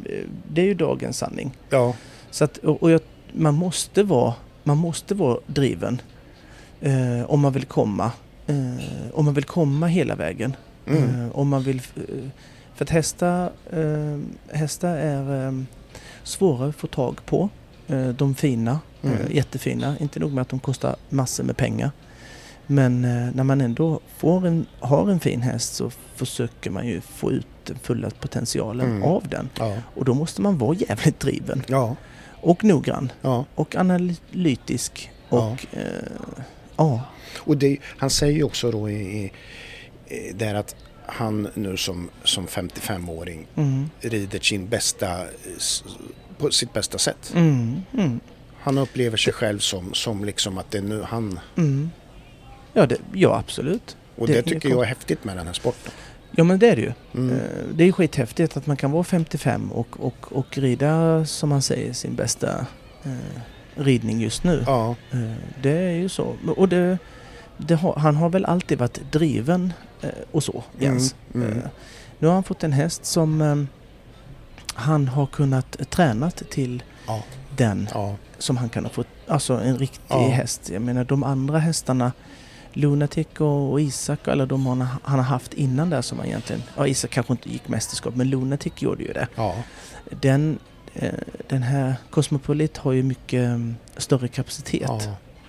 det 0.49 0.61
är 0.61 0.66
ju 0.66 0.75
dagens 0.75 1.18
sanning. 1.18 1.53
Ja, 1.70 1.95
Så 2.31 2.45
att, 2.45 2.59
och 2.59 2.83
och 2.83 2.91
jag, 2.91 3.01
man, 3.33 3.55
måste 3.55 4.03
vara, 4.03 4.35
man 4.65 4.79
måste 4.79 5.15
vara 5.15 5.39
driven 5.47 6.01
eh, 6.81 7.23
om 7.27 7.41
man 7.41 7.53
vill 7.53 7.65
komma. 7.65 8.12
Eh, 8.47 9.11
om 9.12 9.25
man 9.25 9.35
vill 9.35 9.45
komma 9.45 9.87
hela 9.87 10.15
vägen. 10.15 10.57
mm. 10.87 11.21
Eh, 11.25 11.37
om 11.37 11.49
man 11.49 11.62
vill, 11.62 11.77
eh, 11.97 12.03
för 12.75 12.85
att 12.85 12.91
hästar, 12.91 13.51
eh, 13.73 14.19
hästar 14.57 14.97
är 14.97 15.47
eh, 15.47 15.53
svåra 16.23 16.67
att 16.69 16.77
få 16.77 16.87
tag 16.87 17.21
på. 17.27 17.49
De 18.17 18.35
fina, 18.35 18.81
Mm. 19.03 19.17
jättefina. 19.31 19.97
Inte 20.01 20.21
nog 20.21 20.33
med 20.33 20.43
att 20.43 20.49
de 20.49 20.59
kostar 20.61 20.97
massor 21.09 21.45
med 21.45 21.57
pengar. 21.57 21.91
Men 22.67 23.03
när 23.35 23.45
man 23.45 23.61
ändå 23.61 24.01
får 24.19 24.47
en, 24.47 24.67
har 24.81 25.11
en 25.11 25.21
fin 25.21 25.43
häst 25.43 25.75
så 25.75 25.91
försöker 26.15 26.71
man 26.71 26.87
ju 26.87 27.01
få 27.01 27.33
ut 27.33 27.47
den 27.65 27.77
fulla 27.83 28.11
potentialen 28.11 28.87
Mm. 28.91 29.03
av 29.03 29.29
den. 29.29 29.49
ja, 29.59 29.77
Och 29.95 30.05
då 30.05 30.15
måste 30.15 30.43
man 30.43 30.59
vara 30.59 30.75
jävligt 30.89 31.21
driven 31.21 31.62
ja, 31.67 31.97
och 32.45 32.64
noggrann 32.64 33.12
ja. 33.22 33.45
och 33.55 33.76
analytisk 33.76 35.11
och 35.28 35.66
eh, 35.72 35.82
ja. 36.76 37.01
Och 37.38 37.57
det, 37.57 37.78
han 37.84 38.11
säger 38.11 38.34
ju 38.34 38.42
också 38.42 38.70
då 38.70 38.90
i, 38.90 38.95
i, 38.95 39.32
i 40.14 40.32
där 40.32 40.55
att 40.55 40.76
han 41.07 41.49
nu 41.55 41.76
som, 41.76 42.11
som 42.24 42.47
55-åring 42.47 43.47
Mm, 43.57 43.90
rider 44.01 44.40
sin 44.40 44.68
bästa, 44.68 45.26
på 46.38 46.51
sitt 46.51 46.72
bästa 46.72 46.99
sätt. 46.99 47.32
mm, 47.34 47.82
mm, 47.99 48.20
Han 48.61 48.78
upplever 48.78 49.16
sig 49.16 49.32
själv 49.32 49.59
som, 49.59 49.95
som 49.95 50.24
liksom 50.24 50.59
att 50.59 50.70
det 50.70 50.78
är 50.78 50.82
nu 50.82 51.03
han... 51.03 51.40
mm. 51.57 51.90
Ja, 52.72 52.86
det, 52.86 52.97
ja, 53.12 53.38
absolut. 53.38 53.97
Och 54.16 54.26
Det 54.26 54.32
det, 54.32 54.42
tycker 54.42 54.68
jag 54.68 54.82
är 54.82 54.86
häftigt 54.86 55.24
med 55.24 55.36
den 55.36 55.47
här 55.47 55.55
sporten. 55.55 55.92
Ja, 56.37 56.45
men 56.45 56.59
det 56.59 56.68
är 56.68 56.76
det 56.76 56.82
ju. 56.82 56.93
Mm. 57.14 57.37
Eh, 57.37 57.41
Det 57.74 57.85
är 57.85 57.93
skithäftigt 57.93 58.57
att 58.57 58.66
man 58.66 58.76
kan 58.76 58.91
vara 58.91 59.05
55 59.05 59.72
och, 59.72 59.89
och, 60.01 60.32
och 60.32 60.59
rida, 60.59 61.24
som 61.24 61.49
man 61.49 61.62
säger, 61.62 61.93
sin 61.93 62.14
bästa 62.14 62.66
eh, 63.05 63.41
ridning 63.74 64.20
just 64.20 64.45
nu. 64.45 64.64
Ja, 64.66 64.95
Eh, 65.12 65.18
det 65.62 65.70
är 65.78 65.91
ju 65.93 66.09
så. 66.09 66.35
Och 66.57 66.68
det, 66.68 66.99
det 67.57 67.74
har, 67.74 67.95
han 67.97 68.16
har 68.16 68.28
väl 68.28 68.45
alltid 68.45 68.78
varit 68.78 69.12
driven 69.12 69.72
eh, 70.03 70.09
och 70.30 70.43
så, 70.45 70.62
Jens. 70.78 71.14
Mm, 71.35 71.53
mm. 71.53 71.68
Nu 72.18 72.26
har 72.26 72.35
han 72.35 72.45
fått 72.45 72.64
en 72.64 72.72
häst 72.72 73.05
som 73.05 73.41
eh, 73.43 73.57
han 74.74 75.09
har 75.09 75.26
kunnat 75.26 75.91
tränat 75.91 76.43
till 76.51 76.82
Ja. 77.07 77.22
den 77.57 77.89
ja, 77.95 78.16
som 78.39 78.57
han 78.57 78.68
kan 78.68 78.85
ha 78.85 78.91
fått. 78.91 79.07
Alltså 79.26 79.55
en 79.55 79.78
riktig 79.78 80.14
häst. 80.14 80.70
Jag 80.72 80.82
menar 80.82 81.05
de 81.05 81.22
andra 81.22 81.59
hästarna 81.59 82.12
Lunatic 82.77 83.27
och, 83.39 83.72
och 83.72 83.81
Isak 83.81 84.27
och 84.27 84.33
alla 84.33 84.47
de 84.47 84.66
han, 84.66 84.81
har- 84.81 84.99
han 85.03 85.18
har 85.18 85.25
haft 85.27 85.55
innan 85.55 85.91
där 85.91 86.03
som 86.03 86.18
han 86.18 86.27
egentligen... 86.27 86.62
Ja, 86.77 86.87
Isak 86.87 87.11
kanske 87.11 87.33
inte 87.33 87.51
gick 87.53 87.68
mästerskap 87.68 88.14
men 88.16 88.31
Lunatic 88.31 88.72
gjorde 88.79 89.03
ju 89.05 89.12
det. 89.12 89.29
ja, 89.35 89.55
Den, 90.20 90.59
eh, 90.95 91.14
den 91.49 91.62
här 91.62 91.95
Cosmopolit 92.11 92.77
har 92.77 92.93
ju 92.93 93.03
mycket 93.03 93.49
eh, 93.51 93.59
större 93.97 94.29
kapacitet. 94.29 94.83
ja. 94.89 95.01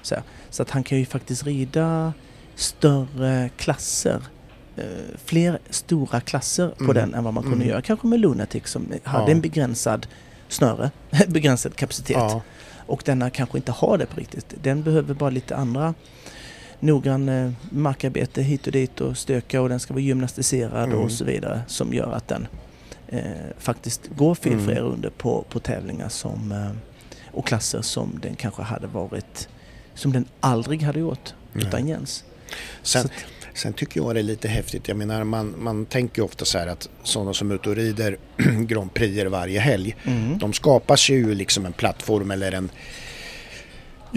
Så, 0.02 0.16
så 0.50 0.62
att 0.64 0.70
han 0.70 0.84
kan 0.84 0.98
ju 0.98 1.06
faktiskt 1.06 1.44
rida 1.44 2.14
större 2.56 3.50
klasser. 3.58 4.22
Eh, 4.78 4.84
fler 5.26 5.60
stora 5.70 6.22
klasser 6.22 6.68
på 6.78 6.84
Mm. 6.84 6.96
den 6.96 7.14
än 7.14 7.24
vad 7.24 7.34
man 7.34 7.44
kunde 7.44 7.58
Mm. 7.58 7.68
göra. 7.70 7.82
Kanske 7.82 8.08
med 8.08 8.20
Lunatic 8.20 8.68
som 8.68 8.88
hade 9.04 9.26
Ja. 9.26 9.32
en 9.32 9.42
begränsad 9.42 10.08
snöre, 10.48 10.92
begränsad 11.28 11.76
kapacitet. 11.76 12.18
ja. 12.18 12.42
Och 12.88 13.02
denna 13.06 13.30
kanske 13.30 13.58
inte 13.58 13.72
har 13.72 13.98
det 13.98 14.06
på 14.06 14.20
riktigt. 14.20 14.54
Den 14.62 14.84
behöver 14.84 15.14
bara 15.14 15.30
lite 15.30 15.56
andra 15.56 15.94
noggrann 16.86 17.30
eh, 17.30 17.52
markarbete 17.70 18.42
hit 18.42 18.66
och 18.68 18.74
dit 18.74 19.02
och 19.02 19.18
stöka 19.18 19.62
och 19.62 19.70
den 19.70 19.80
ska 19.80 19.94
vara 19.94 20.04
gymnastiserad 20.04 20.84
Mm. 20.90 21.00
och 21.00 21.12
så 21.12 21.26
vidare 21.26 21.62
som 21.68 21.94
gör 21.94 22.12
att 22.12 22.28
den 22.28 22.48
eh, 23.08 23.22
faktiskt 23.60 24.02
går 24.18 24.36
felfria 24.36 24.78
Mm. 24.80 24.92
runder 24.92 25.10
på, 25.10 25.46
på 25.50 25.60
tävlingar 25.60 26.10
som, 26.10 26.52
eh, 26.52 26.72
och 27.32 27.48
klasser 27.48 27.82
som 27.82 28.20
den 28.22 28.36
kanske 28.36 28.62
hade 28.62 28.88
varit 28.88 29.50
som 29.94 30.14
den 30.14 30.26
aldrig 30.40 30.82
hade 30.82 31.00
gjort 31.00 31.34
Nej. 31.54 31.66
utan 31.68 31.88
Jens. 31.88 32.24
Sen, 32.82 33.10
sen 33.54 33.74
tycker 33.74 34.00
jag 34.02 34.16
det 34.16 34.22
är 34.22 34.24
lite 34.24 34.48
häftigt. 34.48 34.88
Jag 34.88 34.98
menar 34.98 35.24
man, 35.24 35.56
man 35.58 35.86
tänker 35.86 36.22
ofta 36.22 36.46
så 36.46 36.58
här 36.58 36.68
att 36.68 36.90
sådana 37.04 37.34
som 37.34 37.52
är 37.52 37.56
ute 37.56 37.70
och 37.70 37.76
rider 37.76 38.18
Grand 38.68 38.94
Prix 38.94 39.30
varje 39.32 39.60
helg. 39.60 39.96
Mm. 40.04 40.38
De 40.38 40.54
skapar 40.54 40.96
sig 40.96 41.16
ju 41.16 41.36
liksom 41.36 41.66
en 41.66 41.74
plattform 41.74 42.32
eller 42.32 42.52
en... 42.52 42.70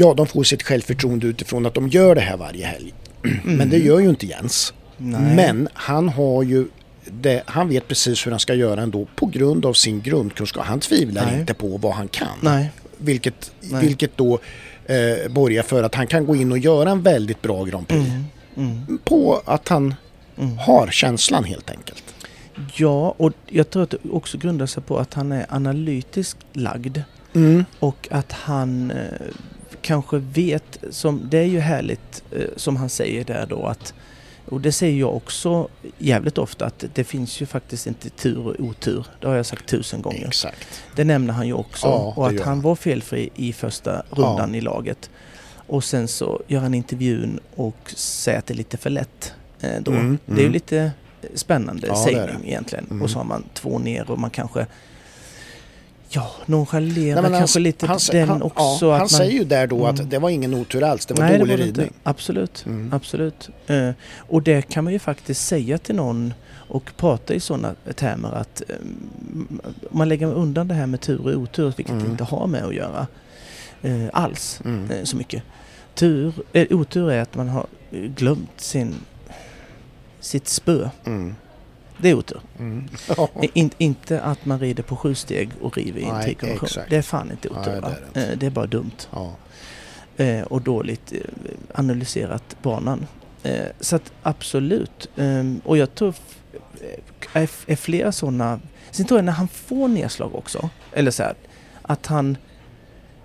Ja, 0.00 0.14
de 0.14 0.26
får 0.26 0.42
sitt 0.44 0.62
självförtroende 0.62 1.26
utifrån 1.26 1.66
att 1.66 1.74
de 1.74 1.88
gör 1.88 2.14
det 2.14 2.20
här 2.20 2.36
varje 2.36 2.66
helg. 2.66 2.94
Men 3.44 3.70
det 3.70 3.78
gör 3.78 3.98
ju 3.98 4.08
inte 4.08 4.26
Jens. 4.26 4.74
Mm. 5.00 5.22
Nej. 5.22 5.36
Men 5.36 5.68
han 5.74 6.08
har 6.08 6.42
ju... 6.42 6.66
Det, 7.10 7.42
han 7.46 7.68
vet 7.68 7.88
precis 7.88 8.26
hur 8.26 8.30
han 8.30 8.40
ska 8.40 8.54
göra 8.54 8.82
ändå 8.82 9.06
på 9.16 9.26
grund 9.26 9.66
av 9.66 9.72
sin 9.72 10.00
grundkunskap. 10.00 10.64
Han 10.64 10.80
tvivlar 10.80 11.26
Nej. 11.26 11.40
inte 11.40 11.54
på 11.54 11.76
vad 11.76 11.92
han 11.92 12.08
kan. 12.08 12.28
Nej. 12.40 12.70
Vilket, 12.98 13.52
Nej. 13.60 13.86
vilket 13.86 14.16
då 14.16 14.38
eh, 14.86 15.28
borgar 15.30 15.62
för 15.62 15.82
att 15.82 15.94
han 15.94 16.06
kan 16.06 16.26
gå 16.26 16.36
in 16.36 16.52
och 16.52 16.58
göra 16.58 16.90
en 16.90 17.02
väldigt 17.02 17.42
bra 17.42 17.64
Grand 17.64 17.88
Prix. 17.88 18.06
Mm. 18.06 18.24
Mm. 18.56 18.98
På 19.04 19.42
att 19.44 19.68
han 19.68 19.94
Mm. 20.40 20.58
har 20.58 20.86
känslan 20.90 21.44
helt 21.44 21.70
enkelt. 21.70 22.04
Ja, 22.74 23.14
och 23.16 23.32
jag 23.46 23.70
tror 23.70 23.82
att 23.82 23.90
det 23.90 23.98
också 24.12 24.38
grundar 24.38 24.66
sig 24.66 24.82
på 24.82 24.98
att 24.98 25.14
han 25.14 25.32
är 25.32 25.46
analytiskt 25.48 26.38
lagd. 26.52 26.98
Mm. 27.34 27.64
Och 27.78 28.08
att 28.10 28.32
han 28.32 28.90
eh, 28.90 28.96
kanske 29.88 30.18
vet, 30.18 30.78
som, 30.90 31.20
det 31.30 31.38
är 31.38 31.44
ju 31.44 31.60
härligt 31.60 32.22
eh, 32.32 32.42
som 32.56 32.76
han 32.76 32.88
säger 32.88 33.24
där 33.24 33.46
då 33.46 33.66
att 33.66 33.94
och 34.44 34.60
det 34.60 34.72
säger 34.72 35.00
jag 35.00 35.16
också 35.16 35.68
jävligt 35.98 36.38
ofta 36.38 36.66
att 36.66 36.84
det 36.94 37.04
finns 37.04 37.42
ju 37.42 37.46
faktiskt 37.46 37.86
inte 37.86 38.10
tur 38.10 38.46
och 38.46 38.54
otur. 38.58 39.06
Det 39.20 39.28
har 39.28 39.34
jag 39.34 39.46
sagt 39.46 39.66
tusen 39.66 40.02
gånger. 40.02 40.26
Exakt. 40.26 40.82
Det 40.96 41.04
nämner 41.04 41.34
han 41.34 41.46
ju 41.46 41.52
också. 41.52 41.86
Ja, 41.86 42.12
och 42.16 42.28
att 42.28 42.40
han 42.40 42.60
var 42.60 42.74
felfri 42.74 43.30
i 43.34 43.52
första 43.52 44.02
rundan 44.10 44.54
i 44.54 44.60
laget. 44.60 45.10
Och 45.50 45.84
sen 45.84 46.08
så 46.08 46.42
gör 46.46 46.60
han 46.60 46.74
intervjun 46.74 47.40
och 47.54 47.92
säger 47.96 48.38
att 48.38 48.46
det 48.46 48.54
är 48.54 48.56
lite 48.56 48.76
för 48.76 48.90
lätt. 48.90 49.34
Eh, 49.60 49.82
då. 49.82 49.92
Mm, 49.92 50.18
Det 50.26 50.32
är 50.32 50.36
ju 50.36 50.42
mm. 50.42 50.52
lite 50.52 50.92
spännande 51.34 51.86
Ja, 51.86 52.04
sägning 52.04 52.48
egentligen. 52.48 52.86
Mm. 52.90 53.02
Och 53.02 53.10
så 53.10 53.18
har 53.18 53.24
man 53.24 53.44
två 53.54 53.78
ner 53.78 54.10
och 54.10 54.18
man 54.18 54.30
kanske 54.30 54.66
Ja, 56.10 56.30
nonchalera 56.46 57.14
Nej, 57.14 57.22
men 57.22 57.32
han- 57.32 57.40
kanske 57.40 57.58
lite 57.60 57.86
han, 57.86 57.98
den 58.12 58.28
han, 58.28 58.42
också. 58.42 58.86
ja, 58.86 58.90
han 58.90 58.98
man, 58.98 59.08
säger 59.08 59.32
ju 59.32 59.44
där 59.44 59.66
då 59.66 59.76
Mm. 59.76 59.88
att 60.04 60.10
det 60.10 60.18
var 60.18 60.30
ingen 60.30 60.54
otur 60.54 60.82
alls, 60.82 61.06
det 61.06 61.14
var 61.14 61.24
Nej, 61.24 61.38
dålig 61.38 61.52
det 61.54 61.58
var 61.60 61.66
ridning. 61.66 61.86
inte. 61.86 61.96
Absolut, 62.02 62.66
Mm. 62.66 62.92
absolut. 62.92 63.48
Eh, 63.66 63.90
och 64.16 64.42
det 64.42 64.62
kan 64.62 64.84
man 64.84 64.92
ju 64.92 64.98
faktiskt 64.98 65.46
säga 65.46 65.78
till 65.78 65.94
någon 65.94 66.34
och 66.68 66.90
prata 66.96 67.34
i 67.34 67.40
sådana 67.40 67.74
termer 67.94 68.32
att 68.32 68.62
om 69.90 69.98
man 69.98 70.08
lägger 70.08 70.26
undan 70.34 70.68
det 70.68 70.74
här 70.74 70.86
med 70.86 71.00
tur 71.00 71.20
och 71.26 71.42
otur, 71.42 71.72
vilket 71.76 71.92
Mm. 71.92 72.04
det 72.04 72.10
inte 72.10 72.24
har 72.24 72.46
med 72.46 72.64
att 72.64 72.74
göra 72.74 73.06
eh, 73.82 74.04
alls 74.12 74.60
Mm. 74.64 74.90
eh, 74.90 75.04
så 75.04 75.16
mycket. 75.16 75.42
Tur, 75.94 76.32
otur 76.70 77.10
är 77.10 77.22
att 77.22 77.34
man 77.34 77.48
har 77.48 77.66
glömt 78.16 78.50
sin, 78.60 78.94
sitt 80.20 80.48
spö. 80.48 80.88
Det 81.98 82.10
är 82.10 82.14
otur. 82.14 82.40
Mm. 82.58 82.88
Eh, 83.08 83.48
In, 83.52 83.70
inte 83.78 84.20
att 84.20 84.44
man 84.44 84.58
rider 84.60 84.82
på 84.82 84.96
sju 84.96 85.14
steg 85.14 85.50
och 85.60 85.76
river 85.76 86.00
i 86.00 86.04
en 86.04 86.22
trikonvention. 86.22 86.82
Det 86.90 86.96
är 86.96 87.02
fan 87.02 87.30
inte 87.30 87.48
otur. 87.48 87.80
Nej, 87.82 87.94
det 88.14 88.20
är 88.20 88.26
det. 88.26 88.32
Eh, 88.32 88.38
det 88.38 88.46
är 88.46 88.50
bara 88.50 88.66
dumt. 88.66 89.08
Ja. 89.10 89.36
eh, 90.16 90.42
och 90.42 90.62
dåligt 90.62 91.12
eh, 91.12 91.20
analyserat 91.74 92.56
banan. 92.62 93.06
Eh, 93.42 93.66
så 93.80 93.96
att 93.96 94.12
absolut. 94.22 95.08
Ehm, 95.16 95.60
och 95.64 95.78
jag 95.78 95.94
tror 95.94 96.14
eh, 96.80 97.42
är, 97.42 97.50
är 97.66 97.76
flera 97.76 98.12
sådana. 98.12 98.60
Sen 98.90 99.06
tror 99.06 99.18
jag 99.18 99.24
när 99.24 99.32
han 99.32 99.48
får 99.48 99.88
nedslag 99.88 100.34
också. 100.34 100.70
Eller 100.92 101.10
så 101.10 101.22
här. 101.22 101.34
Att 101.82 102.06
han 102.06 102.36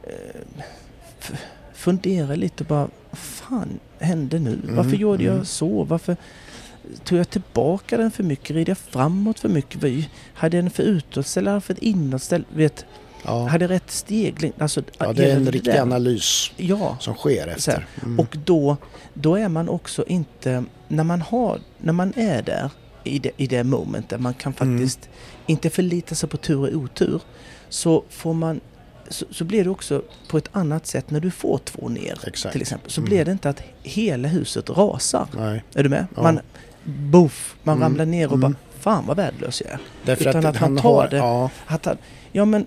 eh, 0.03 0.41
funderar 1.73 2.35
lite 2.35 2.63
och 2.63 2.67
bara. 2.67 2.87
Vad 3.09 3.19
fan 3.19 3.79
hände 3.99 4.39
nu? 4.39 4.59
Mm, 4.63 4.75
Varför 4.75 4.95
gjorde 4.95 5.23
mm. 5.23 5.37
jag 5.37 5.47
så? 5.47 5.83
Varför 5.83 6.17
tog 7.03 7.19
jag 7.19 7.29
tillbaka 7.29 7.97
den 7.97 8.11
för 8.11 8.23
mycket? 8.23 8.55
Red 8.55 8.69
jag 8.69 8.77
framåt 8.77 9.39
för 9.39 9.49
mycket? 9.49 9.83
Hade 10.33 10.57
jag 10.57 10.63
den 10.63 10.71
för 10.71 10.83
utåtställ 10.83 11.47
eller 11.47 11.59
för 11.59 11.73
ett 11.73 11.79
inåtställ? 11.81 12.45
Vet, 12.55 12.85
Ja. 13.25 13.47
Hade 13.47 13.67
rätt 13.67 13.91
stegling? 13.91 14.53
Alltså, 14.57 14.81
ja, 14.97 15.13
det 15.13 15.31
är 15.31 15.35
en 15.35 15.51
riktig 15.51 15.73
där? 15.73 15.81
analys 15.81 16.51
Ja. 16.57 16.97
som 16.99 17.15
sker 17.15 17.47
efter. 17.47 17.85
Mm. 18.03 18.19
Och 18.19 18.37
då, 18.45 18.77
då 19.13 19.35
är 19.35 19.49
man 19.49 19.69
också 19.69 20.03
inte, 20.07 20.63
när 20.87 21.03
man, 21.03 21.21
har, 21.21 21.59
när 21.77 21.93
man 21.93 22.13
är 22.15 22.41
där 22.41 22.69
i 23.03 23.19
det, 23.19 23.31
i 23.37 23.47
det 23.47 23.63
moment 23.63 24.09
där 24.09 24.17
man 24.17 24.33
kan 24.33 24.53
Mm. 24.59 24.77
faktiskt 24.79 25.09
inte 25.45 25.69
förlita 25.69 26.15
sig 26.15 26.29
på 26.29 26.37
tur 26.37 26.59
och 26.59 26.67
otur 26.83 27.21
så 27.69 28.03
får 28.09 28.33
man 28.33 28.59
så, 29.09 29.25
så 29.31 29.43
blir 29.43 29.63
det 29.63 29.69
också 29.69 30.01
på 30.29 30.37
ett 30.37 30.49
annat 30.51 30.87
sätt 30.87 31.11
när 31.11 31.19
du 31.19 31.31
får 31.31 31.57
två 31.57 31.89
ner 31.89 32.19
Exakt. 32.27 32.51
till 32.51 32.61
exempel. 32.61 32.91
Så 32.91 33.01
Mm. 33.01 33.09
blir 33.09 33.25
det 33.25 33.31
inte 33.31 33.49
att 33.49 33.61
hela 33.83 34.27
huset 34.27 34.69
rasar. 34.69 35.27
Nej. 35.37 35.63
Är 35.73 35.83
du 35.83 35.89
med? 35.89 36.05
Ja. 36.15 36.21
Man, 36.23 36.39
boof, 36.83 37.55
man 37.63 37.75
Mm. 37.77 37.83
ramlar 37.89 38.05
ner 38.05 38.27
och 38.27 38.33
Mm. 38.37 38.51
bara 38.51 38.55
Fan 38.79 39.05
vad 39.07 39.17
värdelös 39.17 39.61
jag 39.65 39.71
är. 39.73 39.79
Därför 40.05 40.29
Utan 40.29 40.45
att, 40.45 40.55
att 40.55 40.61
han 40.61 40.69
han 40.73 40.81
tar 40.83 40.93
har... 40.93 41.07
det. 41.07 41.17
Ja, 41.17 41.49
Att 41.65 41.85
han, 41.85 41.97
ja 42.31 42.45
men 42.45 42.65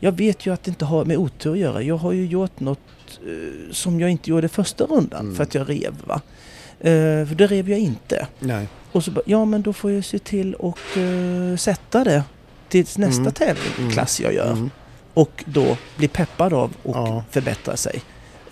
jag 0.00 0.12
vet 0.12 0.46
ju 0.46 0.52
att 0.52 0.64
det 0.64 0.68
inte 0.68 0.84
har 0.84 1.04
med 1.04 1.16
otur 1.16 1.52
att 1.52 1.58
göra. 1.58 1.82
Jag 1.82 1.96
har 1.96 2.12
ju 2.12 2.26
gjort 2.26 2.60
något 2.60 2.78
eh, 3.26 3.72
som 3.72 4.00
jag 4.00 4.10
inte 4.10 4.30
gjorde 4.30 4.48
första 4.48 4.84
rundan 4.84 5.20
Mm. 5.20 5.34
för 5.36 5.42
att 5.42 5.54
jag 5.54 5.70
rev 5.70 5.94
va. 6.06 6.20
Eh, 6.80 7.26
för 7.26 7.34
det 7.34 7.46
rev 7.46 7.70
jag 7.70 7.78
inte. 7.78 8.26
nej. 8.38 8.68
Och 8.92 9.04
så 9.04 9.10
bara, 9.10 9.22
ja 9.26 9.44
men 9.44 9.62
då 9.62 9.72
får 9.72 9.90
jag 9.90 10.04
se 10.04 10.18
till 10.18 10.54
och 10.54 10.78
eh, 10.98 11.56
sätta 11.56 12.04
det 12.04 12.22
till 12.68 12.86
nästa 12.96 13.20
Mm. 13.20 13.32
tävlingsklass 13.32 14.20
jag 14.20 14.34
gör. 14.34 14.52
Mm. 14.52 14.70
Och 15.14 15.44
då 15.46 15.76
bli 15.96 16.08
peppad 16.08 16.52
av 16.52 16.72
och 16.82 16.96
Ja. 16.96 17.24
förbättra 17.30 17.76
sig. 17.76 18.02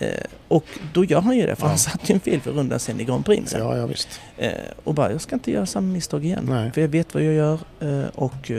Eh, 0.01 0.25
och 0.49 0.65
då 0.93 1.05
gör 1.05 1.21
han 1.21 1.37
ju 1.37 1.47
det 1.47 1.57
för 1.57 1.63
Ja. 1.65 1.69
han 1.69 1.79
satt 1.79 2.11
ju 2.11 2.15
en 2.15 2.21
fel 2.21 2.41
för 2.41 2.53
rundan 2.53 2.81
sen 2.81 3.01
i 3.01 3.05
Grand 3.05 3.25
Prix 3.25 3.51
sen. 3.51 3.61
Ja, 3.61 3.77
ja 3.77 3.87
visst. 3.87 4.21
Eh, 4.39 4.53
och 4.85 4.95
bara, 4.95 5.13
jag 5.13 5.21
ska 5.21 5.35
inte 5.35 5.51
göra 5.51 5.67
samma 5.67 5.93
misstag 5.93 6.25
igen. 6.25 6.47
Nej. 6.49 6.73
För 6.73 6.81
jag 6.81 6.89
vet 6.89 7.15
vad 7.15 7.23
jag 7.23 7.35
gör 7.35 7.59
eh, 7.81 8.09
och 8.15 8.51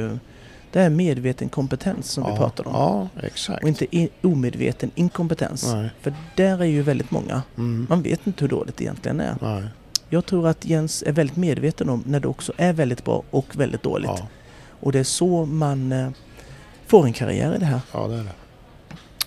det 0.71 0.79
är 0.81 0.89
medveten 0.89 1.49
kompetens 1.49 2.11
som 2.11 2.23
ja. 2.23 2.31
vi 2.31 2.37
pratade 2.37 2.69
om. 2.69 2.75
Ja, 2.75 3.09
exakt. 3.23 3.63
Och 3.63 3.69
inte 3.69 3.95
i, 3.95 4.09
omedveten 4.21 4.91
inkompetens. 4.95 5.73
Nej. 5.73 5.89
För 6.01 6.13
där 6.35 6.61
är 6.61 6.65
ju 6.65 6.81
väldigt 6.81 7.11
många. 7.11 7.41
Mm. 7.57 7.87
Man 7.89 8.01
vet 8.01 8.27
inte 8.27 8.43
hur 8.43 8.49
dåligt 8.49 8.77
det 8.77 8.83
egentligen 8.83 9.19
är. 9.19 9.35
Nej. 9.41 9.63
Jag 10.09 10.25
tror 10.25 10.47
att 10.47 10.65
Jens 10.65 11.03
är 11.03 11.11
väldigt 11.11 11.37
medveten 11.37 11.89
om 11.89 12.03
när 12.05 12.19
det 12.19 12.27
också 12.27 12.53
är 12.57 12.73
väldigt 12.73 13.05
bra 13.05 13.23
och 13.29 13.55
väldigt 13.55 13.83
dåligt. 13.83 14.11
Ja. 14.17 14.27
Och 14.79 14.91
det 14.91 14.99
är 14.99 15.03
så 15.03 15.45
man 15.45 16.13
får 16.87 17.05
en 17.05 17.13
karriär 17.13 17.55
i 17.55 17.57
det 17.57 17.65
här. 17.65 17.79
ja, 17.93 18.07
det 18.07 18.15
är 18.15 18.23
det. 18.23 18.31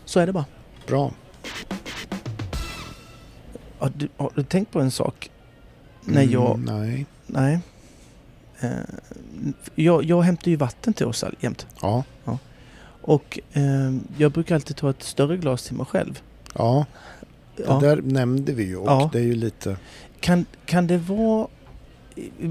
Så 0.05 0.21
är 0.21 0.27
det 0.27 0.33
bara. 0.33 0.45
Bra. 0.87 1.11
Har 3.79 3.93
du, 3.97 4.09
har 4.17 4.33
du 4.35 4.43
tänkt 4.43 4.71
på 4.73 4.81
en 4.81 4.91
sak? 4.91 5.31
När 6.05 6.23
jag... 6.23 6.55
Mm, 6.55 6.81
nej. 6.81 7.07
Nej. 7.27 7.59
Eh, 8.61 8.71
jag, 9.75 10.05
jag 10.05 10.23
hämtar 10.23 10.51
ju 10.51 10.57
vatten 10.57 10.93
till 10.93 11.07
oss 11.07 11.25
all- 11.25 11.37
jämt. 11.41 11.67
Ja. 11.83 12.05
Och 13.07 13.39
eh, 13.53 13.95
jag 14.19 14.33
brukar 14.33 14.55
alltid 14.55 14.77
ta 14.77 14.91
ett 14.91 15.03
större 15.03 15.37
glas 15.37 15.63
till 15.63 15.77
mig 15.77 15.87
själv. 15.87 16.23
Ja, 16.55 16.87
det 17.57 17.63
Ja. 17.67 17.79
där 17.81 17.97
nämnde 18.03 18.53
vi 18.53 18.65
ju 18.65 18.77
och 18.77 18.89
Ja. 18.89 19.11
det 19.13 19.19
är 19.19 19.23
ju 19.23 19.35
lite... 19.35 19.77
Kan, 20.21 20.47
kan 20.67 20.87
det 20.87 20.99
vara 20.99 21.49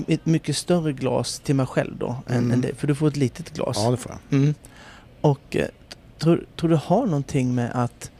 ett 0.07 0.25
mycket 0.25 0.57
större 0.57 0.93
glas 0.93 1.39
till 1.39 1.55
mig 1.55 1.65
själg 1.65 1.93
då? 1.99 2.15
Än, 2.27 2.37
Mm. 2.37 2.51
än 2.51 2.61
det? 2.61 2.75
För 2.75 2.87
du 2.87 2.95
får 2.95 3.07
ett 3.07 3.17
litet 3.17 3.53
glas. 3.53 3.77
Ja, 3.79 3.91
det 3.91 3.97
får 3.97 4.11
jag. 4.29 4.39
Mm. 4.39 4.53
Och 5.21 5.55
eh, 5.55 5.67
tror, 6.19 6.45
tror 6.55 6.69
du 6.69 6.75
har 6.75 7.05
någonting 7.05 7.55
med 7.55 7.71
att 7.73 8.11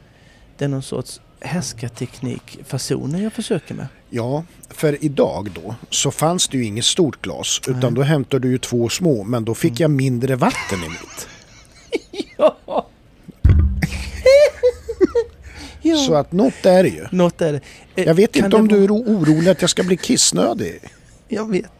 det 0.58 0.64
är 0.64 0.68
någon 0.68 0.82
sorts 0.82 1.20
härskarteknik-fasoner 1.44 3.22
jag 3.22 3.32
försöker 3.32 3.74
med? 3.74 3.86
Ja, 4.10 4.44
för 4.70 5.04
idag 5.04 5.50
då 5.54 5.74
så 5.90 6.10
fanns 6.10 6.48
det 6.48 6.56
ju 6.58 6.64
inget 6.64 6.84
stort 6.84 7.22
glas 7.22 7.60
utan 7.66 7.80
Nej. 7.80 7.92
då 7.92 8.02
hämtade 8.02 8.48
du 8.48 8.52
ju 8.52 8.58
två 8.58 8.88
små 8.88 9.24
men 9.24 9.44
då 9.44 9.54
fick 9.54 9.70
Mm. 9.80 9.82
jag 9.82 9.90
mindre 9.90 10.36
vatten 10.36 10.78
i 10.84 10.88
mitt. 10.88 11.28
Ja! 12.38 12.56
ja. 15.82 15.96
Så 15.96 16.14
att 16.14 16.32
något 16.32 16.66
är 16.66 16.82
det 16.82 16.88
ju. 16.88 17.06
Något 17.12 17.40
är 17.40 17.52
det. 17.52 17.60
Eh, 17.94 18.04
Jag 18.06 18.14
vet 18.14 18.36
inte 18.36 18.56
om 18.56 18.68
du 18.68 18.84
är 18.84 18.90
orolig 18.90 19.50
att 19.50 19.60
jag 19.60 19.70
ska 19.70 19.82
bli 19.82 19.96
kissnödig. 19.96 20.80
Jag 21.28 21.50
vet. 21.50 21.70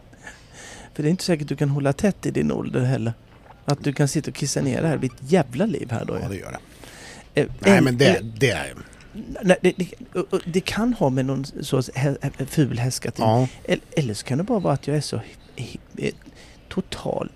För 0.93 1.03
det 1.03 1.09
är 1.09 1.11
inte 1.11 1.23
säkert 1.23 1.47
du 1.47 1.55
kan 1.55 1.69
hålla 1.69 1.93
tätt 1.93 2.25
i 2.25 2.31
din 2.31 2.51
ålder 2.51 2.81
heller. 2.81 3.13
Att 3.65 3.83
du 3.83 3.93
kan 3.93 4.07
sitta 4.07 4.31
och 4.31 4.35
kissa 4.37 4.61
ner 4.61 4.81
det 4.81 4.87
här. 4.87 4.93
Det 4.93 4.99
blir 4.99 5.09
ett 5.09 5.31
jävla 5.31 5.65
liv 5.65 5.87
här 5.91 6.05
då. 6.05 6.17
Ja, 6.21 6.27
det 6.29 6.35
gör 6.35 6.51
det. 6.51 7.41
Eh, 7.41 7.47
Nej 7.59 7.77
en- 7.77 7.83
men 7.83 7.97
det, 7.97 8.15
eh, 8.17 8.23
det 8.23 8.49
är... 8.51 8.73
nej, 9.43 9.57
det, 9.61 9.73
det, 9.77 9.87
det 10.45 10.61
kan 10.61 10.93
ha 10.93 11.09
med 11.09 11.25
någon 11.25 11.45
sorts 11.61 11.89
hä- 11.95 12.45
ful 12.45 12.79
härskarteknik. 12.79 13.49
Ja, 13.67 13.75
Eller, 13.97 14.13
så 14.13 14.25
kan 14.25 14.37
det 14.37 14.43
bara 14.43 14.59
vara 14.59 14.73
att 14.73 14.87
jag 14.87 14.97
är 14.97 15.01
så 15.01 15.21
he- 15.55 16.13
total 16.69 17.31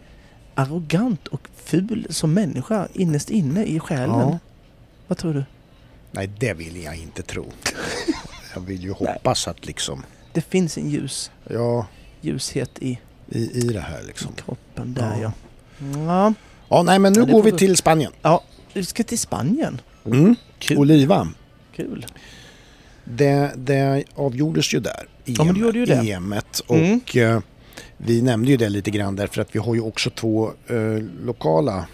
arrogant 0.56 1.28
och 1.28 1.48
ful 1.56 2.08
som 2.10 2.34
människa 2.34 2.88
innerst 2.94 3.30
inne 3.30 3.66
i 3.66 3.80
själen. 3.80 4.10
ja. 4.20 4.40
Vad 5.08 5.18
tror 5.18 5.34
du? 5.34 5.44
Nej, 6.12 6.28
det 6.40 6.54
vill 6.54 6.84
jag 6.84 6.96
inte 6.98 7.22
tro. 7.24 7.46
Jag 8.54 8.62
vill 8.62 8.84
ju 8.84 8.92
hoppas 8.92 9.48
att 9.48 9.66
liksom... 9.66 10.04
Det 10.34 10.42
finns 10.42 10.78
en 10.78 10.90
ljus, 10.90 11.32
Ja, 11.50 11.88
ljushet 12.22 12.72
i, 12.80 13.00
i, 13.30 13.40
i 13.60 13.68
det 13.74 13.80
här 13.80 14.04
liksom. 14.08 14.32
i 14.38 14.42
kroppen 14.42 14.94
där 14.94 15.22
Ja. 15.22 15.32
ja. 15.80 15.88
Ja, 16.06 16.34
Ja, 16.70 16.84
nej 16.84 17.00
men 17.00 17.14
nu 17.14 17.26
går 17.26 17.44
vi 17.44 17.52
till 17.52 17.78
Spanien. 17.78 18.12
ja 18.22 18.44
vi 18.74 18.86
ska 18.86 19.04
till 19.04 19.20
Spanien. 19.20 19.82
Mm. 20.06 20.36
Kul. 20.60 20.78
Oliva. 20.78 21.28
Kul. 21.80 22.06
Det, 23.04 23.52
det 23.58 24.04
avgjordes 24.16 24.74
ju 24.74 24.80
där. 24.80 25.08
EM, 25.26 25.34
Ja, 25.38 25.44
men 25.44 25.54
det 25.54 25.60
gjorde 25.60 25.80
ju 25.80 25.86
det. 25.86 26.12
EMet. 26.12 26.60
Och 26.60 26.76
Mm. 26.76 27.02
eh, 27.16 27.42
vi 27.98 28.22
nämnde 28.22 28.52
ju 28.52 28.58
det 28.58 28.70
lite 28.70 28.92
grann 28.92 29.16
därför 29.16 29.42
att 29.42 29.56
vi 29.56 29.60
har 29.60 29.76
ju 29.76 29.82
också 29.82 30.10
två 30.10 30.52
eh, 30.68 31.04
lokala 31.26 31.88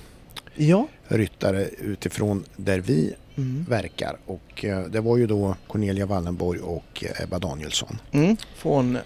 Ja. 0.55 0.87
ryttare 1.07 1.67
utifrån 1.79 2.43
där 2.57 2.79
vi 2.79 3.13
Mm. 3.37 3.65
verkar. 3.69 4.17
Och 4.25 4.65
eh, 4.65 4.83
det 4.85 4.99
var 5.01 5.17
ju 5.17 5.27
då 5.27 5.55
Cornelia 5.67 6.05
Wallenborg 6.05 6.59
och 6.59 7.03
eh, 7.03 7.23
Ebba 7.23 7.39
Danielsson. 7.39 7.97
Mm. 8.11 8.37
Från 8.55 8.95
eh, 8.95 9.01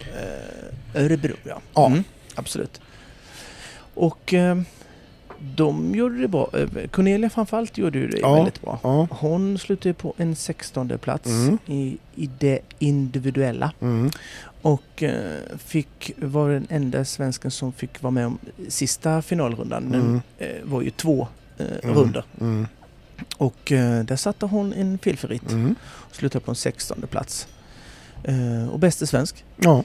Örebro 1.04 1.34
ja. 1.44 1.62
Ja. 1.74 1.88
Mm. 1.88 2.04
Absolut. 2.36 2.82
Och 3.94 4.34
eh, 4.34 4.62
de 5.56 5.96
gjorde 5.96 6.22
det 6.22 6.28
bra. 6.28 6.50
Eh, 6.54 6.88
Cornelia 6.92 7.30
framförallt 7.30 7.78
gjorde 7.78 8.00
ju 8.00 8.08
det 8.08 8.18
Ja. 8.20 8.34
väldigt 8.36 8.62
bra. 8.62 8.80
Ja. 8.84 9.08
Hon 9.12 9.58
slutade 9.58 9.94
på 9.94 10.14
en 10.18 10.36
16 10.36 10.98
plats 11.02 11.26
Mm. 11.28 11.58
i, 11.66 11.98
i 12.16 12.30
det 12.40 12.60
individuella. 12.80 13.72
Mm. 13.82 14.10
Och 14.62 15.04
eh, 15.04 15.36
fick, 15.58 16.12
var 16.18 16.50
den 16.50 16.68
enda 16.70 17.06
svensken 17.06 17.52
som 17.52 17.74
fick 17.74 18.02
vara 18.04 18.12
med 18.12 18.26
om 18.28 18.38
sista 18.68 19.22
finalrundan. 19.22 19.92
Den 19.92 20.02
Mm. 20.02 20.22
eh, 20.38 20.48
var 20.64 20.82
ju 20.82 20.90
två 20.90 21.28
eh, 21.58 21.66
Mm. 21.84 21.96
runder. 21.96 22.24
Mm. 22.42 22.68
Och 23.38 23.60
där 24.06 24.16
satte 24.16 24.46
hon 24.46 24.74
en 24.74 24.98
felfritt. 24.98 25.52
Mm. 25.52 25.76
Slutade 26.12 26.46
på 26.46 26.52
en 26.52 26.56
16 26.56 27.04
plats. 27.10 27.48
Och 28.72 28.80
bäste 28.80 29.08
svensk. 29.08 29.44
Ja. 29.58 29.84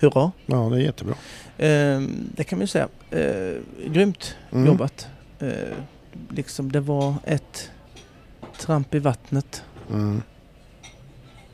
Hurra! 0.00 0.32
ja, 0.46 0.56
det 0.56 0.76
är 0.76 0.80
jättebra. 0.80 1.14
Eh, 1.58 2.00
det 2.36 2.44
kan 2.44 2.58
man 2.58 2.62
ju 2.62 2.66
säga. 2.66 2.88
Eh, 3.10 3.54
grymt 3.90 4.36
Mm. 4.52 4.66
jobbat. 4.66 5.08
Eh, 5.38 5.48
liksom 6.28 6.72
det 6.72 6.80
var 6.80 7.14
ett 7.24 7.70
tramp 8.58 8.94
i 8.94 8.98
vattnet 8.98 9.62
Mm. 9.90 10.22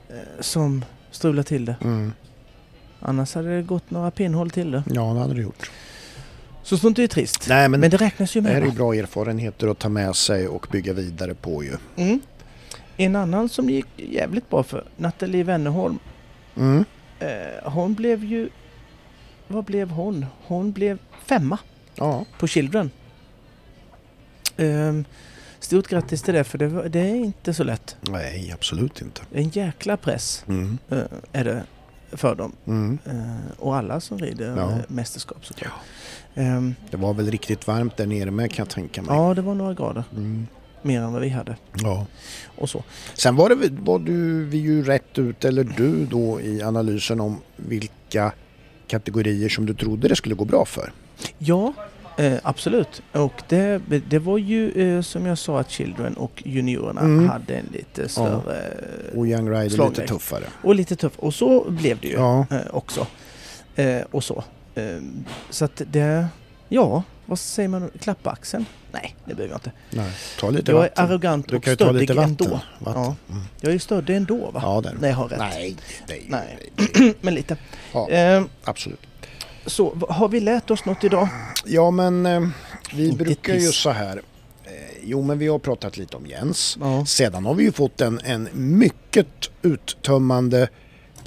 eh, 0.09 0.15
som 0.41 0.85
strulade 1.11 1.49
till 1.49 1.65
det. 1.65 1.77
Mm. 1.85 2.13
Annars 3.01 3.35
hade 3.35 3.57
det 3.57 3.63
gått 3.63 3.91
några 3.91 4.11
pinnhål 4.11 4.51
till 4.51 4.71
det. 4.71 4.83
Ja, 4.91 5.03
det 5.13 5.21
hade 5.21 5.35
det 5.35 5.43
gjort. 5.43 5.71
Så 6.63 6.79
sånt 6.79 6.99
är 6.99 7.03
ju 7.03 7.09
trist. 7.09 7.47
Nej, 7.49 7.69
men, 7.69 7.81
Men 7.81 7.91
det 7.91 7.97
räknas 7.97 8.37
ju 8.37 8.41
det 8.41 8.49
här 8.49 8.55
med. 8.55 8.63
är 8.63 8.67
ju 8.71 8.77
bra 8.77 8.95
erfarenheter 8.95 9.69
att 9.69 9.79
ta 9.79 9.89
med 9.89 10.17
sig 10.17 10.49
och 10.49 10.67
bygga 10.73 10.93
vidare 10.93 11.35
på 11.35 11.65
ju. 11.65 11.77
Mm. 11.97 12.21
En 12.97 13.17
annan 13.17 13.49
som 13.49 13.71
gick 13.71 13.87
jävligt 13.97 14.51
bra 14.51 14.63
för, 14.63 14.85
Nathalie 14.97 15.45
Wennerholm. 15.45 15.99
Mm. 16.57 16.85
Eh, 17.21 17.71
hon 17.73 17.95
blev 17.95 18.25
ju... 18.25 18.49
Vad 19.49 19.65
blev 19.65 19.91
hon? 19.91 20.27
Hon 20.47 20.73
blev 20.73 20.99
femma 21.25 21.59
Ja, 21.95 22.25
på 22.39 22.47
Children. 22.47 22.91
Um, 24.57 25.05
stort 25.61 25.87
grattis 25.89 26.23
till 26.23 26.35
det 26.35 26.45
för 26.45 26.59
det, 26.59 26.69
var, 26.69 26.85
det 26.89 27.01
är 27.01 27.15
inte 27.15 27.55
så 27.55 27.65
lätt. 27.65 27.97
nej 28.01 28.53
absolut 28.55 29.01
inte. 29.03 29.23
En 29.33 29.49
jäkla 29.49 29.97
press 29.97 30.45
Mm. 30.49 30.79
eh, 30.91 30.99
är 31.33 31.45
det 31.45 31.63
för 32.13 32.35
dem. 32.35 32.53
Mm. 32.67 32.99
Eh, 33.07 33.51
och 33.59 33.77
alla 33.77 34.01
som 34.01 34.19
rider 34.19 34.57
Ja. 34.57 34.79
mästerskap 34.89 35.47
såklart. 35.47 35.73
Ehm, 36.35 36.75
Det 36.91 36.97
var 36.97 37.15
väl 37.15 37.31
riktigt 37.31 37.67
varmt 37.67 37.97
där 37.97 38.07
nere 38.07 38.31
med 38.31 38.51
kan 38.53 38.63
jag 38.63 38.71
tänka 38.71 39.03
mig. 39.03 39.17
ja, 39.17 39.35
det 39.35 39.43
var 39.43 39.55
några 39.55 39.75
grader. 39.75 40.05
Mm. 40.13 40.47
Mer 40.87 41.01
än 41.01 41.13
vad 41.13 41.23
vi 41.23 41.29
hade. 41.29 41.57
Ja. 41.83 42.07
Och 42.59 42.71
så. 42.71 42.83
Sen 43.15 43.37
var, 43.37 43.49
det, 43.49 43.69
var 43.81 43.99
du, 43.99 44.45
vi 44.45 44.59
ju 44.59 44.83
rätt 44.85 45.19
ut, 45.19 45.45
eller 45.45 45.65
du 45.65 46.07
då 46.07 46.41
i 46.41 46.63
analysen 46.63 47.21
om 47.21 47.41
vilka 47.57 48.33
kategorier 48.87 49.49
som 49.49 49.67
du 49.67 49.75
trodde 49.75 50.09
det 50.09 50.17
skulle 50.17 50.35
gå 50.35 50.45
bra 50.45 50.65
för. 50.65 50.93
Ja, 51.39 51.73
eh, 52.19 52.35
absolut. 52.43 53.03
Och 53.13 53.43
det, 53.49 53.81
det 54.09 54.19
var 54.19 54.39
ju 54.39 54.71
eh, 54.97 55.03
som 55.03 55.27
jag 55.27 55.39
sa 55.39 55.61
att 55.61 55.71
Children 55.71 56.15
och 56.15 56.43
juniorerna 56.47 57.01
Mm. 57.01 57.29
hade 57.29 57.55
en 57.57 57.67
lite 57.73 58.09
större... 58.09 58.71
Och 59.15 59.27
Young 59.27 59.51
Rider 59.51 59.69
Slagläge. 59.69 60.01
lite 60.03 60.13
tuffare. 60.15 60.45
Och 60.63 60.75
lite 60.75 60.97
tuff. 60.97 61.19
Och 61.19 61.35
så 61.35 61.71
blev 61.71 62.01
det 62.01 62.09
ju 62.09 62.15
Ja. 62.15 62.47
eh, 62.51 62.57
också. 62.71 63.07
Eh, 63.77 64.01
och 64.11 64.25
så. 64.25 64.45
Eh, 64.75 64.85
så 65.51 65.65
att 65.65 65.83
det... 65.93 66.27
Ja, 66.69 67.03
vad 67.27 67.39
säger 67.39 67.69
man? 67.69 67.91
Klappa 68.01 68.31
axeln? 68.31 68.65
Nej, 69.03 69.17
det 69.25 69.35
behöver 69.35 69.53
jag 69.55 69.57
inte. 69.57 69.73
Nej, 69.91 70.11
ta 70.41 70.51
lite 70.51 70.73
Jag 70.73 70.79
är 70.85 70.89
vatten. 70.89 71.05
arrogant 71.05 71.49
Du 71.49 71.57
och 71.57 71.63
kan 71.65 71.73
ju 71.73 71.77
ta 71.77 71.85
stöddig 71.85 72.01
lite 72.01 72.15
vatten. 72.15 72.31
ändå. 72.31 72.61
vatten. 72.79 73.03
Ja. 73.03 73.15
Mm. 73.31 73.43
Jag 73.61 73.75
är 73.75 73.79
stöddig 73.79 74.17
ändå 74.17 74.51
va? 74.51 74.61
Ja, 74.65 74.81
där. 74.81 74.97
När 75.01 75.09
jag 75.09 75.17
har 75.17 75.29
rätt. 75.29 75.39
Nej, 75.39 75.77
nej, 76.09 76.27
Nej. 76.29 76.69
nej. 76.97 77.15
Men 77.21 77.35
lite. 77.35 77.57
Ja, 77.93 78.09
Eh, 78.11 78.45
absolut. 78.65 79.01
så, 79.67 80.07
har 80.09 80.29
vi 80.29 80.41
lärt 80.41 80.71
oss 80.71 80.85
något 80.85 81.05
idag? 81.05 81.29
Ja, 81.65 81.91
men 81.91 82.27
eh, 82.27 82.41
vi 82.95 83.09
Inte 83.09 83.25
brukar 83.25 83.55
ju 83.55 83.59
piss. 83.61 83.75
så 83.77 83.91
här. 83.91 84.17
Eh, 84.65 84.73
jo, 85.03 85.23
men 85.23 85.39
vi 85.39 85.49
har 85.49 85.59
pratat 85.59 85.97
lite 85.97 86.17
om 86.17 86.27
Jens. 86.27 86.79
Ja. 86.81 87.07
Sedan 87.07 87.45
har 87.45 87.55
vi 87.55 87.65
ju 87.65 87.73
fått 87.73 88.01
en, 88.01 88.21
en 88.25 88.49
mycket 88.53 89.27
uttömmande 89.63 90.69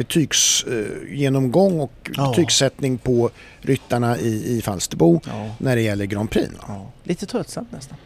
betygsgenomgång 0.03 1.09
eh, 1.11 1.19
genomgång 1.19 1.79
och 1.79 2.09
Ja. 2.15 2.29
betygssättning 2.29 2.97
på 2.97 3.29
ryttarna 3.61 4.17
i, 4.17 4.57
i 4.57 4.61
Falsterbo 4.61 5.21
Ja. 5.27 5.55
när 5.57 5.75
det 5.75 5.81
gäller 5.81 6.05
Grand 6.05 6.31
Prix. 6.31 6.49
ja. 6.67 6.91
Lite 7.03 7.25
tröttsamt 7.25 7.71
nästan. 7.71 7.97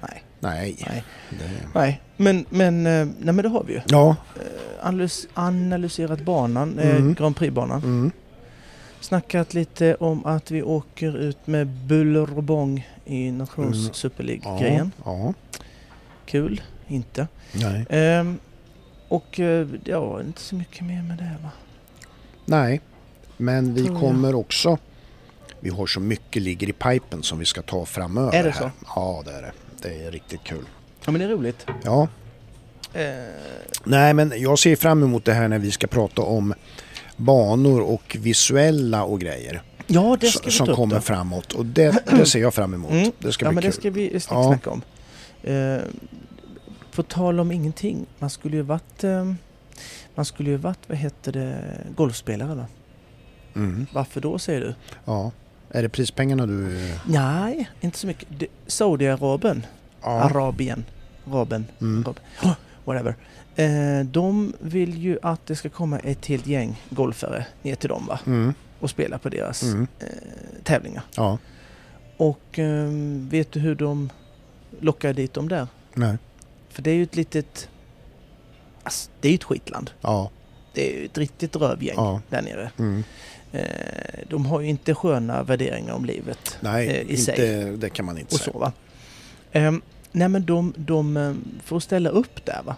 Nej. 0.00 0.24
Nej, 0.40 0.76
Nej. 0.88 1.04
det... 1.30 1.50
Nej. 1.74 2.00
Men, 2.16 2.44
men, 2.50 2.86
eh, 2.86 2.92
nej, 3.18 3.34
men 3.34 3.36
det 3.36 3.48
har 3.48 3.64
vi 3.64 3.72
ju. 3.72 3.80
Ja, 3.88 4.16
Eh, 4.36 4.86
Analys, 4.86 5.26
analyserat 5.34 6.20
banan, 6.24 6.78
eh, 6.78 6.96
Mm. 6.96 7.14
Grand 7.14 7.36
Prix-banan. 7.36 7.82
mm. 7.82 8.10
Snackat 9.00 9.54
lite 9.54 9.94
om 9.94 10.26
att 10.26 10.50
vi 10.50 10.62
åker 10.62 11.16
ut 11.18 11.46
med 11.46 11.66
buller 11.68 12.36
och 12.36 12.42
bång 12.42 12.88
i 13.04 13.30
nations 13.32 13.76
Mm. 13.82 13.92
Super 13.94 14.24
ja, 14.24 14.26
League-grejen. 14.26 14.92
ja, 15.04 15.34
Kul, 16.26 16.60
inte. 16.88 17.26
nej. 17.52 17.86
Ehm, 17.90 18.38
och 19.10 19.40
eh, 19.40 19.68
ja, 19.84 20.20
inte 20.20 20.40
så 20.40 20.54
mycket 20.54 20.84
mer 20.86 21.02
med 21.02 21.18
det 21.18 21.36
va? 21.42 21.50
nej. 22.44 22.80
Men 23.36 23.74
vi 23.74 23.86
kommer 23.86 24.34
också... 24.34 24.78
Vi 25.60 25.70
har 25.70 25.86
så 25.86 26.00
mycket 26.00 26.42
ligger 26.42 26.68
i 26.68 26.72
pipen 26.72 27.22
som 27.22 27.38
vi 27.38 27.44
ska 27.44 27.62
ta 27.62 27.86
framöver. 27.86 28.32
Är 28.38 28.42
det 28.44 28.50
här. 28.50 28.60
så? 28.60 28.70
Ja, 28.96 29.22
det 29.24 29.32
är 29.32 29.42
det. 29.42 29.52
Det 29.82 30.04
är 30.06 30.10
riktigt 30.10 30.44
kul. 30.44 30.64
Ja 31.04 31.12
men 31.12 31.18
det 31.20 31.24
är 31.24 31.28
roligt. 31.28 31.66
Ja, 31.84 32.08
Eh, 32.92 33.02
Nej, 33.84 34.14
men 34.14 34.32
jag 34.36 34.58
ser 34.58 34.76
fram 34.76 35.02
emot 35.02 35.24
det 35.24 35.32
här 35.32 35.48
när 35.48 35.58
vi 35.58 35.70
ska 35.70 35.86
prata 35.86 36.22
om 36.22 36.54
banor 37.16 37.80
och 37.80 38.16
visuella 38.20 39.04
och 39.04 39.20
grejer 39.20 39.62
ja 39.86 40.16
det 40.20 40.26
ska 40.26 40.44
vi 40.44 40.50
som 40.50 40.66
ta 40.66 40.72
upp 40.72 40.76
kommer 40.76 40.94
då. 40.94 41.00
framåt. 41.00 41.52
Och 41.52 41.66
det, 41.66 42.04
det 42.10 42.26
ser 42.26 42.40
jag 42.40 42.54
fram 42.54 42.74
emot. 42.74 42.90
Mm. 42.90 43.12
Det 43.18 43.32
ska 43.32 43.44
ja 43.44 43.48
bli 43.50 43.54
men 43.54 43.62
kul. 43.62 43.70
det 43.70 43.76
ska 43.76 43.90
vi 43.90 44.20
ska 44.20 44.34
Ja. 44.34 44.44
snacka 44.46 44.70
om. 44.70 44.82
Eh, 45.42 45.80
på 47.02 47.04
tal 47.14 47.40
om 47.40 47.52
ingenting. 47.52 48.06
Man 48.18 48.30
skulle 48.30 48.56
ju 48.56 48.62
varit, 48.62 49.04
eh, 49.04 49.32
man 50.14 50.24
skulle 50.24 50.50
ju 50.50 50.56
varit, 50.56 50.78
vad 50.88 50.98
heter 50.98 51.32
det, 51.32 51.64
golfspelare 51.96 52.54
va? 52.54 52.66
Mm. 53.54 53.86
Varför 53.92 54.20
då 54.20 54.38
säger 54.38 54.60
du? 54.60 54.74
Ja. 55.04 55.30
Är 55.70 55.82
det 55.82 55.88
prispengarna 55.88 56.46
du... 56.46 56.90
Nej, 57.06 57.70
inte 57.80 57.98
så 57.98 58.06
mycket. 58.06 58.28
Saudiarabien, 58.66 59.66
Ja. 60.02 60.08
Arabien, 60.22 60.84
Raben, 61.24 61.66
Mm. 61.80 62.04
Rab- 62.04 62.54
whatever. 62.84 63.14
Eh, 63.56 64.04
de 64.06 64.52
vill 64.60 64.98
ju 64.98 65.18
att 65.22 65.46
det 65.46 65.56
ska 65.56 65.68
komma 65.68 65.98
ett 65.98 66.26
helt 66.26 66.46
gäng 66.46 66.82
golfare 66.90 67.46
ner 67.62 67.74
till 67.74 67.88
dem 67.88 68.06
va? 68.06 68.20
Mm. 68.26 68.54
Och 68.80 68.90
spela 68.90 69.18
på 69.18 69.28
deras 69.28 69.62
Mm. 69.62 69.86
eh, 70.00 70.06
tävlingar. 70.64 71.02
Ja. 71.16 71.38
Och 72.16 72.58
eh, 72.58 72.88
vet 73.30 73.52
du 73.52 73.60
hur 73.60 73.74
de 73.74 74.10
lockar 74.80 75.12
dit 75.12 75.34
dem 75.34 75.48
där? 75.48 75.66
Nej. 75.94 76.16
För 76.70 76.82
det 76.82 76.90
är 76.90 76.94
ju 76.94 77.02
ett 77.02 77.16
litet... 77.16 77.68
Alltså, 78.82 79.10
det 79.20 79.28
är 79.28 79.32
ju 79.32 79.34
ett 79.36 79.44
skitland. 79.44 79.90
Ja. 80.00 80.30
Det 80.74 80.90
är 80.94 81.00
ju 81.00 81.04
ett 81.04 81.18
riktigt 81.18 81.56
rövgäng 81.56 81.94
Ja. 81.96 82.20
där 82.28 82.42
nere. 82.42 82.70
Mm. 82.78 83.02
Eh, 83.52 83.64
de 84.28 84.46
har 84.46 84.60
ju 84.60 84.68
inte 84.68 84.94
sköna 84.94 85.42
värderingar 85.42 85.94
om 85.94 86.04
livet 86.04 86.56
Nej, 86.60 86.88
eh, 86.88 87.10
i 87.10 87.16
sig. 87.16 87.64
det 87.76 87.90
kan 87.90 88.04
man 88.04 88.18
inte 88.18 88.34
och 88.34 88.40
säga. 88.40 88.52
så 88.52 88.58
va. 88.58 88.72
Ehm, 89.52 89.82
nej 90.12 90.28
men 90.28 90.44
de, 90.46 90.74
de, 90.76 91.16
eh, 91.16 91.34
för 91.64 91.76
att 91.76 91.82
ställa 91.82 92.10
upp 92.10 92.44
där 92.44 92.62
va. 92.64 92.76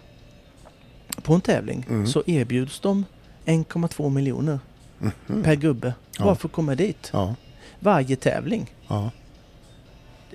På 1.22 1.34
en 1.34 1.40
tävling 1.40 1.86
Mm. 1.90 2.06
så 2.06 2.22
erbjuds 2.26 2.80
de 2.80 3.04
1,2 3.44 4.08
miljoner 4.10 4.60
Mhm. 4.98 5.42
per 5.42 5.54
gubbe. 5.54 5.94
Ja. 6.18 6.24
Bara 6.24 6.34
för 6.34 6.48
att 6.48 6.52
komma 6.52 6.74
dit. 6.74 7.10
Ja. 7.12 7.34
Varje 7.78 8.16
tävling. 8.16 8.70
Ja. 8.88 9.10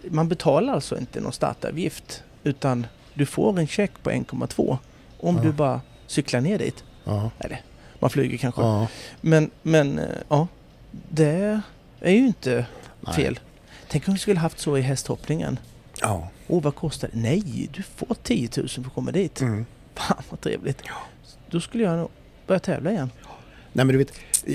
Man 0.10 0.28
betalar 0.30 0.74
alltså 0.74 0.98
inte 0.98 1.22
någon 1.22 1.32
startavgift. 1.34 2.24
Utan 2.44 2.88
du 3.18 3.26
får 3.26 3.60
en 3.60 3.68
check 3.68 3.92
på 4.04 4.10
1,2 4.12 4.78
om 5.20 5.36
Ja. 5.36 5.42
du 5.42 5.52
bara 5.52 5.82
cyklar 6.08 6.42
ner 6.42 6.58
dit. 6.58 6.84
Ja. 7.04 7.32
Eller 7.40 7.62
man 8.00 8.10
flyger 8.10 8.38
kanske. 8.38 8.62
Ja. 8.62 8.88
Men, 9.22 9.50
men 9.62 10.00
eh, 10.00 10.06
ja, 10.30 10.48
det 11.10 11.62
är 12.00 12.12
ju 12.12 12.28
inte 12.28 12.66
Nej. 13.02 13.16
fel. 13.16 13.40
Tänk 13.90 14.08
om 14.08 14.14
vi 14.14 14.20
skulle 14.20 14.40
haft 14.40 14.60
så 14.60 14.78
i 14.78 14.82
hästhoppningen. 14.82 15.60
Ja. 16.02 16.28
Åh, 16.48 16.62
vad 16.64 16.76
kostar 16.76 17.10
det? 17.14 17.20
Nej, 17.20 17.70
du 17.74 17.84
får 17.84 18.16
10 18.24 18.50
000 18.58 18.70
för 18.70 18.82
att 18.82 18.94
komma 18.94 19.12
dit. 19.12 19.42
Mm. 19.42 19.66
Fan 19.96 20.24
vad 20.30 20.42
trevligt. 20.42 20.82
Då 21.50 21.60
skulle 21.60 21.84
jag 21.84 21.98
nog 21.98 22.10
börja 22.48 22.60
tävla 22.60 22.92
igen. 22.92 23.10
Nej 23.74 23.86
men 23.86 23.94
du 23.94 23.98
vet, 23.98 24.12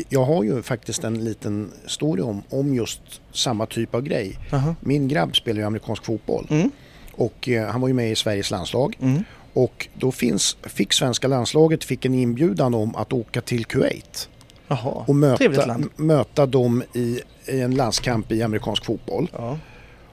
jag 0.08 0.24
har 0.24 0.42
ju 0.44 0.62
faktiskt 0.62 1.04
en 1.04 1.24
liten 1.24 1.72
story 1.86 2.22
om, 2.22 2.42
om 2.48 2.74
just 2.74 3.00
samma 3.32 3.66
typ 3.66 3.94
av 3.94 4.02
grej. 4.02 4.38
Aha. 4.52 4.74
Min 4.80 5.08
grabb 5.08 5.36
spelar 5.36 5.60
ju 5.60 5.66
amerikansk 5.66 6.04
fotboll 6.04 6.46
Mm. 6.50 6.70
Och 7.12 7.48
eh, 7.48 7.68
han 7.68 7.80
var 7.80 7.88
ju 7.88 7.94
med 7.94 8.12
i 8.12 8.16
Sveriges 8.16 8.50
landslag. 8.50 8.96
Mm. 9.00 9.24
Och 9.52 9.88
då 9.94 10.12
finns, 10.12 10.56
fick 10.62 10.92
svenska 10.92 11.28
landslaget 11.28 11.84
fick 11.84 12.04
en 12.04 12.14
inbjudan 12.14 12.74
om 12.74 12.96
att 12.96 13.12
åka 13.12 13.40
till 13.40 13.64
Kuwait 13.64 14.28
Jaha, 14.68 15.04
och 15.06 15.16
möta, 15.16 15.78
möta 15.96 16.46
dem 16.46 16.82
i, 16.94 17.20
i 17.46 17.60
en 17.60 17.74
landskamp 17.74 18.32
i 18.32 18.42
amerikansk 18.42 18.84
fotboll. 18.84 19.30
Ja. 19.32 19.58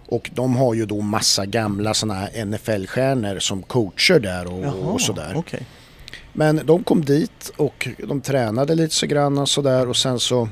Och 0.07 0.29
de 0.33 0.55
har 0.55 0.73
ju 0.73 0.85
då 0.85 1.01
massa 1.01 1.45
gamla 1.45 1.93
sådana 1.93 2.19
här 2.19 2.45
NFL-stjärnor 2.45 3.39
som 3.39 3.63
coacher 3.63 4.19
där 4.19 4.53
och, 4.53 4.63
Jaha, 4.63 4.73
och 4.73 5.01
sådär. 5.01 5.33
okej. 5.35 5.67
Men 6.33 6.61
de 6.65 6.83
kom 6.83 7.05
dit 7.05 7.51
och 7.57 7.87
de 8.07 8.21
tränade 8.21 8.75
lite 8.75 8.95
så 8.95 9.05
grann 9.05 9.37
och 9.37 9.49
sådär 9.49 9.89
och 9.89 9.97
sen 9.97 10.19
så 10.19 10.49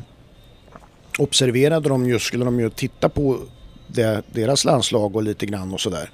observerade 1.18 1.90
de 1.90 2.06
ju, 2.06 2.19
skulle 2.19 2.45
de 2.45 2.60
ju 2.60 2.69
titta 2.69 3.10
på 3.10 3.40
det, 3.88 4.22
deras 4.32 4.65
landslag 4.65 5.15
och 5.15 5.24
lite 5.24 5.45
grann 5.45 5.74
och 5.74 5.80
sådär. 5.80 6.10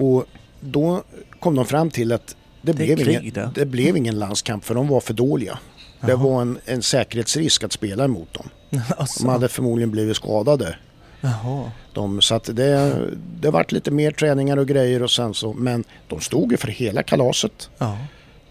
Och 0.00 0.24
då 0.60 1.02
kom 1.40 1.54
de 1.54 1.66
fram 1.66 1.90
till 1.90 2.12
att 2.12 2.36
det, 2.62 2.72
Det 2.72 2.84
blev, 2.84 2.96
krig 2.96 3.16
ingen, 3.16 3.52
det 3.54 3.66
blev 3.66 3.96
ingen 3.96 4.18
landskamp 4.18 4.64
för 4.64 4.74
de 4.74 4.88
var 4.88 5.00
för 5.00 5.14
dåliga. 5.14 5.58
Det 6.00 6.14
var 6.14 6.42
en, 6.42 6.58
en 6.64 6.82
säkerhetsrisk 6.82 7.64
att 7.64 7.72
spela 7.72 8.04
emot 8.04 8.34
dem. 8.34 8.48
alltså, 8.96 9.24
De 9.24 9.28
hade 9.28 9.48
förmodligen 9.48 9.90
blivit 9.90 10.16
skadade. 10.16 10.76
Jaha. 11.20 11.70
De, 11.94 12.20
så 12.20 12.34
att 12.34 12.56
det, 12.56 12.96
det 13.40 13.50
vart 13.50 13.72
lite 13.72 13.90
mer 13.90 14.10
träningar 14.10 14.56
och 14.56 14.68
grejer 14.68 15.02
och 15.02 15.10
sen 15.10 15.34
så, 15.34 15.52
men 15.52 15.84
de 16.08 16.20
stod 16.20 16.50
ju 16.50 16.56
för 16.56 16.68
hela 16.68 17.02
kalaset. 17.02 17.70
Ja. 17.78 17.98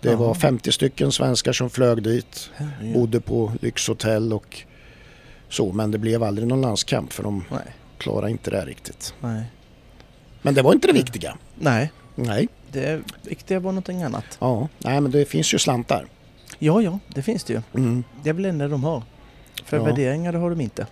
Det 0.01 0.15
var 0.15 0.25
Jaha. 0.25 0.33
50 0.33 0.71
stycken 0.71 1.11
svenskar 1.11 1.53
som 1.53 1.69
flög 1.69 2.03
dit, 2.03 2.49
herregud. 2.55 2.93
bodde 2.93 3.19
på 3.19 3.51
lyxhotell 3.61 4.33
och 4.33 4.61
så. 5.49 5.71
Men 5.71 5.91
det 5.91 5.97
blev 5.97 6.23
aldrig 6.23 6.47
någon 6.47 6.61
landskamp 6.61 7.13
för 7.13 7.23
de 7.23 7.45
Nej. 7.51 7.75
klarade 7.97 8.31
inte 8.31 8.51
det 8.51 8.65
riktigt. 8.65 9.13
Nej. 9.19 9.43
Men 10.41 10.53
det 10.53 10.61
var 10.61 10.73
inte 10.73 10.87
det 10.87 10.93
viktiga. 10.93 11.37
Nej, 11.55 11.91
Nej. 12.15 12.47
det 12.71 13.01
viktiga 13.23 13.59
var 13.59 13.71
någonting 13.71 14.03
annat. 14.03 14.25
Ja, 14.39 14.67
nej 14.77 15.01
men 15.01 15.11
det 15.11 15.25
finns 15.25 15.53
ju 15.53 15.57
slantar. 15.59 16.05
Ja, 16.59 16.81
ja, 16.81 16.99
det 17.07 17.21
finns 17.21 17.43
det 17.43 17.53
ju. 17.53 17.61
Mm. 17.75 18.03
Det 18.23 18.29
är 18.29 18.33
väl 18.33 18.43
det 18.43 18.49
enda 18.49 18.67
de 18.67 18.83
har. 18.83 19.03
För 19.65 19.77
Ja. 19.77 19.83
värderingar 19.83 20.31
det 20.31 20.37
har 20.37 20.49
de 20.49 20.61
inte. 20.61 20.87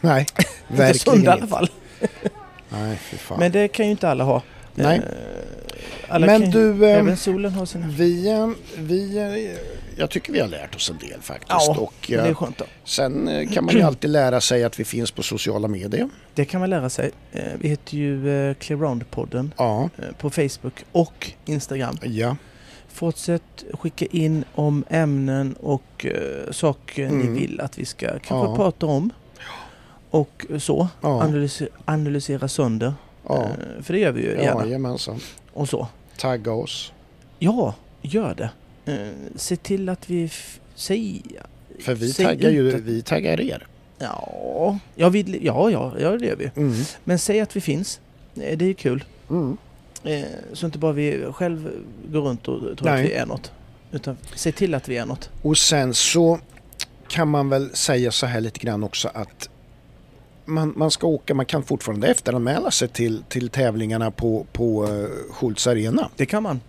Nej, 0.00 0.20
Inte 0.70 0.82
verkligen 0.82 0.94
sunda 0.98 1.16
i 1.16 1.18
inte. 1.18 1.32
alla 1.32 1.46
fall. 1.46 1.68
Nej, 2.68 2.96
fy 3.02 3.16
fan. 3.16 3.38
Men 3.38 3.52
det 3.52 3.68
kan 3.68 3.84
ju 3.86 3.90
inte 3.90 4.08
alla 4.08 4.24
ha. 4.24 4.42
Nej. 4.74 4.96
Eh, 4.98 5.02
Alla 6.08 6.26
Men 6.26 6.50
du, 6.50 6.84
eh, 6.86 6.98
även 6.98 7.16
solen 7.16 7.52
har 7.52 7.66
sina... 7.66 7.86
vi, 7.86 8.28
eh, 8.28 8.48
vi, 8.78 9.16
eh, 9.18 9.58
jag 9.98 10.10
tycker 10.10 10.32
vi 10.32 10.40
har 10.40 10.48
lärt 10.48 10.74
oss 10.74 10.90
en 10.90 10.98
del 10.98 11.20
faktiskt. 11.20 11.48
Ja, 11.50 11.76
och, 11.78 11.94
Det 12.08 12.14
är 12.14 12.26
eh, 12.28 12.34
skönt 12.34 12.58
då. 12.58 12.64
sen 12.84 13.48
kan 13.52 13.64
man 13.64 13.74
ju 13.74 13.82
alltid 13.82 14.10
lära 14.10 14.40
sig 14.40 14.64
att 14.64 14.80
vi 14.80 14.84
finns 14.84 15.10
på 15.10 15.22
sociala 15.22 15.68
medier. 15.68 16.08
Det 16.36 16.44
kan 16.44 16.60
man 16.60 16.70
lära 16.70 16.88
sig. 16.90 17.10
Eh, 17.32 17.42
Vi 17.60 17.68
heter 17.68 17.96
ju 17.96 18.30
eh, 18.48 18.54
Clear 18.54 18.80
Round-podden 18.80 19.50
Ja, 19.56 19.90
eh, 19.98 20.04
på 20.18 20.30
Facebook 20.30 20.84
och 20.92 21.30
Instagram. 21.46 21.96
ja, 22.02 22.36
Fortsätt 22.88 23.64
skicka 23.72 24.06
in 24.06 24.44
om 24.54 24.84
ämnen 24.88 25.54
och 25.60 26.06
saker 26.50 27.06
Mm. 27.06 27.18
ni 27.18 27.40
vill 27.40 27.60
att 27.60 27.78
vi 27.78 27.84
ska 27.84 28.06
kanske 28.06 28.34
Ja. 28.50 28.56
prata 28.56 28.86
om. 28.86 29.10
Och 30.10 30.46
så. 30.58 30.88
ja, 31.00 31.22
Analysera, 31.22 31.68
analysera 31.84 32.48
sönder. 32.48 32.94
ja. 33.28 33.48
För 33.82 33.92
det 33.92 33.98
gör 34.00 34.12
vi 34.12 34.22
ju 34.22 34.34
ja 34.34 34.42
gärna. 34.42 34.66
jajamensan. 34.66 35.20
Och 35.52 35.68
så. 35.68 35.88
Tagga 36.16 36.52
oss. 36.52 36.92
Ja, 37.38 37.74
gör 38.02 38.34
det. 38.34 38.50
Se 39.36 39.56
till 39.56 39.88
att 39.88 40.10
vi... 40.10 40.24
F- 40.24 40.60
säg, 40.74 41.22
För 41.80 41.94
vi 41.94 42.12
taggar 42.12 42.50
ju, 42.50 42.80
vi 42.80 43.02
taggar 43.02 43.40
er. 43.40 43.66
Ja, 43.98 44.78
ja, 44.94 45.08
vi, 45.08 45.38
ja, 45.42 45.70
ja, 45.70 45.92
ja, 45.98 46.10
det 46.10 46.26
gör 46.26 46.36
vi. 46.36 46.50
Mm. 46.56 46.74
Men 47.04 47.18
säg 47.18 47.40
att 47.40 47.56
vi 47.56 47.60
finns. 47.60 48.00
Eh, 48.34 48.58
Det 48.58 48.64
är 48.64 48.72
kul. 48.72 49.04
Mm. 49.30 49.56
Eh, 50.04 50.24
Så 50.52 50.66
inte 50.66 50.78
bara 50.78 50.92
vi 50.92 51.26
själv 51.32 51.70
går 52.12 52.20
runt 52.22 52.48
och 52.48 52.60
tror 52.60 52.76
Nej. 52.82 53.04
att 53.04 53.10
vi 53.10 53.14
är 53.14 53.26
något. 53.26 53.52
Utan 53.92 54.16
se 54.34 54.52
till 54.52 54.74
att 54.74 54.88
vi 54.88 54.96
är 54.96 55.06
något. 55.06 55.30
Och 55.42 55.58
sen 55.58 55.94
så 55.94 56.38
kan 57.08 57.28
man 57.28 57.48
väl 57.48 57.70
säga 57.76 58.10
så 58.10 58.26
här 58.26 58.40
lite 58.40 58.58
grann 58.58 58.84
också 58.84 59.10
att 59.14 59.48
man, 60.44 60.72
man 60.76 60.90
ska 60.90 61.06
åka, 61.06 61.34
man 61.34 61.46
kan 61.46 61.62
fortfarande 61.62 62.08
efteranmäla 62.08 62.70
sig 62.70 62.88
till, 62.88 63.22
till 63.28 63.48
tävlingarna 63.48 64.10
på, 64.10 64.46
på 64.52 64.86
uh, 64.86 65.06
Schultz 65.32 65.66
Arena. 65.66 66.10
Det 66.16 66.26
kan 66.26 66.42
man. 66.42 66.60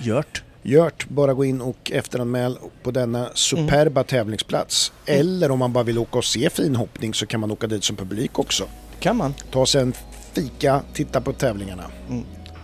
Gjort. 0.00 0.42
Gört, 0.64 1.08
bara 1.08 1.34
gå 1.34 1.44
in 1.44 1.60
och 1.60 1.90
efteranmäl 1.90 2.58
på 2.82 2.90
denna 2.90 3.30
superba 3.34 4.04
tävlingsplats. 4.04 4.92
Eller 5.06 5.50
om 5.50 5.58
man 5.58 5.72
bara 5.72 5.84
vill 5.84 5.98
åka 5.98 6.18
och 6.18 6.24
se 6.24 6.50
finhoppning 6.50 7.14
så 7.14 7.26
kan 7.26 7.40
man 7.40 7.50
åka 7.50 7.66
dit 7.66 7.84
som 7.84 7.96
publik 7.96 8.38
också. 8.38 8.64
Kan 9.00 9.16
man. 9.16 9.34
Ta 9.50 9.66
sig 9.66 9.82
en 9.82 9.92
fika, 10.32 10.82
titta 10.94 11.20
på 11.20 11.32
tävlingarna. 11.32 11.84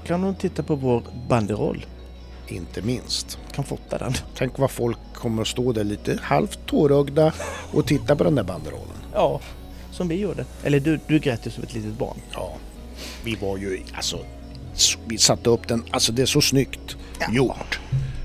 Kan 0.07 0.23
de 0.23 0.35
titta 0.35 0.63
på 0.63 0.75
vår 0.75 1.03
banderoll. 1.29 1.87
Inte 2.49 2.83
minst. 2.83 3.39
Kan 3.53 3.65
fota 3.65 3.99
den. 3.99 4.13
Tänk 4.37 4.59
vad 4.59 4.71
folk 4.71 4.99
kommer 5.15 5.43
att 5.43 5.49
stå 5.49 5.73
där 5.73 5.85
lite 5.85 6.19
halvt 6.23 6.67
tårögda 6.67 7.33
och 7.73 7.87
titta 7.87 8.17
på 8.17 8.25
den 8.25 8.35
där 8.35 8.45
banderollen. 8.45 8.97
Ja, 9.15 9.41
som 9.91 10.09
vi 10.09 10.15
gjorde. 10.15 10.45
Eller 10.63 10.81
du, 10.81 11.01
du 11.07 11.19
grät 11.19 11.47
ju 11.47 11.51
som 11.51 11.63
ett 11.63 11.75
litet 11.75 11.99
barn. 11.99 12.17
Ja, 12.33 12.55
vi 13.25 13.35
var 13.35 13.57
ju 13.57 13.83
alltså... 13.95 14.19
Vi 15.07 15.19
satte 15.19 15.51
upp 15.51 15.69
den, 15.69 15.85
alltså 15.91 16.13
det 16.13 16.23
är 16.23 16.27
så 16.27 16.41
snyggt 16.41 16.97
gjort. 17.33 17.81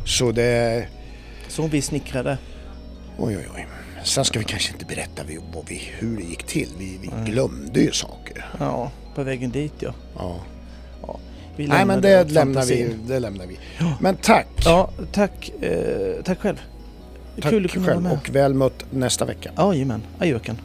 Så 0.06 0.32
det... 0.32 0.88
Som 1.48 1.70
vi 1.70 1.82
snickrade. 1.82 2.38
Oj, 3.18 3.38
oj, 3.38 3.48
oj. 3.56 3.68
Sen 4.04 4.26
ska 4.26 4.40
vi 4.40 4.46
kanske 4.46 4.74
inte 4.74 4.86
berätta 4.86 5.24
vi, 5.28 5.40
vad 5.54 5.68
vi, 5.68 5.82
hur 5.98 6.18
det 6.18 6.24
gick 6.24 6.44
till. 6.44 6.70
Vi, 6.78 7.00
vi 7.02 7.32
glömde 7.32 7.80
ju 7.80 7.92
saker. 7.92 8.46
Ja, 8.60 8.92
på 9.16 9.24
vägen 9.24 9.52
dit 9.52 9.74
ja. 9.80 9.94
Ja. 10.18 10.40
Vi 11.56 11.68
Nej, 11.68 11.86
men 11.86 12.02
det 12.02 12.32
lämnar, 12.32 12.66
vi, 12.66 12.96
det 13.08 13.20
lämnar 13.20 13.46
vi. 13.46 13.60
Men 14.00 14.16
tack! 14.16 14.48
Ja, 14.66 14.90
tack. 15.12 15.52
Eh, 15.62 16.24
tack 16.24 16.40
själv. 16.40 16.62
tack 17.42 17.50
Kul 17.52 17.66
att 17.66 17.72
kunna 17.72 17.86
vara 17.86 17.94
själv 17.94 18.04
med. 18.04 18.12
och 18.12 18.30
väl 18.30 18.54
mött 18.54 18.86
nästa 18.92 19.26
vecka. 19.26 19.52
Jajamän, 19.58 20.02
adjöken. 20.20 20.58